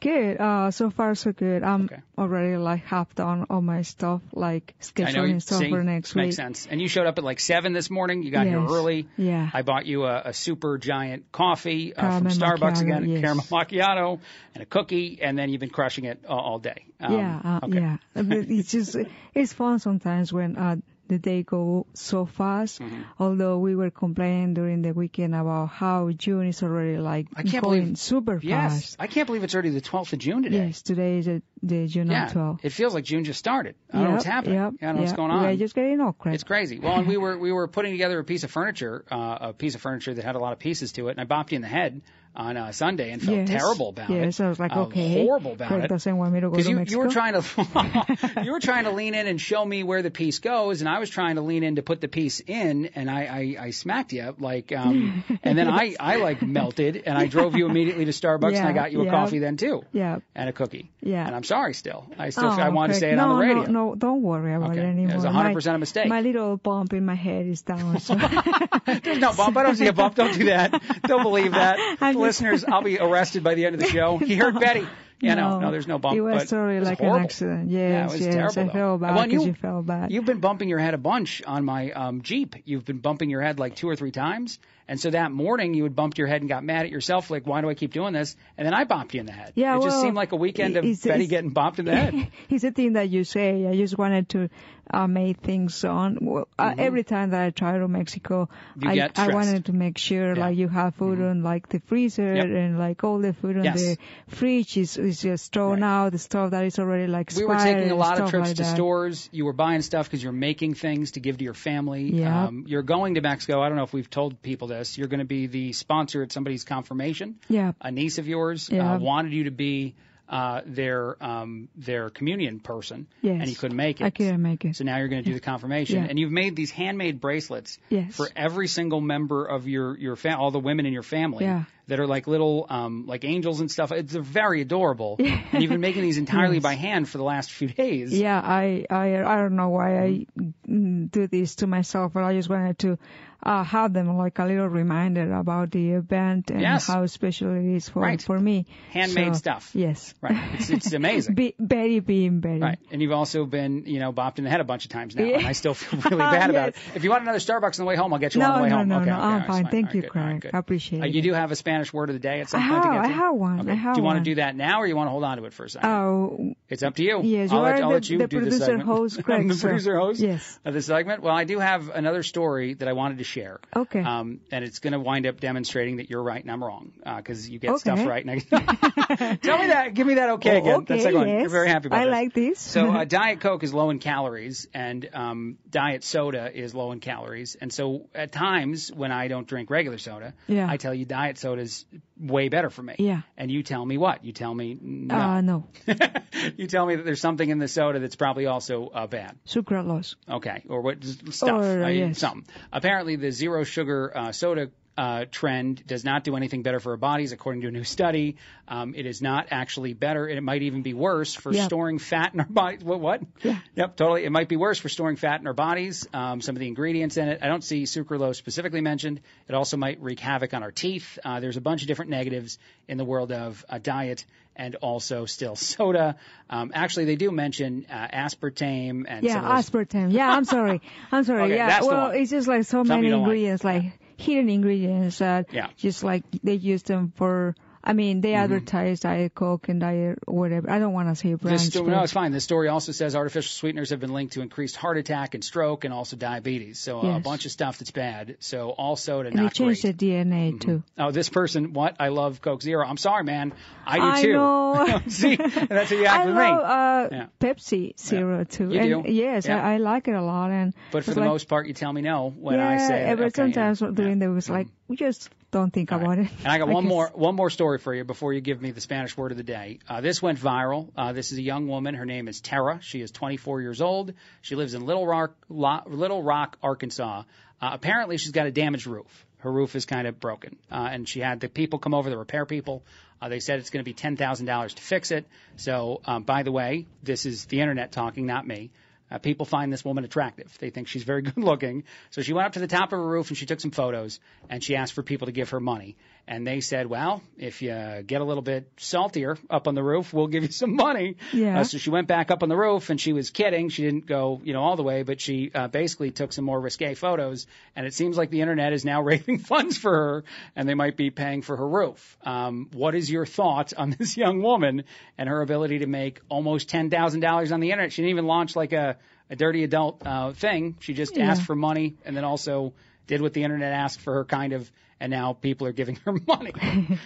Good. 0.05 0.39
Uh, 0.39 0.71
so 0.71 0.91
far 0.91 1.15
so 1.15 1.33
good. 1.33 1.63
I'm 1.63 1.89
already 2.19 2.59
like 2.59 2.85
half 2.85 3.15
done 3.15 3.47
all 3.49 3.63
my 3.63 3.81
stuff, 3.81 4.21
like 4.35 4.75
scheduling 4.79 5.41
stuff 5.41 5.61
see, 5.61 5.71
for 5.71 5.83
next 5.83 6.15
makes 6.15 6.27
week. 6.27 6.35
sense. 6.35 6.69
And 6.71 6.79
you 6.79 6.89
showed 6.89 7.07
up 7.07 7.17
at 7.17 7.25
like 7.25 7.41
seven 7.41 7.73
this 7.73 7.89
morning. 7.89 8.23
You 8.23 8.31
got 8.31 8.47
here 8.47 8.61
early. 8.63 9.09
Yeah. 9.17 9.49
I 9.51 9.63
bought 9.63 9.87
you 9.87 10.05
a, 10.05 10.25
a 10.27 10.33
super 10.35 10.77
giant 10.77 11.33
coffee 11.33 11.97
uh, 11.97 12.19
from 12.19 12.29
Starbucks 12.29 12.59
macchiato, 12.59 12.81
again, 12.83 13.09
yes. 13.09 13.21
caramel 13.23 13.45
macchiato, 13.45 14.21
and 14.55 14.63
a 14.63 14.67
cookie, 14.67 15.21
and 15.23 15.39
then 15.39 15.49
you've 15.49 15.61
been 15.61 15.71
crushing 15.71 16.05
it 16.05 16.23
all, 16.29 16.39
all 16.39 16.59
day. 16.59 16.85
Um, 17.01 17.13
yeah, 17.15 17.41
uh, 17.43 17.67
okay. 17.67 17.79
yeah. 17.79 17.97
It's 18.15 18.73
just 18.73 18.97
it's 19.35 19.55
fun 19.55 19.79
sometimes 19.79 20.35
when 20.35 20.83
uh, 21.11 21.19
they 21.23 21.43
go 21.43 21.87
so 21.95 22.27
fast. 22.27 22.81
Mm-hmm. 22.81 23.03
Although 23.19 23.59
we 23.59 23.77
were 23.77 23.91
complaining 23.91 24.55
during 24.55 24.83
the 24.83 24.93
weekend 24.93 25.35
about 25.35 25.67
how 25.69 26.11
June 26.11 26.49
is 26.49 26.63
already 26.63 26.99
like 26.99 27.27
I 27.35 27.43
can't 27.43 27.63
going 27.63 27.83
believe 27.83 27.99
super 27.99 28.41
Yes, 28.43 28.73
fast. 28.73 28.97
I 28.99 29.07
can't 29.07 29.27
believe 29.27 29.45
it's 29.45 29.55
already 29.55 29.71
the 29.71 29.81
12th 29.81 30.13
of 30.13 30.19
June 30.19 30.43
today. 30.43 30.67
Yes, 30.67 30.83
today 30.83 31.19
is 31.19 31.27
the, 31.27 31.43
the 31.63 31.87
June 31.87 32.11
yeah, 32.11 32.29
12. 32.29 32.61
it 32.63 32.71
feels 32.71 32.95
like 32.95 33.05
June 33.05 33.25
just 33.25 33.39
started. 33.39 33.75
I 33.93 33.99
don't 33.99 34.05
know 34.05 34.11
what's 34.13 34.25
happening. 34.25 34.55
Yep, 34.55 34.75
I 34.81 34.87
don't 34.87 34.95
know 34.95 35.01
what's 35.01 35.13
yep. 35.13 35.17
going 35.17 35.31
We 35.31 35.47
are 35.47 35.57
just 35.57 35.75
getting 35.75 36.01
all 36.01 36.13
crazy. 36.13 36.35
It's 36.35 36.45
crazy. 36.45 36.79
Well, 36.79 36.97
and 36.97 37.07
we 37.07 37.17
were 37.17 37.39
we 37.39 37.53
were 37.53 37.69
putting 37.69 37.93
together 37.93 38.19
a 38.19 38.25
piece 38.25 38.45
of 38.45 38.51
furniture, 38.51 39.05
uh, 39.11 39.39
a 39.41 39.53
piece 39.53 39.75
of 39.75 39.81
furniture 39.81 40.15
that 40.15 40.25
had 40.25 40.37
a 40.37 40.41
lot 40.41 40.53
of 40.53 40.59
pieces 40.59 40.93
to 40.93 41.09
it, 41.09 41.17
and 41.17 41.21
I 41.21 41.25
bopped 41.25 41.53
you 41.53 41.57
in 41.57 41.63
the 41.63 41.69
head 41.69 42.03
on 42.37 42.57
uh, 42.57 42.73
Sunday 42.73 43.11
and 43.13 43.23
felt 43.23 43.37
yes. 43.37 43.49
terrible 43.49 43.91
about 43.91 44.11
it. 44.11 44.15
yes, 44.15 44.41
I 44.41 44.49
was 44.49 44.59
like, 44.59 44.73
Uh, 44.73 44.83
okay, 44.85 45.25
horrible 45.25 45.53
about 45.53 45.69
Craig 45.69 45.85
it. 45.85 45.89
doesn't 45.89 46.17
want 46.17 46.33
me 46.33 46.41
to 46.41 46.51
go 46.51 46.57
to 46.57 46.69
you, 46.69 46.77
Mexico. 46.77 47.01
you 47.01 47.07
were 47.07 47.13
trying 47.13 47.35
to 47.41 48.43
you 48.45 48.53
were 48.53 48.61
trying 48.61 48.85
to 48.85 48.91
lean 48.91 49.15
in 49.15 49.27
and 49.27 49.41
show 49.41 49.65
me 49.65 49.83
where 49.85 50.03
the 50.03 50.11
piece 50.11 50.39
goes, 50.41 50.81
and 50.81 50.89
I 50.89 50.99
was 50.99 51.11
trying 51.11 51.37
to 51.37 51.43
lean 51.43 51.63
in 51.63 51.77
to 51.77 51.83
put 51.83 52.01
the 52.01 52.09
piece 52.09 52.41
in, 52.41 52.87
and 52.97 53.11
I 53.11 53.25
I, 53.59 53.65
I 53.67 53.71
smacked 53.71 54.13
you 54.13 54.35
like, 54.39 54.73
um, 54.77 55.23
and 55.45 55.57
then 55.57 55.69
I 55.69 55.95
I 56.01 56.17
like 56.17 56.43
melted, 56.43 57.03
and 57.07 57.17
I 57.17 57.27
drove 57.27 57.55
you 57.57 57.67
immediately 57.67 58.05
to 58.07 58.11
Starbucks, 58.11 58.57
and 58.57 58.67
I 58.67 58.73
got 58.73 58.91
you 58.93 59.03
a 59.03 59.05
yeah. 59.05 59.11
coffee 59.11 59.39
then 59.39 59.57
too, 59.57 59.85
Yeah. 59.93 60.19
and 60.35 60.49
a 60.49 60.53
cookie, 60.53 60.91
Yeah. 61.03 61.27
and 61.27 61.35
I'm 61.37 61.45
sorry 61.45 61.75
still. 61.75 62.07
I 62.19 62.31
still 62.31 62.47
Oh, 62.47 62.51
I 62.61 62.71
wanted 62.71 62.95
to 62.95 62.99
say 63.01 63.13
it 63.13 63.17
no, 63.17 63.25
on 63.25 63.29
the 63.39 63.47
radio. 63.47 63.63
No, 63.71 63.89
no, 63.91 63.95
don't 63.95 64.23
worry 64.23 64.55
about 64.55 64.71
Okay. 64.73 64.81
it 64.81 64.85
anymore. 64.85 65.13
It 65.13 65.17
was 65.17 65.25
100% 65.25 65.75
a 65.75 65.79
mistake. 65.79 66.09
My 66.09 66.21
little 66.21 66.57
bump 66.57 66.93
in 66.93 67.05
my 67.07 67.15
head 67.15 67.47
is 67.47 67.63
down. 67.63 68.01
So. 68.01 68.15
There's 68.17 69.19
no 69.19 69.33
bump. 69.33 69.57
I 69.57 69.63
don't 69.63 69.77
see 69.77 69.87
a 69.87 69.93
bump. 69.93 70.15
Don't 70.17 70.35
do 70.37 70.45
that. 70.47 70.73
Don't 71.07 71.23
believe 71.23 71.53
that. 71.53 71.79
I'm 72.01 72.15
Listeners, 72.25 72.65
I'll 72.65 72.83
be 72.83 72.99
arrested 72.99 73.45
by 73.45 73.55
the 73.55 73.67
end 73.67 73.75
of 73.75 73.81
the 73.81 73.87
show. 73.89 74.19
He 74.19 74.37
heard 74.37 74.59
Betty. 74.59 74.87
Yeah, 75.21 75.35
no, 75.35 75.59
no, 75.59 75.71
there's 75.71 75.87
no 75.87 75.99
bump. 75.99 76.17
It 76.17 76.21
was 76.21 76.51
totally 76.51 76.77
it 76.77 76.81
was 76.81 76.89
like 76.89 76.99
horrible. 76.99 77.17
an 77.19 77.25
accident. 77.25 77.71
Yeah, 77.71 77.89
Yes, 77.89 78.11
it 78.11 78.13
was 78.17 78.21
yes. 78.27 78.35
terrible. 78.55 78.71
I 78.71 78.73
felt 78.75 79.01
bad 79.01 79.15
Well, 79.15 79.31
you, 79.31 79.45
you 79.47 79.55
felt 79.55 79.87
bad. 79.87 80.13
You've 80.13 80.25
been 80.27 80.41
bumping 80.41 80.69
your 80.69 80.79
head 80.81 80.93
a 80.95 80.99
bunch 80.99 81.43
on 81.47 81.65
my 81.65 81.93
um, 81.93 82.23
Jeep. 82.23 82.57
You've 82.65 82.85
been 82.85 82.99
bumping 82.99 83.31
your 83.31 83.41
head 83.41 83.59
like 83.59 83.77
two 83.77 83.89
or 83.89 83.97
three 83.97 84.11
times. 84.11 84.59
And 84.87 85.01
so 85.01 85.09
that 85.11 85.33
morning 85.33 85.73
you 85.73 85.85
had 85.85 85.97
bumped 85.97 86.19
your 86.19 86.27
head 86.27 86.43
and 86.43 86.49
got 86.51 86.63
mad 86.63 86.85
at 86.85 86.91
yourself, 86.91 87.31
like, 87.31 87.47
why 87.47 87.63
do 87.63 87.71
I 87.71 87.75
keep 87.75 87.95
doing 87.95 88.13
this? 88.13 88.37
And 88.59 88.67
then 88.67 88.75
I 88.75 88.85
bumped 88.85 89.15
you 89.15 89.21
in 89.21 89.25
the 89.25 89.33
head. 89.33 89.53
Yeah, 89.55 89.79
it 89.79 89.83
just 89.83 90.03
seemed 90.03 90.15
like 90.15 90.33
a 90.33 90.37
weekend 90.37 90.77
of 90.77 90.85
it's- 90.85 91.01
Betty 91.03 91.25
it's- 91.25 91.31
getting 91.31 91.51
bumped 91.51 91.79
in 91.79 91.87
the 91.87 91.97
head. 91.97 92.29
it's 92.51 92.65
a 92.65 92.71
thing 92.71 92.93
that 92.93 93.09
you 93.09 93.25
say. 93.25 93.67
I 93.67 93.75
just 93.77 93.97
wanted 93.97 94.29
to 94.31 94.51
uh, 94.91 95.07
make 95.07 95.39
things 95.41 95.83
on. 95.87 96.19
Well, 96.21 96.49
uh, 96.59 96.75
every 96.77 97.03
time 97.03 97.31
that 97.31 97.43
I 97.47 97.49
try 97.49 97.79
to 97.79 97.89
Mexico, 97.89 98.51
Mm-hmm. 98.79 98.91
You 98.91 99.03
I, 99.05 99.11
I 99.31 99.33
wanted 99.33 99.65
to 99.67 99.73
make 99.73 99.97
sure 99.97 100.37
like 100.37 100.57
you 100.59 100.69
have 100.69 100.97
food 100.97 101.19
on 101.23 101.43
like 101.43 101.69
the 101.71 101.81
freezer 101.87 102.23
Mm-hmm. 102.35 102.51
Yep. 102.53 102.59
and 102.65 102.79
like 102.79 103.05
all 103.05 103.19
the 103.21 103.33
food 103.33 103.57
on 103.57 103.65
Yes. 103.65 103.81
the 103.81 103.97
fridge 104.29 104.77
is, 104.77 104.99
is 104.99 105.14
just 105.21 105.53
thrown 105.53 105.83
out. 105.83 106.13
The 106.13 106.19
stuff 106.19 106.51
that 106.53 106.65
is 106.65 106.79
already 106.79 107.07
like 107.07 107.33
we 107.37 107.45
were 107.45 107.57
taking 107.57 107.91
a 107.91 107.95
lot 107.95 108.21
of 108.21 108.31
trips 108.31 108.49
like 108.49 108.57
to 108.57 108.63
that. 108.63 108.75
stores. 108.75 109.29
You 109.33 109.45
were 109.45 109.53
buying 109.53 109.83
stuff 109.83 110.07
because 110.07 110.23
you're 110.23 110.33
making 110.33 110.75
things 110.75 111.13
to 111.13 111.21
give 111.21 111.39
to 111.39 111.45
your 111.45 111.55
family. 111.55 112.11
Yeah. 112.11 112.45
Um, 112.47 112.65
you're 112.67 112.83
going 112.83 113.15
to 113.15 113.21
Mexico. 113.21 113.61
I 113.63 113.69
don't 113.69 113.77
know 113.77 113.85
if 113.85 113.93
we've 113.93 114.09
told 114.11 114.41
people 114.43 114.69
this. 114.69 114.97
You're 114.99 115.09
going 115.09 115.21
to 115.21 115.25
be 115.27 115.47
the 115.47 115.73
sponsor 115.73 116.23
at 116.23 116.33
somebody's 116.33 116.65
confirmation. 116.65 117.37
Yeah. 117.49 117.73
A 117.81 117.91
niece 117.91 118.19
of 118.19 118.27
yours 118.29 118.69
Yeah. 118.71 118.95
uh, 118.95 118.99
wanted 118.99 119.33
you 119.33 119.45
to 119.45 119.51
be 119.51 119.95
uh, 120.29 120.63
their 120.65 121.23
um, 121.23 121.69
their 121.77 122.09
communion 122.11 122.59
person, 122.61 123.07
Yes. 123.21 123.39
and 123.41 123.51
you 123.51 123.57
couldn't 123.57 123.77
make 123.77 124.01
it. 124.01 124.05
I 124.05 124.11
couldn't 124.11 124.41
make 124.43 124.65
it. 124.65 124.77
So 124.77 124.85
now 124.85 124.97
you're 124.99 125.09
going 125.09 125.23
to 125.23 125.29
do 125.29 125.35
the 125.35 125.41
confirmation, 125.41 126.03
Yeah. 126.03 126.07
and 126.09 126.19
you've 126.19 126.33
made 126.33 126.57
these 126.57 126.71
handmade 126.71 127.21
bracelets 127.21 127.79
Yes. 127.91 128.15
for 128.15 128.29
every 128.35 128.67
single 128.69 129.01
member 129.01 129.45
of 129.45 129.69
your 129.69 129.97
your 129.99 130.17
fam- 130.17 130.41
all 130.41 130.51
the 130.51 130.59
women 130.61 130.87
in 130.87 130.93
your 130.95 131.03
family 131.03 131.45
Yeah. 131.45 131.65
that 131.89 132.01
are 132.01 132.07
like 132.07 132.27
little 132.27 132.67
um, 132.71 133.07
like 133.07 133.25
angels 133.25 133.61
and 133.61 133.71
stuff. 133.71 133.93
It's 133.93 134.13
they're 134.15 134.23
very 134.23 134.63
adorable, 134.63 135.17
and 135.19 135.63
you've 135.63 135.71
been 135.71 135.81
making 135.83 136.03
these 136.03 136.17
entirely 136.19 136.55
Yes. 136.57 136.63
by 136.63 136.75
hand 136.75 137.09
for 137.09 137.19
the 137.19 137.25
last 137.25 137.51
few 137.53 137.69
days. 137.69 138.13
Yeah, 138.19 138.41
I, 138.43 138.87
I, 138.89 139.17
I 139.23 139.37
don't 139.37 139.57
know 139.57 139.69
why 139.69 139.99
I 140.03 140.27
mm, 140.69 141.11
do 141.11 141.27
this 141.27 141.57
to 141.57 141.67
myself, 141.67 142.13
but 142.15 142.25
I 142.25 142.33
just 142.35 142.49
wanted 142.49 142.79
to 142.81 142.99
uh, 143.45 143.63
have 143.63 143.93
them 143.93 144.17
like 144.17 144.39
a 144.39 144.45
little 144.47 144.69
reminder 144.69 145.33
about 145.35 145.71
the 145.71 145.93
event 145.93 146.51
and 146.51 146.61
Yes. 146.61 146.87
how 146.87 147.05
special 147.07 147.55
it 147.55 147.77
is 147.77 147.89
for 147.89 148.01
Right. 148.01 148.21
for 148.23 148.39
me. 148.39 148.67
Handmade 148.91 149.35
So, 149.35 149.39
stuff. 149.39 149.71
Yes. 149.75 150.15
Right. 150.23 150.37
It's, 150.55 150.71
it's 150.71 150.93
amazing. 150.93 151.35
Be, 151.41 151.55
Betty 151.59 152.01
being 152.01 152.41
Betty. 152.41 152.61
Right. 152.61 152.79
And 152.91 153.03
you've 153.03 153.13
also 153.13 153.45
been, 153.45 153.85
you 153.87 154.01
know, 154.01 154.13
bopped 154.13 154.39
in 154.39 154.45
the 154.45 154.51
head 154.51 154.61
a 154.61 154.65
bunch 154.65 154.85
of 154.87 154.91
times 154.91 155.15
now, 155.15 155.25
Yeah. 155.25 155.39
and 155.39 155.47
I 155.47 155.53
still 155.53 155.75
feel 155.75 156.01
really 156.11 156.17
bad 156.19 156.51
about 156.55 156.69
it. 156.71 156.77
If 156.95 157.05
you 157.05 157.11
want 157.11 157.23
another 157.23 157.39
Starbucks 157.39 157.79
on 157.79 157.85
the 157.85 157.89
way 157.89 157.97
home, 157.97 158.13
I'll 158.13 158.19
get 158.19 158.35
you 158.35 158.41
No, 158.41 158.51
on 158.53 158.57
the 158.59 158.63
way 158.65 158.69
no, 158.71 158.77
home. 158.79 158.89
no, 158.89 158.97
okay, 159.01 159.07
no, 159.11 159.17
okay, 159.17 159.23
I'm 159.27 159.39
right, 159.41 159.47
fine. 159.47 159.67
Thank 159.69 159.89
All 159.89 159.95
you, 159.97 160.01
right, 160.03 160.03
good, 160.03 160.11
Craig. 160.11 160.41
good. 160.41 160.55
I 160.55 160.59
appreciate 160.59 161.03
Uh, 161.03 161.07
it. 161.07 161.13
you 161.15 161.23
do 161.23 161.33
have 161.35 161.53
a 161.53 161.57
Spanish 161.57 161.93
word 161.93 162.09
of 162.11 162.15
the 162.15 162.21
day 162.21 162.41
at 162.41 162.49
some 162.49 162.63
I 162.63 162.69
point 162.69 162.83
to 162.85 162.89
have-? 162.93 163.05
I 163.05 163.09
have 163.09 163.35
one. 163.35 163.61
Okay. 163.61 163.71
I 163.73 163.75
have 163.75 163.95
do 163.95 164.01
you 164.01 164.05
want 164.05 164.19
to 164.19 164.25
do 164.25 164.37
that 164.37 164.57
now, 164.57 164.81
or 164.81 164.87
you 164.87 164.97
want 164.97 165.09
to 165.09 165.11
hold 165.11 165.25
on 165.25 165.37
to 165.39 165.45
it 165.45 165.53
for 165.53 165.65
a 165.65 165.69
second? 165.71 165.91
Oh, 165.91 166.55
It's 166.69 166.83
up 166.83 166.95
to 166.97 167.03
you. 167.05 167.21
Yes, 167.23 167.51
I'll 167.53 167.59
you 167.59 167.63
let, 167.65 167.73
are 167.73 167.83
I'll 167.83 167.89
the- 167.91 167.95
let 167.95 168.09
you 168.11 168.19
the 168.19 168.27
do 168.27 168.39
producer 168.41 168.79
host, 168.79 169.19
I'm 169.29 169.49
the 169.49 169.55
producer 169.55 169.99
host 169.99 170.21
yes. 170.21 170.59
of 170.65 170.73
the 170.75 170.81
segment. 170.83 171.23
Well, 171.23 171.35
I 171.35 171.45
do 171.45 171.59
have 171.59 171.89
another 171.91 172.23
story 172.23 172.75
that 172.75 172.89
I 172.89 172.93
wanted 172.95 173.19
to 173.19 173.25
share. 173.35 173.61
Okay. 173.75 174.01
Um, 174.01 174.41
and 174.53 174.65
it's 174.65 174.79
going 174.79 174.93
to 174.93 175.01
wind 175.01 175.27
up 175.27 175.41
demonstrating 175.41 175.97
that 175.97 176.09
you're 176.11 176.23
right 176.23 176.41
and 176.41 176.51
I'm 176.51 176.63
wrong 176.63 176.93
because 177.17 177.49
you 177.49 177.59
get 177.59 177.71
Okay. 177.71 177.79
stuff 177.81 178.07
right. 178.07 178.25
And 178.25 178.31
I, 178.53 179.37
tell 179.43 179.59
me 179.59 179.67
that. 179.69 179.95
Give 179.95 180.07
me 180.07 180.15
that 180.15 180.31
okay 180.31 180.59
again. 180.59 180.75
okay, 180.83 181.03
That's 181.03 181.15
like 181.15 181.27
yes. 181.27 181.41
You're 181.43 181.51
very 181.51 181.69
happy 181.69 181.89
about 181.89 182.01
I 182.01 182.05
this. 182.05 182.13
like 182.13 182.35
this. 182.35 182.59
So 182.61 182.91
uh, 182.93 183.05
Diet 183.19 183.41
Coke 183.41 183.63
is 183.65 183.75
low 183.75 183.91
in 183.91 183.99
calories, 183.99 184.69
and 184.73 185.09
um, 185.13 185.59
Diet 185.69 186.05
Soda 186.05 186.51
is 186.55 186.75
low 186.75 186.93
in 186.93 187.01
calories. 187.01 187.57
And 187.61 187.73
so 187.73 188.09
at 188.15 188.33
times 188.33 188.91
when 188.93 189.11
I 189.13 189.29
don't 189.29 189.47
drink 189.47 189.71
regular 189.71 189.99
soda, 189.99 190.35
Yeah. 190.47 190.67
I 190.71 190.77
tell 190.77 190.95
you 190.95 191.05
Diet 191.05 191.39
Soda's 191.39 191.85
way 192.19 192.49
better 192.49 192.71
for 192.71 192.83
me. 192.83 192.95
Yeah. 192.99 193.23
And 193.37 193.51
you 193.51 193.63
tell 193.63 193.85
me 193.85 193.99
what? 193.99 194.25
You 194.25 194.33
tell 194.33 194.55
me 194.55 194.77
no. 194.81 195.15
Uh, 195.15 195.41
no. 195.41 195.67
you 196.57 196.67
tell 196.67 196.87
me 196.87 196.97
that 196.97 197.05
there's 197.05 197.21
something 197.21 197.49
in 197.49 197.59
the 197.59 197.69
soda 197.69 197.99
that's 197.99 198.17
probably 198.17 198.47
also 198.47 198.89
uh, 198.89 199.07
bad. 199.07 199.37
Sucralose. 199.47 200.17
Okay, 200.29 200.63
or 200.69 200.81
what 200.81 201.03
stuff? 201.05 201.61
Or, 201.61 201.83
uh, 201.83 201.87
I 201.87 201.91
mean, 201.91 202.09
yes. 202.09 202.19
Something. 202.19 202.47
Apparently, 202.73 203.17
the 203.17 203.31
zero 203.31 203.65
sugar 203.65 204.17
uh, 204.17 204.33
soda 204.33 204.71
uh, 204.97 205.25
trend 205.31 205.85
does 205.87 206.05
not 206.05 206.23
do 206.25 206.37
anything 206.37 206.63
better 206.63 206.79
for 206.81 206.93
our 206.93 206.97
bodies, 206.97 207.33
according 207.33 207.63
to 207.63 207.69
a 207.69 207.71
new 207.71 207.85
study. 207.85 208.37
Um, 208.69 208.95
it 208.95 209.07
is 209.07 209.21
not 209.21 209.49
actually 209.51 209.93
better, 209.93 210.27
and 210.27 210.39
it 210.39 210.43
might 210.43 210.63
even 210.63 210.83
be 210.83 210.95
worse 210.95 211.35
for 211.35 211.53
Yep. 211.53 211.65
storing 211.67 211.99
fat 211.99 212.33
in 212.35 212.41
our 212.41 212.47
bodies. 212.47 212.85
What? 212.85 213.01
What? 213.01 213.23
Yeah. 213.43 213.59
Yep, 213.75 213.97
totally. 213.97 214.25
It 214.25 214.31
might 214.31 214.49
be 214.49 214.57
worse 214.57 214.79
for 214.79 214.89
storing 214.89 215.17
fat 215.17 215.41
in 215.41 215.47
our 215.47 215.53
bodies. 215.53 216.07
Um, 216.15 216.41
some 216.41 216.55
of 216.55 216.61
the 216.61 216.69
ingredients 216.69 217.17
in 217.17 217.29
it. 217.29 217.41
I 217.43 217.49
don't 217.49 217.65
see 217.65 217.83
sucralose 217.85 218.37
specifically 218.37 218.81
mentioned. 218.81 219.21
It 219.49 219.55
also 219.55 219.77
might 219.77 220.01
wreak 220.01 220.21
havoc 220.21 220.55
on 220.55 220.63
our 220.63 220.71
teeth. 220.73 221.19
Uh, 221.25 221.41
there's 221.41 221.57
a 221.57 221.61
bunch 221.61 221.83
of 221.83 221.89
different 221.89 222.11
negatives 222.13 222.59
in 222.89 222.97
the 222.97 223.05
world 223.05 223.33
of 223.33 223.65
uh, 223.69 223.79
diet 223.79 224.25
and 224.57 224.77
also 224.77 225.27
still 225.27 225.57
soda. 225.57 226.15
Um, 226.49 226.71
actually, 226.73 227.07
they 227.07 227.17
do 227.17 227.33
mention 227.33 227.87
uh, 227.91 228.07
aspartame 228.13 229.05
and 229.09 229.25
Yeah, 229.25 229.35
some 229.35 229.45
of 229.45 229.57
those 229.57 229.71
aspartame. 229.89 230.13
Yeah, 230.13 230.31
I'm 230.31 230.45
sorry. 230.45 230.81
I'm 231.11 231.25
sorry. 231.25 231.43
Okay, 231.45 231.57
yeah, 231.57 231.83
well, 231.83 232.11
it's 232.11 232.31
just 232.31 232.47
like 232.47 232.63
so 232.65 232.79
Something 232.79 232.97
many 232.99 233.09
don't 233.11 233.23
like. 233.23 233.27
ingredients, 233.31 233.65
like 233.65 233.93
hidden 234.17 234.49
ingredients 234.49 235.19
that 235.19 235.53
Yeah. 235.53 235.69
just 235.77 236.05
like 236.05 236.25
they 236.43 236.55
use 236.55 236.83
them 236.83 237.13
for. 237.17 237.55
I 237.87 237.93
mean, 237.93 238.23
they 238.23 238.31
mm-hmm. 238.31 238.45
advertise 238.45 239.01
Diet 239.01 239.35
Coke 239.35 239.69
and 239.69 239.79
Diet 239.81 240.19
whatever. 240.27 240.71
I 240.71 240.79
don't 240.79 240.95
want 240.95 241.11
to 241.11 241.15
say 241.15 241.35
brands. 241.35 241.67
sto- 241.67 241.85
no, 241.85 242.03
it's 242.03 242.13
fine. 242.13 242.33
The 242.33 242.41
story 242.41 242.69
also 242.69 242.93
says 242.93 243.15
artificial 243.15 243.51
sweeteners 243.51 243.91
have 243.91 244.01
been 244.01 244.13
linked 244.15 244.33
to 244.35 244.41
increased 244.41 244.77
heart 244.77 244.97
attack 244.97 245.35
and 245.35 245.45
stroke 245.45 245.85
and 245.85 245.93
also 245.93 246.17
diabetes. 246.17 246.79
So 246.79 247.03
uh, 247.03 247.17
a 247.17 247.21
bunch 247.21 247.45
of 247.45 247.53
stuff 247.53 247.79
that's 247.79 247.91
bad. 247.91 248.37
So 248.41 248.71
all 248.71 248.97
soda, 248.97 249.29
and 249.29 249.39
they 249.39 249.43
not 249.43 249.55
changed 249.55 249.83
great. 249.83 249.99
the 249.99 250.07
DNA 250.07 250.49
mm-hmm. 250.49 250.59
too. 250.59 250.83
Oh, 250.99 251.11
this 251.11 251.29
person, 251.29 251.75
what? 251.75 251.97
I 252.01 252.09
love 252.09 252.41
Coke 252.41 252.63
Zero. 252.63 252.87
I'm 252.87 252.97
sorry, 252.97 253.25
man. 253.25 253.53
I 253.87 253.99
do 253.99 254.05
I 254.05 254.23
too. 254.23 254.33
know. 254.33 255.01
See, 255.09 255.37
that's 255.37 255.91
what 255.91 255.91
you 255.91 256.07
act 256.07 256.25
I 256.25 256.27
with 256.27 256.35
love 256.35 257.11
me. 257.11 257.17
uh, 257.17 257.19
Yeah. 257.21 257.27
Pepsi 257.39 258.01
Zero 258.01 258.45
too. 258.45 258.71
You 258.71 258.81
and 258.81 259.05
do? 259.05 259.13
Yes, 259.13 259.47
Yeah. 259.47 259.63
I, 259.63 259.75
I 259.75 259.77
like 259.77 260.09
it 260.09 260.15
a 260.15 260.23
lot. 260.23 260.51
And 260.51 260.73
But 260.91 261.05
for 261.05 261.13
the 261.13 261.21
like, 261.21 261.29
most 261.29 261.49
part, 261.49 261.67
you 261.67 261.75
tell 261.75 261.93
me 261.93 262.01
no 262.01 262.31
when 262.31 262.59
yeah, 262.59 262.69
I 262.69 262.79
say 262.79 263.11
it. 263.11 263.17
but 263.17 263.27
Okay, 263.27 263.35
sometimes 263.35 263.81
during 263.81 264.19
the 264.19 264.31
was 264.31 264.49
like 264.49 264.67
mm-hmm. 264.67 264.75
we 264.89 264.97
just 264.97 265.29
don't 265.55 265.73
think 265.73 265.93
about 265.93 266.19
it. 266.19 266.29
And 266.43 266.49
I 266.53 266.59
got 266.59 266.69
I 266.69 266.73
one 266.73 266.85
guess. 266.85 266.89
more 266.89 267.11
one 267.15 267.35
more 267.37 267.49
story 267.51 267.79
for 267.79 267.95
you 267.95 268.05
before 268.05 268.33
you 268.33 268.41
give 268.41 268.61
me 268.61 268.73
the 268.73 268.81
Spanish 268.81 269.17
word 269.17 269.31
of 269.31 269.37
the 269.39 269.45
day. 269.45 269.79
Uh, 269.89 270.01
this 270.01 270.21
went 270.21 270.39
viral. 270.39 270.91
Uh, 270.97 271.13
this 271.13 271.33
is 271.33 271.39
a 271.39 271.43
young 271.43 271.69
woman. 271.69 271.95
Her 271.95 272.05
name 272.05 272.29
is 272.29 272.41
Tara. 272.41 272.81
She 272.83 273.01
is 273.01 273.11
24 273.13 273.61
years 273.63 273.81
old. 273.81 274.13
She 274.43 274.57
lives 274.57 274.75
in 274.75 274.85
Little 274.85 275.07
Rock, 275.07 275.35
Little 275.49 276.23
Rock, 276.23 276.59
Arkansas. 276.63 277.23
Uh, 277.63 277.71
apparently, 277.73 278.19
she's 278.19 278.33
got 278.33 278.47
a 278.47 278.51
damaged 278.51 278.87
roof. 278.87 279.27
Her 279.39 279.53
roof 279.53 279.77
is 279.77 279.85
kind 279.87 280.07
of 280.09 280.19
broken, 280.19 280.57
uh, 280.73 280.89
and 280.91 281.09
she 281.09 281.21
had 281.21 281.39
the 281.41 281.49
people 281.49 281.79
come 281.79 281.95
over, 281.95 282.11
the 282.11 282.19
repair 282.19 282.47
people. 282.47 282.83
Uh, 283.23 283.29
they 283.29 283.41
said 283.41 283.59
it's 283.61 283.71
going 283.71 283.85
to 283.85 283.89
be 283.89 283.95
ten 283.95 284.17
thousand 284.17 284.47
dollars 284.47 284.75
to 284.75 284.83
fix 284.83 285.11
it. 285.11 285.27
So, 285.57 286.01
um, 286.05 286.25
by 286.25 286.43
the 286.43 286.53
way, 286.53 286.87
this 287.03 287.27
is 287.27 287.45
the 287.47 287.61
internet 287.61 287.93
talking, 287.93 288.27
not 288.27 288.47
me. 288.47 288.71
Uh, 289.11 289.19
people 289.19 289.47
find 289.47 289.73
this 289.73 289.85
woman 289.85 290.05
attractive. 290.05 290.57
They 290.59 290.71
think 290.71 290.89
she's 290.89 291.05
very 291.05 291.23
good 291.29 291.37
looking. 291.37 291.85
So 292.11 292.23
she 292.23 292.33
went 292.33 292.47
up 292.47 292.53
to 292.55 292.61
the 292.61 292.67
top 292.67 292.93
of 292.93 292.99
her 292.99 293.07
roof 293.07 293.29
and 293.29 293.37
she 293.37 293.47
took 293.47 293.61
some 293.61 293.71
photos 293.71 294.21
and 294.49 294.63
she 294.63 294.77
asked 294.77 294.93
for 294.93 295.03
people 295.03 295.27
to 295.27 295.33
give 295.33 295.51
her 295.51 295.61
money. 295.61 295.97
And 296.27 296.47
they 296.47 296.61
said, 296.61 296.87
well, 296.87 297.23
if 297.37 297.61
you 297.61 298.03
get 298.07 298.21
a 298.23 298.25
little 298.25 298.43
bit 298.43 298.71
saltier 298.79 299.37
up 299.51 299.69
on 299.69 299.75
the 299.75 299.83
roof, 299.83 300.13
we'll 300.15 300.27
give 300.29 300.43
you 300.43 300.49
some 300.63 300.75
money. 300.75 301.17
Yeah. 301.33 301.61
Uh, 301.61 301.65
so 301.65 301.77
she 301.77 301.91
went 301.91 302.09
back 302.09 302.31
up 302.31 302.43
on 302.43 302.49
the 302.49 302.57
roof 302.57 302.89
and 302.89 302.99
she 303.01 303.13
was 303.13 303.29
kidding. 303.31 303.69
She 303.69 303.83
didn't 303.83 304.07
go, 304.07 304.41
you 304.43 304.55
know, 304.55 304.63
all 304.63 304.77
the 304.77 304.83
way, 304.83 305.03
but 305.03 305.21
she 305.21 305.51
uh, 305.55 305.69
basically 305.69 306.11
took 306.13 306.33
some 306.33 306.45
more 306.47 306.59
risque 306.59 306.95
photos. 306.95 307.47
And 307.77 307.87
it 307.87 307.93
seems 307.93 308.17
like 308.17 308.31
the 308.31 308.41
internet 308.41 308.73
is 308.73 308.85
now 308.87 309.03
raising 309.11 309.39
funds 309.39 309.77
for 309.77 309.91
her 309.93 310.25
and 310.57 310.67
they 310.67 310.75
might 310.75 310.97
be 310.97 311.11
paying 311.11 311.43
for 311.43 311.57
her 311.57 311.69
roof. 311.69 312.17
Um, 312.25 312.69
what 312.73 312.95
is 312.95 313.11
your 313.11 313.27
thought 313.27 313.75
on 313.77 313.91
this 313.99 314.17
young 314.17 314.41
woman 314.41 314.85
and 315.19 315.29
her 315.29 315.43
ability 315.43 315.81
to 315.81 315.87
make 315.87 316.21
almost 316.31 316.71
$10,000 316.71 317.53
on 317.53 317.61
the 317.61 317.71
internet? 317.71 317.93
She 317.93 318.01
didn't 318.01 318.11
even 318.13 318.27
launch 318.27 318.57
like 318.57 318.73
a, 318.73 318.97
a 319.29 319.37
dirty 319.37 319.63
adult 319.65 320.01
uh, 320.07 320.33
thing. 320.33 320.77
She 320.81 320.95
just 320.95 321.17
Yeah. 321.17 321.31
asked 321.33 321.43
for 321.43 321.55
money 321.55 321.97
and 322.07 322.17
then 322.17 322.25
also 322.25 322.73
did 323.07 323.21
what 323.21 323.33
the 323.33 323.43
internet 323.45 323.73
asked 323.73 324.01
for 324.01 324.15
her 324.15 324.25
kind 324.25 324.53
of 324.53 324.71
and 325.01 325.11
now 325.11 325.33
people 325.33 325.67
are 325.67 325.73
giving 325.73 325.97
her 326.05 326.13
money. 326.27 326.53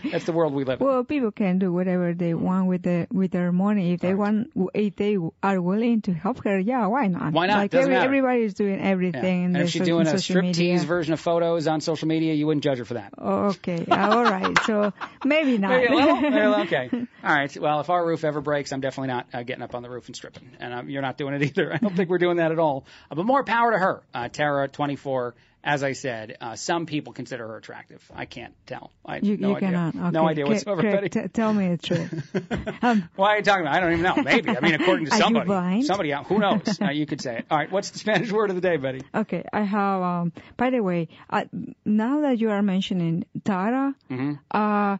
That's 0.12 0.26
the 0.26 0.32
world 0.32 0.52
we 0.52 0.64
live 0.64 0.78
in. 0.80 0.86
Well, 0.86 1.04
people 1.04 1.32
can 1.32 1.58
do 1.58 1.72
whatever 1.72 2.12
they 2.12 2.34
want 2.34 2.66
with 2.68 2.82
the 2.82 3.06
with 3.10 3.30
their 3.32 3.50
money. 3.50 3.94
If 3.94 4.00
they 4.00 4.14
want, 4.14 4.52
if 4.74 4.94
they 4.94 5.16
are 5.42 5.60
willing 5.60 6.02
to 6.02 6.12
help 6.12 6.44
her, 6.44 6.58
yeah, 6.58 6.86
why 6.86 7.06
not? 7.08 7.32
Why 7.32 7.46
not? 7.46 7.56
Like 7.56 7.70
Doesn't 7.70 7.90
every, 7.90 8.04
everybody's 8.18 8.54
doing 8.54 8.78
everything. 8.80 9.44
in 9.44 9.56
And 9.56 9.64
if 9.64 9.70
she's 9.70 9.80
so- 9.82 9.86
doing 9.86 10.06
a 10.06 10.12
striptease 10.12 10.84
version 10.84 11.14
of 11.14 11.20
photos 11.20 11.66
on 11.66 11.80
social 11.80 12.08
media, 12.08 12.34
you 12.34 12.46
wouldn't 12.46 12.62
judge 12.62 12.78
her 12.78 12.84
for 12.84 12.94
that. 12.94 13.14
Oh, 13.16 13.46
okay, 13.48 13.86
all 13.90 14.22
right. 14.22 14.56
So 14.66 14.92
maybe 15.24 15.56
not. 15.66 15.70
Maybe? 15.70 15.96
Maybe? 15.96 16.36
Okay. 16.66 16.90
All 17.24 17.34
right. 17.34 17.56
Well, 17.58 17.80
if 17.80 17.88
our 17.90 18.06
roof 18.06 18.22
ever 18.22 18.42
breaks, 18.42 18.70
I'm 18.72 18.80
definitely 18.80 19.08
not 19.08 19.26
uh, 19.32 19.42
getting 19.44 19.62
up 19.62 19.74
on 19.74 19.82
the 19.82 19.90
roof 19.90 20.06
and 20.06 20.14
stripping. 20.14 20.50
And 20.60 20.74
um, 20.74 20.90
you're 20.90 21.02
not 21.02 21.16
doing 21.16 21.34
it 21.34 21.42
either. 21.42 21.72
I 21.72 21.78
don't 21.78 21.96
think 21.96 22.10
we're 22.10 22.18
doing 22.18 22.36
that 22.36 22.52
at 22.52 22.58
all. 22.58 22.84
Uh, 23.10 23.14
but 23.14 23.24
more 23.24 23.42
power 23.44 23.72
to 23.72 23.78
her. 23.78 24.02
Uh, 24.12 24.28
Tara, 24.28 24.68
24. 24.68 25.34
As 25.68 25.82
I 25.82 25.92
said, 25.92 26.38
uh, 26.40 26.56
some 26.56 26.86
people 26.86 27.12
consider 27.12 27.46
her 27.46 27.58
attractive. 27.58 28.02
I 28.14 28.24
can't 28.24 28.54
tell. 28.66 28.90
I 29.04 29.18
you, 29.18 29.36
no 29.36 29.48
you 29.50 29.56
idea. 29.56 29.68
cannot. 29.68 29.94
Okay. 29.96 30.10
No 30.12 30.26
idea 30.26 30.46
whatsoever, 30.46 30.80
Craig, 30.80 31.10
t- 31.12 31.28
tell 31.28 31.52
me 31.52 31.68
the 31.68 31.76
truth. 31.76 32.78
um, 32.82 33.06
Why 33.16 33.34
are 33.34 33.36
you 33.36 33.42
talking 33.42 33.62
about? 33.66 33.74
I 33.74 33.80
don't 33.80 33.92
even 33.92 34.02
know. 34.02 34.16
Maybe. 34.22 34.48
I 34.48 34.60
mean, 34.60 34.74
according 34.74 35.04
to 35.06 35.10
somebody. 35.16 35.82
Somebody 35.82 36.14
out. 36.14 36.26
Who 36.28 36.38
knows? 36.38 36.80
Uh, 36.80 36.90
you 36.90 37.04
could 37.04 37.20
say 37.20 37.38
it. 37.40 37.46
All 37.50 37.58
right. 37.58 37.70
What's 37.70 37.90
the 37.90 37.98
Spanish 37.98 38.32
word 38.32 38.48
of 38.48 38.56
the 38.56 38.62
day, 38.62 38.78
Betty? 38.78 39.02
okay, 39.14 39.44
I 39.52 39.60
have. 39.60 40.00
Um, 40.02 40.32
by 40.56 40.70
the 40.70 40.80
way, 40.80 41.08
uh, 41.28 41.44
now 41.84 42.22
that 42.22 42.38
you 42.38 42.48
are 42.50 42.62
mentioning 42.62 43.24
Tara, 43.44 43.94
Mm-hmm. 44.10 44.32
uh, 44.50 44.96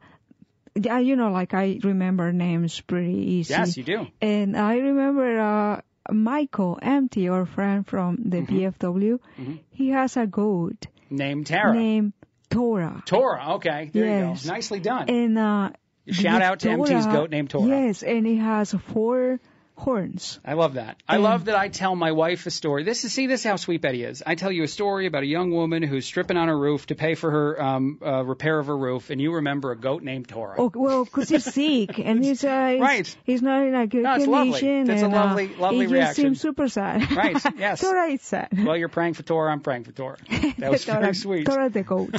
yeah, 0.75 0.99
you 0.99 1.17
know, 1.17 1.31
like 1.33 1.55
I 1.55 1.81
remember 1.83 2.31
names 2.33 2.81
pretty 2.81 3.15
easy. 3.39 3.55
Yes, 3.55 3.77
you 3.77 3.83
do. 3.85 4.07
And 4.21 4.57
I 4.57 4.77
remember 4.77 5.41
uh, 5.41 5.81
Michael 6.11 6.79
Empty, 6.81 7.29
our 7.29 7.47
friend 7.47 7.87
from 7.87 8.17
the 8.25 8.39
Mm-hmm. 8.39 8.87
BFW. 8.87 9.19
He 9.71 9.89
has 9.91 10.17
a 10.17 10.27
goat 10.27 10.87
Name 11.11 11.45
Tara. 11.45 11.75
named 11.75 12.13
Tora. 12.51 13.03
Tora. 13.07 13.55
Okay. 13.57 13.91
There 13.93 14.05
Yes. 14.05 14.45
you 14.45 14.49
go. 14.51 14.55
Nicely 14.55 14.81
done. 14.81 15.09
And 15.11 15.39
uh, 15.39 15.71
Shout 16.11 16.41
out 16.43 16.61
to 16.61 16.75
Tora- 16.75 16.89
MT's 16.91 17.07
goat 17.07 17.31
named 17.31 17.51
Tora. 17.51 17.69
Yes, 17.69 18.03
and 18.03 18.27
it 18.27 18.37
has 18.37 18.73
four 18.73 19.39
horns. 19.79 20.41
I 20.45 20.55
love 20.55 20.75
that. 20.75 20.97
I 21.09 21.19
love 21.19 21.47
that 21.47 21.55
I 21.57 21.69
tell 21.69 21.95
my 21.95 22.13
wife 22.13 22.47
a 22.47 22.51
story. 22.51 22.83
This 22.85 23.05
is 23.05 23.13
see 23.13 23.27
this 23.27 23.41
is 23.41 23.47
how 23.47 23.57
sweet 23.57 23.81
Betty 23.81 24.03
is. 24.05 24.23
I 24.27 24.35
tell 24.35 24.51
you 24.53 24.65
a 24.65 24.69
story 24.69 25.07
about 25.07 25.23
a 25.23 25.27
young 25.27 25.51
woman 25.53 25.83
who's 25.83 26.05
stripping 26.05 26.37
on 26.37 26.49
her 26.49 26.59
roof 26.59 26.87
to 26.87 26.95
pay 26.95 27.15
for 27.15 27.31
her 27.31 27.63
um, 27.63 27.99
uh, 28.05 28.25
repair 28.25 28.59
of 28.59 28.67
her 28.67 28.77
roof, 28.77 29.11
and 29.11 29.21
you 29.21 29.35
remember 29.35 29.71
a 29.71 29.77
goat 29.77 30.03
named 30.03 30.29
Tora. 30.29 30.57
Oh, 30.59 30.71
well, 30.75 31.05
'cause 31.07 31.29
he's 31.29 31.45
sick 31.45 31.99
and 31.99 32.25
he's, 32.25 32.43
uh, 32.45 32.69
he's, 32.73 32.81
Right. 32.81 33.17
he's 33.25 33.43
not 33.43 33.63
in 33.67 33.75
a 33.75 33.87
good 33.87 34.03
No, 34.03 34.15
it's 34.15 34.27
lovely. 34.27 34.53
condition. 34.59 34.85
That's 34.87 35.03
a 35.03 35.05
and, 35.07 35.15
lovely- 35.15 35.55
uh, 35.55 35.61
lovely 35.61 35.87
he 35.87 35.93
reaction. 35.93 36.07
just 36.09 36.17
seems 36.17 36.41
super 36.41 36.69
sad. 36.69 37.11
Right, 37.17 37.37
yes. 37.57 37.81
Tora 37.81 38.09
is 38.09 38.23
sad. 38.23 38.49
Well, 38.65 38.77
you're 38.77 38.89
praying 38.89 39.15
for 39.15 39.23
Tora. 39.23 39.51
I'm 39.53 39.61
praying 39.61 39.85
for 39.85 39.93
Tora. 39.93 40.17
That 40.59 40.71
was 40.71 40.85
Tora, 40.85 41.01
very 41.01 41.15
sweet. 41.15 41.47
Tora 41.47 41.69
the 41.71 41.83
goat. 41.83 42.15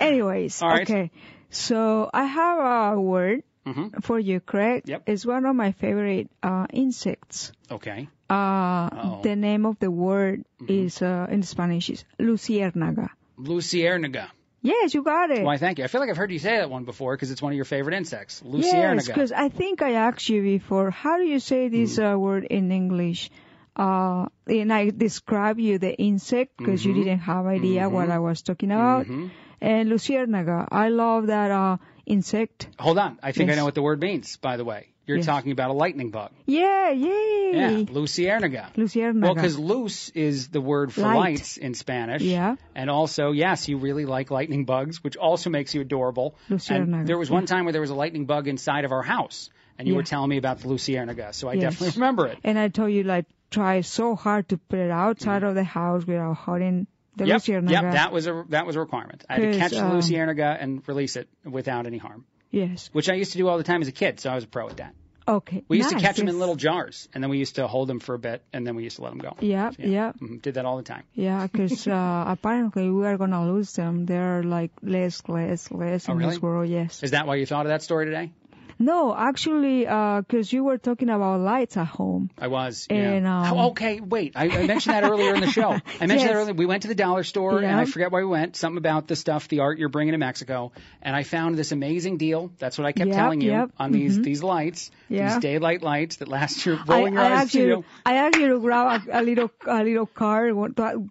Anyways, 0.00 0.60
right. 0.62 0.82
okay. 0.82 1.10
So 1.50 2.10
I 2.12 2.24
have 2.24 2.94
a 2.96 3.00
word 3.00 3.42
Mm-hmm. 3.66 4.00
for 4.00 4.18
you, 4.18 4.40
Craig. 4.40 4.82
Yep. 4.86 5.02
It's 5.06 5.24
one 5.24 5.46
of 5.46 5.54
my 5.54 5.72
favorite 5.72 6.28
uh, 6.42 6.66
insects. 6.72 7.52
Okay. 7.70 8.08
Uh, 8.28 8.90
Mm-hmm. 8.90 9.22
the 9.22 9.36
name 9.36 9.66
of 9.66 9.78
the 9.78 9.90
word 9.90 10.44
is 10.66 11.00
uh, 11.02 11.26
in 11.30 11.42
Spanish 11.42 11.90
is 11.90 12.04
luciérnaga. 12.18 13.10
Luciérnaga. 13.38 14.28
Yes, 14.62 14.94
you 14.94 15.02
got 15.02 15.30
it. 15.30 15.42
Why, 15.44 15.58
thank 15.58 15.78
you. 15.78 15.84
I 15.84 15.88
feel 15.88 16.00
like 16.00 16.10
I've 16.10 16.16
heard 16.16 16.30
you 16.30 16.38
say 16.38 16.58
that 16.58 16.70
one 16.70 16.84
before 16.84 17.14
because 17.16 17.30
it's 17.32 17.42
one 17.42 17.52
of 17.52 17.56
your 17.56 17.64
favorite 17.64 17.94
insects. 17.96 18.40
Yes, 18.44 19.06
because 19.08 19.32
I 19.32 19.48
think 19.48 19.82
I 19.82 19.92
asked 19.94 20.28
you 20.28 20.40
before, 20.42 20.90
how 20.90 21.18
do 21.18 21.24
you 21.24 21.40
say 21.40 21.68
this 21.68 21.98
Mm. 21.98 22.14
uh, 22.14 22.18
word 22.18 22.44
in 22.44 22.70
English? 22.70 23.30
Uh, 23.74 24.26
and 24.46 24.72
I 24.72 24.90
describe 24.90 25.58
you 25.58 25.78
the 25.78 25.92
insect 25.94 26.56
because 26.58 26.84
you 26.84 26.92
Mhm. 26.92 27.04
didn't 27.04 27.18
have 27.20 27.46
idea 27.46 27.88
what 27.88 28.10
I 28.10 28.18
was 28.18 28.42
talking 28.42 28.70
about. 28.70 29.06
Mhm. 29.06 29.30
And 29.60 29.88
luciérnaga, 29.90 30.68
I 30.70 30.88
love 30.90 31.26
that 31.28 31.50
uh, 31.50 31.76
insect. 32.06 32.68
Hold 32.78 32.98
on. 32.98 33.18
I 33.22 33.32
think 33.32 33.50
I 33.50 33.54
know 33.54 33.64
what 33.64 33.74
the 33.74 33.82
word 33.82 34.00
means, 34.00 34.36
by 34.36 34.56
the 34.56 34.64
way. 34.64 34.88
You're 35.04 35.16
Yes. 35.16 35.26
talking 35.26 35.50
about 35.50 35.70
a 35.70 35.72
lightning 35.72 36.10
bug. 36.10 36.30
Yeah, 36.46 36.90
yay. 36.90 37.50
Yeah, 37.54 37.70
Luciérnaga. 37.92 38.72
Luciérnaga. 38.76 39.22
Well, 39.22 39.34
because 39.34 39.58
luz 39.58 40.10
is 40.14 40.48
the 40.48 40.60
word 40.60 40.92
for 40.92 41.00
Light. 41.02 41.16
lights 41.16 41.56
in 41.56 41.74
Spanish. 41.74 42.22
Yeah. 42.22 42.54
And 42.76 42.88
also, 42.88 43.32
yes, 43.32 43.68
you 43.68 43.78
really 43.78 44.04
like 44.04 44.30
lightning 44.30 44.64
bugs, 44.64 45.02
which 45.02 45.16
also 45.16 45.50
makes 45.50 45.74
you 45.74 45.80
adorable. 45.80 46.36
Luciérnaga, 46.48 47.00
And 47.00 47.06
there 47.08 47.18
was 47.18 47.30
one 47.30 47.46
time 47.46 47.64
where 47.64 47.72
there 47.72 47.80
was 47.80 47.90
a 47.90 47.96
lightning 47.96 48.26
bug 48.26 48.46
inside 48.46 48.84
of 48.84 48.92
our 48.92 49.02
house, 49.02 49.50
and 49.76 49.88
you 49.88 49.94
Yeah. 49.94 49.98
were 49.98 50.04
telling 50.04 50.30
me 50.30 50.36
about 50.36 50.60
the 50.60 50.68
Luciérnaga, 50.68 51.34
so 51.34 51.48
I 51.48 51.54
Yes. 51.54 51.62
definitely 51.62 51.94
remember 52.00 52.26
it. 52.28 52.38
And 52.44 52.56
I 52.56 52.68
told 52.68 52.92
you 52.92 53.02
like 53.02 53.26
try 53.50 53.80
so 53.80 54.14
hard 54.14 54.48
to 54.50 54.56
put 54.56 54.78
it 54.78 54.90
outside 54.90 55.42
mm. 55.42 55.48
of 55.48 55.54
the 55.56 55.64
house 55.64 56.06
without 56.06 56.34
hurting 56.36 56.86
the 57.16 57.24
Mm-hmm. 57.24 57.68
yep, 57.68 57.82
yep, 57.82 57.92
that 57.92 58.12
was 58.12 58.26
a 58.26 58.44
that 58.48 58.66
was 58.66 58.76
a 58.76 58.80
requirement. 58.80 59.24
I 59.28 59.34
had 59.34 59.52
to 59.52 59.58
catch 59.58 59.70
the 59.72 59.84
um, 59.84 59.92
Luciérnaga 59.92 60.56
and 60.60 60.82
release 60.88 61.16
it 61.16 61.28
without 61.44 61.86
any 61.86 61.98
harm, 61.98 62.24
Yes. 62.50 62.88
which 62.92 63.08
I 63.10 63.14
used 63.14 63.32
to 63.32 63.38
do 63.38 63.48
all 63.48 63.58
the 63.58 63.64
time 63.64 63.82
as 63.82 63.88
a 63.88 63.92
kid, 63.92 64.20
so 64.20 64.30
I 64.30 64.34
was 64.34 64.44
a 64.44 64.48
pro 64.48 64.68
at 64.68 64.78
that. 64.78 64.94
Okay. 65.28 65.62
We 65.68 65.76
used 65.76 65.90
to 65.90 65.94
nice, 65.94 66.04
catch 66.04 66.16
them 66.16 66.26
in 66.28 66.40
little 66.40 66.56
jars, 66.56 67.08
and 67.14 67.22
then 67.22 67.30
we 67.30 67.38
used 67.38 67.54
to 67.54 67.68
hold 67.68 67.86
them 67.88 68.00
for 68.00 68.14
a 68.14 68.18
bit, 68.18 68.42
and 68.52 68.66
then 68.66 68.74
we 68.74 68.82
used 68.82 68.96
to 68.96 69.02
let 69.02 69.10
them 69.10 69.18
go. 69.20 69.36
Yeah, 69.40 69.70
So, 69.70 69.76
yeah. 69.84 70.12
mhm, 70.20 70.42
Did 70.42 70.54
that 70.54 70.64
all 70.64 70.78
the 70.78 70.82
time. 70.82 71.04
Yeah, 71.14 71.46
because 71.46 71.86
uh, 71.98 72.24
apparently 72.26 72.90
we 72.90 73.06
are 73.06 73.16
gonna 73.16 73.46
lose 73.46 73.72
them. 73.74 74.04
They're 74.04 74.42
like 74.42 74.72
less, 74.82 75.22
less, 75.28 75.70
less 75.70 76.08
Oh, 76.08 76.12
in 76.12 76.18
really? 76.18 76.30
this 76.30 76.42
world. 76.42 76.68
Yes. 76.68 77.04
Is 77.04 77.12
that 77.12 77.28
why 77.28 77.36
you 77.36 77.46
thought 77.46 77.66
of 77.66 77.70
that 77.70 77.82
story 77.82 78.06
today? 78.06 78.32
No, 78.78 79.14
actually, 79.16 79.80
because 79.84 80.52
you 80.52 80.64
were 80.64 80.78
talking 80.78 81.08
about 81.10 81.40
lights 81.40 81.76
at 81.76 81.86
home. 81.86 82.30
I 82.38 82.48
was. 82.48 82.86
And, 82.90 83.24
yeah. 83.24 83.40
um, 83.50 83.58
Oh, 83.58 83.70
okay, 83.70 84.00
wait. 84.00 84.32
I, 84.36 84.44
I 84.48 84.66
mentioned 84.66 84.94
that 84.94 85.04
earlier 85.04 85.34
in 85.34 85.40
the 85.40 85.50
show. 85.50 85.70
I 86.00 86.06
mentioned 86.06 86.10
Yes. 86.10 86.28
that 86.28 86.34
earlier. 86.34 86.54
We 86.54 86.66
went 86.66 86.82
to 86.82 86.88
the 86.88 86.94
dollar 86.94 87.22
store, 87.24 87.58
and 87.58 87.74
I 87.74 87.84
forget 87.84 88.10
why 88.12 88.20
we 88.20 88.26
went. 88.26 88.56
Something 88.56 88.78
about 88.78 89.08
the 89.08 89.16
stuff, 89.16 89.48
the 89.48 89.60
art 89.60 89.78
you're 89.78 89.88
bringing 89.88 90.12
to 90.12 90.18
Mexico, 90.18 90.72
and 91.02 91.14
I 91.14 91.22
found 91.22 91.56
this 91.56 91.72
amazing 91.72 92.16
deal. 92.18 92.50
That's 92.58 92.78
what 92.78 92.86
I 92.86 92.92
kept 92.92 93.08
Yep, 93.08 93.16
telling 93.16 93.40
you 93.40 93.50
yep, 93.50 93.70
on 93.78 93.92
these 93.92 94.18
mhm. 94.18 94.24
these 94.24 94.42
lights, 94.42 94.90
Yeah. 95.08 95.34
these 95.34 95.42
daylight 95.42 95.82
lights 95.82 96.16
that 96.16 96.28
last 96.28 96.64
your 96.66 96.78
rolling 96.86 97.18
I, 97.18 97.22
I 97.22 97.30
actually, 97.30 97.48
studio. 97.48 97.84
I 98.06 98.16
actually 98.16 98.60
grab 98.60 99.02
a, 99.08 99.20
a 99.20 99.22
little, 99.22 99.50
a 99.66 99.82
little 99.84 100.06
cart, 100.06 100.54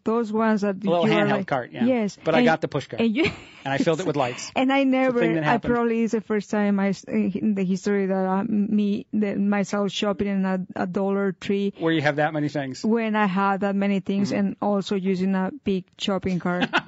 those 0.03 0.31
ones 0.31 0.61
that 0.61 0.75
A 0.83 0.89
little 0.89 1.07
you 1.07 1.13
handheld 1.13 1.31
like, 1.31 1.47
cart, 1.47 1.71
yeah. 1.71 1.85
Yes, 1.85 2.17
But 2.23 2.35
I 2.35 2.43
got 2.43 2.61
the 2.61 2.67
push 2.67 2.87
cart. 2.87 3.01
And 3.63 3.73
I 3.73 3.77
filled 3.77 3.99
it 3.99 4.05
with 4.07 4.15
lights. 4.15 4.51
And 4.55 4.71
I 4.71 4.83
never, 4.83 5.23
I 5.23 5.57
probably 5.57 6.01
is 6.01 6.11
the 6.11 6.21
first 6.21 6.49
time 6.49 6.79
I, 6.79 6.93
in 7.07 7.55
the 7.55 7.63
history 7.63 8.07
that 8.07 8.25
I, 8.25 8.43
me, 8.43 9.05
that 9.13 9.37
myself 9.39 9.91
shopping 9.91 10.27
in 10.27 10.45
a, 10.45 10.65
a 10.75 10.87
Dollar 10.87 11.31
Tree 11.31 11.73
Where 11.79 11.93
you 11.93 12.01
have 12.01 12.17
that 12.17 12.33
many 12.33 12.49
things. 12.49 12.83
when 12.83 13.15
I 13.15 13.25
had 13.25 13.61
that 13.61 13.75
many 13.75 13.99
things 13.99 14.29
Mm-hmm. 14.31 14.39
and 14.39 14.55
also 14.61 14.95
using 14.95 15.35
a 15.35 15.51
big 15.63 15.85
shopping 15.97 16.39
cart. 16.39 16.69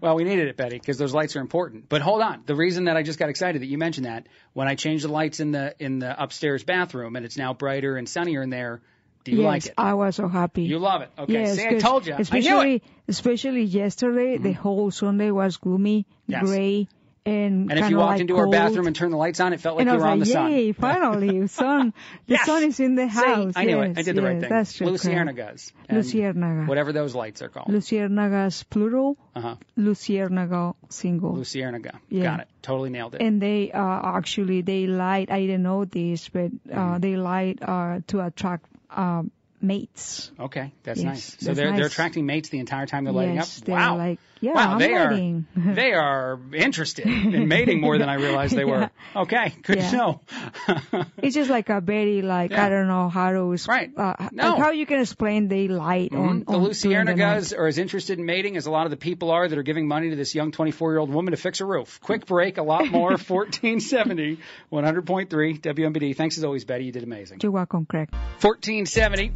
Well, 0.00 0.14
we 0.14 0.24
needed 0.24 0.48
it, 0.48 0.56
Betty, 0.56 0.78
because 0.78 0.98
those 0.98 1.14
lights 1.14 1.36
are 1.36 1.40
important. 1.40 1.88
But 1.88 2.02
hold 2.02 2.20
on, 2.20 2.42
the 2.44 2.54
reason 2.54 2.84
that 2.84 2.96
I 2.96 3.02
just 3.02 3.18
got 3.18 3.28
excited 3.30 3.62
that 3.62 3.66
you 3.66 3.78
mentioned 3.78 4.06
that 4.06 4.26
when 4.52 4.68
I 4.68 4.74
changed 4.74 5.04
the 5.04 5.08
lights 5.12 5.40
in 5.40 5.52
the 5.52 5.74
in 5.78 5.98
the 6.00 6.22
upstairs 6.22 6.64
bathroom 6.64 7.16
and 7.16 7.24
it's 7.24 7.36
now 7.38 7.54
brighter 7.54 7.96
and 7.96 8.06
sunnier 8.08 8.42
in 8.42 8.50
there, 8.50 8.82
do 9.26 9.32
you 9.32 9.42
yes, 9.42 9.46
like 9.46 9.66
it? 9.66 9.74
I 9.76 9.92
was 9.94 10.16
so 10.16 10.28
happy. 10.28 10.62
You 10.62 10.78
love 10.78 11.02
it. 11.02 11.10
Okay, 11.18 11.32
Yes, 11.34 11.56
see, 11.56 11.66
I 11.66 11.78
told 11.78 12.06
you. 12.06 12.14
I 12.14 12.16
knew 12.16 12.22
Especially, 12.22 12.74
it. 12.76 12.82
Mm-hmm. 12.82 13.10
especially 13.16 13.62
yesterday, 13.64 14.38
the 14.38 14.52
whole 14.52 14.90
Sunday 14.90 15.30
was 15.30 15.56
gloomy, 15.58 16.06
Yes. 16.26 16.42
gray, 16.44 16.88
and 17.26 17.70
And 17.72 17.80
if 17.80 17.90
you 17.90 17.96
walked 17.98 18.10
like 18.12 18.20
into 18.24 18.36
our 18.36 18.46
bathroom 18.48 18.86
and 18.86 18.94
turned 18.94 19.12
the 19.12 19.16
lights 19.18 19.40
on, 19.40 19.52
it 19.52 19.58
felt 19.60 19.76
like 19.78 19.86
and 19.88 19.94
you 19.94 20.00
were 20.00 20.06
on 20.06 20.20
like, 20.20 20.28
the 20.28 20.32
sun. 20.32 20.50
yay, 20.52 20.70
finally, 20.72 21.46
sun. 21.48 21.92
The 22.28 22.34
Yes. 22.38 22.46
sun 22.46 22.62
is 22.70 22.78
in 22.78 22.94
the 22.94 23.08
See, 23.10 23.16
house. 23.20 23.54
I 23.56 23.64
knew 23.64 23.80
it. 23.80 23.88
Yes, 23.88 23.98
I 23.98 24.02
did 24.02 24.14
the 24.14 24.22
right 24.22 24.34
yes, 24.34 24.40
thing. 24.42 24.50
That's 24.56 24.72
true. 24.74 24.86
Luciérnagas. 24.92 25.72
and 25.88 25.98
Luciérnaga. 25.98 26.68
Whatever 26.68 26.92
those 26.92 27.16
lights 27.16 27.42
are 27.42 27.48
called. 27.48 27.66
Luciérnagas 27.78 28.62
plural, 28.70 29.16
Uh-huh. 29.34 29.56
Luciérnaga 29.76 30.74
single. 30.88 31.34
Luciérnaga. 31.34 31.98
Yeah. 32.08 32.22
Got 32.22 32.40
it. 32.40 32.48
Totally 32.62 32.90
nailed 32.90 33.14
it. 33.16 33.22
And 33.22 33.42
they 33.42 33.72
uh, 33.72 34.16
actually 34.18 34.60
they 34.62 34.86
light. 34.86 35.30
I 35.30 35.40
didn't 35.40 35.62
know 35.64 35.84
this, 35.84 36.28
but 36.28 36.52
uh, 36.70 36.76
Mm-hmm. 36.76 37.00
they 37.00 37.16
light 37.16 37.58
uh, 37.62 38.00
to 38.08 38.20
attract 38.24 38.66
uh, 38.96 39.22
mates. 39.60 40.30
Okay, 40.38 40.72
that's 40.82 40.98
Yes, 41.00 41.04
nice. 41.04 41.24
So 41.24 41.46
that's 41.46 41.58
they're 41.58 41.76
they're 41.76 41.86
attracting 41.86 42.26
mates 42.26 42.48
the 42.48 42.58
entire 42.58 42.86
time 42.86 43.04
they're 43.04 43.12
lighting 43.12 43.36
yes, 43.36 43.62
up. 43.62 43.68
wow. 43.68 43.96
like, 43.96 44.18
yeah, 44.40 44.52
wow, 44.52 44.72
I'm 44.72 44.78
they 44.78 44.92
are 44.94 45.44
they 45.74 45.92
are 45.92 46.38
interested 46.54 47.06
in 47.06 47.48
mating 47.48 47.80
more 47.80 47.96
than 47.98 48.08
I 48.08 48.14
realized 48.14 48.54
they 48.54 48.64
were. 48.72 48.90
Okay, 49.14 49.54
good 49.62 49.76
Yeah. 49.78 49.90
to 49.90 49.96
know. 49.96 50.20
it's 51.22 51.34
just 51.34 51.48
like 51.50 51.68
a 51.70 51.80
very 51.80 52.22
like 52.22 52.50
Yeah. 52.50 52.66
I 52.66 52.68
don't 52.68 52.86
know 52.88 53.08
how 53.08 53.32
to 53.32 53.56
Right. 53.68 53.90
uh, 53.96 54.28
No. 54.32 54.50
like 54.50 54.58
how 54.58 54.70
you 54.72 54.86
can 54.86 55.00
explain 55.00 55.48
they 55.48 55.68
light 55.68 56.12
on, 56.12 56.40
Mhm. 56.42 56.46
The 56.46 56.52
on 56.52 56.62
the. 56.62 56.68
Luciérnagas 56.68 57.56
are 57.56 57.66
as 57.66 57.78
interested 57.78 58.18
in 58.18 58.26
mating 58.26 58.56
as 58.56 58.66
a 58.66 58.70
lot 58.70 58.84
of 58.86 58.90
the 58.90 58.96
people 58.96 59.30
are 59.30 59.48
that 59.48 59.56
are 59.58 59.62
giving 59.62 59.88
money 59.88 60.10
to 60.10 60.16
this 60.16 60.34
young 60.34 60.52
24 60.52 60.92
year 60.92 60.98
old 60.98 61.10
woman 61.10 61.30
to 61.32 61.36
fix 61.38 61.60
a 61.60 61.64
roof. 61.64 62.00
Quick 62.02 62.26
break, 62.26 62.58
a 62.58 62.62
lot 62.62 62.90
more. 62.90 63.10
1470, 63.16 64.38
100.3 64.72 65.60
WMBD. 65.60 66.14
Thanks 66.16 66.36
as 66.38 66.44
always, 66.44 66.64
Betty. 66.64 66.84
You 66.84 66.92
did 66.92 67.02
amazing. 67.04 67.38
You're 67.42 67.52
welcome, 67.52 67.86
Craig. 67.86 68.08
1470, 68.40 69.30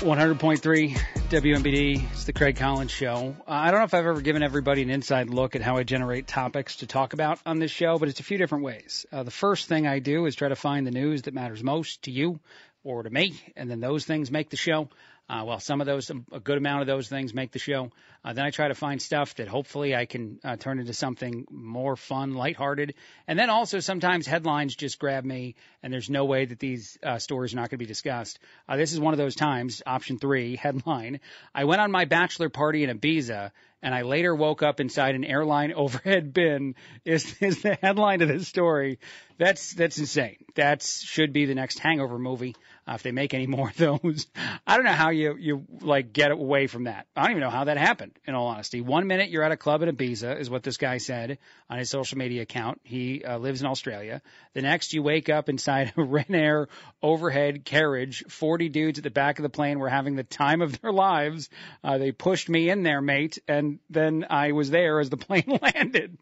100.3 0.00 0.96
WMBD. 1.30 2.02
It's 2.12 2.24
the 2.24 2.32
Craig 2.32 2.56
Collins 2.56 2.90
Show. 2.90 3.36
Uh, 3.40 3.50
I 3.50 3.70
don't 3.70 3.80
know 3.80 3.84
if 3.84 3.94
I've 3.94 4.06
ever 4.06 4.20
given 4.20 4.42
everybody 4.46 4.80
an 4.82 4.90
inside 4.90 5.28
look 5.28 5.56
at 5.56 5.60
how 5.60 5.76
I 5.76 5.82
generate 5.82 6.28
topics 6.28 6.76
to 6.76 6.86
talk 6.86 7.14
about 7.14 7.40
on 7.44 7.58
this 7.58 7.72
show, 7.72 7.98
but 7.98 8.08
it's 8.08 8.20
a 8.20 8.22
few 8.22 8.38
different 8.38 8.62
ways. 8.62 9.04
Uh, 9.10 9.24
the 9.24 9.32
first 9.32 9.66
thing 9.66 9.88
I 9.88 9.98
do 9.98 10.24
is 10.26 10.36
try 10.36 10.48
to 10.48 10.54
find 10.54 10.86
the 10.86 10.92
news 10.92 11.22
that 11.22 11.34
matters 11.34 11.64
most 11.64 12.02
to 12.02 12.12
you 12.12 12.38
or 12.84 13.02
to 13.02 13.10
me, 13.10 13.34
and 13.56 13.68
then 13.68 13.80
those 13.80 14.04
things 14.04 14.30
make 14.30 14.48
the 14.48 14.56
show. 14.56 14.88
Uh, 15.28 15.42
well, 15.44 15.58
some 15.58 15.80
of 15.80 15.88
those, 15.88 16.08
a 16.30 16.38
good 16.38 16.56
amount 16.56 16.82
of 16.82 16.86
those 16.86 17.08
things 17.08 17.34
make 17.34 17.50
the 17.50 17.58
show. 17.58 17.90
Uh, 18.24 18.32
then 18.32 18.44
I 18.44 18.50
try 18.50 18.68
to 18.68 18.76
find 18.76 19.02
stuff 19.02 19.34
that 19.36 19.48
hopefully 19.48 19.94
I 19.94 20.06
can 20.06 20.38
uh, 20.44 20.54
turn 20.56 20.78
into 20.78 20.92
something 20.92 21.46
more 21.50 21.96
fun, 21.96 22.34
lighthearted. 22.34 22.94
And 23.26 23.36
then 23.36 23.50
also 23.50 23.80
sometimes 23.80 24.28
headlines 24.28 24.76
just 24.76 25.00
grab 25.00 25.24
me, 25.24 25.56
and 25.82 25.92
there's 25.92 26.08
no 26.08 26.26
way 26.26 26.44
that 26.44 26.60
these 26.60 26.96
uh, 27.02 27.18
stories 27.18 27.52
are 27.52 27.56
not 27.56 27.70
going 27.70 27.78
to 27.78 27.84
be 27.84 27.86
discussed. 27.86 28.38
Uh, 28.68 28.76
this 28.76 28.92
is 28.92 29.00
one 29.00 29.14
of 29.14 29.18
those 29.18 29.34
times. 29.34 29.82
Option 29.84 30.18
three, 30.18 30.54
headline. 30.62 31.18
I 31.52 31.64
went 31.64 31.80
on 31.80 31.90
my 31.90 32.04
bachelor 32.04 32.48
party 32.48 32.84
in 32.84 32.96
Ibiza, 32.96 33.50
and 33.82 33.94
I 33.94 34.02
later 34.02 34.34
woke 34.34 34.62
up 34.62 34.78
inside 34.78 35.16
an 35.16 35.24
airline 35.24 35.72
overhead 35.76 36.32
bin. 36.32 36.76
Is 37.04 37.34
is 37.40 37.62
the 37.62 37.74
headline 37.82 38.22
of 38.22 38.28
this 38.28 38.46
story? 38.46 39.00
That's 39.38 39.74
that's 39.74 39.98
insane. 39.98 40.36
That 40.54 40.82
should 40.82 41.32
be 41.32 41.46
the 41.46 41.54
next 41.56 41.80
Hangover 41.80 42.18
movie 42.18 42.54
uh, 42.86 42.92
if 42.94 43.02
they 43.02 43.12
make 43.12 43.34
any 43.34 43.46
more 43.56 43.68
of 43.68 43.76
those. 43.76 44.26
I 44.66 44.76
don't 44.76 44.84
know 44.84 44.92
how 44.92 45.10
you 45.10 45.36
you 45.36 45.64
like 45.80 46.12
get 46.12 46.30
away 46.30 46.66
from 46.66 46.84
that. 46.84 47.06
I 47.16 47.22
don't 47.22 47.32
even 47.32 47.40
know 47.40 47.50
how 47.50 47.64
that 47.64 47.78
happened. 47.78 48.12
In 48.26 48.34
all 48.34 48.48
honesty, 48.48 48.80
one 48.80 49.06
minute 49.06 49.30
you're 49.30 49.42
at 49.42 49.52
a 49.52 49.56
club 49.56 49.82
in 49.82 49.94
Ibiza 49.94 50.38
is 50.38 50.50
what 50.50 50.62
this 50.62 50.76
guy 50.76 50.98
said 50.98 51.38
on 51.68 51.78
his 51.78 51.90
social 51.90 52.18
media 52.18 52.42
account. 52.42 52.80
He 52.84 53.24
uh, 53.24 53.38
lives 53.38 53.60
in 53.60 53.66
Australia. 53.66 54.22
The 54.54 54.62
next 54.62 54.92
you 54.92 55.02
wake 55.02 55.28
up 55.28 55.48
inside 55.48 55.92
a 55.96 56.00
Ryanair 56.00 56.66
overhead 57.02 57.64
carriage. 57.64 58.24
Forty 58.28 58.68
dudes 58.68 58.98
at 58.98 59.04
the 59.04 59.10
back 59.10 59.38
of 59.38 59.42
the 59.42 59.48
plane 59.48 59.78
were 59.78 59.88
having 59.88 60.16
the 60.16 60.24
time 60.24 60.62
of 60.62 60.80
their 60.80 60.92
lives. 60.92 61.48
Uh, 61.82 61.98
they 61.98 62.12
pushed 62.12 62.48
me 62.48 62.70
in 62.70 62.82
there, 62.82 63.00
mate, 63.00 63.38
and 63.48 63.78
then 63.90 64.26
I 64.30 64.52
was 64.52 64.70
there 64.70 65.00
as 65.00 65.10
the 65.10 65.16
plane 65.26 65.58
landed. 65.62 66.18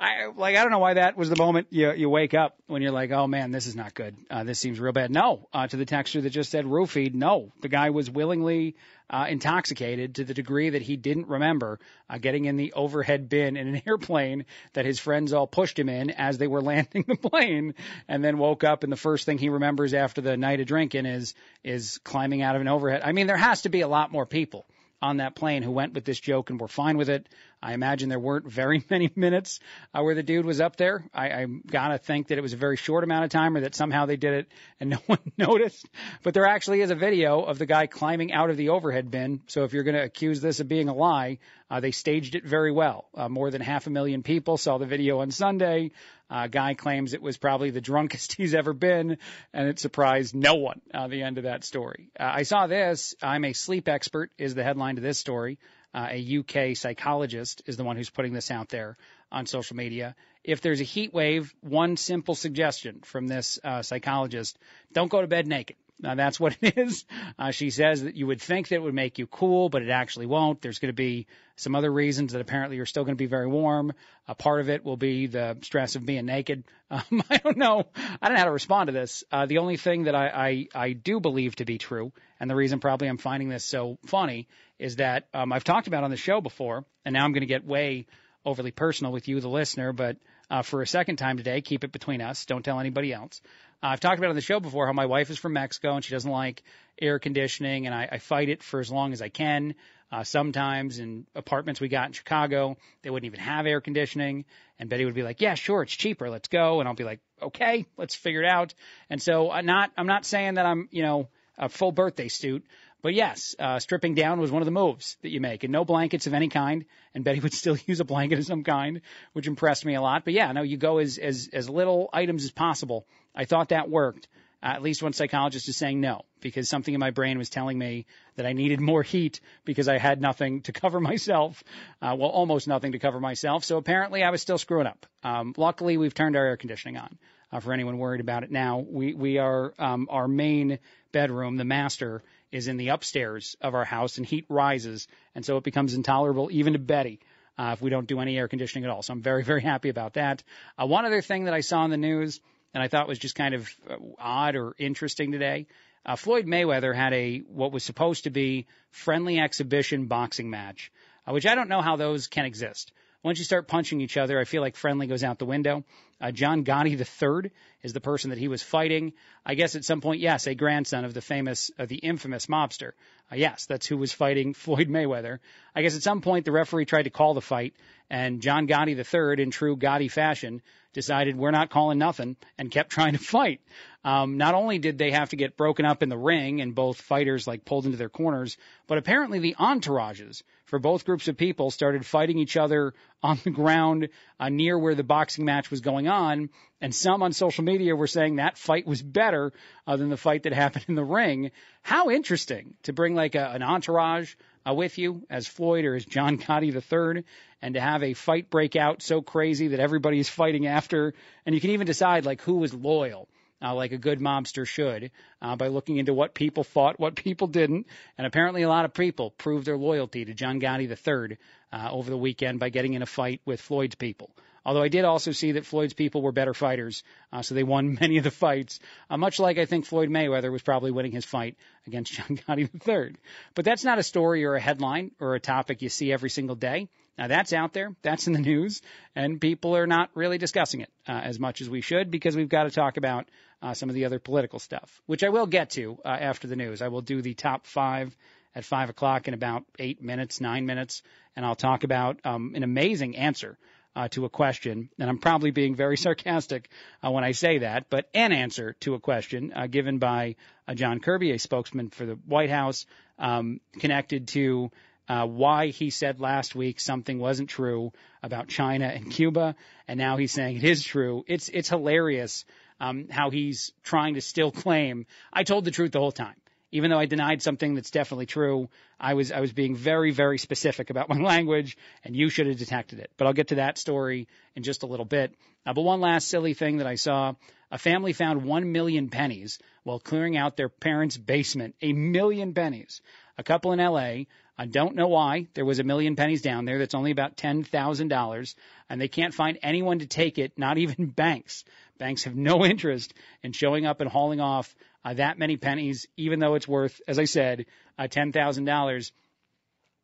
I 0.00 0.26
like 0.36 0.54
I 0.54 0.62
don't 0.62 0.70
know 0.70 0.78
why 0.78 0.94
that 0.94 1.16
was 1.16 1.28
the 1.28 1.36
moment 1.36 1.68
you 1.70 1.92
you 1.92 2.08
wake 2.08 2.32
up 2.32 2.56
when 2.68 2.82
you're 2.82 2.92
like, 2.92 3.10
oh 3.10 3.26
man, 3.26 3.50
this 3.50 3.66
is 3.66 3.74
not 3.74 3.94
good. 3.94 4.16
Uh, 4.30 4.44
this 4.44 4.60
seems 4.60 4.78
real 4.78 4.92
bad. 4.92 5.10
No, 5.10 5.48
uh, 5.52 5.66
to 5.66 5.76
the 5.76 5.84
texture 5.84 6.20
that 6.20 6.30
just 6.30 6.50
said 6.50 6.66
roofied. 6.66 7.14
No, 7.14 7.52
the 7.62 7.68
guy 7.68 7.90
was 7.90 8.08
willingly 8.08 8.76
uh, 9.10 9.26
intoxicated 9.28 10.16
to 10.16 10.24
the 10.24 10.34
degree 10.34 10.70
that 10.70 10.82
he 10.82 10.96
didn't 10.96 11.26
remember 11.26 11.80
uh, 12.08 12.18
getting 12.18 12.44
in 12.44 12.56
the 12.56 12.74
overhead 12.74 13.28
bin 13.28 13.56
in 13.56 13.74
an 13.74 13.82
airplane 13.88 14.44
that 14.74 14.84
his 14.84 15.00
friends 15.00 15.32
all 15.32 15.48
pushed 15.48 15.76
him 15.76 15.88
in 15.88 16.10
as 16.10 16.38
they 16.38 16.46
were 16.46 16.62
landing 16.68 17.04
the 17.08 17.16
plane, 17.16 17.74
and 18.06 18.22
then 18.22 18.38
woke 18.38 18.62
up 18.62 18.84
and 18.84 18.92
the 18.92 18.96
first 18.96 19.26
thing 19.26 19.36
he 19.36 19.48
remembers 19.48 19.94
after 19.94 20.20
the 20.20 20.36
night 20.36 20.60
of 20.60 20.66
drinking 20.68 21.06
is 21.06 21.34
is 21.64 21.98
climbing 22.04 22.40
out 22.42 22.54
of 22.54 22.60
an 22.60 22.68
overhead. 22.68 23.02
I 23.04 23.10
mean, 23.10 23.26
there 23.26 23.36
has 23.36 23.62
to 23.62 23.68
be 23.68 23.80
a 23.80 23.88
lot 23.88 24.12
more 24.12 24.26
people 24.26 24.64
on 25.00 25.18
that 25.18 25.34
plane 25.34 25.62
who 25.62 25.70
went 25.70 25.94
with 25.94 26.04
this 26.04 26.18
joke 26.18 26.50
and 26.50 26.60
were 26.60 26.68
fine 26.68 26.96
with 26.96 27.08
it. 27.08 27.28
I 27.62 27.74
imagine 27.74 28.08
there 28.08 28.18
weren't 28.18 28.46
very 28.46 28.84
many 28.90 29.10
minutes 29.16 29.60
uh, 29.92 30.02
where 30.02 30.14
the 30.14 30.22
dude 30.22 30.46
was 30.46 30.60
up 30.60 30.76
there. 30.76 31.04
I, 31.12 31.30
I 31.30 31.46
gotta 31.66 31.98
think 31.98 32.28
that 32.28 32.38
it 32.38 32.42
was 32.42 32.52
a 32.52 32.56
very 32.56 32.76
short 32.76 33.04
amount 33.04 33.24
of 33.24 33.30
time 33.30 33.56
or 33.56 33.60
that 33.60 33.74
somehow 33.74 34.06
they 34.06 34.16
did 34.16 34.34
it 34.34 34.48
and 34.80 34.90
no 34.90 34.98
one 35.06 35.18
noticed. 35.36 35.86
But 36.22 36.34
there 36.34 36.46
actually 36.46 36.80
is 36.80 36.90
a 36.90 36.94
video 36.94 37.42
of 37.42 37.58
the 37.58 37.66
guy 37.66 37.86
climbing 37.86 38.32
out 38.32 38.50
of 38.50 38.56
the 38.56 38.68
overhead 38.70 39.10
bin. 39.10 39.42
So 39.46 39.64
if 39.64 39.72
you're 39.72 39.84
to 39.88 40.02
accuse 40.04 40.40
this 40.40 40.60
of 40.60 40.68
being 40.68 40.88
a 40.88 40.94
lie, 40.94 41.38
uh, 41.70 41.80
they 41.80 41.90
staged 41.90 42.34
it 42.34 42.44
very 42.44 42.72
well. 42.72 43.06
Uh, 43.14 43.28
more 43.28 43.50
than 43.50 43.60
half 43.60 43.86
a 43.86 43.90
million 43.90 44.22
people 44.22 44.56
saw 44.56 44.78
the 44.78 44.86
video 44.86 45.20
on 45.20 45.30
Sunday. 45.30 45.90
Uh, 46.30 46.46
guy 46.46 46.74
claims 46.74 47.14
it 47.14 47.22
was 47.22 47.38
probably 47.38 47.70
the 47.70 47.80
drunkest 47.90 48.34
he's 48.34 48.54
ever 48.54 48.72
been, 48.72 49.18
and 49.52 49.68
it 49.68 49.78
surprised 49.78 50.34
no 50.34 50.54
one. 50.54 50.80
Uh, 50.92 51.08
the 51.08 51.22
end 51.22 51.38
of 51.38 51.44
that 51.44 51.64
story. 51.64 52.10
Uh, 52.18 52.30
I 52.34 52.42
saw 52.42 52.66
this. 52.66 53.14
I'm 53.22 53.44
a 53.44 53.52
sleep 53.52 53.88
expert 53.88 54.30
is 54.38 54.54
the 54.54 54.64
headline 54.64 54.96
to 54.96 55.02
this 55.02 55.18
story. 55.18 55.58
Uh, 55.94 56.08
a 56.10 56.38
UK 56.38 56.76
psychologist 56.76 57.62
is 57.66 57.76
the 57.76 57.84
one 57.84 57.96
who's 57.96 58.10
putting 58.10 58.32
this 58.32 58.50
out 58.50 58.68
there 58.68 58.96
on 59.32 59.46
social 59.46 59.76
media. 59.76 60.14
If 60.44 60.60
there's 60.60 60.80
a 60.80 60.84
heat 60.84 61.12
wave, 61.12 61.54
one 61.60 61.96
simple 61.96 62.34
suggestion 62.34 63.00
from 63.04 63.26
this 63.26 63.58
uh, 63.64 63.82
psychologist: 63.82 64.58
don't 64.92 65.10
go 65.10 65.20
to 65.20 65.26
bed 65.26 65.46
naked. 65.46 65.76
Now 66.00 66.14
that's 66.14 66.38
what 66.38 66.56
it 66.62 66.78
is. 66.78 67.04
Uh, 67.38 67.50
she 67.50 67.70
says 67.70 68.02
that 68.02 68.16
you 68.16 68.26
would 68.26 68.40
think 68.40 68.68
that 68.68 68.76
it 68.76 68.82
would 68.82 68.94
make 68.94 69.18
you 69.18 69.26
cool, 69.26 69.68
but 69.68 69.82
it 69.82 69.90
actually 69.90 70.26
won't. 70.26 70.62
There's 70.62 70.78
going 70.78 70.90
to 70.90 70.96
be 70.96 71.26
some 71.56 71.74
other 71.74 71.90
reasons 71.90 72.32
that 72.32 72.40
apparently 72.40 72.76
you're 72.76 72.86
still 72.86 73.04
going 73.04 73.16
to 73.16 73.22
be 73.22 73.26
very 73.26 73.46
warm. 73.46 73.92
A 74.28 74.34
part 74.34 74.60
of 74.60 74.68
it 74.68 74.84
will 74.84 74.96
be 74.96 75.26
the 75.26 75.56
stress 75.62 75.96
of 75.96 76.06
being 76.06 76.26
naked. 76.26 76.64
Um, 76.90 77.22
I 77.28 77.36
don't 77.36 77.58
know. 77.58 77.84
I 77.94 78.28
don't 78.28 78.32
know 78.32 78.38
how 78.38 78.44
to 78.46 78.50
respond 78.50 78.86
to 78.86 78.94
this. 78.94 79.22
Uh, 79.30 79.44
the 79.44 79.58
only 79.58 79.76
thing 79.76 80.04
that 80.04 80.14
I, 80.14 80.28
I, 80.74 80.86
I 80.86 80.92
do 80.94 81.20
believe 81.20 81.54
to 81.56 81.66
be 81.66 81.76
true, 81.76 82.12
and 82.40 82.48
the 82.48 82.56
reason 82.56 82.80
probably 82.80 83.08
I'm 83.08 83.18
finding 83.18 83.50
this 83.50 83.62
so 83.62 83.98
funny, 84.06 84.48
is 84.78 84.96
that 84.96 85.28
um, 85.34 85.52
I've 85.52 85.64
talked 85.64 85.86
about 85.86 86.04
on 86.04 86.10
the 86.10 86.16
show 86.16 86.40
before, 86.40 86.86
and 87.04 87.12
now 87.12 87.26
I'm 87.26 87.32
going 87.32 87.42
to 87.42 87.46
get 87.46 87.66
way 87.66 88.06
overly 88.42 88.70
personal 88.70 89.12
with 89.12 89.28
you, 89.28 89.38
the 89.38 89.50
listener, 89.50 89.92
but 89.92 90.16
uh, 90.50 90.62
for 90.62 90.80
a 90.80 90.86
second 90.86 91.16
time 91.16 91.36
today, 91.36 91.60
keep 91.60 91.84
it 91.84 91.92
between 91.92 92.22
us. 92.22 92.46
Don't 92.46 92.64
tell 92.64 92.80
anybody 92.80 93.12
else. 93.12 93.42
Uh, 93.82 93.86
I've 93.88 94.00
talked 94.00 94.18
about 94.18 94.30
on 94.30 94.36
the 94.36 94.42
show 94.42 94.58
before 94.58 94.86
how 94.86 94.92
my 94.92 95.06
wife 95.06 95.30
is 95.30 95.38
from 95.38 95.52
Mexico 95.52 95.94
and 95.94 96.04
she 96.04 96.12
doesn't 96.12 96.30
like 96.30 96.62
air 97.00 97.18
conditioning, 97.18 97.86
and 97.86 97.94
I, 97.94 98.08
I 98.12 98.18
fight 98.18 98.48
it 98.48 98.62
for 98.62 98.80
as 98.80 98.90
long 98.90 99.12
as 99.12 99.22
I 99.22 99.28
can. 99.28 99.74
Uh, 100.10 100.24
sometimes 100.24 100.98
in 100.98 101.26
apartments 101.34 101.80
we 101.80 101.88
got 101.88 102.06
in 102.06 102.12
Chicago, 102.12 102.76
they 103.02 103.10
wouldn't 103.10 103.26
even 103.26 103.40
have 103.40 103.66
air 103.66 103.80
conditioning, 103.80 104.46
and 104.78 104.88
Betty 104.88 105.04
would 105.04 105.14
be 105.14 105.22
like, 105.22 105.40
"Yeah, 105.40 105.54
sure, 105.54 105.82
it's 105.82 105.94
cheaper, 105.94 106.30
let's 106.30 106.48
go," 106.48 106.80
and 106.80 106.88
I'll 106.88 106.94
be 106.94 107.04
like, 107.04 107.20
"Okay, 107.42 107.86
let's 107.96 108.14
figure 108.14 108.42
it 108.42 108.50
out." 108.50 108.74
And 109.10 109.22
so 109.22 109.50
I'm 109.50 109.66
not, 109.66 109.92
I'm 109.96 110.06
not 110.06 110.24
saying 110.24 110.54
that 110.54 110.64
I'm, 110.66 110.88
you 110.90 111.02
know, 111.02 111.28
a 111.58 111.68
full 111.68 111.92
birthday 111.92 112.28
suit. 112.28 112.64
But 113.00 113.14
yes, 113.14 113.54
uh, 113.58 113.78
stripping 113.78 114.14
down 114.14 114.40
was 114.40 114.50
one 114.50 114.60
of 114.60 114.66
the 114.66 114.72
moves 114.72 115.16
that 115.22 115.30
you 115.30 115.40
make, 115.40 115.62
and 115.62 115.72
no 115.72 115.84
blankets 115.84 116.26
of 116.26 116.34
any 116.34 116.48
kind. 116.48 116.84
And 117.14 117.24
Betty 117.24 117.40
would 117.42 117.54
still 117.54 117.76
use 117.86 118.00
a 118.00 118.04
blanket 118.04 118.38
of 118.38 118.44
some 118.44 118.64
kind, 118.64 119.02
which 119.32 119.46
impressed 119.46 119.84
me 119.84 119.94
a 119.94 120.02
lot. 120.02 120.24
But 120.24 120.34
yeah, 120.34 120.50
no, 120.52 120.62
you 120.62 120.76
go 120.76 120.98
as 120.98 121.18
as 121.18 121.48
as 121.52 121.68
little 121.68 122.10
items 122.12 122.44
as 122.44 122.50
possible. 122.50 123.06
I 123.34 123.44
thought 123.44 123.68
that 123.68 123.88
worked. 123.88 124.28
Uh, 124.60 124.66
at 124.66 124.82
least 124.82 125.04
one 125.04 125.12
psychologist 125.12 125.68
is 125.68 125.76
saying 125.76 126.00
no, 126.00 126.24
because 126.40 126.68
something 126.68 126.92
in 126.92 126.98
my 126.98 127.12
brain 127.12 127.38
was 127.38 127.48
telling 127.48 127.78
me 127.78 128.06
that 128.34 128.44
I 128.44 128.54
needed 128.54 128.80
more 128.80 129.04
heat 129.04 129.40
because 129.64 129.86
I 129.86 129.98
had 129.98 130.20
nothing 130.20 130.62
to 130.62 130.72
cover 130.82 130.98
myself. 130.98 131.62
Uh, 132.02 132.16
well, 132.18 132.30
almost 132.30 132.66
nothing 132.66 132.92
to 132.92 132.98
cover 132.98 133.20
myself. 133.20 133.62
So 133.62 133.76
apparently 133.76 134.24
I 134.24 134.30
was 134.30 134.42
still 134.42 134.58
screwing 134.58 134.88
up. 134.88 135.06
Um, 135.22 135.54
luckily, 135.56 135.96
we've 135.96 136.14
turned 136.14 136.34
our 136.34 136.44
air 136.44 136.56
conditioning 136.56 136.96
on. 136.96 137.18
Uh, 137.50 137.60
for 137.60 137.72
anyone 137.72 137.98
worried 137.98 138.20
about 138.20 138.42
it 138.42 138.50
now, 138.50 138.84
we 138.86 139.14
we 139.14 139.38
are 139.38 139.72
um, 139.78 140.08
our 140.10 140.28
main 140.28 140.80
bedroom, 141.12 141.56
the 141.56 141.64
master, 141.64 142.22
is 142.52 142.68
in 142.68 142.76
the 142.76 142.88
upstairs 142.88 143.56
of 143.60 143.74
our 143.74 143.84
house, 143.84 144.18
and 144.18 144.26
heat 144.26 144.46
rises, 144.48 145.08
and 145.34 145.44
so 145.44 145.56
it 145.56 145.64
becomes 145.64 145.94
intolerable 145.94 146.48
even 146.50 146.72
to 146.72 146.78
Betty. 146.78 147.20
Uh, 147.58 147.72
if 147.72 147.82
we 147.82 147.90
don't 147.90 148.06
do 148.06 148.20
any 148.20 148.38
air 148.38 148.46
conditioning 148.46 148.84
at 148.84 148.90
all. 148.90 149.02
So 149.02 149.12
I'm 149.12 149.20
very, 149.20 149.42
very 149.42 149.62
happy 149.62 149.88
about 149.88 150.14
that. 150.14 150.44
Uh, 150.80 150.86
one 150.86 151.04
other 151.04 151.20
thing 151.20 151.44
that 151.44 151.54
I 151.54 151.60
saw 151.60 151.84
in 151.84 151.90
the 151.90 151.96
news 151.96 152.40
and 152.74 152.82
I 152.82 152.88
thought 152.88 153.08
was 153.08 153.18
just 153.18 153.34
kind 153.34 153.54
of 153.54 153.68
uh, 153.90 153.96
odd 154.18 154.54
or 154.54 154.74
interesting 154.78 155.32
today. 155.32 155.66
Uh, 156.04 156.16
Floyd 156.16 156.46
Mayweather 156.46 156.94
had 156.94 157.12
a 157.12 157.38
what 157.38 157.72
was 157.72 157.84
supposed 157.84 158.24
to 158.24 158.30
be 158.30 158.66
friendly 158.90 159.38
exhibition 159.38 160.06
boxing 160.06 160.50
match, 160.50 160.92
uh, 161.26 161.32
which 161.32 161.46
I 161.46 161.54
don't 161.54 161.68
know 161.68 161.82
how 161.82 161.96
those 161.96 162.28
can 162.28 162.44
exist. 162.44 162.92
Once 163.28 163.38
you 163.38 163.44
start 163.44 163.68
punching 163.68 164.00
each 164.00 164.16
other, 164.16 164.40
I 164.40 164.44
feel 164.44 164.62
like 164.62 164.74
friendly 164.74 165.06
goes 165.06 165.22
out 165.22 165.38
the 165.38 165.44
window. 165.44 165.84
Uh, 166.18 166.30
John 166.30 166.64
Gotti 166.64 166.98
III 166.98 167.50
is 167.82 167.92
the 167.92 168.00
person 168.00 168.30
that 168.30 168.38
he 168.38 168.48
was 168.48 168.62
fighting. 168.62 169.12
I 169.44 169.54
guess 169.54 169.76
at 169.76 169.84
some 169.84 170.00
point, 170.00 170.22
yes, 170.22 170.46
a 170.46 170.54
grandson 170.54 171.04
of 171.04 171.12
the 171.12 171.20
famous, 171.20 171.70
uh, 171.78 171.84
the 171.84 171.98
infamous 171.98 172.46
mobster. 172.46 172.92
Uh, 173.30 173.36
yes, 173.36 173.66
that's 173.66 173.86
who 173.86 173.98
was 173.98 174.14
fighting 174.14 174.54
Floyd 174.54 174.88
Mayweather. 174.88 175.40
I 175.74 175.82
guess 175.82 175.94
at 175.94 176.02
some 176.02 176.22
point 176.22 176.46
the 176.46 176.52
referee 176.52 176.86
tried 176.86 177.02
to 177.02 177.10
call 177.10 177.34
the 177.34 177.42
fight, 177.42 177.74
and 178.08 178.40
John 178.40 178.66
Gotti 178.66 178.96
III, 178.96 179.42
in 179.42 179.50
true 179.50 179.76
Gotti 179.76 180.10
fashion, 180.10 180.62
decided 180.92 181.36
we're 181.36 181.50
not 181.50 181.70
calling 181.70 181.98
nothing 181.98 182.36
and 182.56 182.70
kept 182.70 182.90
trying 182.98 183.12
to 183.12 183.18
fight. 183.18 183.60
Um, 184.04 184.38
not 184.38 184.54
only 184.54 184.78
did 184.78 184.96
they 184.96 185.10
have 185.10 185.30
to 185.30 185.36
get 185.36 185.56
broken 185.56 185.84
up 185.84 186.02
in 186.02 186.08
the 186.08 186.16
ring 186.16 186.60
and 186.60 186.74
both 186.74 187.00
fighters 187.00 187.46
like 187.46 187.64
pulled 187.64 187.84
into 187.84 187.98
their 187.98 188.08
corners, 188.08 188.56
but 188.86 188.96
apparently 188.96 189.38
the 189.38 189.56
entourages 189.58 190.42
for 190.64 190.78
both 190.78 191.04
groups 191.04 191.28
of 191.28 191.36
people 191.36 191.70
started 191.70 192.06
fighting 192.06 192.38
each 192.38 192.56
other 192.56 192.94
on 193.22 193.38
the 193.42 193.50
ground 193.50 194.08
uh, 194.38 194.48
near 194.48 194.78
where 194.78 194.94
the 194.94 195.02
boxing 195.02 195.44
match 195.44 195.70
was 195.70 195.80
going 195.80 196.08
on. 196.08 196.50
And 196.80 196.94
some 196.94 197.22
on 197.22 197.32
social 197.32 197.64
media 197.64 197.96
were 197.96 198.06
saying 198.06 198.36
that 198.36 198.56
fight 198.56 198.86
was 198.86 199.02
better 199.02 199.52
uh, 199.86 199.96
than 199.96 200.10
the 200.10 200.16
fight 200.16 200.44
that 200.44 200.52
happened 200.52 200.84
in 200.88 200.94
the 200.94 201.04
ring. 201.04 201.50
How 201.82 202.10
interesting 202.10 202.74
to 202.84 202.92
bring 202.92 203.14
like 203.14 203.34
a, 203.34 203.50
an 203.50 203.62
entourage 203.62 204.34
with 204.74 204.98
you 204.98 205.22
as 205.30 205.46
Floyd 205.46 205.84
or 205.84 205.94
as 205.94 206.04
John 206.04 206.38
Gotti 206.38 206.72
III 206.72 207.24
and 207.62 207.74
to 207.74 207.80
have 207.80 208.02
a 208.02 208.14
fight 208.14 208.50
break 208.50 208.76
out 208.76 209.02
so 209.02 209.22
crazy 209.22 209.68
that 209.68 209.80
everybody's 209.80 210.28
fighting 210.28 210.66
after. 210.66 211.14
And 211.44 211.54
you 211.54 211.60
can 211.60 211.70
even 211.70 211.86
decide 211.86 212.24
like 212.24 212.42
who 212.42 212.56
was 212.56 212.72
loyal 212.72 213.28
uh, 213.62 213.74
like 213.74 213.92
a 213.92 213.98
good 213.98 214.20
mobster 214.20 214.66
should, 214.66 215.10
uh, 215.42 215.56
by 215.56 215.68
looking 215.68 215.96
into 215.96 216.14
what 216.14 216.34
people 216.34 216.64
thought, 216.64 217.00
what 217.00 217.16
people 217.16 217.46
didn't. 217.46 217.86
And 218.16 218.26
apparently, 218.26 218.62
a 218.62 218.68
lot 218.68 218.84
of 218.84 218.94
people 218.94 219.30
proved 219.30 219.66
their 219.66 219.76
loyalty 219.76 220.24
to 220.24 220.34
John 220.34 220.60
Gotti 220.60 220.88
III 220.88 221.36
uh, 221.72 221.88
over 221.90 222.10
the 222.10 222.16
weekend 222.16 222.60
by 222.60 222.68
getting 222.68 222.94
in 222.94 223.02
a 223.02 223.06
fight 223.06 223.40
with 223.44 223.60
Floyd's 223.60 223.96
people. 223.96 224.30
Although 224.68 224.82
I 224.82 224.88
did 224.88 225.06
also 225.06 225.32
see 225.32 225.52
that 225.52 225.64
Floyd's 225.64 225.94
people 225.94 226.20
were 226.20 226.30
better 226.30 226.52
fighters, 226.52 227.02
uh, 227.32 227.40
so 227.40 227.54
they 227.54 227.62
won 227.62 227.94
many 228.02 228.18
of 228.18 228.24
the 228.24 228.30
fights. 228.30 228.80
Uh, 229.08 229.16
much 229.16 229.40
like 229.40 229.56
I 229.56 229.64
think 229.64 229.86
Floyd 229.86 230.10
Mayweather 230.10 230.52
was 230.52 230.60
probably 230.60 230.90
winning 230.90 231.12
his 231.12 231.24
fight 231.24 231.56
against 231.86 232.12
John 232.16 232.36
Gotti 232.36 232.68
III. 232.86 233.16
But 233.54 233.64
that's 233.64 233.82
not 233.82 233.98
a 233.98 234.02
story 234.02 234.44
or 234.44 234.56
a 234.56 234.60
headline 234.60 235.12
or 235.20 235.34
a 235.34 235.40
topic 235.40 235.80
you 235.80 235.88
see 235.88 236.12
every 236.12 236.28
single 236.28 236.54
day. 236.54 236.90
Now 237.16 237.28
that's 237.28 237.54
out 237.54 237.72
there, 237.72 237.96
that's 238.02 238.26
in 238.26 238.34
the 238.34 238.40
news, 238.40 238.82
and 239.16 239.40
people 239.40 239.74
are 239.74 239.86
not 239.86 240.10
really 240.14 240.36
discussing 240.36 240.82
it 240.82 240.90
uh, 241.08 241.12
as 241.12 241.40
much 241.40 241.62
as 241.62 241.70
we 241.70 241.80
should 241.80 242.10
because 242.10 242.36
we've 242.36 242.50
got 242.50 242.64
to 242.64 242.70
talk 242.70 242.98
about 242.98 243.26
uh, 243.62 243.72
some 243.72 243.88
of 243.88 243.94
the 243.94 244.04
other 244.04 244.18
political 244.18 244.58
stuff, 244.58 245.00
which 245.06 245.24
I 245.24 245.30
will 245.30 245.46
get 245.46 245.70
to 245.70 245.96
uh, 246.04 246.08
after 246.08 246.46
the 246.46 246.56
news. 246.56 246.82
I 246.82 246.88
will 246.88 247.00
do 247.00 247.22
the 247.22 247.32
top 247.32 247.66
five 247.66 248.14
at 248.54 248.66
five 248.66 248.90
o'clock 248.90 249.28
in 249.28 249.34
about 249.34 249.64
eight 249.78 250.02
minutes, 250.02 250.42
nine 250.42 250.66
minutes, 250.66 251.02
and 251.34 251.46
I'll 251.46 251.56
talk 251.56 251.84
about 251.84 252.18
um, 252.26 252.52
an 252.54 252.64
amazing 252.64 253.16
answer 253.16 253.56
uh, 253.96 254.08
to 254.08 254.24
a 254.24 254.28
question, 254.28 254.90
and 254.98 255.08
I'm 255.08 255.18
probably 255.18 255.50
being 255.50 255.74
very 255.74 255.96
sarcastic 256.06 256.68
uh, 257.04 257.10
when 257.10 257.24
I 257.24 257.32
say 257.32 257.58
that, 257.58 257.90
but 257.90 258.08
an 258.14 258.32
answer 258.32 258.74
to 258.80 258.94
a 258.94 259.00
question 259.00 259.52
uh, 259.54 259.66
given 259.66 259.98
by 259.98 260.36
uh, 260.66 260.74
John 260.74 261.00
Kirby, 261.00 261.32
a 261.32 261.38
spokesman 261.38 261.90
for 261.90 262.06
the 262.06 262.14
White 262.14 262.50
House, 262.50 262.86
um, 263.18 263.60
connected 263.78 264.28
to 264.28 264.70
uh, 265.08 265.26
why 265.26 265.68
he 265.68 265.90
said 265.90 266.20
last 266.20 266.54
week 266.54 266.80
something 266.80 267.18
wasn't 267.18 267.48
true 267.48 267.92
about 268.22 268.48
China 268.48 268.86
and 268.86 269.10
Cuba, 269.10 269.56
and 269.86 269.98
now 269.98 270.16
he's 270.16 270.32
saying 270.32 270.58
it 270.58 270.64
is 270.64 270.84
true. 270.84 271.24
It's 271.26 271.48
it's 271.48 271.68
hilarious 271.68 272.44
um, 272.80 273.08
how 273.10 273.30
he's 273.30 273.72
trying 273.82 274.14
to 274.14 274.20
still 274.20 274.50
claim 274.50 275.06
I 275.32 275.44
told 275.44 275.64
the 275.64 275.70
truth 275.70 275.92
the 275.92 276.00
whole 276.00 276.12
time. 276.12 276.36
Even 276.70 276.90
though 276.90 276.98
I 276.98 277.06
denied 277.06 277.40
something 277.42 277.74
that's 277.74 277.90
definitely 277.90 278.26
true, 278.26 278.68
I 279.00 279.14
was 279.14 279.32
I 279.32 279.40
was 279.40 279.52
being 279.52 279.74
very 279.74 280.10
very 280.10 280.38
specific 280.38 280.90
about 280.90 281.08
my 281.14 281.18
language, 281.18 281.76
and 282.04 282.14
you 282.14 282.28
should 282.28 282.46
have 282.46 282.58
detected 282.58 282.98
it. 282.98 283.10
But 283.16 283.26
I'll 283.26 283.32
get 283.32 283.48
to 283.48 283.56
that 283.56 283.78
story 283.78 284.28
in 284.54 284.62
just 284.62 284.82
a 284.82 284.86
little 284.86 285.06
bit. 285.06 285.34
Uh, 285.64 285.72
but 285.72 285.82
one 285.82 286.00
last 286.00 286.28
silly 286.28 286.54
thing 286.54 286.78
that 286.78 286.86
I 286.86 286.96
saw: 286.96 287.34
a 287.70 287.78
family 287.78 288.12
found 288.12 288.44
one 288.44 288.72
million 288.72 289.08
pennies 289.08 289.58
while 289.82 289.98
clearing 289.98 290.36
out 290.36 290.56
their 290.56 290.68
parents' 290.68 291.16
basement. 291.16 291.74
A 291.80 291.92
million 291.92 292.54
pennies. 292.54 293.00
A 293.38 293.42
couple 293.42 293.72
in 293.72 293.80
L.A. 293.80 294.26
I 294.60 294.66
don't 294.66 294.96
know 294.96 295.06
why 295.06 295.46
there 295.54 295.64
was 295.64 295.78
a 295.78 295.84
million 295.84 296.16
pennies 296.16 296.42
down 296.42 296.64
there. 296.64 296.78
That's 296.78 296.94
only 296.94 297.12
about 297.12 297.36
ten 297.36 297.62
thousand 297.62 298.08
dollars, 298.08 298.56
and 298.90 299.00
they 299.00 299.06
can't 299.06 299.32
find 299.32 299.58
anyone 299.62 300.00
to 300.00 300.06
take 300.06 300.38
it. 300.38 300.58
Not 300.58 300.78
even 300.78 301.06
banks. 301.16 301.64
Banks 301.98 302.24
have 302.24 302.36
no 302.36 302.64
interest 302.64 303.12
in 303.42 303.52
showing 303.52 303.86
up 303.86 304.00
and 304.00 304.08
hauling 304.10 304.40
off 304.40 304.74
uh, 305.04 305.14
that 305.14 305.38
many 305.38 305.56
pennies, 305.56 306.06
even 306.16 306.38
though 306.38 306.54
it's 306.54 306.68
worth, 306.68 307.00
as 307.06 307.18
I 307.18 307.24
said, 307.24 307.66
uh, 307.98 308.04
$10,000. 308.04 309.12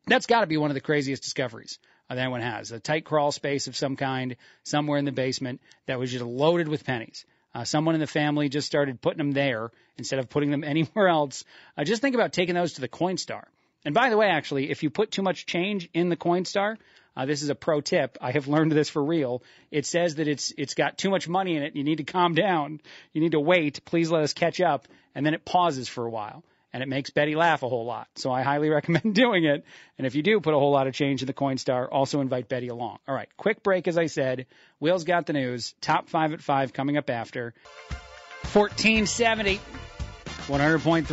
That's 0.06 0.26
got 0.26 0.40
to 0.40 0.46
be 0.46 0.56
one 0.56 0.70
of 0.70 0.74
the 0.74 0.80
craziest 0.80 1.22
discoveries 1.22 1.78
uh, 2.10 2.14
that 2.14 2.20
anyone 2.20 2.42
has. 2.42 2.72
A 2.72 2.80
tight 2.80 3.04
crawl 3.04 3.32
space 3.32 3.66
of 3.66 3.76
some 3.76 3.96
kind 3.96 4.36
somewhere 4.62 4.98
in 4.98 5.04
the 5.04 5.12
basement 5.12 5.60
that 5.86 5.98
was 5.98 6.10
just 6.10 6.24
loaded 6.24 6.68
with 6.68 6.84
pennies. 6.84 7.24
Uh, 7.54 7.64
someone 7.64 7.94
in 7.94 8.00
the 8.00 8.06
family 8.06 8.48
just 8.48 8.66
started 8.66 9.00
putting 9.00 9.18
them 9.18 9.32
there 9.32 9.70
instead 9.96 10.18
of 10.18 10.28
putting 10.28 10.50
them 10.50 10.64
anywhere 10.64 11.08
else. 11.08 11.44
Uh, 11.76 11.84
just 11.84 12.02
think 12.02 12.14
about 12.14 12.32
taking 12.32 12.54
those 12.54 12.74
to 12.74 12.80
the 12.80 12.88
Coinstar. 12.88 13.44
And 13.84 13.94
by 13.94 14.10
the 14.10 14.16
way, 14.16 14.28
actually, 14.28 14.70
if 14.70 14.82
you 14.82 14.90
put 14.90 15.10
too 15.10 15.22
much 15.22 15.46
change 15.46 15.88
in 15.92 16.08
the 16.08 16.16
Coinstar, 16.16 16.78
uh, 17.16 17.26
this 17.26 17.42
is 17.42 17.48
a 17.48 17.54
pro 17.54 17.80
tip. 17.80 18.18
I 18.20 18.32
have 18.32 18.48
learned 18.48 18.72
this 18.72 18.90
for 18.90 19.02
real. 19.02 19.42
It 19.70 19.86
says 19.86 20.16
that 20.16 20.28
it's 20.28 20.52
it's 20.56 20.74
got 20.74 20.98
too 20.98 21.10
much 21.10 21.28
money 21.28 21.56
in 21.56 21.62
it. 21.62 21.76
You 21.76 21.84
need 21.84 21.98
to 21.98 22.04
calm 22.04 22.34
down. 22.34 22.80
You 23.12 23.20
need 23.20 23.32
to 23.32 23.40
wait. 23.40 23.84
Please 23.84 24.10
let 24.10 24.22
us 24.22 24.32
catch 24.32 24.60
up. 24.60 24.88
And 25.14 25.24
then 25.24 25.34
it 25.34 25.44
pauses 25.44 25.88
for 25.88 26.04
a 26.04 26.10
while. 26.10 26.44
And 26.72 26.82
it 26.82 26.88
makes 26.88 27.10
Betty 27.10 27.36
laugh 27.36 27.62
a 27.62 27.68
whole 27.68 27.84
lot. 27.84 28.08
So 28.16 28.32
I 28.32 28.42
highly 28.42 28.68
recommend 28.78 29.14
doing 29.14 29.44
it. 29.44 29.64
And 29.96 30.08
if 30.08 30.16
you 30.16 30.22
do 30.22 30.40
put 30.40 30.54
a 30.54 30.58
whole 30.58 30.72
lot 30.72 30.88
of 30.88 30.94
change 30.94 31.22
in 31.22 31.26
the 31.26 31.32
Coinstar, 31.32 31.88
also 31.90 32.20
invite 32.20 32.48
Betty 32.48 32.66
along. 32.66 32.98
All 33.06 33.14
right, 33.14 33.28
quick 33.36 33.62
break, 33.62 33.86
as 33.86 33.96
I 33.96 34.06
said. 34.06 34.46
Will's 34.80 35.04
got 35.04 35.26
the 35.26 35.34
news. 35.34 35.74
Top 35.80 36.08
five 36.08 36.32
at 36.32 36.42
five 36.42 36.72
coming 36.72 36.96
up 36.96 37.10
after. 37.10 37.54
1470. 38.52 39.60
100.3 40.46 41.06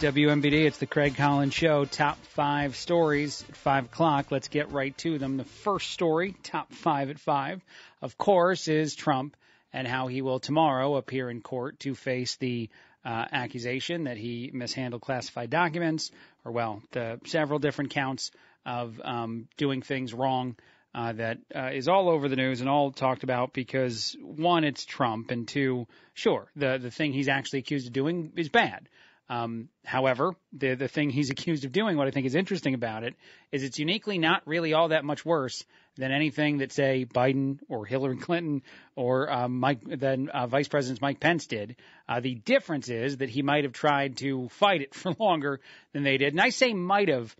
WMBD. 0.00 0.64
It's 0.64 0.78
the 0.78 0.86
Craig 0.86 1.14
Collins 1.14 1.52
Show. 1.52 1.84
Top 1.84 2.16
five 2.28 2.74
stories 2.74 3.44
at 3.46 3.54
five 3.54 3.84
o'clock. 3.84 4.30
Let's 4.30 4.48
get 4.48 4.72
right 4.72 4.96
to 4.98 5.18
them. 5.18 5.36
The 5.36 5.44
first 5.44 5.90
story, 5.90 6.34
top 6.42 6.72
five 6.72 7.10
at 7.10 7.18
five, 7.18 7.62
of 8.00 8.16
course, 8.16 8.66
is 8.66 8.94
Trump 8.94 9.36
and 9.74 9.86
how 9.86 10.06
he 10.06 10.22
will 10.22 10.40
tomorrow 10.40 10.96
appear 10.96 11.28
in 11.28 11.42
court 11.42 11.78
to 11.80 11.94
face 11.94 12.36
the 12.36 12.70
uh, 13.04 13.26
accusation 13.30 14.04
that 14.04 14.16
he 14.16 14.50
mishandled 14.54 15.02
classified 15.02 15.50
documents, 15.50 16.10
or 16.46 16.52
well, 16.52 16.82
the 16.92 17.20
several 17.26 17.58
different 17.58 17.90
counts 17.90 18.30
of 18.64 18.98
um, 19.04 19.48
doing 19.58 19.82
things 19.82 20.14
wrong 20.14 20.56
uh, 20.94 21.12
that 21.12 21.38
uh, 21.54 21.70
is 21.72 21.88
all 21.88 22.08
over 22.08 22.28
the 22.28 22.36
news 22.36 22.60
and 22.60 22.68
all 22.68 22.90
talked 22.90 23.22
about 23.22 23.52
because 23.52 24.16
one, 24.20 24.64
it's 24.64 24.84
Trump, 24.84 25.30
and 25.30 25.46
two, 25.46 25.86
sure, 26.14 26.50
the 26.56 26.78
the 26.78 26.90
thing 26.90 27.12
he's 27.12 27.28
actually 27.28 27.60
accused 27.60 27.86
of 27.86 27.92
doing 27.92 28.32
is 28.36 28.48
bad. 28.48 28.88
Um, 29.30 29.68
however, 29.84 30.34
the 30.52 30.74
the 30.74 30.88
thing 30.88 31.10
he's 31.10 31.30
accused 31.36 31.64
of 31.64 31.72
doing, 31.72 31.96
what 31.96 32.08
I 32.08 32.10
think 32.10 32.26
is 32.26 32.34
interesting 32.34 32.74
about 32.74 33.04
it, 33.04 33.14
is 33.52 33.62
it's 33.62 33.78
uniquely 33.78 34.18
not 34.18 34.42
really 34.46 34.72
all 34.72 34.88
that 34.88 35.04
much 35.04 35.24
worse 35.24 35.64
than 35.96 36.12
anything 36.12 36.58
that 36.58 36.72
say 36.72 37.04
Biden 37.04 37.58
or 37.68 37.84
Hillary 37.84 38.16
Clinton 38.20 38.62
or 38.96 39.30
um, 39.30 39.60
Mike 39.60 39.80
than 39.84 40.30
uh, 40.30 40.46
Vice 40.46 40.68
President 40.68 41.02
Mike 41.02 41.20
Pence 41.20 41.46
did. 41.46 41.76
Uh, 42.08 42.20
the 42.20 42.36
difference 42.36 42.88
is 42.88 43.18
that 43.18 43.28
he 43.28 43.42
might 43.42 43.64
have 43.64 43.72
tried 43.74 44.16
to 44.18 44.48
fight 44.48 44.80
it 44.80 44.94
for 44.94 45.14
longer 45.18 45.60
than 45.92 46.02
they 46.02 46.16
did, 46.16 46.32
and 46.32 46.40
I 46.40 46.48
say 46.48 46.72
might 46.72 47.08
have 47.08 47.36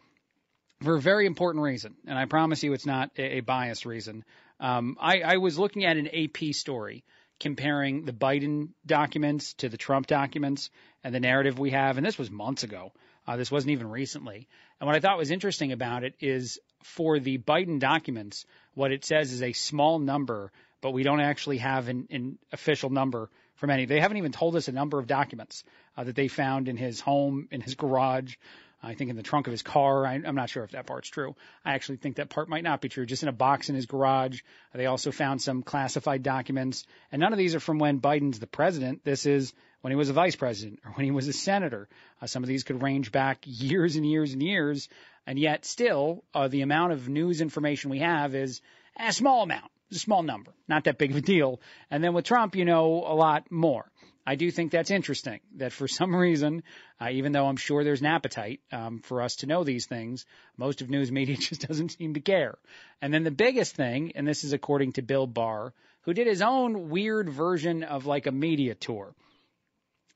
for 0.83 0.97
a 0.97 1.01
very 1.01 1.27
important 1.27 1.63
reason, 1.63 1.95
and 2.07 2.19
I 2.19 2.27
promise 2.27 2.63
you 2.63 2.73
it's 2.73 2.87
not 2.87 3.11
a, 3.19 3.39
a 3.39 3.41
biased 3.41 3.85
reason. 3.87 4.25
Um, 4.61 4.97
I, 5.01 5.21
I 5.21 5.37
was 5.37 5.59
looking 5.59 5.85
at 5.85 5.97
an 5.97 6.09
AP 6.09 6.55
story 6.55 7.05
comparing 7.41 8.05
the 8.05 8.13
Biden 8.13 8.71
documents 8.85 9.55
to 9.55 9.69
the 9.69 9.77
Trump 9.77 10.07
documents, 10.07 10.71
and 11.05 11.15
the 11.15 11.21
narrative 11.21 11.59
we 11.59 11.71
have, 11.71 11.97
and 11.97 12.07
this 12.07 12.19
was 12.19 12.31
months 12.31 12.65
ago. 12.65 12.93
Uh, 13.27 13.37
this 13.37 13.51
wasn't 13.51 13.71
even 13.71 13.89
recently. 13.89 14.49
And 14.81 14.87
what 14.87 14.97
I 14.97 15.01
thought 15.01 15.19
was 15.19 15.31
interesting 15.31 15.73
about 15.73 16.03
it 16.03 16.15
is 16.21 16.59
for 16.83 17.21
the 17.21 17.39
Biden 17.39 17.79
documents, 17.79 18.47
what 18.75 18.91
it 18.91 19.05
says 19.05 19.33
is 19.33 19.43
a 19.43 19.53
small 19.53 19.99
number, 19.99 20.51
but 20.81 20.93
we 20.93 21.03
don't 21.03 21.21
actually 21.21 21.59
have 21.59 21.89
an, 21.89 22.09
an 22.11 22.39
official 22.53 22.91
number 22.91 23.31
from 23.57 23.71
any. 23.71 23.85
They 23.85 24.01
haven't 24.01 24.17
even 24.17 24.33
told 24.33 24.57
us 24.57 24.69
a 24.69 24.73
number 24.73 24.99
of 24.99 25.07
documents 25.07 25.63
uh, 25.97 26.05
that 26.05 26.17
they 26.17 26.29
found 26.29 26.69
in 26.69 26.77
his 26.77 27.01
home, 27.01 27.49
in 27.51 27.61
his 27.61 27.75
garage, 27.75 28.37
I 28.83 28.95
think 28.95 29.11
in 29.11 29.17
the 29.17 29.23
trunk 29.23 29.47
of 29.49 29.51
his 29.51 29.63
car. 29.63 30.07
I, 30.07 30.15
I'm 30.15 30.37
not 30.37 30.51
sure 30.51 30.63
if 30.63 30.71
that 30.71 30.87
part's 30.87 31.09
true. 31.09 31.35
I 31.65 31.75
actually 31.75 31.97
think 31.97 32.17
that 32.17 32.31
part 32.31 32.49
might 32.49 32.63
not 32.63 32.81
be 32.81 32.89
true. 32.89 33.07
Just 33.07 33.23
in 33.23 33.29
a 33.29 33.33
box 33.33 33.69
in 33.69 33.75
his 33.75 33.87
garage. 33.87 34.41
They 34.73 34.87
also 34.87 35.11
found 35.11 35.43
some 35.43 35.63
classified 35.63 36.23
documents, 36.23 36.87
and 37.11 37.21
none 37.21 37.33
of 37.33 37.39
these 37.39 37.55
are 37.55 37.61
from 37.61 37.79
when 37.79 38.01
Biden's 38.01 38.39
the 38.39 38.47
president. 38.47 39.05
This 39.05 39.27
is 39.27 39.53
when 39.81 39.91
he 39.91 39.97
was 39.97 40.11
a 40.11 40.13
vice 40.13 40.37
president 40.37 40.81
or 40.85 40.93
when 40.93 41.05
he 41.05 41.11
was 41.11 41.29
a 41.29 41.33
senator. 41.33 41.89
Uh, 42.23 42.27
some 42.27 42.43
of 42.43 42.49
these 42.49 42.65
could 42.65 42.83
range 42.83 43.11
back 43.13 43.39
years 43.45 43.97
and 43.97 44.07
years 44.07 44.33
and 44.33 44.43
years, 44.43 44.89
and 45.27 45.39
yet 45.39 45.65
still, 45.65 46.25
uh, 46.35 46.49
the 46.49 46.63
amount 46.63 46.93
of 46.93 47.09
news 47.09 47.41
information 47.41 47.91
we 47.91 47.99
have 47.99 48.35
is 48.35 48.61
a 48.97 49.13
small 49.13 49.43
amount. 49.43 49.71
a 49.91 49.95
small 49.95 50.23
number, 50.23 50.53
not 50.69 50.85
that 50.85 50.99
big 50.99 51.11
of 51.11 51.17
a 51.17 51.21
deal. 51.21 51.61
And 51.91 52.03
then 52.03 52.15
with 52.15 52.25
Trump, 52.25 52.57
you 52.57 52.65
know 52.65 53.05
a 53.07 53.15
lot 53.15 53.51
more. 53.51 53.91
I 54.29 54.35
do 54.35 54.51
think 54.51 54.71
that's 54.71 54.91
interesting 54.91 55.41
that 55.57 55.73
for 55.73 55.89
some 56.01 56.15
reason, 56.15 56.63
uh, 57.01 57.09
even 57.13 57.33
though 57.33 57.47
I'm 57.47 57.57
sure 57.57 57.83
there's 57.83 58.03
an 58.03 58.09
appetite 58.09 58.61
um, 58.71 59.01
for 59.01 59.23
us 59.23 59.37
to 59.37 59.47
know 59.47 59.65
these 59.65 59.87
things, 59.87 60.27
most 60.59 60.83
of 60.83 60.91
news 60.91 61.11
media 61.11 61.37
just 61.49 61.67
doesn't 61.67 61.93
seem 61.93 62.13
to 62.13 62.21
care. 62.21 62.59
And 63.01 63.13
then 63.13 63.25
the 63.25 63.31
biggest 63.31 63.75
thing, 63.75 64.13
and 64.17 64.29
this 64.29 64.45
is 64.45 64.53
according 64.53 64.93
to 64.93 65.03
Bill 65.03 65.27
Barr, 65.27 65.73
who 66.03 66.13
did 66.13 66.27
his 66.27 66.43
own 66.43 66.91
weird 66.91 67.31
version 67.31 67.85
of 67.85 68.05
like 68.05 68.27
a 68.27 68.31
media 68.31 68.75
tour. 68.75 69.15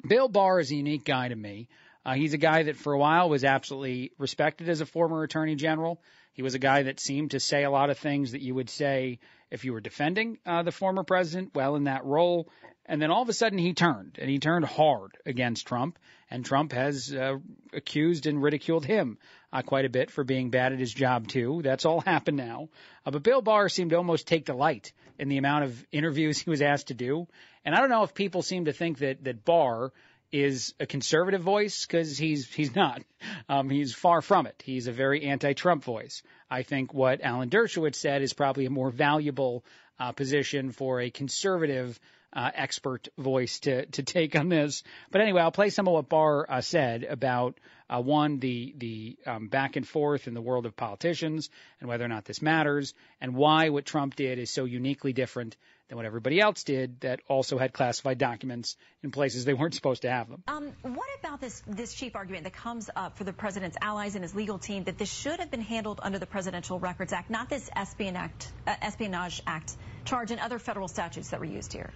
Bill 0.07 0.29
Barr 0.29 0.61
is 0.61 0.71
a 0.71 0.77
unique 0.77 1.05
guy 1.05 1.29
to 1.29 1.37
me. 1.37 1.69
Uh, 2.05 2.13
he's 2.13 2.35
a 2.35 2.39
guy 2.39 2.65
that 2.65 2.77
for 2.77 2.93
a 2.93 2.99
while 2.99 3.31
was 3.31 3.45
absolutely 3.45 4.13
respected 4.19 4.69
as 4.69 4.83
a 4.83 4.87
former 4.87 5.23
attorney 5.23 5.55
general. 5.55 6.03
He 6.35 6.43
was 6.43 6.55
a 6.55 6.59
guy 6.59 6.83
that 6.83 7.01
seemed 7.01 7.31
to 7.31 7.41
say 7.41 7.65
a 7.65 7.71
lot 7.71 7.89
of 7.89 7.99
things 7.99 8.33
that 8.33 8.43
you 8.43 8.55
would 8.55 8.69
say 8.69 9.21
if 9.51 9.65
you 9.65 9.73
were 9.73 9.81
defending 9.81 10.39
uh, 10.45 10.63
the 10.63 10.73
former 10.73 11.05
president 11.05 11.55
well 11.55 11.77
in 11.77 11.85
that 11.85 12.05
role. 12.05 12.49
And 12.87 13.01
then 13.01 13.11
all 13.11 13.23
of 13.23 13.29
a 13.29 13.33
sudden 13.33 13.59
he 13.59 13.75
turned, 13.75 14.19
and 14.21 14.29
he 14.29 14.39
turned 14.39 14.65
hard 14.65 15.17
against 15.25 15.67
Trump. 15.67 15.99
And 16.31 16.45
Trump 16.45 16.73
has 16.73 17.13
uh, 17.13 17.39
accused 17.73 18.27
and 18.27 18.43
ridiculed 18.43 18.85
him 18.85 19.19
uh, 19.53 19.63
quite 19.63 19.85
a 19.85 19.91
bit 19.91 20.11
for 20.11 20.25
being 20.25 20.51
bad 20.51 20.73
at 20.73 20.79
his 20.79 20.93
job 20.93 21.29
too. 21.29 21.61
That's 21.63 21.85
all 21.85 22.01
happened 22.07 22.39
now. 22.39 22.69
Uh, 23.07 23.11
but 23.11 23.23
Bill 23.23 23.43
Barr 23.43 23.69
seemed 23.69 23.91
to 23.91 23.97
almost 23.97 24.27
take 24.27 24.47
delight 24.47 24.93
in 25.19 25.29
the 25.29 25.39
amount 25.39 25.65
of 25.65 25.87
interviews 25.93 26.39
he 26.43 26.51
was 26.51 26.63
asked 26.63 26.89
to 26.89 26.95
do. 26.95 27.29
And 27.65 27.75
I 27.75 27.81
don't 27.81 27.91
know 27.91 28.03
if 28.03 28.15
people 28.15 28.43
seem 28.43 28.65
to 28.65 28.73
think 28.73 28.99
that 28.99 29.23
that 29.25 29.45
Barr 29.45 29.93
is 30.33 30.75
a 30.81 30.87
conservative 30.87 31.43
voice 31.43 31.85
because 31.87 32.17
he's 32.17 32.53
he's 32.53 32.75
not. 32.75 33.03
Um, 33.49 33.69
he's 33.69 33.95
far 33.95 34.23
from 34.23 34.47
it. 34.47 34.63
He's 34.65 34.87
a 34.87 34.93
very 34.93 35.25
anti-Trump 35.25 35.85
voice. 35.85 36.23
I 36.51 36.63
think 36.63 36.95
what 36.95 37.21
Alan 37.21 37.51
Dershowitz 37.51 37.97
said 37.97 38.23
is 38.23 38.33
probably 38.33 38.67
a 38.67 38.71
more 38.71 38.91
valuable 38.91 39.65
uh, 39.99 40.13
position 40.13 40.71
for 40.71 41.01
a 41.01 41.11
conservative 41.11 41.99
uh, 42.33 42.51
expert 42.55 43.09
voice 43.19 43.61
to 43.61 43.87
to 43.87 44.03
take 44.03 44.37
on 44.37 44.49
this. 44.49 44.83
But 45.11 45.21
anyway, 45.21 45.43
I'll 45.43 45.53
play 45.53 45.71
some 45.71 45.87
of 45.87 45.95
what 45.95 46.09
Barr 46.09 46.47
uh, 46.49 46.61
said 46.61 47.05
about 47.05 47.59
uh, 47.89 48.01
one 48.01 48.39
the 48.39 48.75
the 48.77 49.17
um, 49.27 49.49
back 49.49 49.77
and 49.77 49.87
forth 49.87 50.29
in 50.29 50.35
the 50.35 50.41
world 50.41 50.67
of 50.67 50.77
politicians 50.77 51.51
and 51.81 51.89
whether 51.89 52.05
or 52.05 52.09
not 52.09 52.25
this 52.25 52.41
matters, 52.41 52.95
and 53.21 53.35
why 53.35 53.69
what 53.69 53.85
Trump 53.85 54.17
did 54.17 54.39
is 54.39 54.51
so 54.51 54.65
uniquely 54.65 55.13
different 55.13 55.57
than 55.89 55.97
what 55.97 56.07
everybody 56.07 56.41
else 56.41 56.65
did 56.65 57.01
that 57.01 57.21
also 57.29 57.59
had 57.59 57.75
classified 57.75 58.17
documents 58.17 58.77
in 59.03 59.11
places 59.11 59.45
they 59.45 59.53
weren't 59.53 59.75
supposed 59.75 60.03
to 60.03 60.11
have 60.11 60.29
them. 60.29 60.43
Um, 60.49 60.73
what 60.83 61.09
about 61.21 61.41
this 61.41 61.63
this 61.67 61.93
chief 61.93 62.17
argument 62.17 62.45
that 62.45 62.55
comes 62.55 62.89
up 62.97 63.19
for 63.19 63.25
the 63.25 63.33
president's 63.33 63.77
allies 63.81 64.15
and 64.15 64.25
his 64.25 64.35
legal 64.35 64.59
team 64.59 64.85
that 64.85 64.97
this 64.97 65.13
should 65.13 65.39
have 65.39 65.51
been 65.51 65.61
handled 65.61 66.01
under 66.03 66.19
the 66.19 66.27
Presidential 66.27 66.79
Records 66.79 67.13
Act, 67.13 67.29
not 67.29 67.51
this 67.51 67.69
Espionage 67.77 68.23
Act, 68.23 68.53
uh, 68.67 68.75
Espionage 68.81 69.43
Act 69.47 69.77
charge 70.05 70.31
and 70.31 70.41
other 70.41 70.59
federal 70.59 70.89
statutes 70.89 71.31
that 71.31 71.41
were 71.41 71.47
used 71.47 71.73
here? 71.73 71.91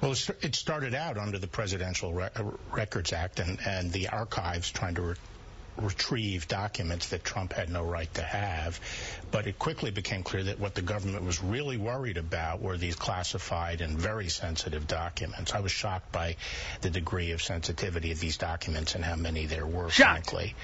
Well, 0.00 0.12
it 0.12 0.54
started 0.54 0.94
out 0.94 1.18
under 1.18 1.38
the 1.38 1.46
Presidential 1.46 2.12
Re- 2.12 2.30
Records 2.72 3.12
Act 3.12 3.38
and, 3.38 3.58
and 3.66 3.92
the 3.92 4.08
archives 4.08 4.70
trying 4.70 4.94
to 4.94 5.02
re- 5.02 5.14
retrieve 5.76 6.48
documents 6.48 7.08
that 7.08 7.24
Trump 7.24 7.52
had 7.52 7.70
no 7.70 7.82
right 7.84 8.12
to 8.14 8.22
have. 8.22 8.80
But 9.30 9.46
it 9.46 9.58
quickly 9.58 9.90
became 9.90 10.22
clear 10.22 10.44
that 10.44 10.58
what 10.58 10.74
the 10.74 10.82
government 10.82 11.24
was 11.24 11.42
really 11.42 11.76
worried 11.76 12.16
about 12.16 12.60
were 12.60 12.76
these 12.76 12.96
classified 12.96 13.80
and 13.80 13.98
very 13.98 14.28
sensitive 14.28 14.86
documents. 14.86 15.54
I 15.54 15.60
was 15.60 15.72
shocked 15.72 16.12
by 16.12 16.36
the 16.80 16.90
degree 16.90 17.32
of 17.32 17.42
sensitivity 17.42 18.12
of 18.12 18.20
these 18.20 18.36
documents 18.36 18.94
and 18.94 19.04
how 19.04 19.16
many 19.16 19.46
there 19.46 19.66
were, 19.66 19.90
Shocked. 19.90 20.30
frankly. 20.30 20.54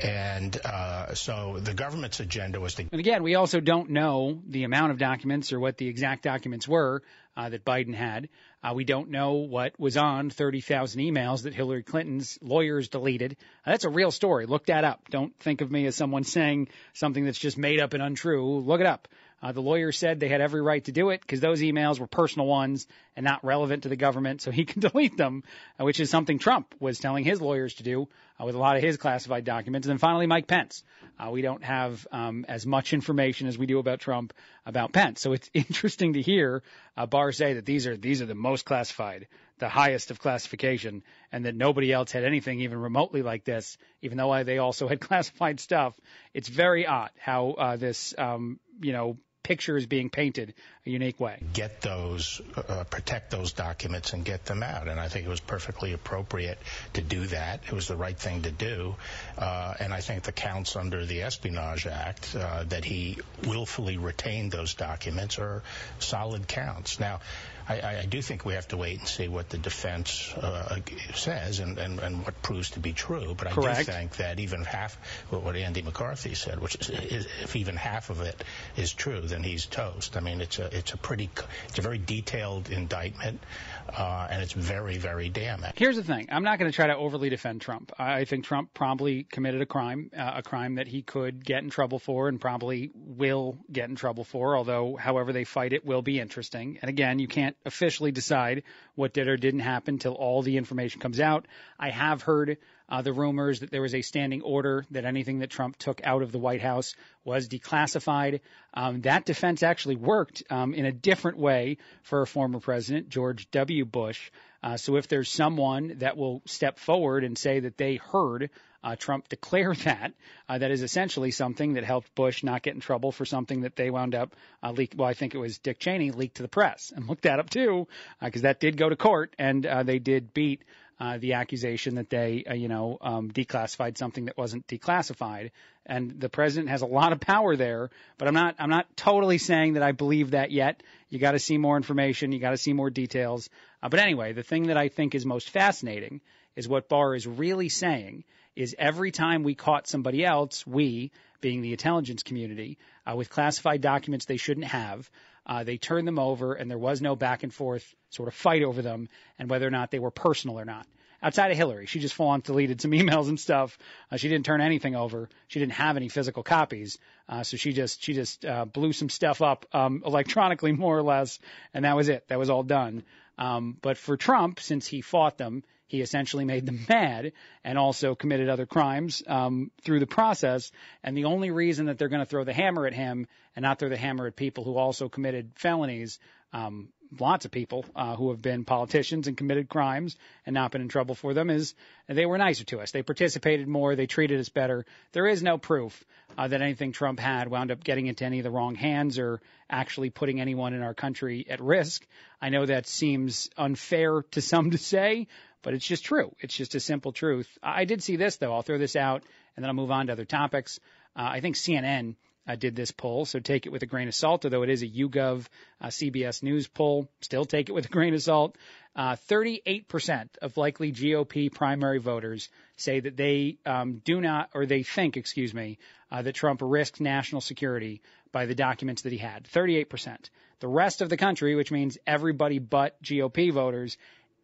And 0.00 0.58
uh, 0.64 1.14
so 1.14 1.58
the 1.58 1.74
government's 1.74 2.20
agenda 2.20 2.60
was 2.60 2.74
to. 2.74 2.82
And 2.90 3.00
again, 3.00 3.22
we 3.22 3.34
also 3.34 3.60
don't 3.60 3.90
know 3.90 4.40
the 4.46 4.64
amount 4.64 4.92
of 4.92 4.98
documents 4.98 5.52
or 5.52 5.60
what 5.60 5.76
the 5.76 5.88
exact 5.88 6.22
documents 6.24 6.66
were 6.68 7.02
uh, 7.36 7.48
that 7.48 7.64
Biden 7.64 7.94
had. 7.94 8.28
Uh, 8.62 8.72
we 8.74 8.84
don't 8.84 9.10
know 9.10 9.32
what 9.32 9.78
was 9.78 9.96
on 9.96 10.30
30,000 10.30 11.00
emails 11.00 11.42
that 11.42 11.54
Hillary 11.54 11.82
Clinton's 11.82 12.38
lawyers 12.40 12.88
deleted. 12.88 13.36
Uh, 13.66 13.72
that's 13.72 13.84
a 13.84 13.90
real 13.90 14.12
story. 14.12 14.46
Look 14.46 14.66
that 14.66 14.84
up. 14.84 15.08
Don't 15.10 15.36
think 15.40 15.62
of 15.62 15.70
me 15.70 15.86
as 15.86 15.96
someone 15.96 16.22
saying 16.22 16.68
something 16.92 17.24
that's 17.24 17.38
just 17.38 17.58
made 17.58 17.80
up 17.80 17.92
and 17.92 18.02
untrue. 18.02 18.60
Look 18.60 18.80
it 18.80 18.86
up. 18.86 19.08
Uh, 19.42 19.50
the 19.50 19.60
lawyer 19.60 19.90
said 19.90 20.20
they 20.20 20.28
had 20.28 20.40
every 20.40 20.62
right 20.62 20.84
to 20.84 20.92
do 20.92 21.10
it 21.10 21.20
because 21.20 21.40
those 21.40 21.60
emails 21.60 21.98
were 21.98 22.06
personal 22.06 22.46
ones 22.46 22.86
and 23.16 23.24
not 23.24 23.44
relevant 23.44 23.82
to 23.82 23.88
the 23.88 23.96
government, 23.96 24.40
so 24.40 24.52
he 24.52 24.64
can 24.66 24.80
delete 24.80 25.16
them, 25.16 25.42
uh, 25.80 25.84
which 25.84 25.98
is 25.98 26.10
something 26.10 26.38
Trump 26.38 26.72
was 26.78 27.00
telling 27.00 27.24
his 27.24 27.40
lawyers 27.40 27.74
to 27.74 27.82
do 27.82 28.08
uh, 28.40 28.44
with 28.44 28.54
a 28.54 28.58
lot 28.58 28.76
of 28.76 28.82
his 28.82 28.96
classified 28.96 29.44
documents. 29.44 29.88
And 29.88 29.92
then 29.92 29.98
finally, 29.98 30.28
Mike 30.28 30.46
Pence. 30.46 30.84
Uh, 31.18 31.30
we 31.30 31.42
don't 31.42 31.62
have 31.62 32.06
um, 32.10 32.44
as 32.48 32.66
much 32.66 32.92
information 32.92 33.46
as 33.46 33.56
we 33.56 33.66
do 33.66 33.78
about 33.78 34.00
Trump 34.00 34.32
about 34.66 34.92
Pence, 34.92 35.20
so 35.20 35.32
it's 35.32 35.50
interesting 35.54 36.14
to 36.14 36.22
hear 36.22 36.62
uh, 36.96 37.06
Barr 37.06 37.32
say 37.32 37.54
that 37.54 37.66
these 37.66 37.86
are 37.86 37.96
these 37.96 38.22
are 38.22 38.26
the 38.26 38.34
most 38.34 38.64
classified, 38.64 39.28
the 39.58 39.68
highest 39.68 40.10
of 40.10 40.18
classification, 40.18 41.02
and 41.30 41.44
that 41.44 41.54
nobody 41.54 41.92
else 41.92 42.12
had 42.12 42.24
anything 42.24 42.60
even 42.60 42.78
remotely 42.78 43.22
like 43.22 43.44
this, 43.44 43.78
even 44.02 44.18
though 44.18 44.42
they 44.44 44.58
also 44.58 44.88
had 44.88 45.00
classified 45.08 45.60
stuff. 45.60 45.98
It's 46.34 46.48
very 46.48 46.86
odd 46.86 47.10
how 47.18 47.50
uh, 47.52 47.76
this, 47.76 48.14
um, 48.18 48.58
you 48.80 48.92
know, 48.92 49.18
picture 49.42 49.76
is 49.76 49.86
being 49.86 50.10
painted 50.10 50.54
a 50.86 50.90
unique 50.90 51.20
way. 51.20 51.38
Get 51.52 51.80
those, 51.80 52.40
uh, 52.56 52.84
protect 52.84 53.30
those 53.30 53.52
documents 53.52 54.12
and 54.12 54.24
get 54.24 54.44
them 54.44 54.62
out. 54.62 54.88
And 54.88 54.98
I 54.98 55.08
think 55.08 55.26
it 55.26 55.28
was 55.28 55.40
perfectly 55.40 55.92
appropriate 55.92 56.58
to 56.94 57.02
do 57.02 57.26
that. 57.26 57.60
It 57.66 57.72
was 57.72 57.88
the 57.88 57.96
right 57.96 58.18
thing 58.18 58.42
to 58.42 58.50
do. 58.50 58.96
Uh, 59.36 59.74
and 59.80 59.92
I 59.92 60.00
think 60.00 60.22
the 60.24 60.32
counts 60.32 60.76
under 60.76 61.04
the 61.04 61.22
Espionage 61.22 61.86
Act 61.86 62.34
uh, 62.34 62.64
that 62.64 62.84
he 62.84 63.18
willfully 63.46 63.96
retained 63.96 64.52
those 64.52 64.74
documents 64.74 65.38
are 65.38 65.62
solid 65.98 66.48
counts. 66.48 67.00
Now, 67.00 67.20
I, 67.68 67.98
I, 68.02 68.06
do 68.06 68.20
think 68.22 68.44
we 68.44 68.54
have 68.54 68.68
to 68.68 68.76
wait 68.76 68.98
and 68.98 69.08
see 69.08 69.28
what 69.28 69.48
the 69.48 69.58
defense 69.58 70.32
uh, 70.34 70.76
says 71.14 71.60
and, 71.60 71.78
and, 71.78 72.00
and, 72.00 72.24
what 72.24 72.42
proves 72.42 72.70
to 72.70 72.80
be 72.80 72.92
true. 72.92 73.34
But 73.36 73.48
I 73.48 73.50
Correct. 73.52 73.86
do 73.86 73.92
think 73.92 74.16
that 74.16 74.40
even 74.40 74.64
half 74.64 74.96
what 75.30 75.56
Andy 75.56 75.82
McCarthy 75.82 76.34
said, 76.34 76.60
which 76.60 76.76
is, 76.76 76.88
is, 76.90 77.26
if 77.42 77.56
even 77.56 77.76
half 77.76 78.10
of 78.10 78.20
it 78.20 78.42
is 78.76 78.92
true, 78.92 79.20
then 79.20 79.42
he's 79.42 79.66
toast. 79.66 80.16
I 80.16 80.20
mean, 80.20 80.40
it's 80.40 80.58
a 80.58 80.76
it's 80.76 80.92
a 80.92 80.96
pretty 80.96 81.30
it's 81.68 81.78
a 81.78 81.82
very 81.82 81.98
detailed 81.98 82.70
indictment, 82.70 83.40
uh, 83.88 84.28
and 84.30 84.42
it's 84.42 84.52
very 84.52 84.96
very 84.98 85.28
damning. 85.28 85.72
Here's 85.76 85.96
the 85.96 86.04
thing: 86.04 86.28
I'm 86.30 86.42
not 86.42 86.58
going 86.58 86.70
to 86.70 86.74
try 86.74 86.86
to 86.86 86.96
overly 86.96 87.28
defend 87.28 87.60
Trump. 87.60 87.92
I 87.98 88.24
think 88.24 88.44
Trump 88.44 88.74
probably 88.74 89.24
committed 89.24 89.60
a 89.60 89.66
crime, 89.66 90.10
uh, 90.16 90.32
a 90.36 90.42
crime 90.42 90.76
that 90.76 90.88
he 90.88 91.02
could 91.02 91.44
get 91.44 91.62
in 91.62 91.70
trouble 91.70 91.98
for, 91.98 92.28
and 92.28 92.40
probably 92.40 92.90
will 92.94 93.58
get 93.70 93.88
in 93.88 93.96
trouble 93.96 94.24
for. 94.24 94.56
Although, 94.56 94.96
however 94.96 95.32
they 95.32 95.44
fight 95.44 95.72
it, 95.72 95.84
will 95.84 96.02
be 96.02 96.18
interesting. 96.20 96.78
And 96.82 96.88
again, 96.88 97.18
you 97.18 97.28
can't 97.28 97.56
officially 97.64 98.12
decide 98.12 98.62
what 98.94 99.12
did 99.12 99.28
or 99.28 99.36
didn't 99.36 99.60
happen 99.60 99.98
till 99.98 100.14
all 100.14 100.42
the 100.42 100.56
information 100.56 101.00
comes 101.00 101.20
out. 101.20 101.46
I 101.78 101.90
have 101.90 102.22
heard 102.22 102.58
uh, 102.92 103.00
the 103.00 103.12
rumors 103.12 103.60
that 103.60 103.70
there 103.70 103.80
was 103.80 103.94
a 103.94 104.02
standing 104.02 104.42
order 104.42 104.84
that 104.90 105.06
anything 105.06 105.38
that 105.38 105.48
Trump 105.48 105.78
took 105.78 106.02
out 106.04 106.20
of 106.20 106.30
the 106.30 106.38
White 106.38 106.60
House 106.60 106.94
was 107.24 107.48
declassified. 107.48 108.40
Um, 108.74 109.00
that 109.00 109.24
defense 109.24 109.62
actually 109.62 109.96
worked 109.96 110.42
um, 110.50 110.74
in 110.74 110.84
a 110.84 110.92
different 110.92 111.38
way 111.38 111.78
for 112.02 112.20
a 112.20 112.26
former 112.26 112.60
president, 112.60 113.08
George 113.08 113.50
W. 113.50 113.86
Bush. 113.86 114.30
Uh, 114.62 114.76
so 114.76 114.96
if 114.96 115.08
there's 115.08 115.30
someone 115.30 115.96
that 116.00 116.18
will 116.18 116.42
step 116.44 116.78
forward 116.78 117.24
and 117.24 117.38
say 117.38 117.60
that 117.60 117.78
they 117.78 117.96
heard 117.96 118.50
uh, 118.84 118.94
Trump 118.96 119.26
declare 119.28 119.74
that, 119.84 120.12
uh, 120.50 120.58
that 120.58 120.70
is 120.70 120.82
essentially 120.82 121.30
something 121.30 121.74
that 121.74 121.84
helped 121.84 122.14
Bush 122.14 122.42
not 122.42 122.62
get 122.62 122.74
in 122.74 122.80
trouble 122.80 123.10
for 123.10 123.24
something 123.24 123.62
that 123.62 123.74
they 123.74 123.88
wound 123.88 124.14
up 124.14 124.36
uh, 124.62 124.70
leak. 124.70 124.92
Well, 124.96 125.08
I 125.08 125.14
think 125.14 125.34
it 125.34 125.38
was 125.38 125.58
Dick 125.58 125.78
Cheney 125.78 126.10
leaked 126.10 126.36
to 126.36 126.42
the 126.42 126.48
press 126.48 126.92
and 126.94 127.08
looked 127.08 127.22
that 127.22 127.38
up 127.38 127.48
too, 127.48 127.88
because 128.20 128.42
uh, 128.42 128.48
that 128.48 128.60
did 128.60 128.76
go 128.76 128.90
to 128.90 128.96
court 128.96 129.34
and 129.38 129.64
uh, 129.64 129.82
they 129.82 129.98
did 129.98 130.34
beat 130.34 130.62
uh, 131.02 131.18
the 131.18 131.32
accusation 131.32 131.96
that 131.96 132.08
they, 132.10 132.44
uh, 132.48 132.54
you 132.54 132.68
know, 132.68 132.96
um, 133.00 133.28
declassified 133.28 133.98
something 133.98 134.26
that 134.26 134.38
wasn't 134.38 134.64
declassified. 134.68 135.50
And 135.84 136.20
the 136.20 136.28
president 136.28 136.70
has 136.70 136.82
a 136.82 136.86
lot 136.86 137.10
of 137.10 137.18
power 137.18 137.56
there, 137.56 137.90
but 138.18 138.28
I'm 138.28 138.34
not, 138.34 138.54
I'm 138.60 138.70
not 138.70 138.96
totally 138.96 139.38
saying 139.38 139.72
that 139.72 139.82
I 139.82 139.90
believe 139.90 140.30
that 140.30 140.52
yet. 140.52 140.80
You 141.08 141.18
got 141.18 141.32
to 141.32 141.40
see 141.40 141.58
more 141.58 141.76
information. 141.76 142.30
You 142.30 142.38
got 142.38 142.50
to 142.50 142.56
see 142.56 142.72
more 142.72 142.88
details. 142.88 143.50
Uh, 143.82 143.88
but 143.88 143.98
anyway, 143.98 144.32
the 144.32 144.44
thing 144.44 144.68
that 144.68 144.76
I 144.76 144.90
think 144.90 145.16
is 145.16 145.26
most 145.26 145.50
fascinating 145.50 146.20
is 146.54 146.68
what 146.68 146.88
Barr 146.88 147.16
is 147.16 147.26
really 147.26 147.68
saying 147.68 148.22
is 148.54 148.76
every 148.78 149.10
time 149.10 149.42
we 149.42 149.56
caught 149.56 149.88
somebody 149.88 150.24
else, 150.24 150.64
we, 150.64 151.10
being 151.40 151.62
the 151.62 151.72
intelligence 151.72 152.22
community, 152.22 152.78
uh, 153.10 153.16
with 153.16 153.28
classified 153.28 153.80
documents 153.80 154.26
they 154.26 154.36
shouldn't 154.36 154.66
have, 154.66 155.10
uh, 155.46 155.64
they 155.64 155.76
turned 155.76 156.06
them 156.06 156.18
over 156.18 156.54
and 156.54 156.70
there 156.70 156.78
was 156.78 157.00
no 157.00 157.16
back 157.16 157.42
and 157.42 157.52
forth 157.52 157.94
sort 158.10 158.28
of 158.28 158.34
fight 158.34 158.62
over 158.62 158.82
them 158.82 159.08
and 159.38 159.50
whether 159.50 159.66
or 159.66 159.70
not 159.70 159.90
they 159.90 159.98
were 159.98 160.10
personal 160.10 160.58
or 160.58 160.64
not. 160.64 160.86
Outside 161.24 161.52
of 161.52 161.56
Hillary, 161.56 161.86
she 161.86 162.00
just 162.00 162.14
full 162.14 162.28
on 162.28 162.40
deleted 162.40 162.80
some 162.80 162.90
emails 162.92 163.28
and 163.28 163.38
stuff. 163.38 163.78
Uh, 164.10 164.16
she 164.16 164.28
didn't 164.28 164.44
turn 164.44 164.60
anything 164.60 164.96
over. 164.96 165.28
She 165.46 165.60
didn't 165.60 165.74
have 165.74 165.96
any 165.96 166.08
physical 166.08 166.42
copies, 166.42 166.98
uh, 167.28 167.44
so 167.44 167.56
she 167.56 167.72
just 167.72 168.02
she 168.02 168.12
just 168.12 168.44
uh, 168.44 168.64
blew 168.64 168.92
some 168.92 169.08
stuff 169.08 169.40
up 169.40 169.66
um, 169.72 170.02
electronically, 170.06 170.72
more 170.72 170.98
or 170.98 171.02
less, 171.02 171.38
and 171.72 171.84
that 171.84 171.94
was 171.94 172.08
it. 172.08 172.26
That 172.26 172.40
was 172.40 172.50
all 172.50 172.64
done. 172.64 173.04
Um, 173.38 173.76
but 173.80 173.98
for 173.98 174.16
Trump, 174.16 174.58
since 174.58 174.86
he 174.86 175.00
fought 175.00 175.38
them, 175.38 175.62
he 175.92 176.00
essentially 176.00 176.46
made 176.46 176.64
them 176.64 176.86
mad 176.88 177.32
and 177.62 177.76
also 177.76 178.14
committed 178.14 178.48
other 178.48 178.64
crimes 178.64 179.22
um, 179.26 179.70
through 179.82 180.00
the 180.00 180.06
process. 180.06 180.72
And 181.04 181.14
the 181.14 181.26
only 181.26 181.50
reason 181.50 181.84
that 181.86 181.98
they're 181.98 182.08
going 182.08 182.24
to 182.24 182.26
throw 182.26 182.44
the 182.44 182.54
hammer 182.54 182.86
at 182.86 182.94
him 182.94 183.26
and 183.54 183.62
not 183.62 183.78
throw 183.78 183.90
the 183.90 183.98
hammer 183.98 184.26
at 184.26 184.34
people 184.34 184.64
who 184.64 184.78
also 184.78 185.10
committed 185.10 185.50
felonies, 185.54 186.18
um, 186.54 186.88
lots 187.20 187.44
of 187.44 187.50
people 187.50 187.84
uh, 187.94 188.16
who 188.16 188.30
have 188.30 188.40
been 188.40 188.64
politicians 188.64 189.28
and 189.28 189.36
committed 189.36 189.68
crimes 189.68 190.16
and 190.46 190.54
not 190.54 190.70
been 190.70 190.80
in 190.80 190.88
trouble 190.88 191.14
for 191.14 191.34
them, 191.34 191.50
is 191.50 191.74
they 192.06 192.24
were 192.24 192.38
nicer 192.38 192.64
to 192.64 192.80
us. 192.80 192.90
They 192.90 193.02
participated 193.02 193.68
more. 193.68 193.94
They 193.94 194.06
treated 194.06 194.40
us 194.40 194.48
better. 194.48 194.86
There 195.12 195.26
is 195.26 195.42
no 195.42 195.58
proof 195.58 196.02
uh, 196.38 196.48
that 196.48 196.62
anything 196.62 196.92
Trump 196.92 197.20
had 197.20 197.48
wound 197.48 197.70
up 197.70 197.84
getting 197.84 198.06
into 198.06 198.24
any 198.24 198.38
of 198.38 198.44
the 198.44 198.50
wrong 198.50 198.76
hands 198.76 199.18
or 199.18 199.42
actually 199.68 200.08
putting 200.08 200.40
anyone 200.40 200.72
in 200.72 200.82
our 200.82 200.94
country 200.94 201.46
at 201.50 201.60
risk. 201.60 202.06
I 202.40 202.48
know 202.48 202.64
that 202.64 202.86
seems 202.86 203.50
unfair 203.58 204.22
to 204.30 204.40
some 204.40 204.70
to 204.70 204.78
say, 204.78 205.28
but 205.62 205.74
it's 205.74 205.86
just 205.86 206.04
true. 206.04 206.34
It's 206.40 206.54
just 206.54 206.74
a 206.74 206.80
simple 206.80 207.12
truth. 207.12 207.48
I 207.62 207.84
did 207.84 208.02
see 208.02 208.16
this 208.16 208.36
though. 208.36 208.52
I'll 208.52 208.62
throw 208.62 208.78
this 208.78 208.96
out 208.96 209.22
and 209.56 209.62
then 209.62 209.70
I'll 209.70 209.74
move 209.74 209.90
on 209.90 210.06
to 210.06 210.12
other 210.12 210.24
topics. 210.24 210.80
Uh, 211.16 211.28
I 211.32 211.40
think 211.40 211.56
CNN 211.56 212.16
uh, 212.46 212.56
did 212.56 212.74
this 212.74 212.90
poll, 212.90 213.24
so 213.24 213.38
take 213.38 213.66
it 213.66 213.72
with 213.72 213.82
a 213.82 213.86
grain 213.86 214.08
of 214.08 214.14
salt. 214.14 214.44
Although 214.44 214.62
it 214.62 214.70
is 214.70 214.82
a 214.82 214.88
YouGov 214.88 215.46
uh, 215.80 215.86
CBS 215.86 216.42
News 216.42 216.66
poll, 216.66 217.08
still 217.20 217.44
take 217.44 217.68
it 217.68 217.72
with 217.72 217.86
a 217.86 217.88
grain 217.88 218.14
of 218.14 218.22
salt. 218.22 218.56
Uh, 218.94 219.16
38% 219.30 220.28
of 220.42 220.56
likely 220.56 220.92
GOP 220.92 221.52
primary 221.52 221.98
voters 221.98 222.48
say 222.76 223.00
that 223.00 223.16
they 223.16 223.58
um, 223.64 224.02
do 224.04 224.20
not, 224.20 224.50
or 224.54 224.66
they 224.66 224.82
think, 224.82 225.16
excuse 225.16 225.54
me, 225.54 225.78
uh, 226.10 226.22
that 226.22 226.34
Trump 226.34 226.60
risked 226.62 227.00
national 227.00 227.40
security 227.40 228.02
by 228.32 228.46
the 228.46 228.54
documents 228.54 229.02
that 229.02 229.12
he 229.12 229.18
had. 229.18 229.44
38%. 229.44 230.16
The 230.60 230.68
rest 230.68 231.00
of 231.00 231.08
the 231.08 231.16
country, 231.16 231.54
which 231.54 231.70
means 231.70 231.98
everybody 232.06 232.58
but 232.58 233.02
GOP 233.02 233.52
voters, 233.52 233.96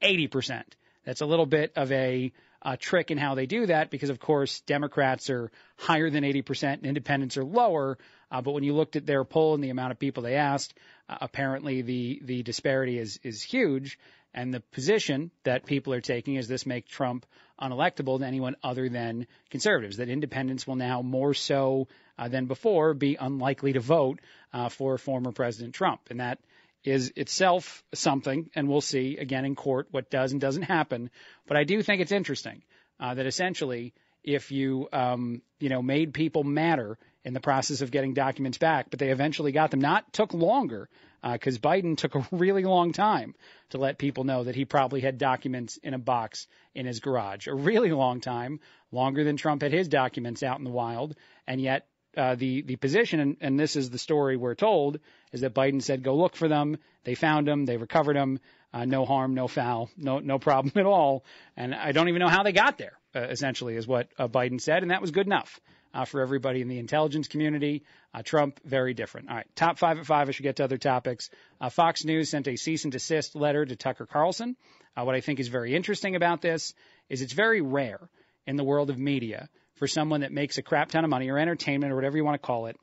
80%. 0.03 0.63
That's 1.09 1.23
a 1.23 1.27
little 1.27 1.47
bit 1.47 1.73
of 1.75 1.91
a, 1.91 2.35
trick 2.81 3.11
in 3.11 3.17
how 3.17 3.35
they 3.35 3.47
do 3.47 3.65
that 3.65 3.89
because, 3.89 4.11
of 4.11 4.21
course, 4.21 4.61
Democrats 4.61 5.31
are 5.31 5.51
higher 5.79 6.11
than 6.11 6.23
80% 6.23 6.75
and 6.75 6.85
independents 6.85 7.39
are 7.39 7.45
lower. 7.45 7.97
Uh, 8.31 8.43
but 8.43 8.53
when 8.53 8.63
you 8.63 8.75
looked 8.75 8.95
at 8.95 9.07
their 9.07 9.25
poll 9.25 9.55
and 9.55 9.65
the 9.65 9.71
amount 9.71 9.93
of 9.93 9.99
people 9.99 10.23
they 10.23 10.35
asked, 10.35 10.75
uh, 11.09 11.17
apparently 11.23 11.81
the, 11.81 12.21
the 12.23 12.43
disparity 12.43 12.99
is, 12.99 13.21
is 13.23 13.41
huge. 13.43 13.99
And 14.35 14.53
the 14.53 14.61
position 14.61 15.31
that 15.45 15.65
people 15.65 15.95
are 15.95 16.03
taking 16.03 16.35
is 16.35 16.47
this 16.47 16.67
make 16.67 16.87
Trump 16.87 17.25
unelectable 17.59 18.19
to 18.19 18.27
anyone 18.27 18.57
other 18.63 18.91
than 18.91 19.27
conservatives, 19.49 19.97
that 19.97 20.11
independents 20.11 20.67
will 20.67 20.77
now 20.77 21.01
more 21.01 21.33
so 21.33 21.89
uh, 22.19 22.29
than 22.29 22.45
before 22.45 22.93
be 22.93 23.17
unlikely 23.19 23.73
to 23.73 23.81
vote 23.81 24.21
uh, 24.53 24.69
for 24.69 24.99
former 24.99 25.33
President 25.33 25.75
Trump. 25.75 26.03
And 26.11 26.21
that 26.21 26.39
is 26.85 27.13
itself 27.17 27.83
something, 27.95 28.51
and 28.55 28.69
we'll 28.69 28.81
see 28.81 29.17
again 29.19 29.45
in 29.45 29.55
court 29.55 29.89
what 29.91 30.11
does 30.11 30.33
and 30.33 30.41
doesn't 30.41 30.63
happen. 30.63 31.11
But 31.47 31.57
I 31.57 31.65
do 31.65 31.83
think 31.83 32.01
it's 32.01 32.13
interesting 32.13 32.63
uh, 33.01 33.15
that 33.15 33.27
essentially, 33.27 33.95
if 34.23 34.51
you 34.51 34.89
um, 34.93 35.43
you 35.59 35.69
know 35.69 35.83
made 35.83 36.15
people 36.15 36.45
matter 36.45 36.99
in 37.25 37.35
the 37.35 37.41
process 37.41 37.81
of 37.83 37.91
getting 37.91 38.15
documents 38.15 38.59
back, 38.59 38.91
but 38.91 38.99
they 38.99 39.11
eventually 39.11 39.53
got 39.53 39.71
them, 39.71 39.81
not 39.81 40.13
took 40.13 40.33
longer 40.33 40.89
because 41.33 41.57
uh, 41.57 41.61
Biden 41.61 41.97
took 41.97 42.15
a 42.15 42.27
really 42.33 42.65
long 42.65 42.93
time 42.93 43.35
to 43.71 43.79
let 43.79 43.99
people 43.99 44.25
know 44.25 44.45
that 44.45 44.55
he 44.55 44.65
probably 44.65 45.01
had 45.01 45.19
documents 45.19 45.77
in 45.79 45.95
a 45.95 45.99
box 45.99 46.47
in 46.75 46.87
his 46.87 47.01
garage, 47.01 47.47
a 47.47 47.55
really 47.55 47.91
long 47.91 48.21
time, 48.21 48.61
longer 48.93 49.25
than 49.25 49.37
Trump 49.37 49.63
had 49.63 49.73
his 49.73 49.89
documents 49.89 50.43
out 50.43 50.59
in 50.59 50.65
the 50.65 50.71
wild, 50.71 51.17
and 51.47 51.61
yet 51.61 51.87
uh, 52.19 52.35
the 52.35 52.63
the 52.63 52.77
position, 52.77 53.21
and, 53.21 53.37
and 53.41 53.59
this 53.59 53.77
is 53.77 53.91
the 53.91 53.99
story 53.99 54.37
we're 54.37 54.57
told, 54.57 54.99
is 55.33 55.43
that 55.43 55.55
Biden 55.55 55.81
said, 55.81 56.03
"Go 56.03 56.17
look 56.17 56.35
for 56.35 56.49
them." 56.49 56.77
They 57.05 57.15
found 57.15 57.47
them. 57.47 57.65
They 57.65 57.77
recovered 57.77 58.17
them. 58.17 58.41
Uh, 58.75 58.85
no 58.85 59.07
harm, 59.07 59.35
no 59.35 59.47
foul, 59.47 59.89
no 59.97 60.19
no 60.19 60.39
problem 60.39 60.73
at 60.77 60.85
all. 60.85 61.25
And 61.57 61.75
I 61.75 61.93
don't 61.93 62.09
even 62.09 62.21
know 62.21 62.29
how 62.29 62.43
they 62.43 62.53
got 62.53 62.77
there. 62.77 62.99
Uh, 63.15 63.21
essentially, 63.21 63.77
is 63.77 63.87
what 63.87 64.09
uh, 64.19 64.27
Biden 64.27 64.61
said, 64.61 64.83
and 64.83 64.91
that 64.91 65.01
was 65.01 65.13
good 65.13 65.27
enough 65.27 65.61
uh, 65.95 66.05
for 66.05 66.21
everybody 66.21 66.61
in 66.61 66.69
the 66.69 66.79
intelligence 66.79 67.29
community. 67.29 67.85
Trump, 68.25 68.59
very 68.65 68.95
different. 68.95 69.29
All 69.29 69.37
right, 69.37 69.47
top 69.55 69.79
five 69.79 69.97
at 69.99 70.05
five. 70.05 70.29
I 70.29 70.33
should 70.33 70.43
get 70.43 70.57
to 70.57 70.65
other 70.65 70.77
topics. 70.77 71.31
Fox 71.71 72.05
News 72.05 72.31
sent 72.31 72.49
a 72.49 72.57
cease 72.57 72.83
and 72.83 72.91
desist 72.91 73.37
letter 73.37 73.65
to 73.65 73.77
Tucker 73.77 74.07
Carlson. 74.07 74.57
What 74.97 75.15
I 75.15 75.21
think 75.21 75.39
is 75.39 75.47
very 75.47 75.77
interesting 75.77 76.17
about 76.17 76.43
this 76.43 76.75
is 77.09 77.23
it's 77.23 77.33
very 77.33 77.61
rare 77.61 78.01
in 78.45 78.57
the 78.57 78.65
world 78.65 78.91
of 78.91 78.99
media 78.99 79.49
for 79.79 79.87
someone 79.87 80.21
that 80.21 80.33
makes 80.33 80.59
a 80.59 80.63
crap 80.63 80.91
ton 80.91 81.05
of 81.05 81.11
money 81.11 81.29
or 81.29 81.39
entertainment 81.39 81.93
or 81.93 81.97
whatever 81.97 82.17
you 82.17 82.25
want 82.25 82.41
to 82.41 82.47
call 82.47 82.67
it 82.67 82.77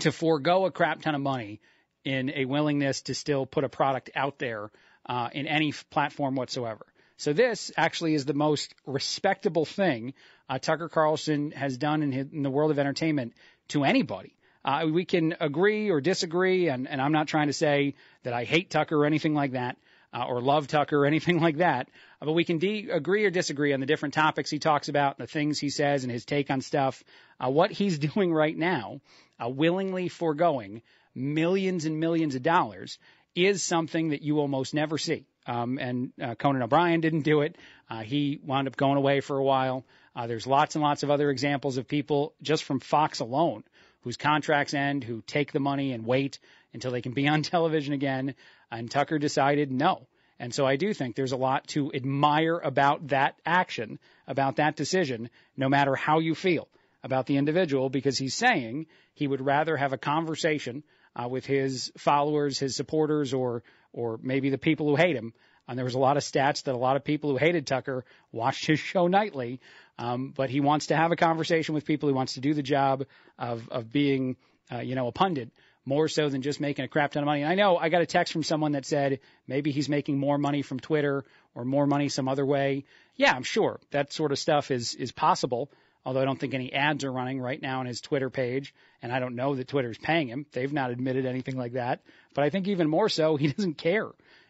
to 0.00 0.12
forego 0.12 0.66
a 0.66 0.70
crap 0.70 1.02
ton 1.02 1.14
of 1.14 1.20
money 1.20 1.60
in 2.04 2.30
a 2.34 2.44
willingness 2.44 3.02
to 3.02 3.14
still 3.14 3.46
put 3.46 3.64
a 3.64 3.68
product 3.68 4.10
out 4.14 4.38
there 4.38 4.70
uh, 5.06 5.28
in 5.32 5.46
any 5.46 5.72
platform 5.90 6.34
whatsoever. 6.34 6.86
So 7.16 7.32
this 7.32 7.70
actually 7.76 8.14
is 8.14 8.24
the 8.24 8.34
most 8.34 8.74
respectable 8.86 9.64
thing 9.64 10.14
uh, 10.48 10.58
Tucker 10.58 10.88
Carlson 10.88 11.52
has 11.52 11.76
done 11.76 12.02
in, 12.02 12.12
his, 12.12 12.26
in, 12.32 12.42
the 12.42 12.50
world 12.50 12.70
of 12.70 12.78
entertainment 12.78 13.34
to 13.68 13.84
anybody. 13.84 14.34
Uh, 14.64 14.86
we 14.92 15.04
can 15.04 15.36
agree 15.40 15.90
or 15.90 16.00
disagree, 16.00 16.68
and, 16.68 16.88
and, 16.88 17.00
I'm 17.00 17.12
not 17.12 17.28
trying 17.28 17.48
to 17.48 17.52
say 17.52 17.94
that 18.22 18.32
I 18.32 18.44
hate 18.44 18.70
Tucker 18.70 18.96
or 18.96 19.06
anything 19.06 19.34
like 19.34 19.52
that 19.52 19.76
uh, 20.12 20.24
or 20.26 20.40
love 20.40 20.66
Tucker 20.66 21.02
or 21.02 21.06
anything 21.06 21.40
like 21.40 21.58
that. 21.58 21.88
Uh, 22.20 22.26
but 22.26 22.32
we 22.32 22.44
can 22.44 22.58
de- 22.58 22.90
agree 22.90 23.24
or 23.24 23.30
disagree 23.30 23.72
on 23.72 23.80
the 23.80 23.86
different 23.86 24.14
topics 24.14 24.50
he 24.50 24.58
talks 24.58 24.88
about, 24.88 25.18
the 25.18 25.26
things 25.26 25.58
he 25.58 25.70
says, 25.70 26.04
and 26.04 26.12
his 26.12 26.24
take 26.24 26.50
on 26.50 26.60
stuff. 26.60 27.02
Uh, 27.42 27.50
what 27.50 27.70
he's 27.70 27.98
doing 28.14 28.32
right 28.32 28.56
now, 28.56 29.00
uh, 29.42 29.48
willingly 29.48 30.08
foregoing 30.08 30.82
millions 31.14 31.84
and 31.84 32.00
millions 32.00 32.34
of 32.34 32.42
dollars, 32.42 32.98
is 33.34 33.62
something 33.62 34.10
that 34.10 34.22
you 34.22 34.40
almost 34.40 34.74
never 34.74 34.98
see. 34.98 35.24
Um, 35.46 35.78
and 35.78 36.12
uh, 36.22 36.34
Conan 36.34 36.62
O'Brien 36.62 37.00
didn't 37.00 37.22
do 37.22 37.40
it. 37.40 37.56
Uh, 37.90 38.02
he 38.02 38.38
wound 38.44 38.68
up 38.68 38.76
going 38.76 38.96
away 38.96 39.20
for 39.20 39.36
a 39.36 39.42
while. 39.42 39.84
There's 40.26 40.46
lots 40.46 40.74
and 40.74 40.84
lots 40.84 41.02
of 41.02 41.10
other 41.10 41.30
examples 41.30 41.78
of 41.78 41.88
people 41.88 42.34
just 42.42 42.64
from 42.64 42.80
Fox 42.80 43.20
alone 43.20 43.64
whose 44.02 44.16
contracts 44.16 44.74
end, 44.74 45.04
who 45.04 45.22
take 45.22 45.52
the 45.52 45.60
money 45.60 45.92
and 45.92 46.04
wait 46.04 46.38
until 46.74 46.90
they 46.90 47.02
can 47.02 47.12
be 47.12 47.28
on 47.28 47.42
television 47.42 47.94
again. 47.94 48.34
And 48.72 48.90
Tucker 48.90 49.18
decided 49.18 49.70
no. 49.70 50.06
And 50.38 50.52
so 50.52 50.66
I 50.66 50.76
do 50.76 50.92
think 50.94 51.14
there's 51.14 51.32
a 51.32 51.36
lot 51.36 51.68
to 51.68 51.92
admire 51.92 52.58
about 52.58 53.08
that 53.08 53.36
action, 53.44 53.98
about 54.26 54.56
that 54.56 54.76
decision, 54.76 55.28
no 55.56 55.68
matter 55.68 55.94
how 55.94 56.18
you 56.18 56.34
feel 56.34 56.66
about 57.04 57.26
the 57.26 57.36
individual, 57.36 57.90
because 57.90 58.18
he's 58.18 58.34
saying 58.34 58.86
he 59.14 59.28
would 59.28 59.42
rather 59.42 59.76
have 59.76 59.92
a 59.92 59.98
conversation 59.98 60.82
uh, 61.14 61.28
with 61.28 61.44
his 61.44 61.92
followers, 61.98 62.58
his 62.58 62.74
supporters, 62.74 63.34
or 63.34 63.62
or 63.92 64.18
maybe 64.22 64.48
the 64.48 64.58
people 64.58 64.88
who 64.88 64.96
hate 64.96 65.14
him. 65.14 65.34
And 65.68 65.76
there 65.78 65.84
was 65.84 65.94
a 65.94 65.98
lot 65.98 66.16
of 66.16 66.22
stats 66.22 66.64
that 66.64 66.74
a 66.74 66.78
lot 66.78 66.96
of 66.96 67.04
people 67.04 67.30
who 67.30 67.36
hated 67.36 67.66
Tucker 67.66 68.04
watched 68.32 68.66
his 68.66 68.80
show 68.92 69.06
nightly. 69.06 69.60
Um, 69.98 70.32
but 70.34 70.48
he 70.48 70.60
wants 70.60 70.86
to 70.86 70.96
have 70.96 71.12
a 71.12 71.16
conversation 71.16 71.74
with 71.74 71.84
people. 71.84 72.08
He 72.08 72.14
wants 72.14 72.34
to 72.34 72.40
do 72.40 72.54
the 72.54 72.62
job 72.62 73.04
of 73.38 73.68
of 73.68 73.92
being, 73.92 74.36
uh, 74.72 74.80
you 74.80 74.94
know, 74.94 75.08
a 75.08 75.12
pundit 75.12 75.50
more 75.84 76.08
so 76.08 76.28
than 76.28 76.42
just 76.42 76.60
making 76.60 76.84
a 76.84 76.88
crap 76.88 77.12
ton 77.12 77.22
of 77.22 77.26
money. 77.26 77.42
And 77.42 77.50
I 77.50 77.54
know 77.54 77.76
I 77.76 77.88
got 77.88 78.02
a 78.02 78.06
text 78.06 78.32
from 78.32 78.42
someone 78.42 78.72
that 78.72 78.86
said 78.86 79.20
maybe 79.46 79.72
he's 79.72 79.88
making 79.88 80.18
more 80.18 80.38
money 80.38 80.62
from 80.62 80.78
Twitter 80.80 81.24
or 81.54 81.64
more 81.64 81.86
money 81.86 82.08
some 82.08 82.28
other 82.28 82.46
way. 82.46 82.84
Yeah, 83.16 83.32
I'm 83.34 83.42
sure 83.42 83.80
that 83.90 84.12
sort 84.12 84.32
of 84.32 84.38
stuff 84.38 84.70
is 84.70 84.94
is 84.94 85.12
possible. 85.12 85.70
Although 86.04 86.22
I 86.22 86.24
don't 86.24 86.38
think 86.38 86.54
any 86.54 86.72
ads 86.72 87.04
are 87.04 87.12
running 87.12 87.40
right 87.40 87.62
now 87.62 87.78
on 87.78 87.86
his 87.86 88.00
Twitter 88.00 88.28
page, 88.28 88.74
and 89.02 89.12
I 89.12 89.20
don't 89.20 89.36
know 89.36 89.54
that 89.54 89.68
Twitter's 89.68 89.98
paying 89.98 90.28
him. 90.28 90.46
They've 90.52 90.72
not 90.72 90.90
admitted 90.90 91.26
anything 91.26 91.56
like 91.56 91.74
that. 91.74 92.00
But 92.34 92.44
I 92.44 92.50
think 92.50 92.66
even 92.66 92.88
more 92.88 93.08
so, 93.08 93.36
he 93.36 93.48
doesn't 93.48 93.78
care. 93.78 94.08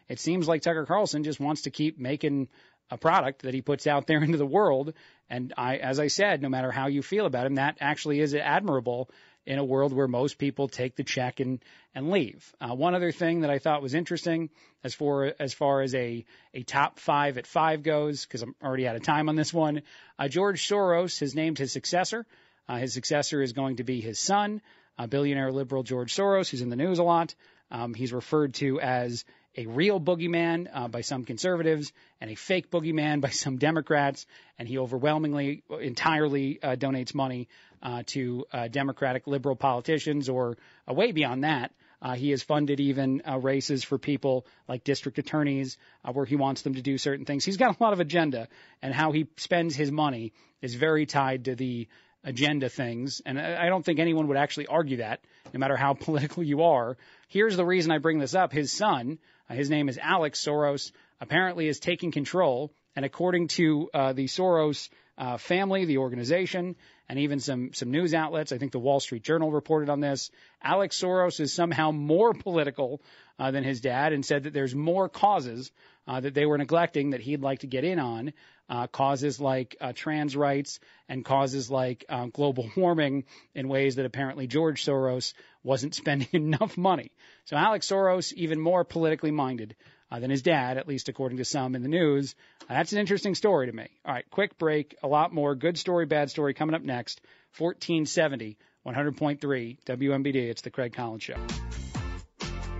It 0.09 0.19
seems 0.19 0.47
like 0.47 0.61
Tucker 0.61 0.85
Carlson 0.85 1.23
just 1.23 1.39
wants 1.39 1.63
to 1.63 1.71
keep 1.71 1.99
making 1.99 2.49
a 2.89 2.97
product 2.97 3.43
that 3.43 3.53
he 3.53 3.61
puts 3.61 3.87
out 3.87 4.07
there 4.07 4.23
into 4.23 4.37
the 4.37 4.45
world. 4.45 4.93
And 5.29 5.53
I, 5.57 5.77
as 5.77 5.99
I 5.99 6.07
said, 6.07 6.41
no 6.41 6.49
matter 6.49 6.71
how 6.71 6.87
you 6.87 7.01
feel 7.01 7.25
about 7.25 7.45
him, 7.45 7.55
that 7.55 7.77
actually 7.79 8.19
is 8.19 8.33
admirable 8.33 9.09
in 9.45 9.59
a 9.59 9.63
world 9.63 9.93
where 9.93 10.07
most 10.07 10.37
people 10.37 10.67
take 10.67 10.95
the 10.95 11.03
check 11.03 11.39
and 11.39 11.59
and 11.95 12.09
leave. 12.09 12.53
Uh, 12.59 12.73
one 12.73 12.95
other 12.95 13.11
thing 13.11 13.41
that 13.41 13.49
I 13.49 13.59
thought 13.59 13.81
was 13.81 13.93
interesting 13.93 14.49
as 14.83 14.93
far 14.93 15.33
as 15.39 15.53
far 15.53 15.81
as 15.81 15.93
a 15.95 16.25
a 16.53 16.63
top 16.63 16.99
five 16.99 17.37
at 17.37 17.47
five 17.47 17.83
goes, 17.83 18.25
because 18.25 18.41
I'm 18.41 18.55
already 18.63 18.87
out 18.87 18.95
of 18.95 19.03
time 19.03 19.29
on 19.29 19.35
this 19.35 19.53
one. 19.53 19.81
Uh, 20.17 20.27
George 20.27 20.67
Soros 20.67 21.19
has 21.19 21.35
named 21.35 21.57
his 21.57 21.71
successor. 21.71 22.25
Uh, 22.67 22.77
his 22.77 22.93
successor 22.93 23.41
is 23.41 23.51
going 23.51 23.77
to 23.77 23.83
be 23.83 23.99
his 23.99 24.19
son, 24.19 24.61
billionaire 25.09 25.51
liberal 25.51 25.83
George 25.83 26.15
Soros, 26.15 26.49
who's 26.49 26.61
in 26.61 26.69
the 26.69 26.75
news 26.77 26.99
a 26.99 27.03
lot. 27.03 27.35
Um, 27.69 27.93
he's 27.93 28.13
referred 28.13 28.53
to 28.55 28.79
as 28.79 29.25
a 29.55 29.65
real 29.65 29.99
boogeyman 29.99 30.67
uh, 30.73 30.87
by 30.87 31.01
some 31.01 31.25
conservatives 31.25 31.91
and 32.19 32.31
a 32.31 32.35
fake 32.35 32.71
boogeyman 32.71 33.21
by 33.21 33.29
some 33.29 33.57
Democrats, 33.57 34.25
and 34.57 34.67
he 34.67 34.77
overwhelmingly, 34.77 35.63
entirely 35.81 36.59
uh, 36.61 36.75
donates 36.75 37.13
money 37.13 37.47
uh, 37.81 38.03
to 38.07 38.45
uh, 38.51 38.67
Democratic 38.67 39.27
liberal 39.27 39.55
politicians 39.55 40.29
or 40.29 40.57
uh, 40.89 40.93
way 40.93 41.11
beyond 41.11 41.43
that. 41.43 41.71
Uh, 42.01 42.15
he 42.15 42.31
has 42.31 42.43
funded 42.43 42.81
even 42.81 43.21
races 43.39 43.81
for 43.81 43.97
people 43.97 44.45
like 44.67 44.83
district 44.83 45.19
attorneys 45.19 45.77
where 46.11 46.25
he 46.25 46.35
wants 46.35 46.61
them 46.63 46.73
to 46.73 46.81
do 46.81 46.97
certain 46.97 47.23
things. 47.23 47.45
He's 47.45 47.55
got 47.55 47.79
a 47.79 47.81
lot 47.81 47.93
of 47.93 48.01
agenda, 48.01 48.49
and 48.81 48.93
how 48.93 49.13
he 49.13 49.27
spends 49.37 49.73
his 49.73 49.89
money 49.89 50.33
is 50.61 50.75
very 50.75 51.05
tied 51.05 51.45
to 51.45 51.55
the 51.55 51.87
agenda 52.23 52.69
things. 52.69 53.21
And 53.25 53.39
I 53.39 53.67
don't 53.67 53.83
think 53.83 53.99
anyone 53.99 54.27
would 54.27 54.37
actually 54.37 54.67
argue 54.67 54.97
that, 54.97 55.21
no 55.53 55.59
matter 55.59 55.77
how 55.77 55.93
political 55.99 56.43
you 56.43 56.63
are. 56.63 56.97
Here's 57.27 57.55
the 57.55 57.65
reason 57.65 57.91
I 57.91 57.97
bring 57.97 58.19
this 58.19 58.35
up. 58.35 58.51
His 58.51 58.71
son, 58.71 59.19
his 59.49 59.69
name 59.69 59.89
is 59.89 59.97
Alex 59.97 60.43
Soros, 60.43 60.91
apparently 61.19 61.67
is 61.67 61.79
taking 61.79 62.11
control. 62.11 62.73
And 62.95 63.05
according 63.05 63.47
to 63.49 63.89
uh, 63.93 64.13
the 64.13 64.25
Soros 64.25 64.89
uh, 65.17 65.37
family, 65.37 65.85
the 65.85 65.97
organization, 65.97 66.75
and 67.09 67.19
even 67.19 67.39
some 67.39 67.73
some 67.73 67.91
news 67.91 68.13
outlets. 68.13 68.51
I 68.51 68.57
think 68.57 68.71
the 68.71 68.79
Wall 68.79 68.99
Street 68.99 69.23
Journal 69.23 69.51
reported 69.51 69.89
on 69.89 69.99
this. 69.99 70.31
Alex 70.61 70.99
Soros 70.99 71.39
is 71.39 71.53
somehow 71.53 71.91
more 71.91 72.33
political 72.33 73.01
uh, 73.39 73.51
than 73.51 73.63
his 73.63 73.81
dad, 73.81 74.13
and 74.13 74.25
said 74.25 74.43
that 74.43 74.53
there's 74.53 74.75
more 74.75 75.09
causes 75.09 75.71
uh, 76.07 76.19
that 76.19 76.33
they 76.33 76.45
were 76.45 76.57
neglecting 76.57 77.11
that 77.11 77.21
he'd 77.21 77.41
like 77.41 77.59
to 77.59 77.67
get 77.67 77.83
in 77.83 77.99
on. 77.99 78.33
Uh, 78.69 78.87
causes 78.87 79.41
like 79.41 79.75
uh, 79.81 79.91
trans 79.93 80.37
rights 80.37 80.79
and 81.09 81.25
causes 81.25 81.69
like 81.69 82.05
um, 82.07 82.29
global 82.29 82.71
warming 82.77 83.25
in 83.53 83.67
ways 83.67 83.97
that 83.97 84.05
apparently 84.05 84.47
George 84.47 84.85
Soros 84.85 85.33
wasn't 85.63 85.93
spending 85.93 86.29
enough 86.33 86.77
money. 86.77 87.11
So 87.45 87.57
Alex 87.57 87.87
Soros, 87.89 88.31
even 88.33 88.59
more 88.61 88.85
politically 88.85 89.31
minded 89.31 89.75
uh, 90.13 90.19
than 90.19 90.29
his 90.29 90.43
dad, 90.43 90.77
at 90.77 90.87
least 90.87 91.09
according 91.09 91.39
to 91.39 91.45
some 91.45 91.73
in 91.75 91.81
the 91.81 91.89
news. 91.89 92.35
Uh, 92.61 92.75
that's 92.75 92.93
an 92.93 92.99
interesting 92.99 93.33
story 93.33 93.65
to 93.65 93.73
me. 93.73 93.87
All 94.05 94.13
right, 94.13 94.29
quick 94.29 94.59
break. 94.59 94.95
A 95.01 95.07
lot 95.07 95.33
more 95.33 95.55
good 95.55 95.77
story, 95.77 96.05
bad 96.05 96.29
story 96.29 96.53
coming 96.53 96.75
up 96.75 96.83
next. 96.83 97.19
1470, 97.57 98.55
100.3 98.85 99.77
WMBD. 99.85 100.35
It's 100.35 100.61
the 100.61 100.69
Craig 100.69 100.93
Collins 100.93 101.23
Show. 101.23 101.37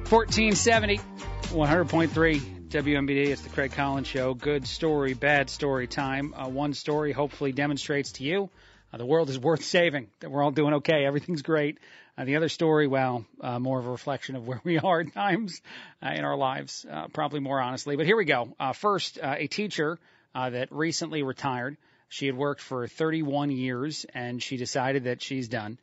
1470, 0.10 0.98
100.3 0.98 2.70
WMBD. 2.70 3.28
It's 3.28 3.42
the 3.42 3.50
Craig 3.50 3.72
Collins 3.72 4.08
Show. 4.08 4.36
Good 4.36 4.68
story, 4.68 5.16
bad 5.16 5.50
story 5.50 5.88
time. 5.88 6.36
Uh, 6.36 6.50
one 6.50 6.76
story 6.76 7.14
hopefully 7.14 7.52
demonstrates 7.52 8.12
to 8.14 8.24
you 8.24 8.52
uh, 8.94 8.98
the 8.98 9.06
world 9.06 9.30
is 9.30 9.40
worth 9.40 9.64
saving, 9.64 10.08
that 10.20 10.30
we're 10.30 10.44
all 10.44 10.52
doing 10.52 10.76
okay, 10.76 11.06
everything's 11.06 11.42
great. 11.42 11.80
Uh, 12.16 12.26
the 12.26 12.36
other 12.36 12.50
story, 12.50 12.86
well, 12.86 13.26
uh, 13.42 13.58
more 13.58 13.80
of 13.80 13.88
a 13.88 13.90
reflection 13.90 14.36
of 14.36 14.48
where 14.48 14.62
we 14.64 14.78
are 14.78 15.02
at 15.02 15.14
times 15.14 15.62
uh, 16.04 16.10
in 16.10 16.24
our 16.24 16.38
lives, 16.38 16.86
uh, 16.90 17.08
probably 17.08 17.40
more 17.40 17.60
honestly. 17.60 17.96
But 17.96 18.06
here 18.06 18.18
we 18.18 18.26
go. 18.26 18.56
Uh, 18.60 18.74
first, 18.74 19.18
uh, 19.18 19.36
a 19.38 19.48
teacher 19.48 19.98
that 20.36 20.72
recently 20.72 21.22
retired. 21.24 21.78
She 22.10 22.26
had 22.26 22.36
worked 22.36 22.62
for 22.62 22.88
31 22.88 23.52
years 23.52 24.06
and 24.14 24.42
she 24.42 24.58
decided 24.58 25.06
that 25.06 25.22
she's 25.22 25.48
done. 25.48 25.80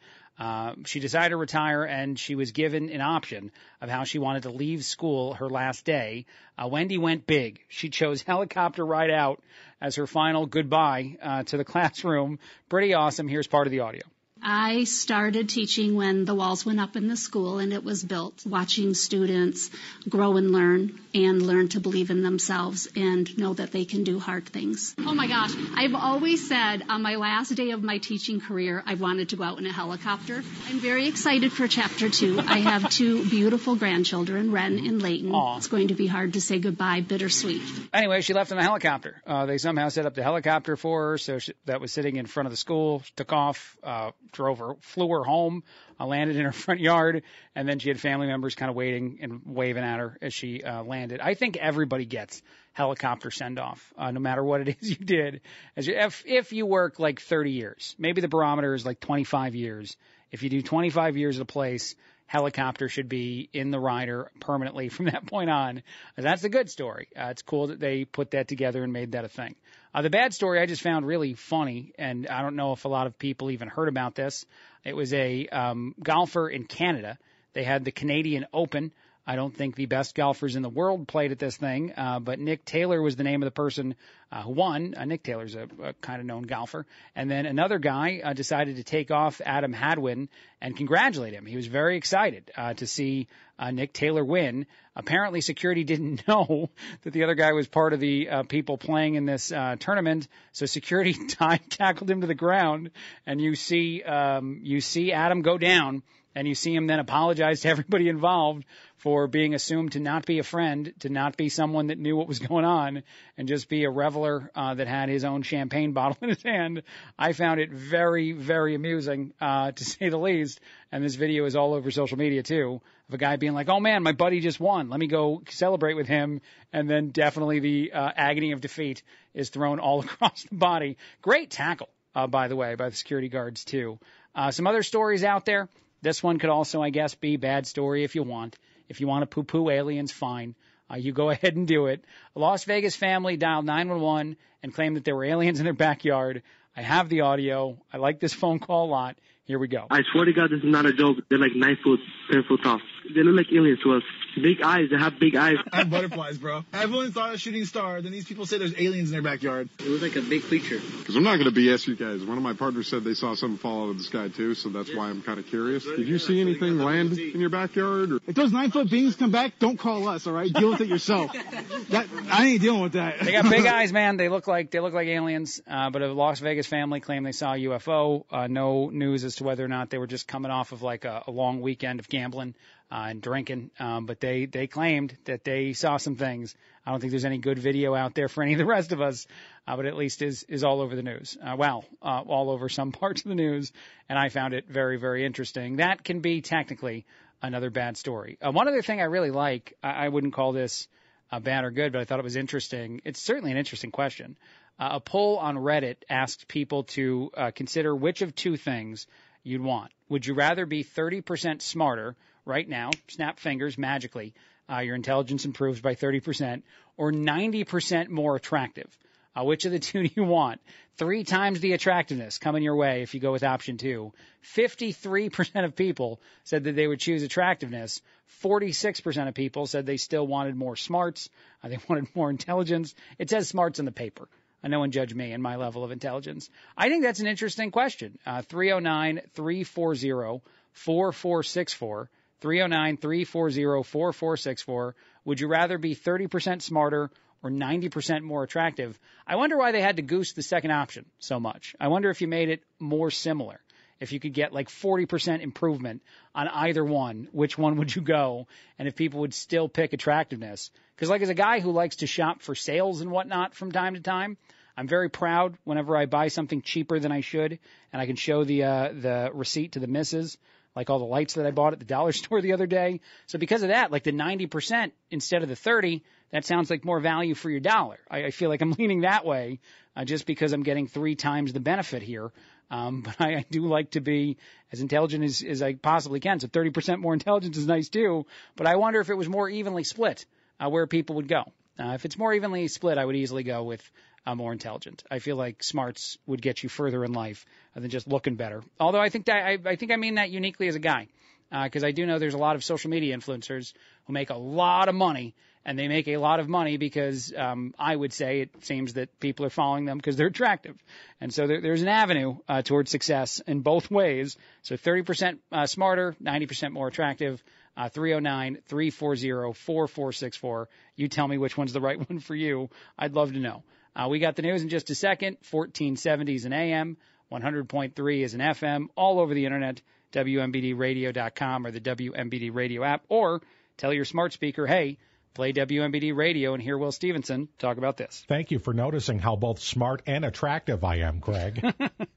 She 0.86 0.98
decided 0.98 1.31
to 1.31 1.36
retire 1.36 1.85
and 1.85 2.19
she 2.19 2.35
was 2.35 2.51
given 2.51 2.90
an 2.90 3.01
option 3.01 3.52
of 3.81 3.89
how 3.89 4.05
she 4.05 4.19
wanted 4.19 4.44
to 4.44 4.51
leave 4.51 4.85
school 4.85 5.35
her 5.35 5.48
last 5.48 5.85
day. 5.85 6.27
Wendy 6.61 6.98
went 6.98 7.27
big. 7.28 7.61
She 7.69 7.90
chose 7.90 8.23
helicopter 8.27 8.85
ride 8.85 9.11
out 9.11 9.40
as 9.81 9.97
her 9.97 10.07
final 10.09 10.47
goodbye 10.47 11.44
to 11.47 11.57
the 11.57 11.65
classroom. 11.65 12.40
Pretty 12.69 12.94
awesome. 12.94 13.28
Here's 13.28 13.47
part 13.47 13.69
of 13.69 13.70
the 13.70 13.81
audio. 13.81 14.02
I 14.42 14.84
started 14.84 15.48
teaching 15.48 15.94
when 15.94 16.24
the 16.24 16.34
walls 16.34 16.64
went 16.64 16.80
up 16.80 16.96
in 16.96 17.08
the 17.08 17.16
school 17.16 17.58
and 17.58 17.72
it 17.72 17.84
was 17.84 18.02
built, 18.02 18.44
watching 18.46 18.94
students 18.94 19.70
grow 20.08 20.36
and 20.36 20.50
learn 20.50 20.98
and 21.14 21.42
learn 21.42 21.68
to 21.68 21.80
believe 21.80 22.10
in 22.10 22.22
themselves 22.22 22.88
and 22.96 23.36
know 23.36 23.54
that 23.54 23.72
they 23.72 23.84
can 23.84 24.04
do 24.04 24.18
hard 24.18 24.46
things. 24.48 24.94
Oh 24.98 25.14
my 25.14 25.26
gosh, 25.26 25.52
I've 25.76 25.94
always 25.94 26.46
said 26.48 26.84
on 26.88 27.02
my 27.02 27.16
last 27.16 27.50
day 27.54 27.70
of 27.70 27.82
my 27.82 27.98
teaching 27.98 28.40
career, 28.40 28.82
I 28.86 28.94
wanted 28.94 29.30
to 29.30 29.36
go 29.36 29.44
out 29.44 29.58
in 29.58 29.66
a 29.66 29.72
helicopter. 29.72 30.42
I'm 30.68 30.78
very 30.80 31.08
excited 31.08 31.52
for 31.52 31.66
chapter 31.68 32.08
two. 32.08 32.40
I 32.40 32.58
have 32.58 32.88
two 32.90 33.28
beautiful 33.28 33.76
grandchildren, 33.76 34.52
Ren 34.52 34.78
and 34.78 35.02
Layton. 35.02 35.32
Aww. 35.32 35.58
It's 35.58 35.66
going 35.66 35.88
to 35.88 35.94
be 35.94 36.06
hard 36.06 36.34
to 36.34 36.40
say 36.40 36.58
goodbye, 36.58 37.00
bittersweet. 37.00 37.62
Anyway, 37.92 38.20
she 38.20 38.34
left 38.34 38.52
in 38.52 38.58
a 38.58 38.62
helicopter. 38.62 39.20
Uh, 39.26 39.46
they 39.46 39.58
somehow 39.58 39.88
set 39.88 40.06
up 40.06 40.14
the 40.14 40.22
helicopter 40.22 40.76
for 40.76 41.10
her, 41.10 41.18
so 41.18 41.38
she, 41.38 41.52
that 41.66 41.80
was 41.80 41.92
sitting 41.92 42.16
in 42.16 42.26
front 42.26 42.46
of 42.46 42.50
the 42.50 42.56
school. 42.56 43.02
She 43.04 43.12
took 43.16 43.32
off, 43.32 43.76
uh, 43.82 44.12
drove 44.32 44.59
her, 44.59 44.74
flew 44.81 45.09
her 45.11 45.24
home, 45.24 45.62
uh, 45.98 46.07
landed 46.07 46.36
in 46.36 46.44
her 46.44 46.52
front 46.65 46.81
yard, 46.81 47.23
and 47.55 47.69
then 47.69 47.78
she 47.78 47.89
had 47.89 48.01
family 48.01 48.27
members 48.27 48.55
kind 48.55 48.70
of 48.70 48.77
waiting 48.77 49.19
and 49.23 49.40
waving 49.44 49.85
at 49.85 49.98
her 49.98 50.16
as 50.23 50.35
she 50.35 50.62
uh, 50.62 50.82
landed. 50.82 51.20
I 51.20 51.35
think 51.35 51.57
everybody 51.57 52.05
gets 52.05 52.43
helicopter 52.73 53.31
send 53.31 53.59
off, 53.59 53.93
uh, 53.98 54.11
no 54.11 54.20
matter 54.20 54.43
what 54.43 54.61
it 54.61 54.77
is 54.81 54.90
you 54.90 55.05
did. 55.05 55.40
As 55.77 55.86
you, 55.86 55.94
if 55.97 56.24
if 56.27 56.52
you 56.52 56.66
work 56.66 56.98
like 56.98 57.20
30 57.20 57.51
years, 57.52 57.94
maybe 57.98 58.20
the 58.20 58.28
barometer 58.28 58.74
is 58.74 58.86
like 58.86 59.01
25 59.01 59.55
years. 59.55 59.97
If 60.31 60.43
you 60.43 60.48
do 60.48 60.62
25 60.62 61.16
years 61.16 61.36
at 61.36 61.43
a 61.43 61.47
place, 61.47 61.97
helicopter 62.31 62.89
should 62.89 63.09
be 63.09 63.48
in 63.52 63.73
the 63.73 63.81
rider 63.81 64.31
permanently 64.39 64.89
from 64.97 65.07
that 65.07 65.27
point 65.27 65.51
on. 65.51 65.82
That's 66.16 66.44
a 66.44 66.48
good 66.48 66.70
story. 66.70 67.09
Uh, 67.16 67.28
it's 67.31 67.43
cool 67.43 67.69
that 67.69 67.81
they 67.81 68.05
put 68.05 68.32
that 68.32 68.47
together 68.47 68.85
and 68.85 68.93
made 68.93 69.12
that 69.12 69.24
a 69.24 69.28
thing. 69.28 69.57
Uh, 69.92 70.02
the 70.02 70.10
bad 70.10 70.32
story 70.32 70.60
I 70.60 70.66
just 70.66 70.82
found 70.82 71.06
really 71.06 71.34
funny, 71.34 71.92
and 71.98 72.28
I 72.28 72.42
don't 72.42 72.54
know 72.54 72.72
if 72.72 72.84
a 72.84 72.88
lot 72.88 73.08
of 73.08 73.18
people 73.18 73.50
even 73.50 73.68
heard 73.68 73.88
about 73.88 74.14
this. 74.14 74.46
It 74.84 74.94
was 74.94 75.12
a 75.12 75.48
um, 75.48 75.94
golfer 76.00 76.48
in 76.48 76.64
Canada. 76.64 77.18
They 77.54 77.64
had 77.64 77.84
the 77.84 77.90
Canadian 77.90 78.46
Open. 78.52 78.92
I 79.31 79.36
don't 79.36 79.55
think 79.55 79.77
the 79.77 79.86
best 79.86 80.16
golfers 80.16 80.57
in 80.57 80.62
the 80.62 80.69
world 80.69 81.07
played 81.07 81.31
at 81.31 81.39
this 81.39 81.57
thing, 81.57 81.93
uh, 81.97 82.19
but 82.19 82.40
Nick 82.40 82.65
Taylor 82.65 83.01
was 83.01 83.15
the 83.15 83.23
name 83.23 83.44
of 83.44 83.47
the 83.47 83.52
person 83.52 83.94
uh, 84.32 84.43
who 84.43 84.51
won. 84.51 84.97
Uh, 84.97 85.05
Nick 85.05 85.23
Taylor's 85.23 85.55
a, 85.55 85.69
a 85.85 85.93
kind 85.93 86.19
of 86.19 86.27
known 86.27 86.43
golfer. 86.43 86.85
And 87.15 87.31
then 87.31 87.47
another 87.47 87.78
guy 87.78 88.23
uh, 88.24 88.32
decided 88.32 88.74
to 88.74 88.82
take 88.82 89.12
off 89.12 89.40
Adam 89.47 89.73
Hadwin 89.73 90.28
and 90.61 90.77
congratulate 90.77 91.32
him. 91.32 91.47
He 91.47 91.55
was 91.55 91.69
very 91.69 91.97
excited 91.97 92.51
uh, 92.57 92.74
to 92.74 92.89
see 92.89 93.28
uh, 93.57 93.70
Nick 93.70 93.93
Taylor 93.93 94.24
win. 94.24 94.66
Apparently, 94.97 95.40
security 95.43 95.85
didn't 95.93 96.27
know 96.27 96.69
that 97.02 97.12
the 97.12 97.23
other 97.23 97.36
guy 97.36 97.52
was 97.52 97.69
part 97.69 97.93
of 97.93 98.01
the 98.01 98.28
uh, 98.28 98.43
people 98.43 98.78
playing 98.78 99.15
in 99.15 99.27
this 99.27 99.52
uh, 99.52 99.77
tournament, 99.78 100.27
so 100.51 100.66
security 100.66 101.15
tackled 101.69 102.11
him 102.11 102.23
to 102.23 102.27
the 102.27 102.35
ground. 102.35 102.90
And 103.27 103.40
you 103.40 103.55
see, 103.55 104.02
um, 104.02 104.59
you 104.65 104.81
see 104.81 105.12
Adam 105.12 105.43
go 105.43 105.57
down 105.57 106.02
and 106.35 106.47
you 106.47 106.55
see 106.55 106.74
him 106.74 106.86
then 106.86 106.98
apologize 106.98 107.61
to 107.61 107.69
everybody 107.69 108.09
involved 108.09 108.65
for 108.97 109.27
being 109.27 109.55
assumed 109.55 109.93
to 109.93 110.01
not 110.01 110.27
be 110.27 110.39
a 110.39 110.43
friend, 110.43 110.93
to 111.01 111.09
not 111.09 111.36
be 111.36 111.48
someone 111.48 111.86
that 111.86 111.98
knew 111.98 112.16
what 112.16 112.28
was 112.28 112.39
going 112.51 112.65
on, 112.65 113.02
and 113.36 113.48
just 113.48 113.69
be 113.69 113.85
a 113.85 113.90
reveler 113.90 114.51
uh, 114.55 114.74
that 114.74 114.86
had 114.86 115.09
his 115.09 115.24
own 115.24 115.43
champagne 115.43 115.93
bottle 115.94 116.19
in 116.20 116.28
his 116.28 116.43
hand. 116.43 116.82
I 117.19 117.32
found 117.32 117.61
it 117.61 117.70
very, 117.70 118.32
very 118.32 118.74
amusing, 118.74 119.32
uh, 119.40 119.73
to 119.73 119.85
say 119.85 120.09
the 120.09 120.19
least. 120.19 120.61
And 120.93 121.02
this 121.02 121.15
video 121.15 121.44
is 121.47 121.57
all 121.57 121.74
over 121.74 121.90
social 121.90 122.19
media 122.19 122.43
too, 122.43 122.81
of 123.09 123.15
a 123.15 123.19
guy 123.19 123.36
being 123.36 123.55
like, 123.55 123.69
"Oh 123.69 123.81
man, 123.81 124.02
my 124.02 124.12
buddy 124.12 124.40
just 124.40 124.61
won. 124.61 124.90
Let 124.90 125.01
me 125.01 125.07
go 125.07 125.43
celebrate 125.48 125.94
with 125.94 126.09
him." 126.09 126.40
And 126.73 126.89
then 126.89 127.11
definitely 127.11 127.61
the 127.61 127.93
uh, 127.93 128.11
agony 128.15 128.52
of 128.52 128.61
defeat 128.61 129.02
is 129.35 129.51
thrown 129.51 129.78
all 129.78 130.01
across 130.01 130.44
the 130.44 130.55
body. 130.55 130.97
Great 131.23 131.51
tackle, 131.51 131.89
uh, 132.15 132.27
by 132.27 132.48
the 132.48 132.57
way, 132.57 132.74
by 132.74 132.89
the 132.89 132.97
security 132.97 133.28
guards 133.28 133.65
too. 133.65 133.98
Uh, 134.35 134.51
some 134.51 134.66
other 134.66 134.82
stories 134.82 135.24
out 135.24 135.44
there. 135.44 135.69
This 136.02 136.22
one 136.22 136.39
could 136.39 136.51
also, 136.51 136.82
I 136.82 136.90
guess, 136.90 137.14
be 137.14 137.36
bad 137.36 137.66
story 137.66 138.05
if 138.05 138.14
you 138.14 138.22
want. 138.22 138.56
If 138.89 139.01
you 139.01 139.06
want 139.06 139.22
to 139.22 139.27
poo 139.27 139.43
poo 139.43 139.70
aliens, 139.70 140.12
fine. 140.12 140.55
Uh, 140.90 140.97
you 140.97 141.12
go 141.12 141.31
ahead 141.31 141.56
and 141.56 141.66
do 141.66 141.86
it. 141.86 142.05
A 142.35 142.39
Las 142.39 142.64
Vegas 142.64 142.97
family 142.97 143.36
dialed 143.36 143.64
911 143.66 144.36
and 144.62 144.74
claimed 144.74 144.97
that 144.97 145.05
there 145.05 145.16
were 145.16 145.24
aliens 145.24 145.60
in 145.60 145.64
their 145.64 145.72
backyard. 145.72 146.43
I 146.77 146.82
have 146.82 147.09
the 147.09 147.22
audio. 147.22 147.78
I 147.93 147.98
like 147.98 148.20
this 148.20 148.32
phone 148.32 148.59
call 148.59 148.86
a 148.86 148.90
lot. 148.90 149.18
Here 149.44 149.59
we 149.59 149.68
go. 149.68 149.86
I 149.90 150.02
swear 150.12 150.24
to 150.27 150.32
God, 150.32 150.51
this 150.51 150.59
is 150.59 150.64
not 150.64 150.86
a 150.86 150.93
joke. 150.93 151.18
They're 151.28 151.39
like 151.39 151.56
nine 151.56 151.77
foot, 151.82 151.98
ten 152.31 152.44
foot 152.44 152.62
tall. 152.62 152.81
They 153.14 153.22
look 153.22 153.36
like 153.36 153.52
aliens 153.52 153.80
to 153.82 153.94
us. 153.94 154.02
Big 154.36 154.62
eyes. 154.62 154.90
They 154.90 154.96
have 154.96 155.18
big 155.18 155.34
eyes. 155.34 155.56
I 155.72 155.78
have 155.78 155.90
butterflies, 155.90 156.38
bro. 156.38 156.64
Everyone 156.72 157.10
thought 157.12 157.34
a 157.34 157.38
shooting 157.38 157.64
star. 157.64 158.00
Then 158.00 158.12
these 158.12 158.24
people 158.24 158.46
say 158.46 158.58
there's 158.58 158.74
aliens 158.78 159.10
in 159.10 159.12
their 159.12 159.22
backyard. 159.22 159.68
It 159.78 159.88
was 159.88 160.02
like 160.02 160.16
a 160.16 160.22
big 160.22 160.44
creature. 160.44 160.80
Because 160.98 161.16
I'm 161.16 161.22
not 161.22 161.36
going 161.36 161.52
to 161.52 161.60
BS 161.60 161.86
you 161.86 161.96
guys. 161.96 162.24
One 162.24 162.36
of 162.36 162.42
my 162.42 162.52
partners 162.52 162.88
said 162.88 163.04
they 163.04 163.14
saw 163.14 163.34
something 163.34 163.58
fall 163.58 163.86
out 163.86 163.90
of 163.90 163.98
the 163.98 164.04
sky 164.04 164.28
too, 164.28 164.54
so 164.54 164.68
that's 164.68 164.94
why 164.94 165.08
I'm 165.08 165.22
kind 165.22 165.38
of 165.38 165.46
curious. 165.46 165.84
Did 165.84 166.06
you 166.06 166.18
see 166.18 166.40
anything 166.40 166.78
land 166.78 167.18
in 167.18 167.40
your 167.40 167.50
backyard? 167.50 168.12
Or? 168.12 168.20
If 168.26 168.34
those 168.34 168.52
nine 168.52 168.70
foot 168.70 168.90
beings 168.90 169.16
come 169.16 169.30
back, 169.30 169.58
don't 169.58 169.78
call 169.78 170.08
us. 170.08 170.26
All 170.26 170.32
right, 170.32 170.52
deal 170.52 170.70
with 170.70 170.80
it 170.80 170.88
yourself. 170.88 171.32
that 171.90 172.06
I 172.30 172.46
ain't 172.46 172.62
dealing 172.62 172.82
with 172.82 172.92
that. 172.92 173.20
They 173.20 173.32
got 173.32 173.50
big 173.50 173.66
eyes, 173.66 173.92
man. 173.92 174.16
They 174.16 174.28
look 174.28 174.46
like 174.46 174.70
they 174.70 174.80
look 174.80 174.94
like 174.94 175.08
aliens. 175.08 175.60
Uh, 175.66 175.90
but 175.90 176.02
a 176.02 176.12
Las 176.12 176.40
Vegas 176.40 176.66
family 176.66 177.00
claimed 177.00 177.26
they 177.26 177.32
saw 177.32 177.54
a 177.54 177.58
UFO. 177.58 178.24
Uh, 178.30 178.46
no 178.46 178.90
news 178.90 179.24
as 179.24 179.36
to 179.36 179.44
whether 179.44 179.64
or 179.64 179.68
not 179.68 179.90
they 179.90 179.98
were 179.98 180.06
just 180.06 180.28
coming 180.28 180.50
off 180.50 180.72
of 180.72 180.82
like 180.82 181.04
a, 181.04 181.24
a 181.26 181.30
long 181.30 181.60
weekend 181.60 182.00
of 182.00 182.08
gambling 182.08 182.54
uh, 182.90 183.06
and 183.08 183.22
drinking. 183.22 183.70
Um, 183.78 184.06
but 184.06 184.20
they 184.20 184.46
they 184.46 184.66
claimed 184.66 185.16
that 185.24 185.44
they 185.44 185.72
saw 185.72 185.96
some 185.96 186.16
things. 186.16 186.54
I 186.84 186.90
don't 186.90 187.00
think 187.00 187.10
there's 187.10 187.24
any 187.24 187.38
good 187.38 187.58
video 187.58 187.94
out 187.94 188.14
there 188.14 188.28
for 188.28 188.42
any 188.42 188.52
of 188.52 188.58
the 188.58 188.66
rest 188.66 188.92
of 188.92 189.00
us, 189.00 189.26
uh, 189.66 189.76
but 189.76 189.86
at 189.86 189.96
least 189.96 190.22
is 190.22 190.44
is 190.44 190.64
all 190.64 190.80
over 190.80 190.96
the 190.96 191.02
news. 191.02 191.36
Uh, 191.42 191.56
well, 191.56 191.84
uh, 192.02 192.22
all 192.26 192.50
over 192.50 192.68
some 192.68 192.92
parts 193.02 193.22
of 193.22 193.28
the 193.28 193.34
news, 193.34 193.72
and 194.08 194.18
I 194.18 194.28
found 194.28 194.54
it 194.54 194.66
very 194.68 194.98
very 194.98 195.24
interesting. 195.24 195.76
That 195.76 196.04
can 196.04 196.20
be 196.20 196.40
technically 196.40 197.06
another 197.42 197.70
bad 197.70 197.96
story. 197.96 198.38
Uh, 198.40 198.52
one 198.52 198.68
other 198.68 198.82
thing 198.82 199.00
I 199.00 199.04
really 199.04 199.30
like, 199.30 199.74
I, 199.82 200.06
I 200.06 200.08
wouldn't 200.08 200.34
call 200.34 200.52
this 200.52 200.88
uh, 201.32 201.40
bad 201.40 201.64
or 201.64 201.70
good, 201.70 201.92
but 201.92 202.00
I 202.00 202.04
thought 202.04 202.18
it 202.18 202.24
was 202.24 202.36
interesting. 202.36 203.00
It's 203.04 203.22
certainly 203.22 203.50
an 203.50 203.56
interesting 203.56 203.90
question. 203.90 204.36
Uh, 204.78 204.90
a 204.92 205.00
poll 205.00 205.38
on 205.38 205.56
Reddit 205.56 205.96
asked 206.08 206.48
people 206.48 206.84
to 206.84 207.30
uh, 207.36 207.50
consider 207.54 207.94
which 207.94 208.22
of 208.22 208.34
two 208.34 208.56
things 208.56 209.06
you'd 209.42 209.60
want. 209.60 209.92
Would 210.08 210.26
you 210.26 210.34
rather 210.34 210.66
be 210.66 210.84
30% 210.84 211.62
smarter 211.62 212.16
right 212.44 212.68
now, 212.68 212.90
snap 213.08 213.38
fingers 213.38 213.78
magically, 213.78 214.34
uh, 214.70 214.78
your 214.78 214.94
intelligence 214.94 215.44
improves 215.44 215.80
by 215.80 215.94
30%, 215.94 216.62
or 216.96 217.12
90% 217.12 218.08
more 218.08 218.36
attractive? 218.36 218.88
Uh, 219.34 219.44
which 219.44 219.64
of 219.64 219.72
the 219.72 219.78
two 219.78 220.06
do 220.06 220.10
you 220.14 220.24
want? 220.24 220.60
Three 220.96 221.24
times 221.24 221.60
the 221.60 221.72
attractiveness 221.72 222.38
coming 222.38 222.62
your 222.62 222.76
way 222.76 223.02
if 223.02 223.14
you 223.14 223.20
go 223.20 223.32
with 223.32 223.42
option 223.42 223.78
two. 223.78 224.12
53% 224.54 225.64
of 225.64 225.74
people 225.74 226.20
said 226.44 226.64
that 226.64 226.76
they 226.76 226.86
would 226.86 227.00
choose 227.00 227.22
attractiveness. 227.22 228.02
46% 228.42 229.28
of 229.28 229.34
people 229.34 229.66
said 229.66 229.86
they 229.86 229.96
still 229.96 230.26
wanted 230.26 230.56
more 230.56 230.76
smarts. 230.76 231.30
Uh, 231.62 231.68
they 231.68 231.78
wanted 231.88 232.14
more 232.14 232.30
intelligence. 232.30 232.94
It 233.18 233.30
says 233.30 233.48
smarts 233.48 233.78
in 233.78 233.86
the 233.86 233.92
paper. 233.92 234.28
Uh, 234.62 234.68
no 234.68 234.80
one 234.80 234.90
judge 234.90 235.14
me 235.14 235.32
and 235.32 235.42
my 235.42 235.56
level 235.56 235.84
of 235.84 235.90
intelligence. 235.90 236.50
I 236.76 236.88
think 236.88 237.02
that's 237.02 237.20
an 237.20 237.26
interesting 237.26 237.70
question. 237.70 238.18
Uh, 238.26 238.42
309 238.42 239.22
340 239.34 240.42
4464. 240.72 242.10
309 242.40 242.96
340 242.96 243.82
4464. 243.82 244.94
Would 245.24 245.40
you 245.40 245.48
rather 245.48 245.78
be 245.78 245.94
30% 245.94 246.62
smarter 246.62 247.10
or 247.42 247.50
90% 247.50 248.22
more 248.22 248.42
attractive? 248.42 248.98
I 249.26 249.36
wonder 249.36 249.56
why 249.56 249.72
they 249.72 249.82
had 249.82 249.96
to 249.96 250.02
goose 250.02 250.32
the 250.32 250.42
second 250.42 250.70
option 250.70 251.06
so 251.18 251.40
much. 251.40 251.74
I 251.78 251.88
wonder 251.88 252.10
if 252.10 252.20
you 252.20 252.28
made 252.28 252.48
it 252.48 252.62
more 252.78 253.10
similar. 253.10 253.60
If 254.00 254.12
you 254.12 254.20
could 254.20 254.32
get 254.32 254.54
like 254.54 254.68
40% 254.68 255.42
improvement 255.42 256.02
on 256.34 256.48
either 256.48 256.82
one, 256.82 257.28
which 257.32 257.58
one 257.58 257.76
would 257.76 257.94
you 257.94 258.00
go? 258.00 258.46
And 258.78 258.88
if 258.88 258.96
people 258.96 259.20
would 259.20 259.34
still 259.34 259.68
pick 259.68 259.92
attractiveness. 259.92 260.70
Because 260.96 261.10
like 261.10 261.20
as 261.20 261.28
a 261.28 261.34
guy 261.34 261.60
who 261.60 261.70
likes 261.70 261.96
to 261.96 262.06
shop 262.06 262.40
for 262.40 262.54
sales 262.54 263.02
and 263.02 263.10
whatnot 263.10 263.54
from 263.54 263.72
time 263.72 263.94
to 263.94 264.00
time, 264.00 264.38
I'm 264.76 264.88
very 264.88 265.10
proud 265.10 265.58
whenever 265.64 265.94
I 265.94 266.06
buy 266.06 266.28
something 266.28 266.62
cheaper 266.62 266.98
than 266.98 267.12
I 267.12 267.20
should, 267.20 267.58
and 267.92 268.00
I 268.00 268.06
can 268.06 268.16
show 268.16 268.44
the 268.44 268.62
uh, 268.62 268.88
the 268.92 269.30
receipt 269.34 269.72
to 269.72 269.80
the 269.80 269.86
missus, 269.86 270.38
like 270.81 270.89
all 270.89 270.98
the 270.98 271.05
lights 271.05 271.35
that 271.35 271.44
I 271.44 271.51
bought 271.51 271.74
at 271.74 271.78
the 271.78 271.85
dollar 271.85 272.12
store 272.23 272.40
the 272.40 272.55
other 272.55 272.66
day. 272.66 273.01
So 273.27 273.39
because 273.39 273.62
of 273.62 273.69
that, 273.69 273.93
like 273.93 274.02
the 274.02 274.12
90% 274.12 274.93
instead 275.11 275.43
of 275.43 275.51
the 275.51 275.57
30, 275.57 276.02
that 276.32 276.47
sounds 276.47 276.70
like 276.70 276.86
more 276.86 277.01
value 277.01 277.35
for 277.35 277.51
your 277.51 277.61
dollar. 277.61 277.98
I, 278.11 278.24
I 278.24 278.31
feel 278.31 278.48
like 278.48 278.62
I'm 278.62 278.73
leaning 278.78 279.02
that 279.02 279.27
way, 279.27 279.61
uh, 279.94 280.07
just 280.07 280.24
because 280.24 280.55
I'm 280.55 280.62
getting 280.62 280.86
three 280.86 281.16
times 281.16 281.52
the 281.52 281.61
benefit 281.61 282.02
here. 282.02 282.32
Um, 282.70 283.02
but 283.05 283.20
I, 283.20 283.35
I 283.36 283.44
do 283.51 283.66
like 283.66 283.90
to 283.90 284.01
be 284.01 284.39
as 284.73 284.81
intelligent 284.81 285.23
as, 285.23 285.43
as 285.43 285.61
I 285.61 285.74
possibly 285.74 286.19
can. 286.19 286.40
So 286.40 286.48
30% 286.48 286.98
more 286.98 287.12
intelligence 287.12 287.59
is 287.59 287.66
nice 287.66 287.90
too. 287.90 288.24
But 288.57 288.66
I 288.66 288.77
wonder 288.77 289.01
if 289.01 289.11
it 289.11 289.15
was 289.16 289.28
more 289.28 289.51
evenly 289.51 289.85
split, 289.85 290.24
uh, 290.59 290.70
where 290.70 290.86
people 290.86 291.16
would 291.16 291.28
go. 291.28 291.44
Uh, 291.78 291.93
if 291.93 292.07
it's 292.07 292.16
more 292.16 292.32
evenly 292.32 292.69
split, 292.69 292.97
I 292.97 293.05
would 293.05 293.16
easily 293.16 293.43
go 293.43 293.65
with 293.65 293.82
uh, 294.26 294.34
more 294.34 294.52
intelligent. 294.52 295.02
I 295.10 295.18
feel 295.18 295.36
like 295.36 295.62
smarts 295.62 296.18
would 296.26 296.42
get 296.42 296.62
you 296.62 296.68
further 296.68 297.05
in 297.05 297.12
life 297.12 297.47
than 297.74 297.90
just 297.90 298.06
looking 298.06 298.36
better. 298.36 298.62
Although 298.78 299.01
I 299.01 299.09
think 299.09 299.26
that 299.26 299.44
I, 299.44 299.59
I 299.64 299.76
think 299.76 299.92
I 299.92 299.97
mean 299.97 300.16
that 300.16 300.30
uniquely 300.30 300.68
as 300.68 300.74
a 300.74 300.80
guy, 300.80 301.09
because 301.51 301.82
uh, 301.82 301.88
I 301.88 301.92
do 301.92 302.06
know 302.06 302.18
there's 302.18 302.34
a 302.34 302.38
lot 302.38 302.56
of 302.56 302.64
social 302.64 302.90
media 302.90 303.16
influencers 303.16 303.72
who 304.06 304.12
make 304.12 304.30
a 304.30 304.36
lot 304.36 304.88
of 304.88 304.94
money, 304.94 305.34
and 305.64 305.78
they 305.78 305.88
make 305.88 306.09
a 306.09 306.16
lot 306.16 306.40
of 306.40 306.48
money 306.48 306.76
because 306.76 307.32
um, 307.36 307.74
I 307.78 307.94
would 307.94 308.12
say 308.12 308.40
it 308.40 308.64
seems 308.64 308.94
that 308.94 309.18
people 309.20 309.44
are 309.47 309.51
following 309.51 309.84
them 309.84 309.98
because 309.98 310.16
they're 310.16 310.28
attractive, 310.28 310.76
and 311.20 311.32
so 311.32 311.47
there, 311.47 311.60
there's 311.60 311.82
an 311.82 311.88
avenue 311.88 312.36
uh, 312.48 312.62
towards 312.62 312.90
success 312.90 313.40
in 313.47 313.60
both 313.60 313.90
ways. 313.90 314.36
So 314.62 314.76
30% 314.76 315.38
uh, 315.52 315.66
smarter, 315.66 316.14
90% 316.22 316.72
more 316.72 316.88
attractive. 316.88 317.42
Uh, 317.76 317.88
309 317.88 318.59
340 318.66 319.55
4464. 319.55 320.68
You 320.97 321.09
tell 321.09 321.26
me 321.26 321.38
which 321.38 321.56
one's 321.56 321.72
the 321.72 321.80
right 321.80 321.98
one 322.10 322.18
for 322.18 322.34
you. 322.34 322.68
I'd 322.98 323.14
love 323.14 323.32
to 323.32 323.38
know. 323.38 323.62
Uh, 323.94 324.08
we 324.08 324.18
got 324.18 324.36
the 324.36 324.42
news 324.42 324.62
in 324.62 324.68
just 324.68 324.90
a 324.90 324.94
second. 324.94 325.36
1470 325.50 326.34
is 326.34 326.44
an 326.44 326.52
AM, 326.52 326.96
100.3 327.32 328.20
is 328.22 328.34
an 328.34 328.40
FM, 328.40 328.86
all 328.96 329.20
over 329.20 329.34
the 329.34 329.44
internet, 329.44 329.82
WMBDradio.com 330.12 331.66
or 331.66 331.70
the 331.70 331.80
WMBD 331.80 332.54
radio 332.54 332.84
app, 332.84 333.04
or 333.08 333.42
tell 333.76 333.92
your 333.92 334.04
smart 334.04 334.32
speaker, 334.32 334.66
hey, 334.66 334.98
play 335.34 335.52
WMBD 335.52 336.14
radio 336.14 336.54
and 336.54 336.62
hear 336.62 336.76
Will 336.76 336.92
Stevenson 336.92 337.48
talk 337.58 337.78
about 337.78 337.96
this. 337.96 338.24
Thank 338.28 338.50
you 338.50 338.58
for 338.58 338.74
noticing 338.74 339.18
how 339.18 339.36
both 339.36 339.60
smart 339.60 340.02
and 340.06 340.24
attractive 340.24 340.84
I 340.84 340.96
am, 340.96 341.20
Craig. 341.20 341.62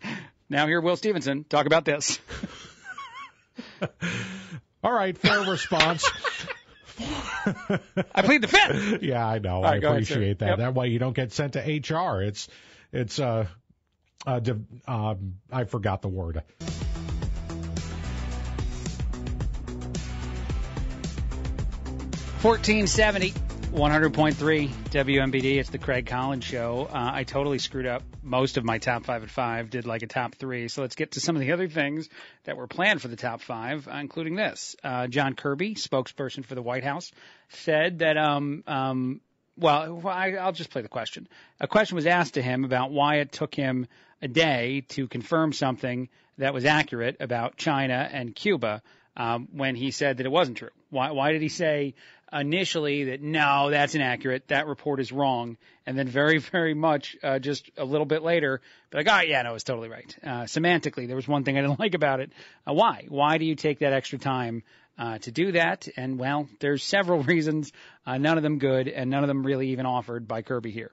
now 0.49 0.67
hear 0.67 0.81
Will 0.81 0.95
Stevenson 0.95 1.43
talk 1.43 1.65
about 1.65 1.85
this. 1.85 2.19
All 4.83 4.91
right, 4.91 5.17
fair 5.17 5.41
response. 5.41 6.09
I 6.99 8.21
plead 8.23 8.41
the 8.41 8.47
fifth. 8.47 9.03
Yeah, 9.03 9.25
I 9.25 9.39
know. 9.39 9.55
All 9.55 9.65
I 9.65 9.71
right, 9.71 9.81
go 9.81 9.89
ahead, 9.89 10.03
appreciate 10.03 10.39
that. 10.39 10.49
Yep. 10.49 10.57
That 10.59 10.75
way 10.75 10.87
you 10.89 10.99
don't 10.99 11.15
get 11.15 11.31
sent 11.31 11.53
to 11.53 11.59
HR. 11.59 12.21
It's 12.21 12.47
it's 12.91 13.19
uh, 13.19 13.47
uh 14.25 14.39
um 14.87 15.35
I 15.51 15.63
forgot 15.65 16.01
the 16.01 16.09
word. 16.09 16.43
Fourteen 22.39 22.87
seventy, 22.87 23.33
one 23.73 23.89
hundred 23.89 24.13
point 24.13 24.37
three 24.37 24.67
WMBD. 24.91 25.57
It's 25.57 25.71
the 25.71 25.79
Craig 25.79 26.05
Collins 26.05 26.43
Show. 26.43 26.87
Uh, 26.91 27.11
I 27.11 27.23
totally 27.23 27.57
screwed 27.57 27.87
up 27.87 28.03
most 28.21 28.57
of 28.57 28.63
my 28.63 28.77
top 28.77 29.03
five 29.03 29.23
at 29.23 29.31
five. 29.31 29.71
Did 29.71 29.87
like 29.87 30.03
a 30.03 30.07
top 30.07 30.35
three. 30.35 30.67
So 30.67 30.81
let's 30.81 30.93
get 30.93 31.13
to 31.13 31.19
some 31.19 31.35
of 31.35 31.39
the 31.39 31.53
other 31.53 31.67
things 31.67 32.07
that 32.43 32.55
were 32.55 32.67
planned 32.67 33.01
for 33.01 33.07
the 33.07 33.15
top 33.15 33.41
five, 33.41 33.87
uh, 33.87 33.95
including 33.95 34.35
this. 34.35 34.75
Uh, 34.83 35.07
John 35.07 35.33
Kirby, 35.33 35.73
spokesperson 35.73 36.45
for 36.45 36.53
the 36.53 36.61
White 36.61 36.83
House, 36.83 37.11
said 37.49 37.99
that 37.99 38.15
um 38.15 38.63
um 38.67 39.21
well, 39.57 39.95
well, 39.95 40.13
I, 40.13 40.33
I'll 40.33 40.51
just 40.51 40.69
play 40.69 40.83
the 40.83 40.87
question. 40.87 41.27
A 41.59 41.67
question 41.67 41.95
was 41.95 42.05
asked 42.05 42.35
to 42.35 42.43
him 42.43 42.65
about 42.65 42.91
why 42.91 43.15
it 43.15 43.31
took 43.31 43.55
him 43.55 43.87
a 44.21 44.27
day 44.27 44.85
to 44.89 45.07
confirm 45.07 45.51
something 45.51 46.09
that 46.37 46.53
was 46.53 46.65
accurate 46.65 47.17
about 47.19 47.57
China 47.57 48.07
and 48.11 48.35
Cuba 48.35 48.83
um, 49.17 49.47
when 49.51 49.75
he 49.75 49.91
said 49.91 50.17
that 50.17 50.25
it 50.25 50.31
wasn't 50.31 50.57
true. 50.57 50.69
Why, 50.89 51.11
why 51.11 51.31
did 51.31 51.41
he 51.41 51.49
say 51.49 51.95
initially 52.33 53.05
that 53.05 53.21
no, 53.21 53.69
that's 53.69 53.95
inaccurate, 53.95 54.47
that 54.47 54.67
report 54.67 54.99
is 54.99 55.11
wrong, 55.11 55.57
and 55.85 55.97
then 55.97 56.07
very, 56.07 56.37
very 56.51 56.73
much 56.73 57.15
uh, 57.23 57.39
just 57.39 57.69
a 57.77 57.85
little 57.85 58.05
bit 58.05 58.23
later, 58.23 58.61
but 58.89 59.05
like, 59.05 59.07
oh 59.09 59.27
yeah, 59.27 59.41
no, 59.43 59.55
it's 59.55 59.63
totally 59.63 59.89
right. 59.89 60.15
Uh, 60.23 60.43
semantically, 60.43 61.07
there 61.07 61.15
was 61.15 61.27
one 61.27 61.43
thing 61.43 61.57
I 61.57 61.61
didn't 61.61 61.79
like 61.79 61.93
about 61.93 62.19
it. 62.19 62.31
Uh, 62.67 62.73
why? 62.73 63.05
Why 63.07 63.37
do 63.37 63.45
you 63.45 63.55
take 63.55 63.79
that 63.79 63.93
extra 63.93 64.19
time? 64.19 64.63
Uh, 64.95 65.17
to 65.17 65.31
do 65.31 65.53
that, 65.53 65.87
and 65.97 66.19
well, 66.19 66.47
there's 66.59 66.83
several 66.83 67.23
reasons, 67.23 67.71
uh, 68.05 68.19
none 68.19 68.37
of 68.37 68.43
them 68.43 68.59
good, 68.59 68.87
and 68.87 69.09
none 69.09 69.23
of 69.23 69.27
them 69.27 69.43
really 69.43 69.69
even 69.69 69.87
offered 69.87 70.27
by 70.27 70.43
Kirby 70.43 70.69
here. 70.69 70.91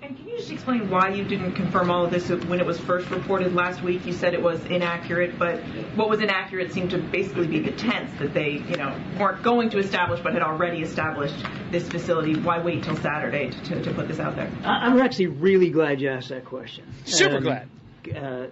And 0.00 0.16
can 0.16 0.26
you 0.28 0.36
just 0.38 0.50
explain 0.50 0.88
why 0.90 1.10
you 1.10 1.22
didn't 1.22 1.52
confirm 1.52 1.90
all 1.90 2.04
of 2.04 2.10
this 2.10 2.28
when 2.28 2.58
it 2.58 2.66
was 2.66 2.78
first 2.80 3.10
reported 3.10 3.54
last 3.54 3.82
week? 3.82 4.04
You 4.06 4.12
said 4.12 4.32
it 4.34 4.42
was 4.42 4.64
inaccurate, 4.66 5.38
but 5.38 5.60
what 5.94 6.08
was 6.08 6.20
inaccurate 6.20 6.72
seemed 6.72 6.90
to 6.90 6.98
basically 6.98 7.46
be 7.46 7.60
the 7.60 7.70
tense 7.72 8.10
that 8.18 8.32
they, 8.32 8.52
you 8.68 8.76
know, 8.76 8.96
weren't 9.18 9.42
going 9.42 9.70
to 9.70 9.78
establish 9.78 10.20
but 10.20 10.32
had 10.32 10.42
already 10.42 10.82
established 10.82 11.36
this 11.70 11.88
facility. 11.88 12.34
Why 12.36 12.58
wait 12.60 12.82
till 12.82 12.96
Saturday 12.96 13.50
to, 13.50 13.62
to, 13.64 13.82
to 13.82 13.94
put 13.94 14.08
this 14.08 14.18
out 14.18 14.34
there? 14.34 14.50
I- 14.64 14.86
I'm 14.86 14.98
actually 15.00 15.28
really 15.28 15.70
glad 15.70 16.00
you 16.00 16.08
asked 16.08 16.30
that 16.30 16.46
question. 16.46 16.84
Super 17.04 17.36
Um, 17.36 17.42
glad. 17.42 17.68
Uh, 18.16 18.46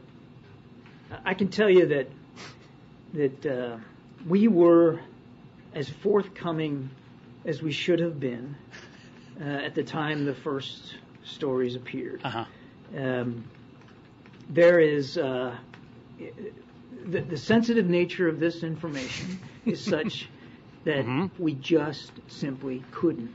I 1.24 1.34
can 1.34 1.48
tell 1.48 1.68
you 1.70 1.86
that 1.86 2.08
that 3.14 3.44
uh, 3.46 3.76
we 4.28 4.46
were 4.46 5.00
as 5.74 5.88
forthcoming 5.88 6.90
as 7.44 7.60
we 7.60 7.72
should 7.72 7.98
have 7.98 8.20
been 8.20 8.54
uh, 9.40 9.44
at 9.44 9.74
the 9.74 9.82
time 9.82 10.24
the 10.26 10.34
first 10.34 10.94
stories 11.30 11.76
appeared. 11.76 12.20
Uh-huh. 12.24 12.44
Um, 12.96 13.44
there 14.48 14.80
is 14.80 15.16
uh, 15.16 15.56
the, 17.06 17.20
the 17.20 17.36
sensitive 17.36 17.88
nature 17.88 18.28
of 18.28 18.40
this 18.40 18.62
information 18.62 19.40
is 19.64 19.82
such 19.82 20.28
that 20.84 21.30
we 21.38 21.54
just 21.54 22.12
simply 22.28 22.82
couldn't 22.90 23.34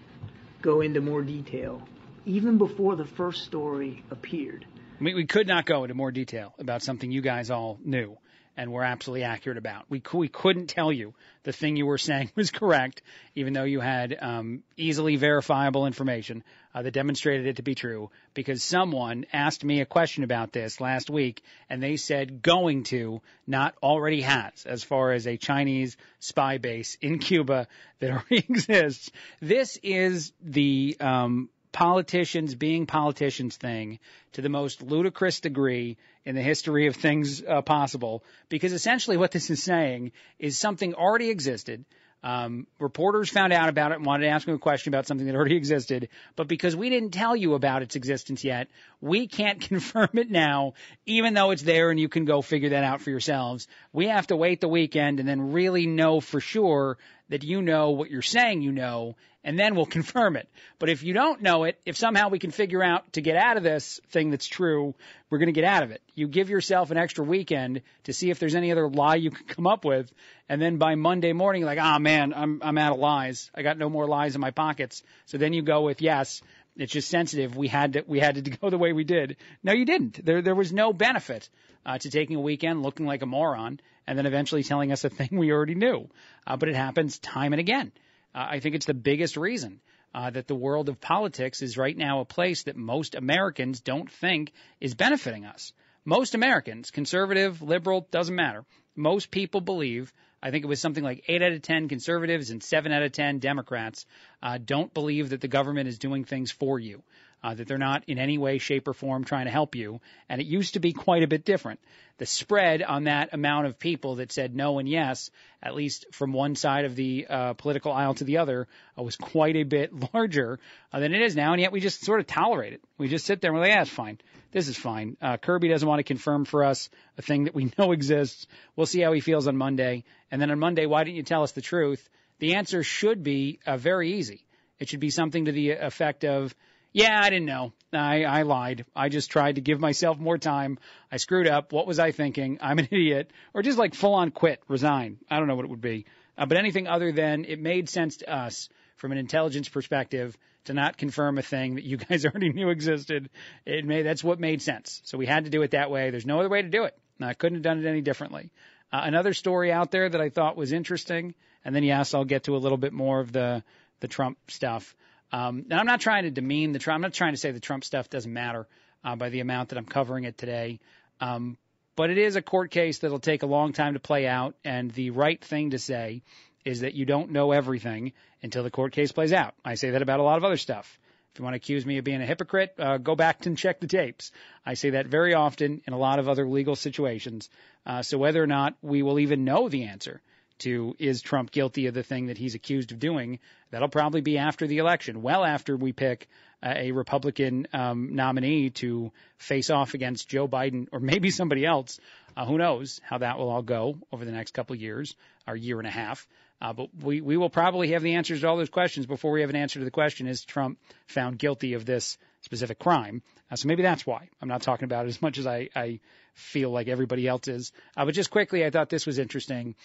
go 0.61 0.81
into 0.81 0.99
more 0.99 1.21
detail 1.21 1.81
even 2.25 2.57
before 2.57 2.95
the 2.95 3.05
first 3.05 3.43
story 3.43 4.03
appeared. 4.09 4.65
We, 4.99 5.13
we 5.13 5.25
could 5.25 5.47
not 5.47 5.65
go 5.65 5.83
into 5.83 5.93
more 5.93 6.11
detail 6.11 6.53
about 6.57 6.81
something 6.81 7.11
you 7.11 7.21
guys 7.21 7.51
all 7.51 7.79
knew 7.83 8.17
and 8.57 8.71
were 8.71 8.83
absolutely 8.83 9.23
accurate 9.23 9.57
about. 9.57 9.85
We, 9.89 10.01
we 10.13 10.29
couldn't 10.29 10.67
tell 10.67 10.91
you 10.91 11.13
the 11.43 11.51
thing 11.51 11.75
you 11.75 11.85
were 11.85 11.97
saying 12.09 12.31
was 12.35 12.51
correct, 12.51 13.01
even 13.35 13.53
though 13.53 13.63
you 13.63 13.79
had 13.79 14.17
um, 14.19 14.63
easily 14.77 15.17
verifiable 15.17 15.85
information 15.85 16.43
uh, 16.75 16.81
that 16.81 16.91
demonstrated 16.91 17.47
it 17.47 17.55
to 17.55 17.63
be 17.63 17.73
true, 17.73 18.11
because 18.33 18.61
someone 18.61 19.25
asked 19.31 19.63
me 19.63 19.79
a 19.79 19.85
question 19.85 20.25
about 20.25 20.51
this 20.51 20.81
last 20.81 21.09
week, 21.09 21.41
and 21.69 21.81
they 21.81 21.95
said 21.95 22.41
going 22.41 22.83
to, 22.83 23.21
not 23.47 23.73
already 23.81 24.21
has, 24.21 24.65
as 24.65 24.83
far 24.83 25.13
as 25.13 25.25
a 25.25 25.37
Chinese 25.37 25.95
spy 26.19 26.57
base 26.57 26.97
in 27.01 27.17
Cuba 27.17 27.67
that 27.99 28.11
already 28.11 28.45
exists. 28.49 29.09
This 29.39 29.79
is 29.81 30.33
the 30.43 30.97
um, 30.99 31.49
politicians 31.71 32.55
being 32.55 32.85
politicians 32.85 33.55
thing 33.55 33.99
to 34.33 34.41
the 34.41 34.49
most 34.49 34.81
ludicrous 34.81 35.39
degree 35.39 35.95
in 36.25 36.35
the 36.35 36.41
history 36.41 36.87
of 36.87 36.95
things 36.97 37.41
uh, 37.41 37.61
possible 37.61 38.21
because 38.49 38.73
essentially 38.73 39.15
what 39.15 39.31
this 39.31 39.49
is 39.49 39.63
saying 39.63 40.11
is 40.39 40.57
something 40.57 40.93
already 40.93 41.29
existed. 41.29 41.85
Um, 42.25 42.65
reporters 42.79 43.29
found 43.29 43.53
out 43.53 43.69
about 43.69 43.91
it 43.91 43.97
and 43.97 44.05
wanted 44.05 44.25
to 44.25 44.31
ask 44.31 44.47
him 44.47 44.55
a 44.55 44.57
question 44.57 44.91
about 44.91 45.05
something 45.05 45.27
that 45.27 45.35
already 45.35 45.55
existed, 45.63 46.09
but 46.35 46.47
because 46.47 46.75
we 46.75 46.89
didn't 46.89 47.11
tell 47.11 47.35
you 47.35 47.53
about 47.53 47.83
its 47.83 47.95
existence 47.95 48.43
yet, 48.43 48.67
we 48.99 49.27
can't 49.27 49.61
confirm 49.69 50.09
it 50.13 50.31
now, 50.31 50.73
even 51.05 51.35
though 51.35 51.51
it's 51.51 51.61
there 51.61 51.91
and 51.91 51.99
you 51.99 52.09
can 52.09 52.25
go 52.25 52.41
figure 52.41 52.69
that 52.69 52.83
out 52.83 53.01
for 53.01 53.11
yourselves. 53.11 53.67
We 53.93 54.07
have 54.07 54.25
to 54.27 54.35
wait 54.35 54.59
the 54.59 54.67
weekend 54.67 55.19
and 55.19 55.29
then 55.29 55.51
really 55.51 55.85
know 55.85 56.19
for 56.19 56.39
sure 56.39 56.97
that 57.29 57.43
you 57.43 57.61
know 57.61 57.91
what 57.91 58.09
you're 58.09 58.21
saying 58.21 58.61
you 58.61 58.71
know, 58.71 59.15
and 59.43 59.57
then 59.57 59.75
we'll 59.75 59.85
confirm 59.97 60.35
it. 60.35 60.49
But 60.79 60.89
if 60.89 61.03
you 61.03 61.13
don't 61.13 61.41
know 61.41 61.63
it, 61.63 61.79
if 61.85 61.97
somehow 61.97 62.29
we 62.29 62.39
can 62.39 62.51
figure 62.51 62.83
out 62.83 63.13
to 63.13 63.21
get 63.21 63.35
out 63.37 63.57
of 63.57 63.63
this 63.63 63.99
thing 64.09 64.29
that's 64.29 64.47
true, 64.47 64.95
we're 65.29 65.37
going 65.37 65.53
to 65.53 65.59
get 65.59 65.63
out 65.63 65.83
of 65.83 65.91
it. 65.91 66.01
You 66.13 66.27
give 66.27 66.49
yourself 66.49 66.91
an 66.91 66.97
extra 66.97 67.23
weekend 67.23 67.81
to 68.05 68.13
see 68.13 68.29
if 68.29 68.39
there's 68.39 68.55
any 68.55 68.71
other 68.71 68.89
lie 68.89 69.15
you 69.15 69.31
can 69.31 69.45
come 69.47 69.67
up 69.67 69.85
with, 69.85 70.11
and 70.49 70.61
then 70.61 70.77
by 70.77 70.95
Monday 70.95 71.33
morning, 71.33 71.63
like, 71.63 71.79
ah, 71.81 71.95
oh, 71.95 71.99
man, 71.99 72.33
I'm 72.33 72.61
I'm 72.63 72.77
out 72.77 72.93
of 72.93 72.99
lies. 72.99 73.49
I 73.55 73.61
got 73.61 73.77
no 73.77 73.89
more 73.89 74.07
lies 74.07 74.35
in 74.35 74.41
my 74.41 74.51
pockets. 74.51 75.03
So 75.25 75.37
then 75.37 75.53
you 75.53 75.61
go 75.61 75.81
with 75.81 76.01
yes. 76.01 76.41
It's 76.77 76.91
just 76.91 77.09
sensitive. 77.09 77.55
We 77.55 77.67
had 77.67 77.93
to 77.93 78.03
we 78.05 78.19
had 78.19 78.35
to 78.35 78.41
go 78.61 78.69
the 78.69 78.77
way 78.77 78.93
we 78.93 79.03
did. 79.03 79.37
No, 79.63 79.73
you 79.73 79.85
didn't. 79.85 80.23
There 80.25 80.41
there 80.41 80.55
was 80.55 80.73
no 80.73 80.93
benefit 80.93 81.49
uh, 81.85 81.97
to 81.97 82.09
taking 82.09 82.35
a 82.35 82.41
weekend 82.41 82.83
looking 82.83 83.05
like 83.05 83.21
a 83.21 83.25
moron 83.25 83.79
and 84.07 84.17
then 84.17 84.25
eventually 84.25 84.63
telling 84.63 84.91
us 84.91 85.03
a 85.03 85.09
thing 85.09 85.29
we 85.31 85.51
already 85.51 85.75
knew. 85.75 86.09
Uh, 86.45 86.57
but 86.57 86.69
it 86.69 86.75
happens 86.75 87.19
time 87.19 87.53
and 87.53 87.59
again. 87.59 87.91
Uh, 88.33 88.45
I 88.49 88.59
think 88.59 88.75
it's 88.75 88.85
the 88.85 88.93
biggest 88.93 89.37
reason 89.37 89.79
uh, 90.13 90.29
that 90.29 90.47
the 90.47 90.55
world 90.55 90.89
of 90.89 91.01
politics 91.01 91.61
is 91.61 91.77
right 91.77 91.95
now 91.95 92.19
a 92.19 92.25
place 92.25 92.63
that 92.63 92.75
most 92.75 93.15
Americans 93.15 93.81
don't 93.81 94.11
think 94.11 94.51
is 94.79 94.95
benefiting 94.95 95.45
us. 95.45 95.73
Most 96.03 96.35
Americans, 96.35 96.91
conservative, 96.91 97.61
liberal, 97.61 98.07
doesn't 98.11 98.35
matter. 98.35 98.63
Most 98.95 99.31
people 99.31 99.59
believe, 99.59 100.13
I 100.45 100.51
think 100.51 100.63
it 100.63 100.67
was 100.67 100.79
something 100.79 101.03
like 101.03 101.23
8 101.27 101.41
out 101.41 101.51
of 101.53 101.63
10 101.63 101.87
conservatives 101.87 102.51
and 102.51 102.61
7 102.61 102.91
out 102.91 103.01
of 103.01 103.11
10 103.11 103.39
Democrats, 103.39 104.05
uh, 104.43 104.59
don't 104.63 104.93
believe 104.93 105.31
that 105.31 105.41
the 105.41 105.47
government 105.47 105.87
is 105.87 105.97
doing 105.97 106.23
things 106.23 106.51
for 106.51 106.79
you 106.79 107.01
uh, 107.45 107.53
that 107.53 107.67
they're 107.67 107.77
not 107.77 108.03
in 108.07 108.17
any 108.17 108.39
way, 108.39 108.57
shape, 108.57 108.87
or 108.87 108.93
form 108.93 109.23
trying 109.23 109.45
to 109.45 109.51
help 109.51 109.75
you. 109.75 110.01
And 110.27 110.41
it 110.41 110.47
used 110.47 110.73
to 110.73 110.79
be 110.79 110.93
quite 110.93 111.21
a 111.21 111.27
bit 111.27 111.45
different. 111.45 111.79
The 112.17 112.25
spread 112.25 112.81
on 112.81 113.03
that 113.03 113.33
amount 113.33 113.67
of 113.67 113.77
people 113.77 114.15
that 114.15 114.31
said 114.31 114.55
no 114.55 114.79
and 114.79 114.89
yes, 114.89 115.29
at 115.61 115.75
least 115.75 116.07
from 116.11 116.33
one 116.33 116.55
side 116.55 116.85
of 116.85 116.95
the 116.95 117.27
uh, 117.29 117.53
political 117.53 117.91
aisle 117.91 118.15
to 118.15 118.23
the 118.23 118.39
other, 118.39 118.67
uh, 118.97 119.03
was 119.03 119.15
quite 119.15 119.55
a 119.57 119.63
bit 119.63 119.91
larger 120.13 120.59
uh, 120.91 120.99
than 120.99 121.13
it 121.13 121.21
is 121.21 121.35
now. 121.35 121.51
And 121.51 121.61
yet 121.61 121.71
we 121.71 121.81
just 121.81 122.03
sort 122.03 122.19
of 122.19 122.25
tolerate 122.25 122.73
it. 122.73 122.81
We 122.97 123.09
just 123.09 123.27
sit 123.27 123.41
there 123.41 123.51
and 123.51 123.59
we're 123.59 123.67
like, 123.67 123.75
yeah, 123.75 123.81
it's 123.83 123.91
fine. 123.91 124.17
This 124.51 124.67
is 124.67 124.75
fine. 124.75 125.15
Uh, 125.21 125.37
Kirby 125.37 125.67
doesn't 125.67 125.87
want 125.87 125.99
to 125.99 126.03
confirm 126.03 126.45
for 126.45 126.63
us 126.63 126.89
a 127.19 127.21
thing 127.21 127.43
that 127.43 127.53
we 127.53 127.71
know 127.77 127.91
exists. 127.91 128.47
We'll 128.75 128.87
see 128.87 129.01
how 129.01 129.13
he 129.13 129.19
feels 129.21 129.47
on 129.47 129.55
Monday. 129.55 130.03
And 130.31 130.41
then 130.41 130.49
on 130.49 130.57
Monday, 130.57 130.87
why 130.87 131.03
didn't 131.03 131.17
you 131.17 131.23
tell 131.23 131.43
us 131.43 131.51
the 131.51 131.61
truth? 131.61 132.09
The 132.39 132.55
answer 132.55 132.81
should 132.81 133.21
be 133.21 133.59
uh, 133.67 133.77
very 133.77 134.13
easy. 134.13 134.47
It 134.79 134.89
should 134.89 134.99
be 134.99 135.11
something 135.11 135.45
to 135.45 135.51
the 135.51 135.71
effect 135.71 136.25
of, 136.25 136.55
yeah, 136.95 137.19
I 137.21 137.29
didn't 137.29 137.45
know. 137.45 137.73
I, 137.91 138.23
I 138.23 138.43
lied. 138.43 138.85
I 138.95 139.09
just 139.09 139.29
tried 139.29 139.55
to 139.55 139.61
give 139.61 139.81
myself 139.81 140.17
more 140.17 140.37
time. 140.37 140.79
I 141.11 141.17
screwed 141.17 141.45
up. 141.45 141.73
What 141.73 141.87
was 141.87 141.99
I 141.99 142.13
thinking? 142.13 142.57
I'm 142.61 142.79
an 142.79 142.85
idiot. 142.91 143.31
Or 143.53 143.61
just 143.61 143.77
like 143.77 143.93
full 143.93 144.13
on 144.13 144.31
quit, 144.31 144.63
resign. 144.69 145.17
I 145.29 145.37
don't 145.37 145.49
know 145.49 145.55
what 145.55 145.65
it 145.65 145.71
would 145.71 145.81
be. 145.81 146.05
Uh, 146.37 146.45
but 146.45 146.57
anything 146.57 146.87
other 146.87 147.11
than 147.11 147.43
it 147.43 147.59
made 147.59 147.89
sense 147.89 148.17
to 148.17 148.33
us 148.33 148.69
from 148.95 149.11
an 149.11 149.17
intelligence 149.17 149.67
perspective 149.67 150.37
to 150.63 150.73
not 150.73 150.95
confirm 150.95 151.37
a 151.37 151.41
thing 151.41 151.75
that 151.75 151.83
you 151.83 151.97
guys 152.09 152.25
already 152.25 152.53
knew 152.53 152.69
existed. 152.69 153.29
It 153.65 153.83
made, 153.83 154.03
that's 154.03 154.23
what 154.23 154.39
made 154.39 154.61
sense. 154.61 155.01
So 155.03 155.17
we 155.17 155.25
had 155.25 155.43
to 155.43 155.49
do 155.49 155.63
it 155.63 155.71
that 155.71 155.91
way. 155.91 156.11
There's 156.11 156.25
no 156.25 156.39
other 156.39 156.49
way 156.49 156.61
to 156.61 156.69
do 156.69 156.85
it. 156.85 156.97
I 157.19 157.33
couldn't 157.33 157.57
have 157.57 157.63
done 157.63 157.83
it 157.83 157.89
any 157.89 157.99
differently. 157.99 158.51
Uh, 158.93 159.01
another 159.03 159.33
story 159.33 159.69
out 159.69 159.91
there 159.91 160.07
that 160.07 160.21
I 160.21 160.29
thought 160.29 160.55
was 160.55 160.71
interesting, 160.71 161.35
and 161.65 161.75
then 161.75 161.83
yes, 161.83 162.13
I'll 162.13 162.23
get 162.23 162.45
to 162.45 162.55
a 162.55 162.59
little 162.59 162.77
bit 162.77 162.93
more 162.93 163.19
of 163.19 163.33
the 163.33 163.63
the 163.99 164.07
Trump 164.07 164.37
stuff. 164.49 164.95
Um, 165.35 165.65
and 165.69 165.73
I'm 165.73 165.85
not 165.85 165.99
trying 165.99 166.23
to 166.23 166.31
demean 166.31 166.71
the 166.71 166.79
Trump. 166.79 166.95
I'm 166.95 167.01
not 167.01 167.13
trying 167.13 167.33
to 167.33 167.37
say 167.37 167.51
the 167.51 167.59
Trump 167.59 167.83
stuff 167.83 168.09
doesn't 168.09 168.31
matter 168.31 168.67
uh, 169.03 169.17
by 169.17 169.27
the 169.27 169.41
amount 169.41 169.69
that 169.69 169.77
I'm 169.77 169.85
covering 169.85 170.23
it 170.23 170.37
today. 170.37 170.79
Um, 171.19 171.57
but 171.97 172.09
it 172.09 172.17
is 172.17 172.37
a 172.37 172.41
court 172.41 172.71
case 172.71 172.99
that'll 172.99 173.19
take 173.19 173.43
a 173.43 173.45
long 173.45 173.73
time 173.73 173.95
to 173.95 173.99
play 173.99 174.27
out, 174.27 174.55
and 174.63 174.91
the 174.91 175.09
right 175.09 175.43
thing 175.43 175.71
to 175.71 175.77
say 175.77 176.21
is 176.63 176.81
that 176.81 176.93
you 176.93 177.05
don't 177.05 177.31
know 177.31 177.51
everything 177.51 178.13
until 178.43 178.63
the 178.63 178.71
court 178.71 178.93
case 178.93 179.11
plays 179.11 179.33
out. 179.33 179.55
I 179.65 179.75
say 179.75 179.89
that 179.89 180.01
about 180.01 180.21
a 180.21 180.23
lot 180.23 180.37
of 180.37 180.45
other 180.45 180.55
stuff. 180.55 180.99
If 181.33 181.39
you 181.39 181.43
want 181.43 181.55
to 181.55 181.57
accuse 181.57 181.85
me 181.85 181.97
of 181.97 182.05
being 182.05 182.21
a 182.21 182.25
hypocrite, 182.25 182.73
uh, 182.79 182.97
go 182.97 183.15
back 183.15 183.45
and 183.45 183.57
check 183.57 183.81
the 183.81 183.87
tapes. 183.87 184.31
I 184.65 184.75
say 184.75 184.91
that 184.91 185.07
very 185.07 185.33
often 185.33 185.81
in 185.85 185.91
a 185.91 185.97
lot 185.97 186.19
of 186.19 186.29
other 186.29 186.47
legal 186.47 186.77
situations. 186.77 187.49
Uh, 187.85 188.03
so 188.03 188.17
whether 188.17 188.41
or 188.41 188.47
not 188.47 188.75
we 188.81 189.03
will 189.03 189.19
even 189.19 189.43
know 189.43 189.67
the 189.67 189.83
answer 189.83 190.21
to 190.59 190.95
is 190.99 191.21
Trump 191.21 191.51
guilty 191.51 191.87
of 191.87 191.93
the 191.93 192.03
thing 192.03 192.27
that 192.27 192.37
he's 192.37 192.55
accused 192.55 192.91
of 192.91 192.99
doing, 192.99 193.39
that'll 193.71 193.89
probably 193.89 194.21
be 194.21 194.37
after 194.37 194.67
the 194.67 194.77
election, 194.77 195.21
well 195.21 195.43
after 195.43 195.75
we 195.75 195.91
pick 195.91 196.27
a 196.63 196.91
Republican 196.91 197.67
um, 197.73 198.15
nominee 198.15 198.71
to 198.71 199.11
face 199.37 199.69
off 199.69 199.93
against 199.93 200.27
Joe 200.27 200.47
Biden 200.47 200.87
or 200.91 200.99
maybe 200.99 201.29
somebody 201.29 201.65
else. 201.65 201.99
Uh, 202.35 202.45
who 202.45 202.57
knows 202.57 202.99
how 203.03 203.19
that 203.19 203.37
will 203.37 203.49
all 203.49 203.61
go 203.61 203.97
over 204.11 204.25
the 204.25 204.31
next 204.31 204.53
couple 204.53 204.73
of 204.73 204.81
years, 204.81 205.15
or 205.47 205.55
year 205.55 205.77
and 205.79 205.87
a 205.87 205.91
half. 205.91 206.27
Uh, 206.61 206.73
but 206.73 206.89
we, 207.01 207.21
we 207.21 207.37
will 207.37 207.49
probably 207.49 207.91
have 207.91 208.01
the 208.01 208.15
answers 208.15 208.41
to 208.41 208.47
all 208.47 208.57
those 208.57 208.69
questions 208.69 209.05
before 209.05 209.31
we 209.31 209.41
have 209.41 209.49
an 209.49 209.55
answer 209.55 209.79
to 209.79 209.85
the 209.85 209.91
question 209.91 210.25
is 210.27 210.43
Trump 210.43 210.79
found 211.07 211.37
guilty 211.37 211.73
of 211.73 211.85
this 211.85 212.17
specific 212.41 212.79
crime? 212.79 213.21
Uh, 213.51 213.55
so 213.55 213.67
maybe 213.67 213.83
that's 213.83 214.05
why 214.05 214.29
I'm 214.41 214.47
not 214.47 214.61
talking 214.61 214.85
about 214.85 215.05
it 215.05 215.09
as 215.09 215.21
much 215.21 215.37
as 215.37 215.45
I, 215.45 215.69
I 215.75 215.99
feel 216.33 216.71
like 216.71 216.87
everybody 216.87 217.27
else 217.27 217.47
is. 217.47 217.71
Uh, 217.95 218.05
but 218.05 218.15
just 218.15 218.31
quickly, 218.31 218.65
I 218.65 218.69
thought 218.69 218.89
this 218.89 219.05
was 219.05 219.19
interesting. 219.19 219.75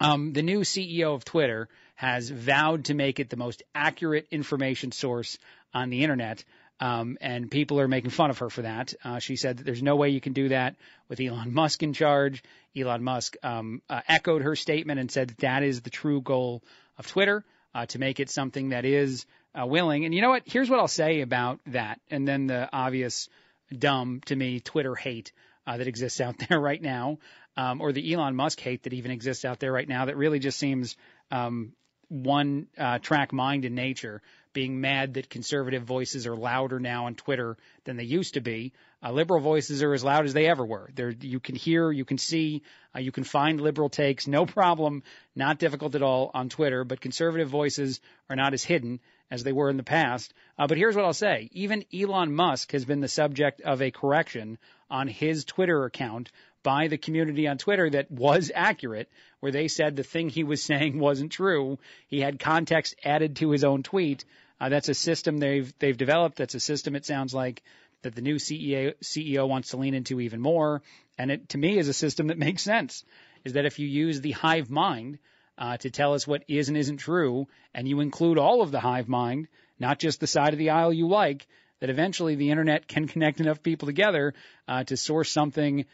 Um, 0.00 0.32
the 0.32 0.42
new 0.42 0.60
CEO 0.60 1.14
of 1.14 1.24
Twitter 1.24 1.68
has 1.94 2.30
vowed 2.30 2.86
to 2.86 2.94
make 2.94 3.20
it 3.20 3.28
the 3.28 3.36
most 3.36 3.62
accurate 3.74 4.26
information 4.30 4.92
source 4.92 5.38
on 5.74 5.90
the 5.90 6.02
internet. 6.02 6.42
Um, 6.80 7.18
and 7.20 7.50
people 7.50 7.78
are 7.78 7.88
making 7.88 8.10
fun 8.10 8.30
of 8.30 8.38
her 8.38 8.48
for 8.48 8.62
that. 8.62 8.94
Uh, 9.04 9.18
she 9.18 9.36
said 9.36 9.58
that 9.58 9.64
there's 9.64 9.82
no 9.82 9.96
way 9.96 10.08
you 10.08 10.20
can 10.20 10.32
do 10.32 10.48
that 10.48 10.76
with 11.10 11.20
Elon 11.20 11.52
Musk 11.52 11.82
in 11.82 11.92
charge. 11.92 12.42
Elon 12.74 13.04
Musk 13.04 13.36
um, 13.42 13.82
uh, 13.90 14.00
echoed 14.08 14.40
her 14.40 14.56
statement 14.56 14.98
and 14.98 15.10
said 15.10 15.28
that 15.28 15.38
that 15.38 15.62
is 15.62 15.82
the 15.82 15.90
true 15.90 16.22
goal 16.22 16.62
of 16.96 17.06
Twitter 17.06 17.44
uh, 17.74 17.84
to 17.86 17.98
make 17.98 18.18
it 18.18 18.30
something 18.30 18.70
that 18.70 18.86
is 18.86 19.26
uh, 19.54 19.66
willing. 19.66 20.06
And 20.06 20.14
you 20.14 20.22
know 20.22 20.30
what? 20.30 20.44
Here's 20.46 20.70
what 20.70 20.80
I'll 20.80 20.88
say 20.88 21.20
about 21.20 21.60
that, 21.66 22.00
and 22.10 22.26
then 22.26 22.46
the 22.46 22.70
obvious 22.72 23.28
dumb 23.76 24.22
to 24.26 24.34
me 24.34 24.60
Twitter 24.60 24.94
hate 24.94 25.32
uh, 25.66 25.76
that 25.76 25.86
exists 25.86 26.20
out 26.20 26.36
there 26.48 26.60
right 26.60 26.82
now 26.82 27.18
um, 27.56 27.80
or 27.80 27.92
the 27.92 28.12
Elon 28.12 28.36
Musk 28.36 28.60
hate 28.60 28.84
that 28.84 28.92
even 28.92 29.10
exists 29.10 29.44
out 29.44 29.58
there 29.60 29.72
right 29.72 29.88
now 29.88 30.06
that 30.06 30.16
really 30.16 30.38
just 30.38 30.58
seems 30.58 30.96
um, 31.30 31.72
one 32.08 32.66
uh, 32.76 32.98
track 32.98 33.32
mind 33.32 33.64
in 33.64 33.74
nature, 33.74 34.20
being 34.52 34.80
mad 34.80 35.14
that 35.14 35.30
conservative 35.30 35.84
voices 35.84 36.26
are 36.26 36.36
louder 36.36 36.80
now 36.80 37.06
on 37.06 37.14
Twitter 37.14 37.56
than 37.84 37.96
they 37.96 38.04
used 38.04 38.34
to 38.34 38.40
be. 38.40 38.72
Uh, 39.02 39.12
liberal 39.12 39.40
voices 39.40 39.82
are 39.82 39.94
as 39.94 40.02
loud 40.02 40.24
as 40.24 40.32
they 40.32 40.46
ever 40.46 40.66
were. 40.66 40.90
There, 40.94 41.10
you 41.10 41.38
can 41.38 41.54
hear, 41.54 41.92
you 41.92 42.04
can 42.04 42.18
see, 42.18 42.62
uh, 42.94 42.98
you 42.98 43.12
can 43.12 43.22
find 43.22 43.60
liberal 43.60 43.88
takes, 43.88 44.26
no 44.26 44.46
problem, 44.58 45.04
not 45.36 45.58
difficult 45.58 45.94
at 45.94 46.02
all 46.02 46.30
on 46.34 46.48
Twitter. 46.48 46.82
But 46.82 47.00
conservative 47.00 47.48
voices 47.48 48.00
are 48.28 48.36
not 48.36 48.54
as 48.54 48.64
hidden 48.64 49.00
as 49.30 49.44
they 49.44 49.52
were 49.52 49.70
in 49.70 49.76
the 49.76 49.84
past. 49.84 50.34
Uh, 50.58 50.66
but 50.66 50.78
here's 50.78 50.96
what 50.96 51.04
I'll 51.04 51.12
say: 51.12 51.48
even 51.52 51.84
Elon 51.94 52.34
Musk 52.34 52.72
has 52.72 52.84
been 52.84 53.00
the 53.00 53.08
subject 53.08 53.60
of 53.60 53.80
a 53.80 53.92
correction 53.92 54.58
on 54.90 55.08
his 55.08 55.44
Twitter 55.44 55.84
account 55.84 56.30
by 56.62 56.88
the 56.88 56.98
community 56.98 57.48
on 57.48 57.58
Twitter 57.58 57.88
that 57.90 58.10
was 58.10 58.50
accurate, 58.54 59.08
where 59.40 59.52
they 59.52 59.68
said 59.68 59.96
the 59.96 60.02
thing 60.02 60.28
he 60.28 60.44
was 60.44 60.62
saying 60.70 60.98
wasn't 60.98 61.32
true. 61.32 61.78
He 62.08 62.20
had 62.20 62.38
context 62.38 62.96
added 63.04 63.36
to 63.36 63.50
his 63.50 63.64
own 63.64 63.82
tweet. 63.82 64.24
Uh, 64.60 64.68
that's 64.68 64.88
a 64.88 64.94
system 64.94 65.38
they've 65.38 65.72
they've 65.78 65.96
developed. 65.96 66.36
That's 66.36 66.54
a 66.54 66.60
system 66.60 66.94
it 66.94 67.06
sounds 67.06 67.32
like 67.32 67.62
that 68.02 68.14
the 68.14 68.22
new 68.22 68.36
CEO 68.36 68.94
CEO 69.02 69.48
wants 69.48 69.70
to 69.70 69.76
lean 69.76 69.94
into 69.94 70.20
even 70.20 70.40
more. 70.40 70.82
And 71.16 71.30
it 71.30 71.48
to 71.50 71.58
me 71.58 71.78
is 71.78 71.88
a 71.88 71.94
system 71.94 72.28
that 72.28 72.38
makes 72.46 72.62
sense. 72.62 73.04
Is 73.44 73.54
that 73.54 73.64
if 73.64 73.78
you 73.78 73.88
use 73.88 74.20
the 74.20 74.32
hive 74.32 74.70
mind 74.70 75.18
uh, 75.56 75.76
to 75.78 75.90
tell 75.90 76.14
us 76.14 76.26
what 76.26 76.44
is 76.46 76.68
and 76.68 76.76
isn't 76.76 76.98
true, 76.98 77.48
and 77.74 77.88
you 77.88 78.00
include 78.00 78.38
all 78.38 78.60
of 78.60 78.70
the 78.70 78.80
hive 78.80 79.08
mind, 79.08 79.48
not 79.78 79.98
just 79.98 80.20
the 80.20 80.26
side 80.26 80.52
of 80.52 80.58
the 80.58 80.70
aisle 80.70 80.92
you 80.92 81.08
like, 81.08 81.46
that 81.80 81.90
eventually 81.90 82.34
the 82.34 82.50
internet 82.50 82.86
can 82.86 83.08
connect 83.08 83.40
enough 83.40 83.62
people 83.62 83.86
together 83.86 84.34
uh, 84.68 84.84
to 84.84 84.96
source 84.96 85.30
something 85.30 85.86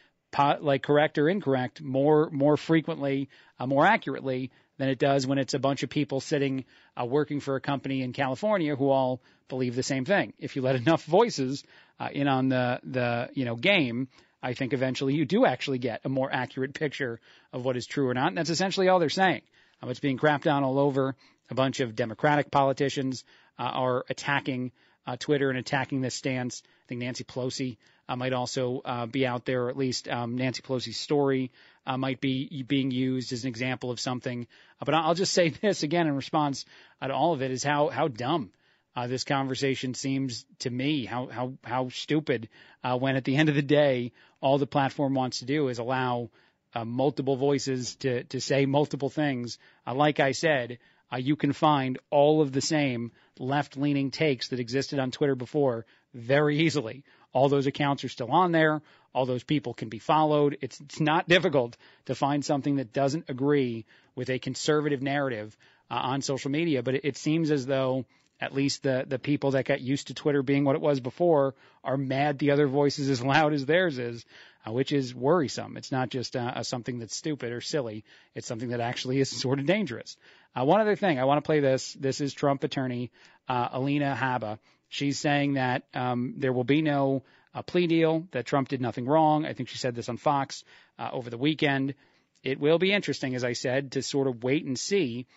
like 0.59 0.83
correct 0.83 1.17
or 1.17 1.29
incorrect 1.29 1.81
more 1.81 2.29
more 2.31 2.57
frequently, 2.57 3.29
uh, 3.59 3.65
more 3.65 3.85
accurately 3.85 4.51
than 4.77 4.89
it 4.89 4.99
does 4.99 5.25
when 5.25 5.37
it's 5.37 5.53
a 5.53 5.59
bunch 5.59 5.83
of 5.83 5.89
people 5.89 6.19
sitting 6.19 6.65
uh, 6.99 7.05
working 7.05 7.39
for 7.39 7.55
a 7.55 7.61
company 7.61 8.01
in 8.01 8.13
California 8.13 8.75
who 8.75 8.89
all 8.89 9.21
believe 9.49 9.75
the 9.75 9.83
same 9.83 10.05
thing. 10.05 10.33
If 10.37 10.55
you 10.55 10.61
let 10.61 10.75
enough 10.75 11.03
voices 11.05 11.63
uh, 11.99 12.09
in 12.11 12.27
on 12.27 12.49
the 12.49 12.79
the 12.83 13.29
you 13.33 13.45
know 13.45 13.55
game, 13.55 14.07
I 14.41 14.53
think 14.53 14.73
eventually 14.73 15.15
you 15.15 15.25
do 15.25 15.45
actually 15.45 15.79
get 15.79 16.01
a 16.03 16.09
more 16.09 16.31
accurate 16.31 16.73
picture 16.73 17.19
of 17.51 17.65
what 17.65 17.77
is 17.77 17.87
true 17.87 18.07
or 18.07 18.13
not. 18.13 18.27
And 18.27 18.37
that's 18.37 18.49
essentially 18.49 18.87
all 18.89 18.99
they're 18.99 19.09
saying. 19.09 19.41
Um, 19.81 19.89
it's 19.89 19.99
being 19.99 20.17
crapped 20.17 20.43
down 20.43 20.63
all 20.63 20.79
over. 20.79 21.15
A 21.49 21.55
bunch 21.55 21.79
of 21.79 21.95
Democratic 21.95 22.51
politicians 22.51 23.23
uh, 23.57 23.63
are 23.63 24.05
attacking 24.09 24.71
Twitter 25.15 25.49
and 25.49 25.57
attacking 25.57 26.01
this 26.01 26.15
stance. 26.15 26.63
I 26.65 26.85
think 26.87 27.01
Nancy 27.01 27.23
Pelosi 27.23 27.77
uh, 28.09 28.15
might 28.15 28.33
also 28.33 28.81
uh, 28.83 29.05
be 29.05 29.25
out 29.25 29.45
there, 29.45 29.63
or 29.63 29.69
at 29.69 29.77
least 29.77 30.07
um, 30.07 30.37
Nancy 30.37 30.61
Pelosi's 30.61 30.97
story 30.97 31.51
uh, 31.85 31.97
might 31.97 32.21
be 32.21 32.63
being 32.67 32.91
used 32.91 33.33
as 33.33 33.43
an 33.43 33.49
example 33.49 33.91
of 33.91 33.99
something. 33.99 34.47
Uh, 34.81 34.85
but 34.85 34.93
I'll 34.93 35.15
just 35.15 35.33
say 35.39 35.49
this 35.49 35.83
again 35.83 36.07
in 36.07 36.15
response 36.15 36.65
uh, 37.01 37.07
to 37.07 37.13
all 37.13 37.33
of 37.33 37.41
it 37.41 37.51
is 37.51 37.63
how 37.63 37.87
how 37.87 38.07
dumb 38.07 38.51
uh, 38.95 39.07
this 39.07 39.23
conversation 39.23 39.93
seems 39.93 40.45
to 40.59 40.69
me. 40.69 41.05
How 41.05 41.27
how 41.27 41.53
how 41.63 41.89
stupid 41.89 42.49
uh, 42.83 42.97
when 42.97 43.15
at 43.15 43.23
the 43.23 43.35
end 43.35 43.49
of 43.49 43.55
the 43.55 43.61
day, 43.61 44.11
all 44.41 44.57
the 44.57 44.67
platform 44.67 45.13
wants 45.13 45.39
to 45.39 45.45
do 45.45 45.67
is 45.67 45.79
allow 45.79 46.29
uh, 46.73 46.83
multiple 46.83 47.35
voices 47.35 47.95
to 47.97 48.23
to 48.25 48.41
say 48.41 48.65
multiple 48.65 49.09
things. 49.09 49.59
Uh, 49.85 49.93
like 49.93 50.19
I 50.19 50.31
said, 50.31 50.79
uh, 51.11 51.17
you 51.17 51.35
can 51.35 51.53
find 51.53 51.99
all 52.09 52.41
of 52.41 52.51
the 52.51 52.61
same 52.61 53.11
left-leaning 53.39 54.11
takes 54.11 54.49
that 54.49 54.59
existed 54.59 54.99
on 54.99 55.11
Twitter 55.11 55.35
before 55.35 55.85
very 56.13 56.59
easily. 56.59 57.03
All 57.33 57.49
those 57.49 57.67
accounts 57.67 58.03
are 58.03 58.09
still 58.09 58.31
on 58.31 58.51
there. 58.51 58.81
All 59.13 59.25
those 59.25 59.43
people 59.43 59.73
can 59.73 59.89
be 59.89 59.99
followed. 59.99 60.57
It's, 60.61 60.79
it's 60.81 60.99
not 60.99 61.27
difficult 61.35 61.77
to 62.05 62.15
find 62.15 62.43
something 62.43 62.77
that 62.77 62.93
doesn't 62.93 63.29
agree 63.29 63.85
with 64.15 64.29
a 64.29 64.39
conservative 64.39 65.01
narrative 65.01 65.55
uh, 65.89 65.95
on 65.95 66.21
social 66.21 66.51
media. 66.51 66.83
But 66.83 66.95
it, 66.95 67.05
it 67.05 67.17
seems 67.17 67.51
as 67.51 67.65
though 67.65 68.05
at 68.39 68.53
least 68.53 68.83
the 68.83 69.03
the 69.07 69.17
people 69.17 69.51
that 69.51 69.65
got 69.65 69.81
used 69.81 70.07
to 70.07 70.13
Twitter 70.13 70.43
being 70.43 70.63
what 70.63 70.75
it 70.75 70.81
was 70.81 70.99
before 70.99 71.55
are 71.83 71.97
mad 71.97 72.37
the 72.37 72.51
other 72.51 72.67
voice 72.67 72.99
is 72.99 73.09
as 73.09 73.23
loud 73.23 73.53
as 73.53 73.65
theirs 73.65 73.97
is, 73.97 74.25
which 74.71 74.91
is 74.91 75.13
worrisome. 75.13 75.77
It's 75.77 75.91
not 75.91 76.09
just 76.09 76.35
uh, 76.35 76.63
something 76.63 76.99
that's 76.99 77.15
stupid 77.15 77.51
or 77.51 77.61
silly. 77.61 78.03
It's 78.35 78.47
something 78.47 78.69
that 78.69 78.79
actually 78.79 79.19
is 79.19 79.29
sort 79.41 79.59
of 79.59 79.65
dangerous. 79.65 80.17
Uh, 80.55 80.65
one 80.65 80.81
other 80.81 80.95
thing, 80.95 81.19
I 81.19 81.25
want 81.25 81.37
to 81.43 81.45
play 81.45 81.59
this. 81.59 81.93
This 81.93 82.21
is 82.21 82.33
Trump 82.33 82.63
attorney 82.63 83.11
uh, 83.47 83.69
Alina 83.71 84.17
Habba. 84.19 84.59
She's 84.89 85.19
saying 85.19 85.53
that 85.53 85.83
um, 85.93 86.35
there 86.37 86.53
will 86.53 86.63
be 86.63 86.81
no 86.81 87.23
uh, 87.53 87.61
plea 87.61 87.87
deal, 87.87 88.27
that 88.31 88.45
Trump 88.45 88.69
did 88.69 88.81
nothing 88.81 89.05
wrong. 89.05 89.45
I 89.45 89.53
think 89.53 89.69
she 89.69 89.77
said 89.77 89.95
this 89.95 90.09
on 90.09 90.17
Fox 90.17 90.63
uh, 90.97 91.09
over 91.11 91.29
the 91.29 91.37
weekend. 91.37 91.95
It 92.43 92.59
will 92.59 92.79
be 92.79 92.93
interesting, 92.93 93.35
as 93.35 93.43
I 93.43 93.53
said, 93.53 93.93
to 93.93 94.01
sort 94.01 94.27
of 94.27 94.43
wait 94.43 94.65
and 94.65 94.77
see 94.77 95.27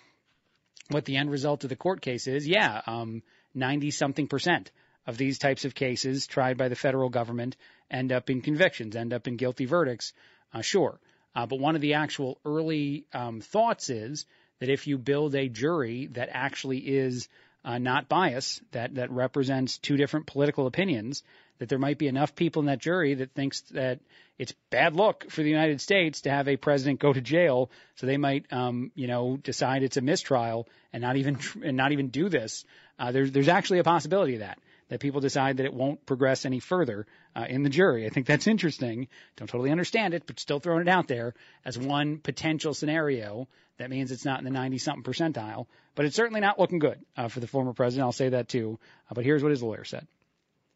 what 0.89 1.05
the 1.05 1.17
end 1.17 1.31
result 1.31 1.65
of 1.65 1.71
the 1.71 1.77
court 1.77 2.01
case 2.01 2.27
is. 2.27 2.47
Yeah, 2.47 2.81
um, 2.87 3.23
90 3.55 3.91
something 3.91 4.29
percent 4.29 4.71
of 5.07 5.17
these 5.17 5.39
types 5.39 5.65
of 5.65 5.75
cases 5.75 6.27
tried 6.27 6.57
by 6.57 6.69
the 6.69 6.77
federal 6.77 7.09
government 7.09 7.57
end 7.91 8.13
up 8.13 8.31
in 8.31 8.41
convictions, 8.41 8.97
end 8.97 9.13
up 9.13 9.27
in 9.27 9.37
guilty 9.37 9.65
verdicts. 9.65 10.13
Uh, 10.53 10.63
sure. 10.63 10.99
Uh, 11.35 11.47
but 11.47 11.61
one 11.61 11.75
of 11.75 11.81
the 11.81 11.95
actual 11.95 12.39
early 12.45 13.05
um, 13.13 13.41
thoughts 13.41 13.91
is 13.91 14.27
that 14.59 14.69
if 14.69 14.87
you 14.87 14.99
build 14.99 15.35
a 15.35 15.49
jury 15.49 16.07
that 16.13 16.29
actually 16.33 16.79
is 16.79 17.29
uh, 17.65 17.79
not 17.79 18.09
biased, 18.09 18.63
that, 18.73 18.95
that 18.95 19.11
represents 19.11 19.79
two 19.79 19.97
different 19.97 20.27
political 20.27 20.67
opinions, 20.67 21.23
that 21.59 21.69
there 21.69 21.79
might 21.79 21.99
be 21.99 22.09
enough 22.09 22.35
people 22.35 22.61
in 22.61 22.67
that 22.67 22.79
jury 22.79 23.15
that 23.15 23.33
thinks 23.33 23.61
that 23.73 24.01
it's 24.39 24.55
bad 24.71 24.97
luck 24.97 25.27
for 25.29 25.43
the 25.43 25.51
United 25.51 25.81
States 25.81 26.23
to 26.23 26.31
have 26.31 26.49
a 26.49 26.57
president 26.57 27.01
go 27.01 27.13
to 27.13 27.21
jail, 27.21 27.71
so 27.97 28.07
they 28.07 28.17
might, 28.17 28.51
um, 28.51 28.91
you 28.95 29.07
know, 29.07 29.37
decide 29.37 29.83
it's 29.83 29.99
a 29.99 30.01
mistrial 30.01 30.67
and 30.93 31.03
not 31.03 31.17
even 31.17 31.39
and 31.63 31.77
not 31.77 31.93
even 31.93 32.09
do 32.09 32.31
this. 32.31 32.65
Uh, 32.99 33.13
there's 33.13 33.31
there's 33.33 33.49
actually 33.49 33.79
a 33.79 33.85
possibility 33.85 34.35
of 34.35 34.41
that 34.41 34.59
that 34.91 35.01
people 35.01 35.21
decide 35.21 35.57
that 35.57 35.67
it 35.67 35.73
won't 35.73 36.05
progress 36.05 36.45
any 36.45 36.59
further 36.59 37.07
uh, 37.35 37.47
in 37.49 37.63
the 37.63 37.71
jury. 37.71 38.07
I 38.07 38.11
think 38.11 38.27
that's 38.27 38.47
interesting. 38.47 39.09
Don't 39.37 39.49
totally 39.49 39.71
understand 39.71 40.15
it, 40.15 40.25
but 40.27 40.39
still 40.39 40.59
throwing 40.59 40.83
it 40.83 40.89
out 40.89 41.09
there 41.09 41.35
as 41.65 41.79
one 41.79 42.19
potential 42.19 42.75
scenario. 42.75 43.49
That 43.79 43.89
means 43.89 44.11
it's 44.11 44.25
not 44.25 44.41
in 44.41 44.45
the 44.45 44.51
90 44.51 44.79
something 44.79 45.05
percentile, 45.05 45.67
but 45.95 46.05
it's 46.05 46.17
certainly 46.17 46.41
not 46.41 46.59
looking 46.59 46.81
good 46.81 46.99
uh, 47.17 47.29
for 47.29 47.41
the 47.41 47.47
former 47.47 47.73
president. 47.73 48.05
I'll 48.05 48.13
say 48.13 48.31
that 48.31 48.49
too. 48.49 48.79
Uh, 49.09 49.15
but 49.15 49.25
here's 49.25 49.43
what 49.43 49.51
his 49.51 49.63
lawyer 49.63 49.85
said. 49.85 50.07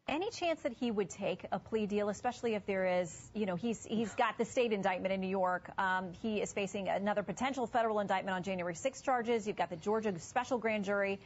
Any 0.07 0.29
chance 0.29 0.61
that 0.61 0.73
he 0.73 0.91
would 0.91 1.09
take 1.09 1.47
a 1.51 1.57
plea 1.57 1.87
deal, 1.87 2.09
especially 2.09 2.53
if 2.53 2.63
there 2.67 3.01
is, 3.01 3.31
you 3.33 3.47
know, 3.47 3.55
he's 3.55 3.83
he's 3.83 4.13
got 4.13 4.37
the 4.37 4.45
state 4.45 4.71
indictment 4.71 5.11
in 5.11 5.19
New 5.19 5.27
York. 5.27 5.71
Um, 5.79 6.13
he 6.21 6.43
is 6.43 6.53
facing 6.53 6.87
another 6.89 7.23
potential 7.23 7.65
federal 7.65 7.99
indictment 7.99 8.35
on 8.35 8.43
January 8.43 8.75
6 8.75 9.01
charges. 9.01 9.47
You've 9.47 9.55
got 9.55 9.71
the 9.71 9.77
Georgia 9.77 10.17
special 10.19 10.59
grand 10.59 10.85
jury. 10.85 11.19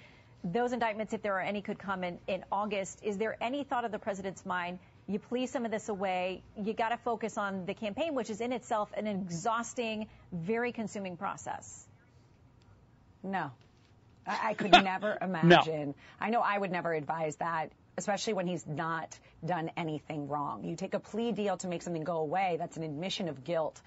Those 0.43 0.71
indictments, 0.71 1.13
if 1.13 1.21
there 1.21 1.35
are 1.35 1.41
any, 1.41 1.61
could 1.61 1.79
come 1.79 2.03
in 2.03 2.19
in 2.27 2.45
August. 2.51 2.99
Is 3.03 3.17
there 3.17 3.35
any 3.41 3.63
thought 3.63 3.85
of 3.85 3.91
the 3.91 3.99
president's 3.99 4.45
mind? 4.45 4.79
You 5.07 5.19
plea 5.19 5.47
some 5.47 5.65
of 5.65 5.71
this 5.71 5.89
away. 5.89 6.43
You 6.55 6.73
got 6.73 6.89
to 6.89 6.97
focus 6.97 7.37
on 7.37 7.65
the 7.65 7.73
campaign, 7.73 8.15
which 8.15 8.29
is 8.29 8.39
in 8.41 8.53
itself 8.53 8.91
an 8.95 9.07
exhausting, 9.07 10.07
very 10.31 10.71
consuming 10.71 11.17
process. 11.17 11.87
No. 13.23 13.51
I, 14.25 14.49
I 14.49 14.53
could 14.53 14.71
never 14.83 15.17
imagine. 15.21 15.87
No. 15.87 15.95
I 16.19 16.29
know 16.29 16.41
I 16.41 16.57
would 16.57 16.71
never 16.71 16.93
advise 16.93 17.35
that 17.37 17.71
especially 17.99 18.33
when 18.33 18.47
he's 18.47 18.65
not 18.65 19.19
done 19.45 19.69
anything 19.75 20.29
wrong. 20.29 20.63
You 20.63 20.75
take 20.77 20.93
a 20.93 20.99
plea 20.99 21.33
deal 21.33 21.57
to 21.57 21.67
make 21.67 21.81
something 21.81 22.05
go 22.05 22.17
away, 22.17 22.55
that's 22.57 22.77
an 22.77 22.83
admission 22.83 23.27
of 23.27 23.43
guilt. 23.43 23.79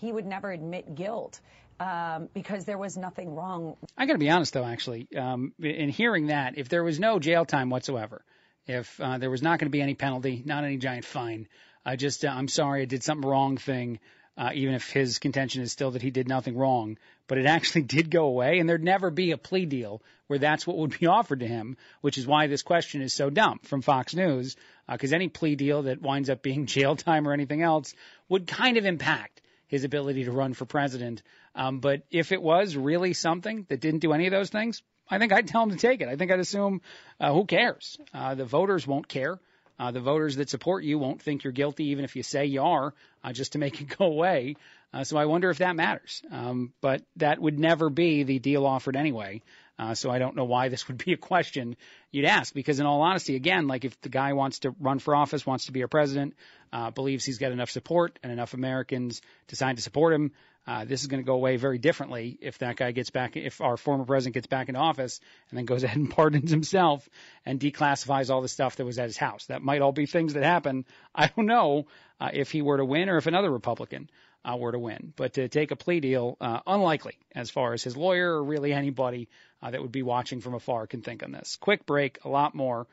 He 0.00 0.12
would 0.12 0.26
never 0.26 0.50
admit 0.50 0.94
guilt. 0.94 1.40
Um, 1.80 2.28
because 2.34 2.66
there 2.66 2.76
was 2.76 2.98
nothing 2.98 3.34
wrong. 3.34 3.78
I 3.96 4.04
got 4.04 4.12
to 4.12 4.18
be 4.18 4.28
honest, 4.28 4.52
though, 4.52 4.66
actually, 4.66 5.08
um, 5.16 5.54
in 5.58 5.88
hearing 5.88 6.26
that, 6.26 6.58
if 6.58 6.68
there 6.68 6.84
was 6.84 7.00
no 7.00 7.18
jail 7.18 7.46
time 7.46 7.70
whatsoever, 7.70 8.22
if 8.66 9.00
uh, 9.00 9.16
there 9.16 9.30
was 9.30 9.40
not 9.40 9.58
going 9.58 9.66
to 9.66 9.70
be 9.70 9.80
any 9.80 9.94
penalty, 9.94 10.42
not 10.44 10.64
any 10.64 10.76
giant 10.76 11.06
fine, 11.06 11.48
I 11.82 11.96
just, 11.96 12.22
uh, 12.22 12.28
I'm 12.28 12.48
sorry, 12.48 12.82
I 12.82 12.84
did 12.84 13.02
something 13.02 13.26
wrong 13.26 13.56
thing, 13.56 13.98
uh, 14.36 14.50
even 14.52 14.74
if 14.74 14.90
his 14.90 15.18
contention 15.18 15.62
is 15.62 15.72
still 15.72 15.92
that 15.92 16.02
he 16.02 16.10
did 16.10 16.28
nothing 16.28 16.54
wrong, 16.54 16.98
but 17.26 17.38
it 17.38 17.46
actually 17.56 17.82
did 17.82 18.10
go 18.10 18.26
away, 18.26 18.58
and 18.58 18.68
there'd 18.68 18.84
never 18.84 19.10
be 19.10 19.30
a 19.30 19.38
plea 19.38 19.64
deal 19.64 20.02
where 20.26 20.38
that's 20.38 20.66
what 20.66 20.76
would 20.76 20.98
be 20.98 21.06
offered 21.18 21.40
to 21.40 21.46
him, 21.46 21.78
which 22.02 22.18
is 22.18 22.26
why 22.26 22.46
this 22.46 22.62
question 22.62 23.00
is 23.00 23.14
so 23.14 23.30
dumb 23.30 23.58
from 23.62 23.80
Fox 23.80 24.14
News, 24.14 24.54
because 24.86 25.14
uh, 25.14 25.16
any 25.16 25.28
plea 25.28 25.56
deal 25.56 25.84
that 25.84 26.02
winds 26.02 26.28
up 26.28 26.42
being 26.42 26.66
jail 26.74 26.94
time 26.94 27.26
or 27.26 27.32
anything 27.32 27.62
else 27.62 27.94
would 28.28 28.46
kind 28.46 28.76
of 28.76 28.84
impact 28.84 29.40
his 29.66 29.84
ability 29.84 30.24
to 30.24 30.32
run 30.32 30.52
for 30.52 30.64
president. 30.66 31.22
Um, 31.54 31.80
but 31.80 32.02
if 32.10 32.32
it 32.32 32.42
was 32.42 32.76
really 32.76 33.12
something 33.12 33.66
that 33.68 33.80
didn't 33.80 34.00
do 34.00 34.12
any 34.12 34.26
of 34.26 34.32
those 34.32 34.50
things, 34.50 34.82
I 35.08 35.18
think 35.18 35.32
I'd 35.32 35.48
tell 35.48 35.64
him 35.64 35.70
to 35.70 35.76
take 35.76 36.00
it. 36.00 36.08
I 36.08 36.16
think 36.16 36.30
I'd 36.30 36.38
assume, 36.38 36.80
uh, 37.18 37.32
who 37.32 37.44
cares? 37.44 37.98
Uh, 38.14 38.34
the 38.34 38.44
voters 38.44 38.86
won't 38.86 39.08
care. 39.08 39.40
Uh, 39.78 39.90
the 39.90 40.00
voters 40.00 40.36
that 40.36 40.50
support 40.50 40.84
you 40.84 40.98
won't 40.98 41.22
think 41.22 41.42
you're 41.42 41.54
guilty, 41.54 41.86
even 41.86 42.04
if 42.04 42.14
you 42.14 42.22
say 42.22 42.44
you 42.44 42.62
are, 42.62 42.94
uh, 43.24 43.32
just 43.32 43.52
to 43.52 43.58
make 43.58 43.80
it 43.80 43.88
go 43.98 44.04
away. 44.04 44.56
Uh, 44.92 45.04
so 45.04 45.16
I 45.16 45.24
wonder 45.24 45.50
if 45.50 45.58
that 45.58 45.74
matters. 45.74 46.22
Um, 46.30 46.72
but 46.80 47.02
that 47.16 47.40
would 47.40 47.58
never 47.58 47.88
be 47.90 48.22
the 48.22 48.38
deal 48.38 48.66
offered 48.66 48.94
anyway. 48.94 49.42
Uh, 49.78 49.94
so 49.94 50.10
I 50.10 50.18
don't 50.18 50.36
know 50.36 50.44
why 50.44 50.68
this 50.68 50.86
would 50.88 51.02
be 51.02 51.14
a 51.14 51.16
question 51.16 51.76
you'd 52.12 52.26
ask, 52.26 52.52
because 52.52 52.80
in 52.80 52.86
all 52.86 53.00
honesty, 53.00 53.34
again, 53.34 53.66
like 53.66 53.86
if 53.86 53.98
the 54.02 54.10
guy 54.10 54.34
wants 54.34 54.60
to 54.60 54.74
run 54.78 54.98
for 54.98 55.16
office, 55.16 55.46
wants 55.46 55.66
to 55.66 55.72
be 55.72 55.80
our 55.80 55.88
president, 55.88 56.34
uh, 56.72 56.90
believes 56.90 57.24
he's 57.24 57.38
got 57.38 57.50
enough 57.50 57.70
support 57.70 58.18
and 58.22 58.30
enough 58.30 58.52
Americans 58.52 59.22
decide 59.48 59.76
to 59.76 59.82
support 59.82 60.12
him, 60.12 60.32
uh, 60.66 60.84
this 60.84 61.00
is 61.00 61.06
going 61.06 61.22
to 61.22 61.26
go 61.26 61.34
away 61.34 61.56
very 61.56 61.78
differently 61.78 62.38
if 62.40 62.58
that 62.58 62.76
guy 62.76 62.92
gets 62.92 63.10
back, 63.10 63.36
if 63.36 63.60
our 63.60 63.76
former 63.76 64.04
president 64.04 64.34
gets 64.34 64.46
back 64.46 64.68
in 64.68 64.76
office 64.76 65.20
and 65.50 65.58
then 65.58 65.64
goes 65.64 65.82
ahead 65.84 65.96
and 65.96 66.10
pardons 66.10 66.50
himself 66.50 67.08
and 67.44 67.58
declassifies 67.58 68.30
all 68.30 68.42
the 68.42 68.48
stuff 68.48 68.76
that 68.76 68.84
was 68.84 68.98
at 68.98 69.06
his 69.06 69.16
house. 69.16 69.46
That 69.46 69.62
might 69.62 69.82
all 69.82 69.92
be 69.92 70.06
things 70.06 70.34
that 70.34 70.42
happen. 70.42 70.84
I 71.14 71.28
don't 71.28 71.46
know 71.46 71.86
uh, 72.20 72.30
if 72.32 72.50
he 72.50 72.62
were 72.62 72.76
to 72.76 72.84
win 72.84 73.08
or 73.08 73.16
if 73.16 73.26
another 73.26 73.50
Republican 73.50 74.10
uh, 74.44 74.56
were 74.56 74.72
to 74.72 74.78
win. 74.78 75.12
But 75.16 75.34
to 75.34 75.48
take 75.48 75.70
a 75.70 75.76
plea 75.76 76.00
deal, 76.00 76.36
uh, 76.40 76.60
unlikely 76.66 77.18
as 77.34 77.50
far 77.50 77.72
as 77.72 77.82
his 77.82 77.96
lawyer 77.96 78.34
or 78.36 78.44
really 78.44 78.72
anybody 78.72 79.28
uh, 79.62 79.70
that 79.70 79.80
would 79.80 79.92
be 79.92 80.02
watching 80.02 80.40
from 80.40 80.54
afar 80.54 80.86
can 80.86 81.02
think 81.02 81.22
on 81.22 81.32
this. 81.32 81.56
Quick 81.60 81.86
break, 81.86 82.18
a 82.24 82.28
lot 82.28 82.54
more. 82.54 82.86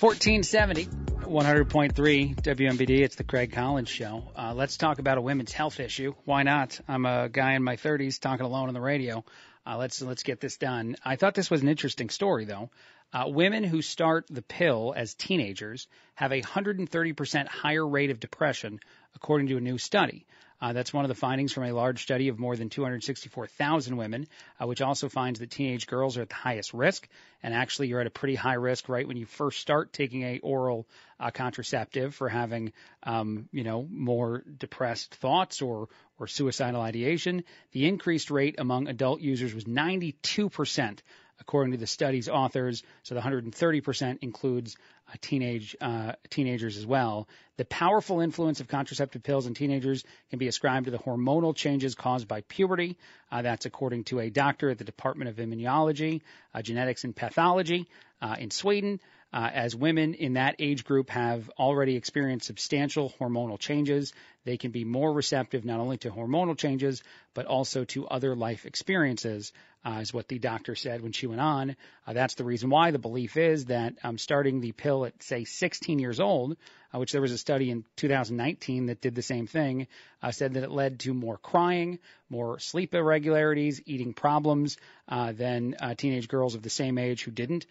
1470. 0.00 1.01
100.3 1.22 2.34
WMBD. 2.34 3.00
It's 3.00 3.16
the 3.16 3.24
Craig 3.24 3.52
Collins 3.52 3.88
Show. 3.88 4.24
Uh, 4.36 4.54
let's 4.54 4.76
talk 4.76 4.98
about 4.98 5.18
a 5.18 5.20
women's 5.20 5.52
health 5.52 5.78
issue. 5.78 6.14
Why 6.24 6.42
not? 6.42 6.80
I'm 6.88 7.06
a 7.06 7.28
guy 7.28 7.54
in 7.54 7.62
my 7.62 7.76
30s 7.76 8.20
talking 8.20 8.44
alone 8.44 8.68
on 8.68 8.74
the 8.74 8.80
radio. 8.80 9.24
Uh, 9.66 9.76
let's 9.76 10.02
let's 10.02 10.24
get 10.24 10.40
this 10.40 10.56
done. 10.56 10.96
I 11.04 11.16
thought 11.16 11.34
this 11.34 11.50
was 11.50 11.62
an 11.62 11.68
interesting 11.68 12.10
story, 12.10 12.44
though. 12.44 12.70
Uh, 13.12 13.24
women 13.28 13.62
who 13.62 13.82
start 13.82 14.26
the 14.30 14.42
pill 14.42 14.94
as 14.96 15.14
teenagers 15.14 15.86
have 16.14 16.32
a 16.32 16.42
130% 16.42 17.46
higher 17.46 17.86
rate 17.86 18.10
of 18.10 18.18
depression, 18.18 18.80
according 19.14 19.48
to 19.48 19.56
a 19.56 19.60
new 19.60 19.78
study. 19.78 20.26
Uh, 20.62 20.72
that's 20.72 20.94
one 20.94 21.04
of 21.04 21.08
the 21.08 21.14
findings 21.16 21.52
from 21.52 21.64
a 21.64 21.72
large 21.72 22.00
study 22.04 22.28
of 22.28 22.38
more 22.38 22.54
than 22.54 22.68
264,000 22.68 23.96
women, 23.96 24.28
uh, 24.60 24.66
which 24.66 24.80
also 24.80 25.08
finds 25.08 25.40
that 25.40 25.50
teenage 25.50 25.88
girls 25.88 26.16
are 26.16 26.22
at 26.22 26.28
the 26.28 26.36
highest 26.36 26.72
risk. 26.72 27.08
And 27.42 27.52
actually, 27.52 27.88
you're 27.88 28.00
at 28.00 28.06
a 28.06 28.10
pretty 28.10 28.36
high 28.36 28.54
risk 28.54 28.88
right 28.88 29.06
when 29.06 29.16
you 29.16 29.26
first 29.26 29.58
start 29.58 29.92
taking 29.92 30.22
a 30.22 30.38
oral 30.38 30.86
uh, 31.18 31.32
contraceptive 31.32 32.14
for 32.14 32.28
having, 32.28 32.72
um, 33.02 33.48
you 33.50 33.64
know, 33.64 33.84
more 33.90 34.44
depressed 34.56 35.16
thoughts 35.16 35.62
or 35.62 35.88
or 36.20 36.28
suicidal 36.28 36.80
ideation. 36.80 37.42
The 37.72 37.88
increased 37.88 38.30
rate 38.30 38.54
among 38.58 38.86
adult 38.86 39.20
users 39.20 39.52
was 39.52 39.66
92 39.66 40.48
percent 40.48 41.02
according 41.42 41.72
to 41.72 41.78
the 41.78 41.86
study's 41.86 42.28
authors. 42.28 42.82
So 43.02 43.14
the 43.14 43.20
130% 43.20 44.18
includes 44.22 44.76
uh, 45.08 45.16
teenage 45.20 45.76
uh, 45.80 46.12
teenagers 46.30 46.76
as 46.76 46.86
well. 46.86 47.28
The 47.56 47.64
powerful 47.64 48.20
influence 48.20 48.60
of 48.60 48.68
contraceptive 48.68 49.22
pills 49.24 49.46
in 49.46 49.54
teenagers 49.54 50.04
can 50.30 50.38
be 50.38 50.46
ascribed 50.46 50.86
to 50.86 50.92
the 50.92 50.98
hormonal 50.98 51.54
changes 51.54 51.94
caused 51.96 52.28
by 52.28 52.42
puberty. 52.42 52.96
Uh, 53.30 53.42
that's 53.42 53.66
according 53.66 54.04
to 54.04 54.20
a 54.20 54.30
doctor 54.30 54.70
at 54.70 54.78
the 54.78 54.84
Department 54.84 55.28
of 55.28 55.36
Immunology, 55.36 56.22
uh, 56.54 56.62
Genetics 56.62 57.04
and 57.04 57.14
Pathology 57.14 57.88
uh, 58.22 58.36
in 58.38 58.50
Sweden. 58.50 59.00
Uh, 59.34 59.48
as 59.50 59.74
women 59.74 60.12
in 60.12 60.34
that 60.34 60.56
age 60.58 60.84
group 60.84 61.08
have 61.08 61.50
already 61.58 61.96
experienced 61.96 62.46
substantial 62.46 63.12
hormonal 63.18 63.58
changes, 63.58 64.12
they 64.44 64.56
can 64.56 64.70
be 64.70 64.84
more 64.84 65.12
receptive 65.12 65.64
not 65.64 65.80
only 65.80 65.98
to 65.98 66.10
hormonal 66.10 66.56
changes, 66.56 67.02
but 67.34 67.46
also 67.46 67.84
to 67.84 68.06
other 68.06 68.34
life 68.34 68.66
experiences, 68.66 69.52
uh, 69.84 69.98
is 70.00 70.14
what 70.14 70.28
the 70.28 70.38
doctor 70.38 70.74
said 70.74 71.00
when 71.00 71.12
she 71.12 71.26
went 71.26 71.40
on. 71.40 71.76
Uh, 72.06 72.12
that's 72.12 72.34
the 72.34 72.44
reason 72.44 72.70
why 72.70 72.90
the 72.90 72.98
belief 72.98 73.36
is 73.36 73.66
that 73.66 73.94
um, 74.04 74.18
starting 74.18 74.60
the 74.60 74.72
pill 74.72 75.04
at, 75.04 75.22
say, 75.22 75.44
16 75.44 75.98
years 75.98 76.20
old, 76.20 76.56
uh, 76.94 76.98
which 76.98 77.12
there 77.12 77.20
was 77.20 77.32
a 77.32 77.38
study 77.38 77.70
in 77.70 77.84
2019 77.96 78.86
that 78.86 79.00
did 79.00 79.14
the 79.14 79.22
same 79.22 79.46
thing, 79.46 79.86
uh, 80.22 80.30
said 80.30 80.54
that 80.54 80.62
it 80.62 80.70
led 80.70 81.00
to 81.00 81.14
more 81.14 81.36
crying, 81.36 81.98
more 82.30 82.58
sleep 82.58 82.94
irregularities, 82.94 83.80
eating 83.86 84.12
problems 84.12 84.76
uh, 85.08 85.32
than 85.32 85.74
uh, 85.80 85.94
teenage 85.94 86.28
girls 86.28 86.54
of 86.54 86.62
the 86.62 86.70
same 86.70 86.98
age 86.98 87.22
who 87.24 87.30
didn't 87.30 87.66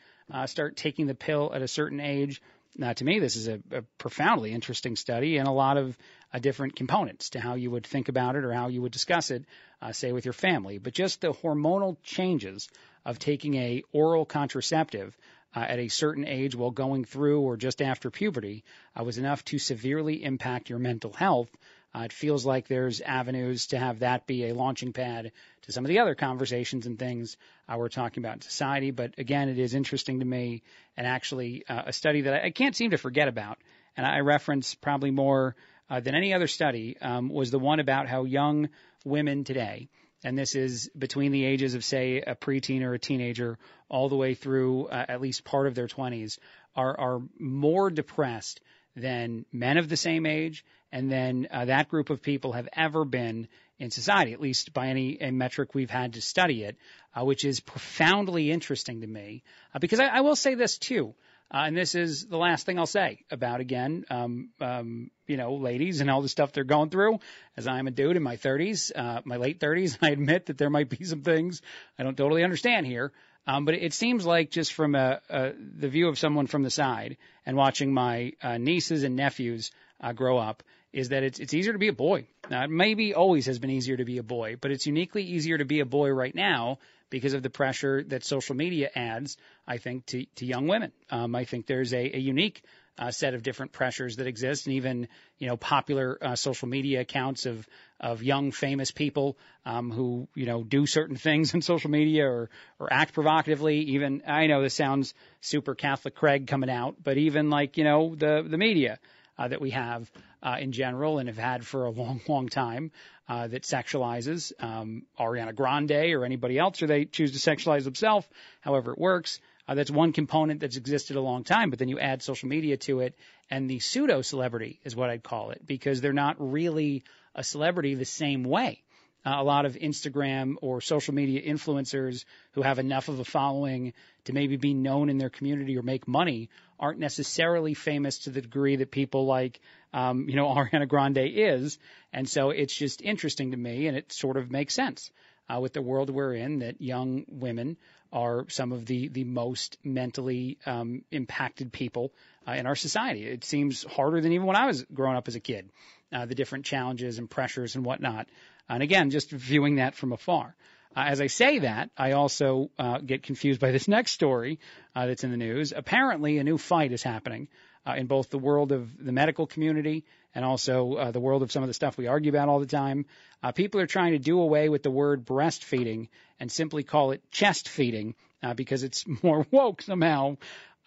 start 0.46 0.78
taking 0.78 1.08
the 1.08 1.16
pill 1.16 1.52
at 1.54 1.62
a 1.62 1.68
certain 1.68 2.00
age. 2.00 2.42
Now, 2.76 2.94
to 2.94 3.04
me, 3.04 3.20
this 3.20 3.36
is 3.36 3.48
a, 3.48 3.60
a 3.72 3.82
profoundly 3.98 4.52
interesting 4.52 4.96
study 4.96 5.38
and 5.38 5.48
a 5.48 5.52
lot 5.52 5.78
of 5.78 5.98
uh, 6.34 6.40
different 6.40 6.76
components 6.76 7.32
to 7.32 7.40
how 7.40 7.56
you 7.56 7.70
would 7.70 7.86
think 7.86 8.08
about 8.08 8.36
it 8.36 8.46
or 8.46 8.54
how 8.54 8.68
you 8.68 8.82
would 8.82 8.94
discuss 8.94 9.30
it, 9.30 9.44
uh, 9.82 9.92
say 9.92 10.14
with 10.14 10.26
your 10.26 10.34
family. 10.34 10.78
But 10.78 10.94
just 10.94 11.20
the 11.20 11.34
hormonal 11.34 11.98
changes 12.02 12.70
of 13.06 13.20
taking 13.20 13.56
a 13.56 13.84
oral 13.92 14.26
contraceptive 14.26 15.18
uh, 15.54 15.60
at 15.60 15.80
a 15.80 15.90
certain 15.90 16.26
age 16.26 16.56
while 16.56 16.72
going 16.72 17.04
through 17.04 17.42
or 17.42 17.58
just 17.58 17.82
after 17.82 18.10
puberty 18.10 18.64
uh, 18.98 19.04
was 19.04 19.18
enough 19.18 19.44
to 19.46 19.60
severely 19.60 20.24
impact 20.24 20.70
your 20.70 20.80
mental 20.80 21.12
health 21.12 21.50
uh, 21.94 22.02
it 22.02 22.14
feels 22.14 22.46
like 22.46 22.68
there's 22.68 23.02
avenues 23.02 23.68
to 23.68 23.78
have 23.78 24.00
that 24.00 24.26
be 24.26 24.46
a 24.46 24.54
launching 24.54 24.94
pad 24.94 25.32
to 25.64 25.72
some 25.72 25.84
of 25.84 25.90
the 25.90 26.00
other 26.00 26.16
conversations 26.16 26.86
and 26.86 26.98
things 26.98 27.38
uh, 27.68 27.78
we're 27.78 27.90
talking 27.90 28.24
about 28.24 28.36
in 28.36 28.42
society. 28.42 28.92
But 28.92 29.16
again, 29.18 29.50
it 29.50 29.60
is 29.60 29.74
interesting 29.74 30.20
to 30.20 30.26
me 30.26 30.64
and 30.96 31.06
actually 31.06 31.66
uh, 31.68 31.84
a 31.88 31.94
study 31.94 32.22
that 32.22 32.46
I 32.46 32.52
can't 32.52 32.76
seem 32.76 32.92
to 32.92 32.98
forget 32.98 33.28
about. 33.28 33.58
And 33.98 34.06
I 34.06 34.20
reference 34.20 34.74
probably 34.74 35.12
more 35.12 35.56
uh, 35.90 36.00
than 36.00 36.16
any 36.16 36.34
other 36.34 36.48
study 36.48 36.96
um, 37.02 37.28
was 37.28 37.52
the 37.52 37.60
one 37.60 37.82
about 37.82 38.08
how 38.08 38.24
young 38.24 38.70
women 39.04 39.44
today, 39.44 39.90
and 40.24 40.38
this 40.38 40.56
is 40.56 40.90
between 40.98 41.34
the 41.34 41.44
ages 41.44 41.74
of 41.74 41.84
say 41.84 42.22
a 42.22 42.36
preteen 42.36 42.84
or 42.84 42.94
a 42.94 43.00
teenager 43.00 43.58
all 43.90 44.08
the 44.08 44.16
way 44.16 44.34
through 44.34 44.86
uh, 44.86 45.06
at 45.10 45.20
least 45.20 45.44
part 45.44 45.68
of 45.68 45.76
their 45.76 45.88
20s, 45.88 46.38
are, 46.76 46.98
are 46.98 47.22
more 47.38 47.90
depressed 47.90 48.62
than 48.96 49.46
men 49.52 49.78
of 49.78 49.90
the 49.90 49.98
same 49.98 50.26
age 50.26 50.66
and 50.92 51.12
then 51.12 51.48
uh, 51.52 51.66
that 51.66 51.90
group 51.90 52.10
of 52.10 52.22
people 52.22 52.54
have 52.54 52.68
ever 52.74 53.06
been 53.06 53.48
in 53.80 53.90
society, 53.92 54.34
at 54.34 54.42
least 54.42 54.74
by 54.74 54.88
any 54.88 55.18
a 55.22 55.32
metric 55.32 55.74
we've 55.74 55.90
had 55.90 56.14
to 56.14 56.22
study 56.22 56.64
it, 56.64 56.78
uh, 57.16 57.24
which 57.24 57.46
is 57.46 57.60
profoundly 57.60 58.52
interesting 58.52 59.02
to 59.02 59.08
me. 59.08 59.44
Uh, 59.74 59.80
because 59.80 60.00
I, 60.00 60.08
I, 60.08 60.22
will 60.22 60.36
say 60.36 60.54
this 60.54 60.78
too, 60.78 61.16
uh, 61.52 61.64
and 61.66 61.76
this 61.76 61.96
is 61.96 62.28
the 62.28 62.38
last 62.38 62.66
thing 62.66 62.78
I'll 62.78 62.86
say 62.86 63.24
about 63.32 63.60
again, 63.60 64.06
um, 64.10 64.50
um, 64.60 65.12
you 65.26 65.38
know, 65.38 65.56
ladies 65.56 66.02
and 66.02 66.12
all 66.12 66.22
the 66.22 66.30
stuff 66.30 66.52
they're 66.52 66.64
going 66.64 66.90
through. 66.90 67.20
As 67.58 67.68
I'm 67.68 67.88
a 67.88 67.92
dude 67.92 68.18
in 68.18 68.24
my 68.24 68.38
30s, 68.38 68.92
uh, 68.96 69.22
my 69.26 69.38
late 69.38 69.60
30s, 69.60 69.98
I 70.02 70.10
admit 70.10 70.48
that 70.48 70.58
there 70.58 70.70
might 70.70 70.90
be 70.90 71.04
some 71.06 71.22
things 71.22 71.62
I 71.98 72.04
don't 72.04 72.18
totally 72.18 72.44
understand 72.44 72.86
here. 72.86 73.12
Um, 73.48 73.66
but 73.66 73.74
it 73.74 73.94
seems 73.94 74.26
like 74.26 74.52
just 74.52 74.74
from 74.74 74.96
a, 74.96 75.20
a, 75.30 75.52
the 75.54 75.90
view 75.90 76.08
of 76.08 76.20
someone 76.20 76.48
from 76.48 76.64
the 76.64 76.70
side 76.70 77.18
and 77.46 77.58
watching 77.58 77.94
my 77.94 78.34
uh, 78.42 78.58
nieces 78.58 79.04
and 79.04 79.16
nephews 79.16 79.72
uh, 80.00 80.14
grow 80.14 80.38
up, 80.38 80.64
is 80.94 81.10
that 81.10 81.24
it's 81.24 81.40
it's 81.40 81.54
easier 81.54 81.74
to 81.74 81.80
be 81.80 81.88
a 81.88 81.94
boy. 81.94 82.28
Now, 82.50 82.64
it 82.64 82.70
maybe 82.70 83.14
always 83.14 83.46
has 83.46 83.60
been 83.60 83.70
easier 83.70 83.98
to 83.98 84.06
be 84.06 84.18
a 84.18 84.24
boy, 84.24 84.58
but 84.60 84.72
it's 84.72 84.86
uniquely 84.86 85.24
easier 85.24 85.58
to 85.58 85.66
be 85.66 85.80
a 85.80 85.86
boy 85.86 86.10
right 86.10 86.36
now 86.36 86.80
because 87.10 87.34
of 87.34 87.44
the 87.44 87.50
pressure 87.50 88.04
that 88.04 88.26
social 88.26 88.56
media 88.56 88.90
adds. 88.94 89.38
I 89.66 89.78
think 89.78 90.06
to 90.08 90.26
to 90.36 90.46
young 90.46 90.68
women. 90.68 90.92
Um, 91.10 91.36
I 91.36 91.46
think 91.46 91.66
there's 91.66 91.94
a, 91.94 92.16
a 92.16 92.20
unique 92.20 92.64
uh, 93.02 93.10
set 93.10 93.34
of 93.34 93.42
different 93.42 93.72
pressures 93.72 94.18
that 94.18 94.28
exist, 94.28 94.68
and 94.68 94.76
even 94.76 95.08
you 95.40 95.48
know 95.48 95.58
popular 95.58 96.18
uh, 96.22 96.36
social 96.36 96.68
media 96.68 97.02
accounts 97.02 97.48
of 97.48 97.68
of 98.00 98.22
young 98.22 98.52
famous 98.52 98.92
people 98.92 99.38
um, 99.66 99.90
who 99.90 100.28
you 100.36 100.46
know 100.46 100.64
do 100.64 100.86
certain 100.86 101.16
things 101.28 101.54
in 101.56 101.64
social 101.64 101.90
media 101.90 102.30
or 102.30 102.50
or 102.80 102.94
act 102.94 103.14
provocatively. 103.14 103.80
Even 103.80 104.22
I 104.28 104.46
know 104.46 104.62
this 104.62 104.76
sounds 104.76 105.16
super 105.42 105.74
Catholic 105.74 106.14
Craig 106.14 106.46
coming 106.46 106.70
out, 106.70 106.96
but 107.04 107.18
even 107.18 107.50
like 107.50 107.78
you 107.78 107.84
know 107.84 108.14
the 108.14 108.46
the 108.48 108.58
media 108.58 109.00
uh, 109.38 109.48
that 109.48 109.60
we 109.60 109.72
have 109.72 110.12
uh, 110.44 110.58
in 110.60 110.72
general 110.72 111.18
and 111.18 111.28
have 111.28 111.38
had 111.38 111.66
for 111.66 111.86
a 111.86 111.90
long, 112.02 112.22
long 112.28 112.50
time 112.50 112.92
uh, 113.28 113.48
that 113.48 113.64
sexualizes 113.64 114.52
um, 114.60 115.04
Ariana 115.20 115.56
Grande 115.56 116.14
or 116.14 116.24
anybody 116.24 116.60
else, 116.60 116.84
or 116.84 116.88
they 116.88 117.06
choose 117.06 117.32
to 117.32 117.50
sexualize 117.50 117.84
themselves, 117.84 118.28
however 118.62 118.92
it 118.92 119.00
works. 119.00 119.40
Uh, 119.68 119.76
that's 119.76 119.92
one 119.92 120.12
component 120.12 120.60
that's 120.60 120.78
existed 120.78 121.16
a 121.16 121.22
long 121.22 121.44
time, 121.44 121.70
but 121.70 121.80
then 121.80 121.88
you 121.88 122.00
add 122.00 122.22
social 122.22 122.50
media 122.50 122.78
to 122.78 123.00
it, 123.02 123.16
and 123.50 123.70
the 123.70 123.80
pseudo 123.80 124.22
celebrity 124.22 124.80
is 124.84 124.96
what 124.96 125.10
I'd 125.10 125.24
call 125.24 125.52
it 125.52 125.66
because 125.66 126.02
they're 126.02 126.14
not 126.14 126.36
really 126.40 127.04
a 127.36 127.44
celebrity 127.44 127.96
the 127.96 128.06
same 128.06 128.44
way. 128.44 128.82
Uh, 129.24 129.36
a 129.38 129.44
lot 129.44 129.66
of 129.66 129.76
Instagram 129.76 130.56
or 130.64 130.82
social 130.82 131.14
media 131.14 131.42
influencers 131.42 132.26
who 132.54 132.64
have 132.64 132.80
enough 132.80 133.08
of 133.08 133.20
a 133.20 133.24
following 133.24 133.94
to 134.26 134.34
maybe 134.34 134.58
be 134.58 134.74
known 134.74 135.10
in 135.10 135.20
their 135.20 135.30
community 135.30 135.78
or 135.78 135.84
make 135.84 136.08
money 136.08 136.50
aren't 136.80 136.98
necessarily 136.98 137.76
famous 137.76 138.20
to 138.20 138.32
the 138.32 138.42
degree 138.42 138.78
that 138.78 138.90
people 138.90 139.28
like, 139.28 139.60
um, 139.94 140.28
you 140.28 140.36
know, 140.36 140.48
Ariana 140.56 140.88
Grande 140.88 141.20
is. 141.20 141.78
And 142.12 142.28
so 142.28 142.50
it's 142.50 142.74
just 142.74 143.02
interesting 143.02 143.52
to 143.52 143.58
me, 143.58 143.86
and 143.86 143.96
it 143.96 144.12
sort 144.12 144.38
of 144.38 144.50
makes 144.50 144.74
sense 144.74 145.12
uh, 145.48 145.60
with 145.60 145.74
the 145.74 145.84
world 145.84 146.10
we're 146.10 146.34
in 146.34 146.60
that 146.60 146.82
young 146.82 147.26
women 147.28 147.78
are 148.12 148.46
some 148.50 148.72
of 148.72 148.86
the 148.86 149.08
the 149.08 149.24
most 149.24 149.78
mentally 149.84 150.58
um, 150.66 151.04
impacted 151.12 151.72
people 151.72 152.12
uh, 152.48 152.52
in 152.54 152.66
our 152.66 152.76
society. 152.76 153.26
It 153.26 153.44
seems 153.44 153.84
harder 153.84 154.22
than 154.22 154.32
even 154.32 154.48
when 154.48 154.56
I 154.56 154.66
was 154.68 154.84
growing 154.94 155.18
up 155.18 155.28
as 155.28 155.36
a 155.36 155.40
kid. 155.40 155.70
Uh, 156.14 156.26
the 156.26 156.36
different 156.36 156.66
challenges 156.66 157.20
and 157.20 157.30
pressures 157.30 157.76
and 157.76 157.86
whatnot. 157.86 158.28
And 158.68 158.84
again, 158.84 159.12
just 159.12 159.32
viewing 159.32 159.76
that 159.76 159.96
from 159.96 160.12
afar. 160.12 160.56
Uh, 160.96 161.04
as 161.08 161.22
I 161.22 161.28
say 161.28 161.60
that, 161.60 161.90
I 161.98 162.12
also 162.12 162.70
uh, 162.78 162.98
get 162.98 163.24
confused 163.24 163.62
by 163.62 163.72
this 163.72 163.88
next 163.88 164.12
story 164.12 164.60
uh, 164.94 165.06
that's 165.06 165.24
in 165.24 165.32
the 165.32 165.38
news. 165.38 165.72
Apparently, 165.74 166.38
a 166.38 166.44
new 166.44 166.58
fight 166.58 166.92
is 166.92 167.02
happening 167.02 167.48
uh, 167.86 167.94
in 167.98 168.08
both 168.08 168.30
the 168.30 168.38
world 168.38 168.72
of 168.72 168.90
the 169.04 169.12
medical 169.12 169.48
community 169.48 170.06
and 170.34 170.46
also 170.46 170.94
uh, 170.94 171.12
the 171.12 171.20
world 171.20 171.44
of 171.44 171.52
some 171.52 171.64
of 171.64 171.68
the 171.68 171.74
stuff 171.74 171.98
we 171.98 172.08
argue 172.08 172.30
about 172.30 172.50
all 172.50 172.60
the 172.60 172.66
time. 172.66 173.06
Uh, 173.44 173.52
people 173.52 173.82
are 173.82 173.88
trying 173.88 174.12
to 174.14 174.20
do 174.20 174.40
away 174.40 174.70
with 174.70 174.84
the 174.84 174.92
word 174.92 175.26
breastfeeding 175.26 176.08
and 176.40 176.52
simply 176.52 176.84
call 176.84 177.12
it 177.12 177.22
chest 177.32 177.68
feeding 177.68 178.16
because 178.56 178.84
it's 178.84 179.06
more 179.24 179.46
woke 179.52 179.82
somehow. 179.82 180.38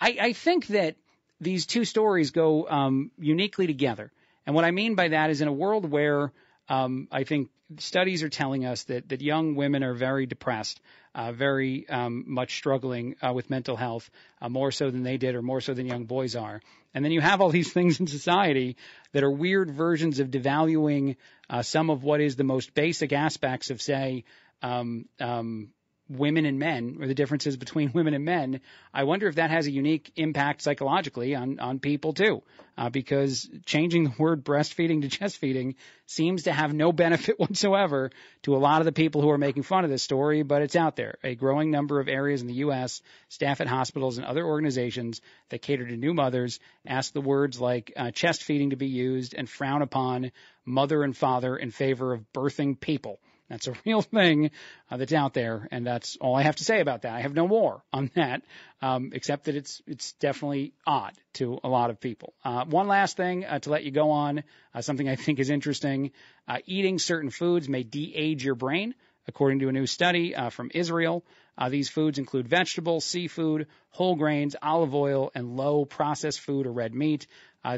I, 0.01 0.17
I 0.21 0.33
think 0.33 0.69
that 0.69 0.97
these 1.41 1.67
two 1.67 1.85
stories 1.85 2.31
go 2.31 2.69
um, 2.69 3.11
uniquely 3.19 3.67
together. 3.67 4.11
And 4.47 4.55
what 4.55 4.65
I 4.65 4.71
mean 4.71 4.95
by 4.95 5.09
that 5.09 5.31
is 5.31 5.41
in 5.41 5.49
a 5.49 5.53
world 5.53 5.91
where 5.91 6.33
um, 6.69 7.09
I 7.11 7.25
think 7.25 7.51
studies 7.79 8.23
are 8.23 8.29
telling 8.29 8.65
us 8.65 8.85
that, 8.85 9.09
that 9.09 9.21
young 9.21 9.55
women 9.55 9.83
are 9.83 9.95
very 9.95 10.27
depressed, 10.27 10.81
uh, 11.15 11.33
very 11.33 11.89
um, 11.89 12.25
much 12.27 12.57
struggling 12.57 13.17
uh, 13.23 13.33
with 13.33 13.51
mental 13.51 13.77
health, 13.77 14.11
uh, 14.41 14.49
more 14.49 14.71
so 14.71 14.91
than 14.91 15.03
they 15.03 15.17
did 15.17 15.35
or 15.35 15.43
more 15.43 15.61
so 15.61 15.75
than 15.75 15.87
young 15.87 16.05
boys 16.05 16.37
are. 16.37 16.61
And 16.95 17.05
then 17.05 17.13
you 17.13 17.21
have 17.21 17.41
all 17.41 17.51
these 17.51 17.73
things 17.79 18.01
in 18.01 18.07
society 18.07 18.77
that 19.13 19.25
are 19.25 19.31
weird 19.31 19.71
versions 19.71 20.21
of 20.21 20.31
devaluing 20.31 21.17
uh, 21.51 21.63
some 21.63 21.91
of 21.91 22.03
what 22.03 22.21
is 22.21 22.37
the 22.37 22.45
most 22.45 22.75
basic 22.75 23.13
aspects 23.13 23.71
of, 23.71 23.83
say, 23.83 24.25
um, 24.63 25.07
um, 25.21 25.71
women 26.09 26.45
and 26.45 26.59
men 26.59 26.99
or 27.01 27.07
the 27.07 27.15
differences 27.15 27.57
between 27.57 27.93
women 27.95 28.15
and 28.15 28.25
men, 28.25 28.61
I 28.93 29.05
wonder 29.05 29.27
if 29.27 29.37
that 29.37 29.51
has 29.51 29.67
a 29.67 29.71
unique 29.71 30.13
impact 30.17 30.63
psychologically 30.63 31.35
on, 31.35 31.59
on 31.61 31.79
people 31.79 32.13
too. 32.13 32.43
Uh, 32.77 32.91
because 32.91 33.49
changing 33.67 34.05
the 34.05 34.15
word 34.19 34.45
breastfeeding 34.45 35.03
to 35.03 35.09
chest 35.09 35.39
feeding 35.39 35.77
seems 36.07 36.45
to 36.45 36.53
have 36.53 36.73
no 36.73 36.93
benefit 37.05 37.39
whatsoever 37.39 38.11
to 38.43 38.57
a 38.57 38.59
lot 38.59 38.81
of 38.81 38.85
the 38.85 38.93
people 38.93 39.23
who 39.23 39.31
are 39.31 39.39
making 39.39 39.63
fun 39.63 39.85
of 39.85 39.91
this 39.91 40.03
story, 40.03 40.43
but 40.43 40.63
it's 40.63 40.77
out 40.77 40.97
there. 40.97 41.17
A 41.23 41.35
growing 41.35 41.71
number 41.71 42.01
of 42.01 42.09
areas 42.09 42.41
in 42.41 42.49
the 42.49 42.55
U.S., 42.55 43.01
staff 43.29 43.61
at 43.61 43.69
hospitals 43.69 44.19
and 44.19 44.27
other 44.27 44.45
organizations 44.45 45.21
that 45.51 45.63
cater 45.63 45.87
to 45.87 45.97
new 45.97 46.15
mothers 46.15 46.59
ask 46.87 47.13
the 47.13 47.21
words 47.21 47.61
like 47.61 47.93
uh, 47.97 48.11
chest 48.11 48.43
feeding 48.43 48.71
to 48.71 48.77
be 48.77 48.89
used 48.89 49.35
and 49.35 49.49
frown 49.49 49.83
upon 49.83 50.33
mother 50.65 51.03
and 51.03 51.17
father 51.17 51.57
in 51.57 51.71
favor 51.71 52.13
of 52.13 52.33
birthing 52.33 52.79
people. 52.79 53.21
That's 53.49 53.67
a 53.67 53.75
real 53.87 54.03
thing 54.03 54.51
uh, 54.91 54.97
that's 54.97 55.13
out 55.13 55.35
there, 55.35 55.69
and 55.71 55.87
that's 55.87 56.17
all 56.21 56.35
I 56.35 56.43
have 56.43 56.57
to 56.57 56.65
say 56.65 56.81
about 56.81 57.03
that. 57.03 57.15
I 57.15 57.21
have 57.21 57.35
no 57.35 57.47
more 57.47 57.83
on 57.93 58.11
that, 58.15 58.43
um, 58.81 59.11
except 59.13 59.45
that 59.45 59.57
it's 59.57 59.83
it's 59.87 60.13
definitely 60.13 60.73
odd 60.87 61.13
to 61.35 61.59
a 61.63 61.69
lot 61.69 61.91
of 61.91 62.01
people. 62.01 62.35
Uh, 62.45 62.65
one 62.65 62.89
last 62.89 63.17
thing 63.17 63.45
uh, 63.45 63.59
to 63.61 63.71
let 63.71 63.85
you 63.85 63.91
go 63.91 64.11
on, 64.11 64.43
uh, 64.75 64.81
something 64.81 65.09
I 65.09 65.17
think 65.17 65.39
is 65.39 65.51
interesting: 65.51 66.13
uh, 66.49 66.59
eating 66.67 66.99
certain 66.99 67.31
foods 67.31 67.69
may 67.69 67.83
de-age 67.83 68.45
your 68.45 68.55
brain. 68.55 68.95
according 69.27 69.61
to 69.61 69.69
a 69.71 69.73
new 69.73 69.87
study 69.87 70.35
uh, 70.35 70.51
from 70.51 70.71
Israel. 70.75 71.25
These 71.71 71.89
foods 71.89 72.19
include 72.19 72.47
vegetables, 72.47 73.07
seafood, 73.07 73.69
whole 73.89 74.17
grains, 74.17 74.55
olive 74.61 74.95
oil, 74.95 75.31
and 75.35 75.57
low 75.57 75.87
processed 75.87 76.41
food 76.41 76.67
or 76.67 76.73
red 76.73 76.95
meat. 76.95 77.27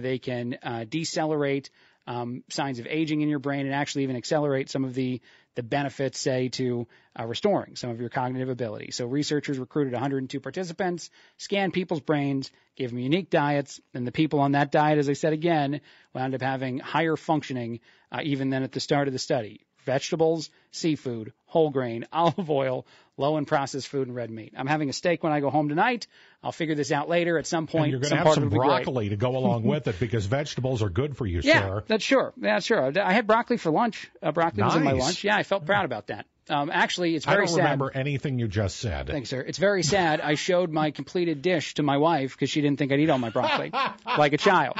They 0.01 0.19
can 0.19 0.59
decelerate 0.89 1.71
um, 2.07 2.43
signs 2.51 2.79
of 2.79 2.87
aging 2.87 3.21
in 3.21 3.29
your 3.29 3.39
brain 3.39 3.67
and 3.67 3.75
actually 3.75 4.05
even 4.05 4.17
accelerate 4.17 4.71
some 4.71 4.85
of 4.85 4.95
the 4.95 5.21
the 5.57 5.63
benefits, 5.63 6.21
say, 6.21 6.49
to 6.51 6.87
uh, 7.19 7.27
restoring 7.27 7.75
some 7.77 7.91
of 7.91 8.01
your 8.01 8.09
cognitive 8.09 8.49
ability. 8.49 8.93
So 8.93 9.07
researchers 9.07 9.59
recruited 9.59 9.93
102 9.93 10.39
participants, 10.39 11.11
scanned 11.39 11.73
people's 11.73 12.01
brains, 12.01 12.53
gave 12.77 12.91
them 12.91 12.99
unique 12.99 13.31
diets, 13.31 13.81
and 13.93 14.07
the 14.07 14.13
people 14.13 14.41
on 14.41 14.53
that 14.53 14.71
diet, 14.71 14.99
as 14.99 15.09
I 15.09 15.15
said 15.15 15.33
again, 15.33 15.81
wound 16.15 16.35
up 16.35 16.43
having 16.43 16.79
higher 16.79 17.17
functioning 17.17 17.81
uh, 18.13 18.21
even 18.23 18.51
than 18.51 18.63
at 18.63 18.73
the 18.73 18.81
start 18.81 19.09
of 19.09 19.13
the 19.13 19.19
study 19.19 19.67
vegetables, 19.87 20.51
seafood, 20.73 21.33
whole 21.47 21.71
grain, 21.71 22.07
olive 22.13 22.51
oil, 22.51 22.87
low 23.17 23.39
in 23.39 23.47
processed 23.47 23.89
food, 23.89 24.09
and 24.09 24.15
red 24.15 24.31
meat. 24.31 24.53
I'm 24.57 24.67
having 24.67 24.91
a 24.91 24.93
steak 24.93 25.23
when 25.23 25.33
I 25.33 25.41
go 25.41 25.49
home 25.49 25.71
tonight. 25.71 26.07
I'll 26.43 26.53
figure 26.53 26.75
this 26.75 26.93
out 26.93 27.09
later 27.09 27.39
at 27.39 27.47
some 27.47 27.67
point. 27.67 27.85
And 27.85 27.93
you're 27.93 28.01
going 28.01 28.11
to 28.11 28.17
have 28.17 28.35
some 28.35 28.51
broccoli 28.51 29.09
to 29.09 29.17
go 29.17 29.37
along 29.37 29.63
with 29.65 29.89
it 29.89 29.99
because 29.99 30.27
vegetables 30.27 30.83
are 30.83 30.91
good 30.91 31.17
for 31.17 31.27
you, 31.27 31.41
yeah, 31.43 31.61
sir. 31.61 31.85
that's 31.87 32.05
sure. 32.05 32.35
Yeah, 32.37 32.59
sure. 32.61 32.93
I 32.99 33.13
had 33.13 33.27
broccoli 33.27 33.57
for 33.57 33.71
lunch. 33.71 34.11
Uh, 34.23 34.33
broccoli 34.33 34.63
nice. 34.63 34.75
was 34.75 34.77
in 34.77 34.85
my 34.85 34.93
lunch. 34.93 35.25
Yeah, 35.25 35.37
I 35.37 35.45
felt 35.45 35.65
proud 35.65 35.87
about 35.87 36.09
that. 36.09 36.27
Um, 36.49 36.71
actually, 36.73 37.17
it's 37.17 37.25
very 37.25 37.35
sad. 37.35 37.43
I 37.43 37.47
don't 37.47 37.57
sad. 37.57 37.63
remember 37.65 37.91
anything 37.93 38.39
you 38.39 38.47
just 38.47 38.77
said. 38.77 39.09
Thanks, 39.09 39.31
sir. 39.31 39.41
It's 39.41 39.59
very 39.59 39.83
sad. 39.83 40.21
I 40.21 40.35
showed 40.35 40.71
my 40.71 40.93
completed 40.93 41.43
dish 41.43 41.75
to 41.75 41.83
my 41.83 41.97
wife 41.97 42.33
because 42.33 42.51
she 42.51 42.61
didn't 42.61 42.79
think 42.79 42.93
I'd 42.93 43.01
eat 43.01 43.11
all 43.11 43.19
my 43.19 43.31
broccoli, 43.31 43.73
like 44.07 44.33
a 44.33 44.39
child. 44.39 44.77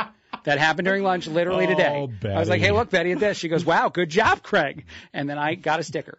That 0.47 0.61
happened 0.61 0.87
during 0.87 1.03
lunch, 1.03 1.27
literally 1.27 1.67
oh, 1.67 1.71
today. 1.71 2.09
Betty. 2.21 2.33
I 2.33 2.39
was 2.39 2.49
like, 2.49 2.61
"Hey, 2.61 2.71
look, 2.71 2.89
Betty, 2.89 3.11
at 3.11 3.19
this." 3.19 3.37
She 3.37 3.49
goes, 3.49 3.65
"Wow, 3.65 3.89
good 3.89 4.09
job, 4.09 4.45
Craig." 4.45 4.85
And 5.13 5.29
then 5.29 5.39
I 5.39 5.57
got 5.57 5.81
a 5.81 5.83
sticker. 5.83 6.19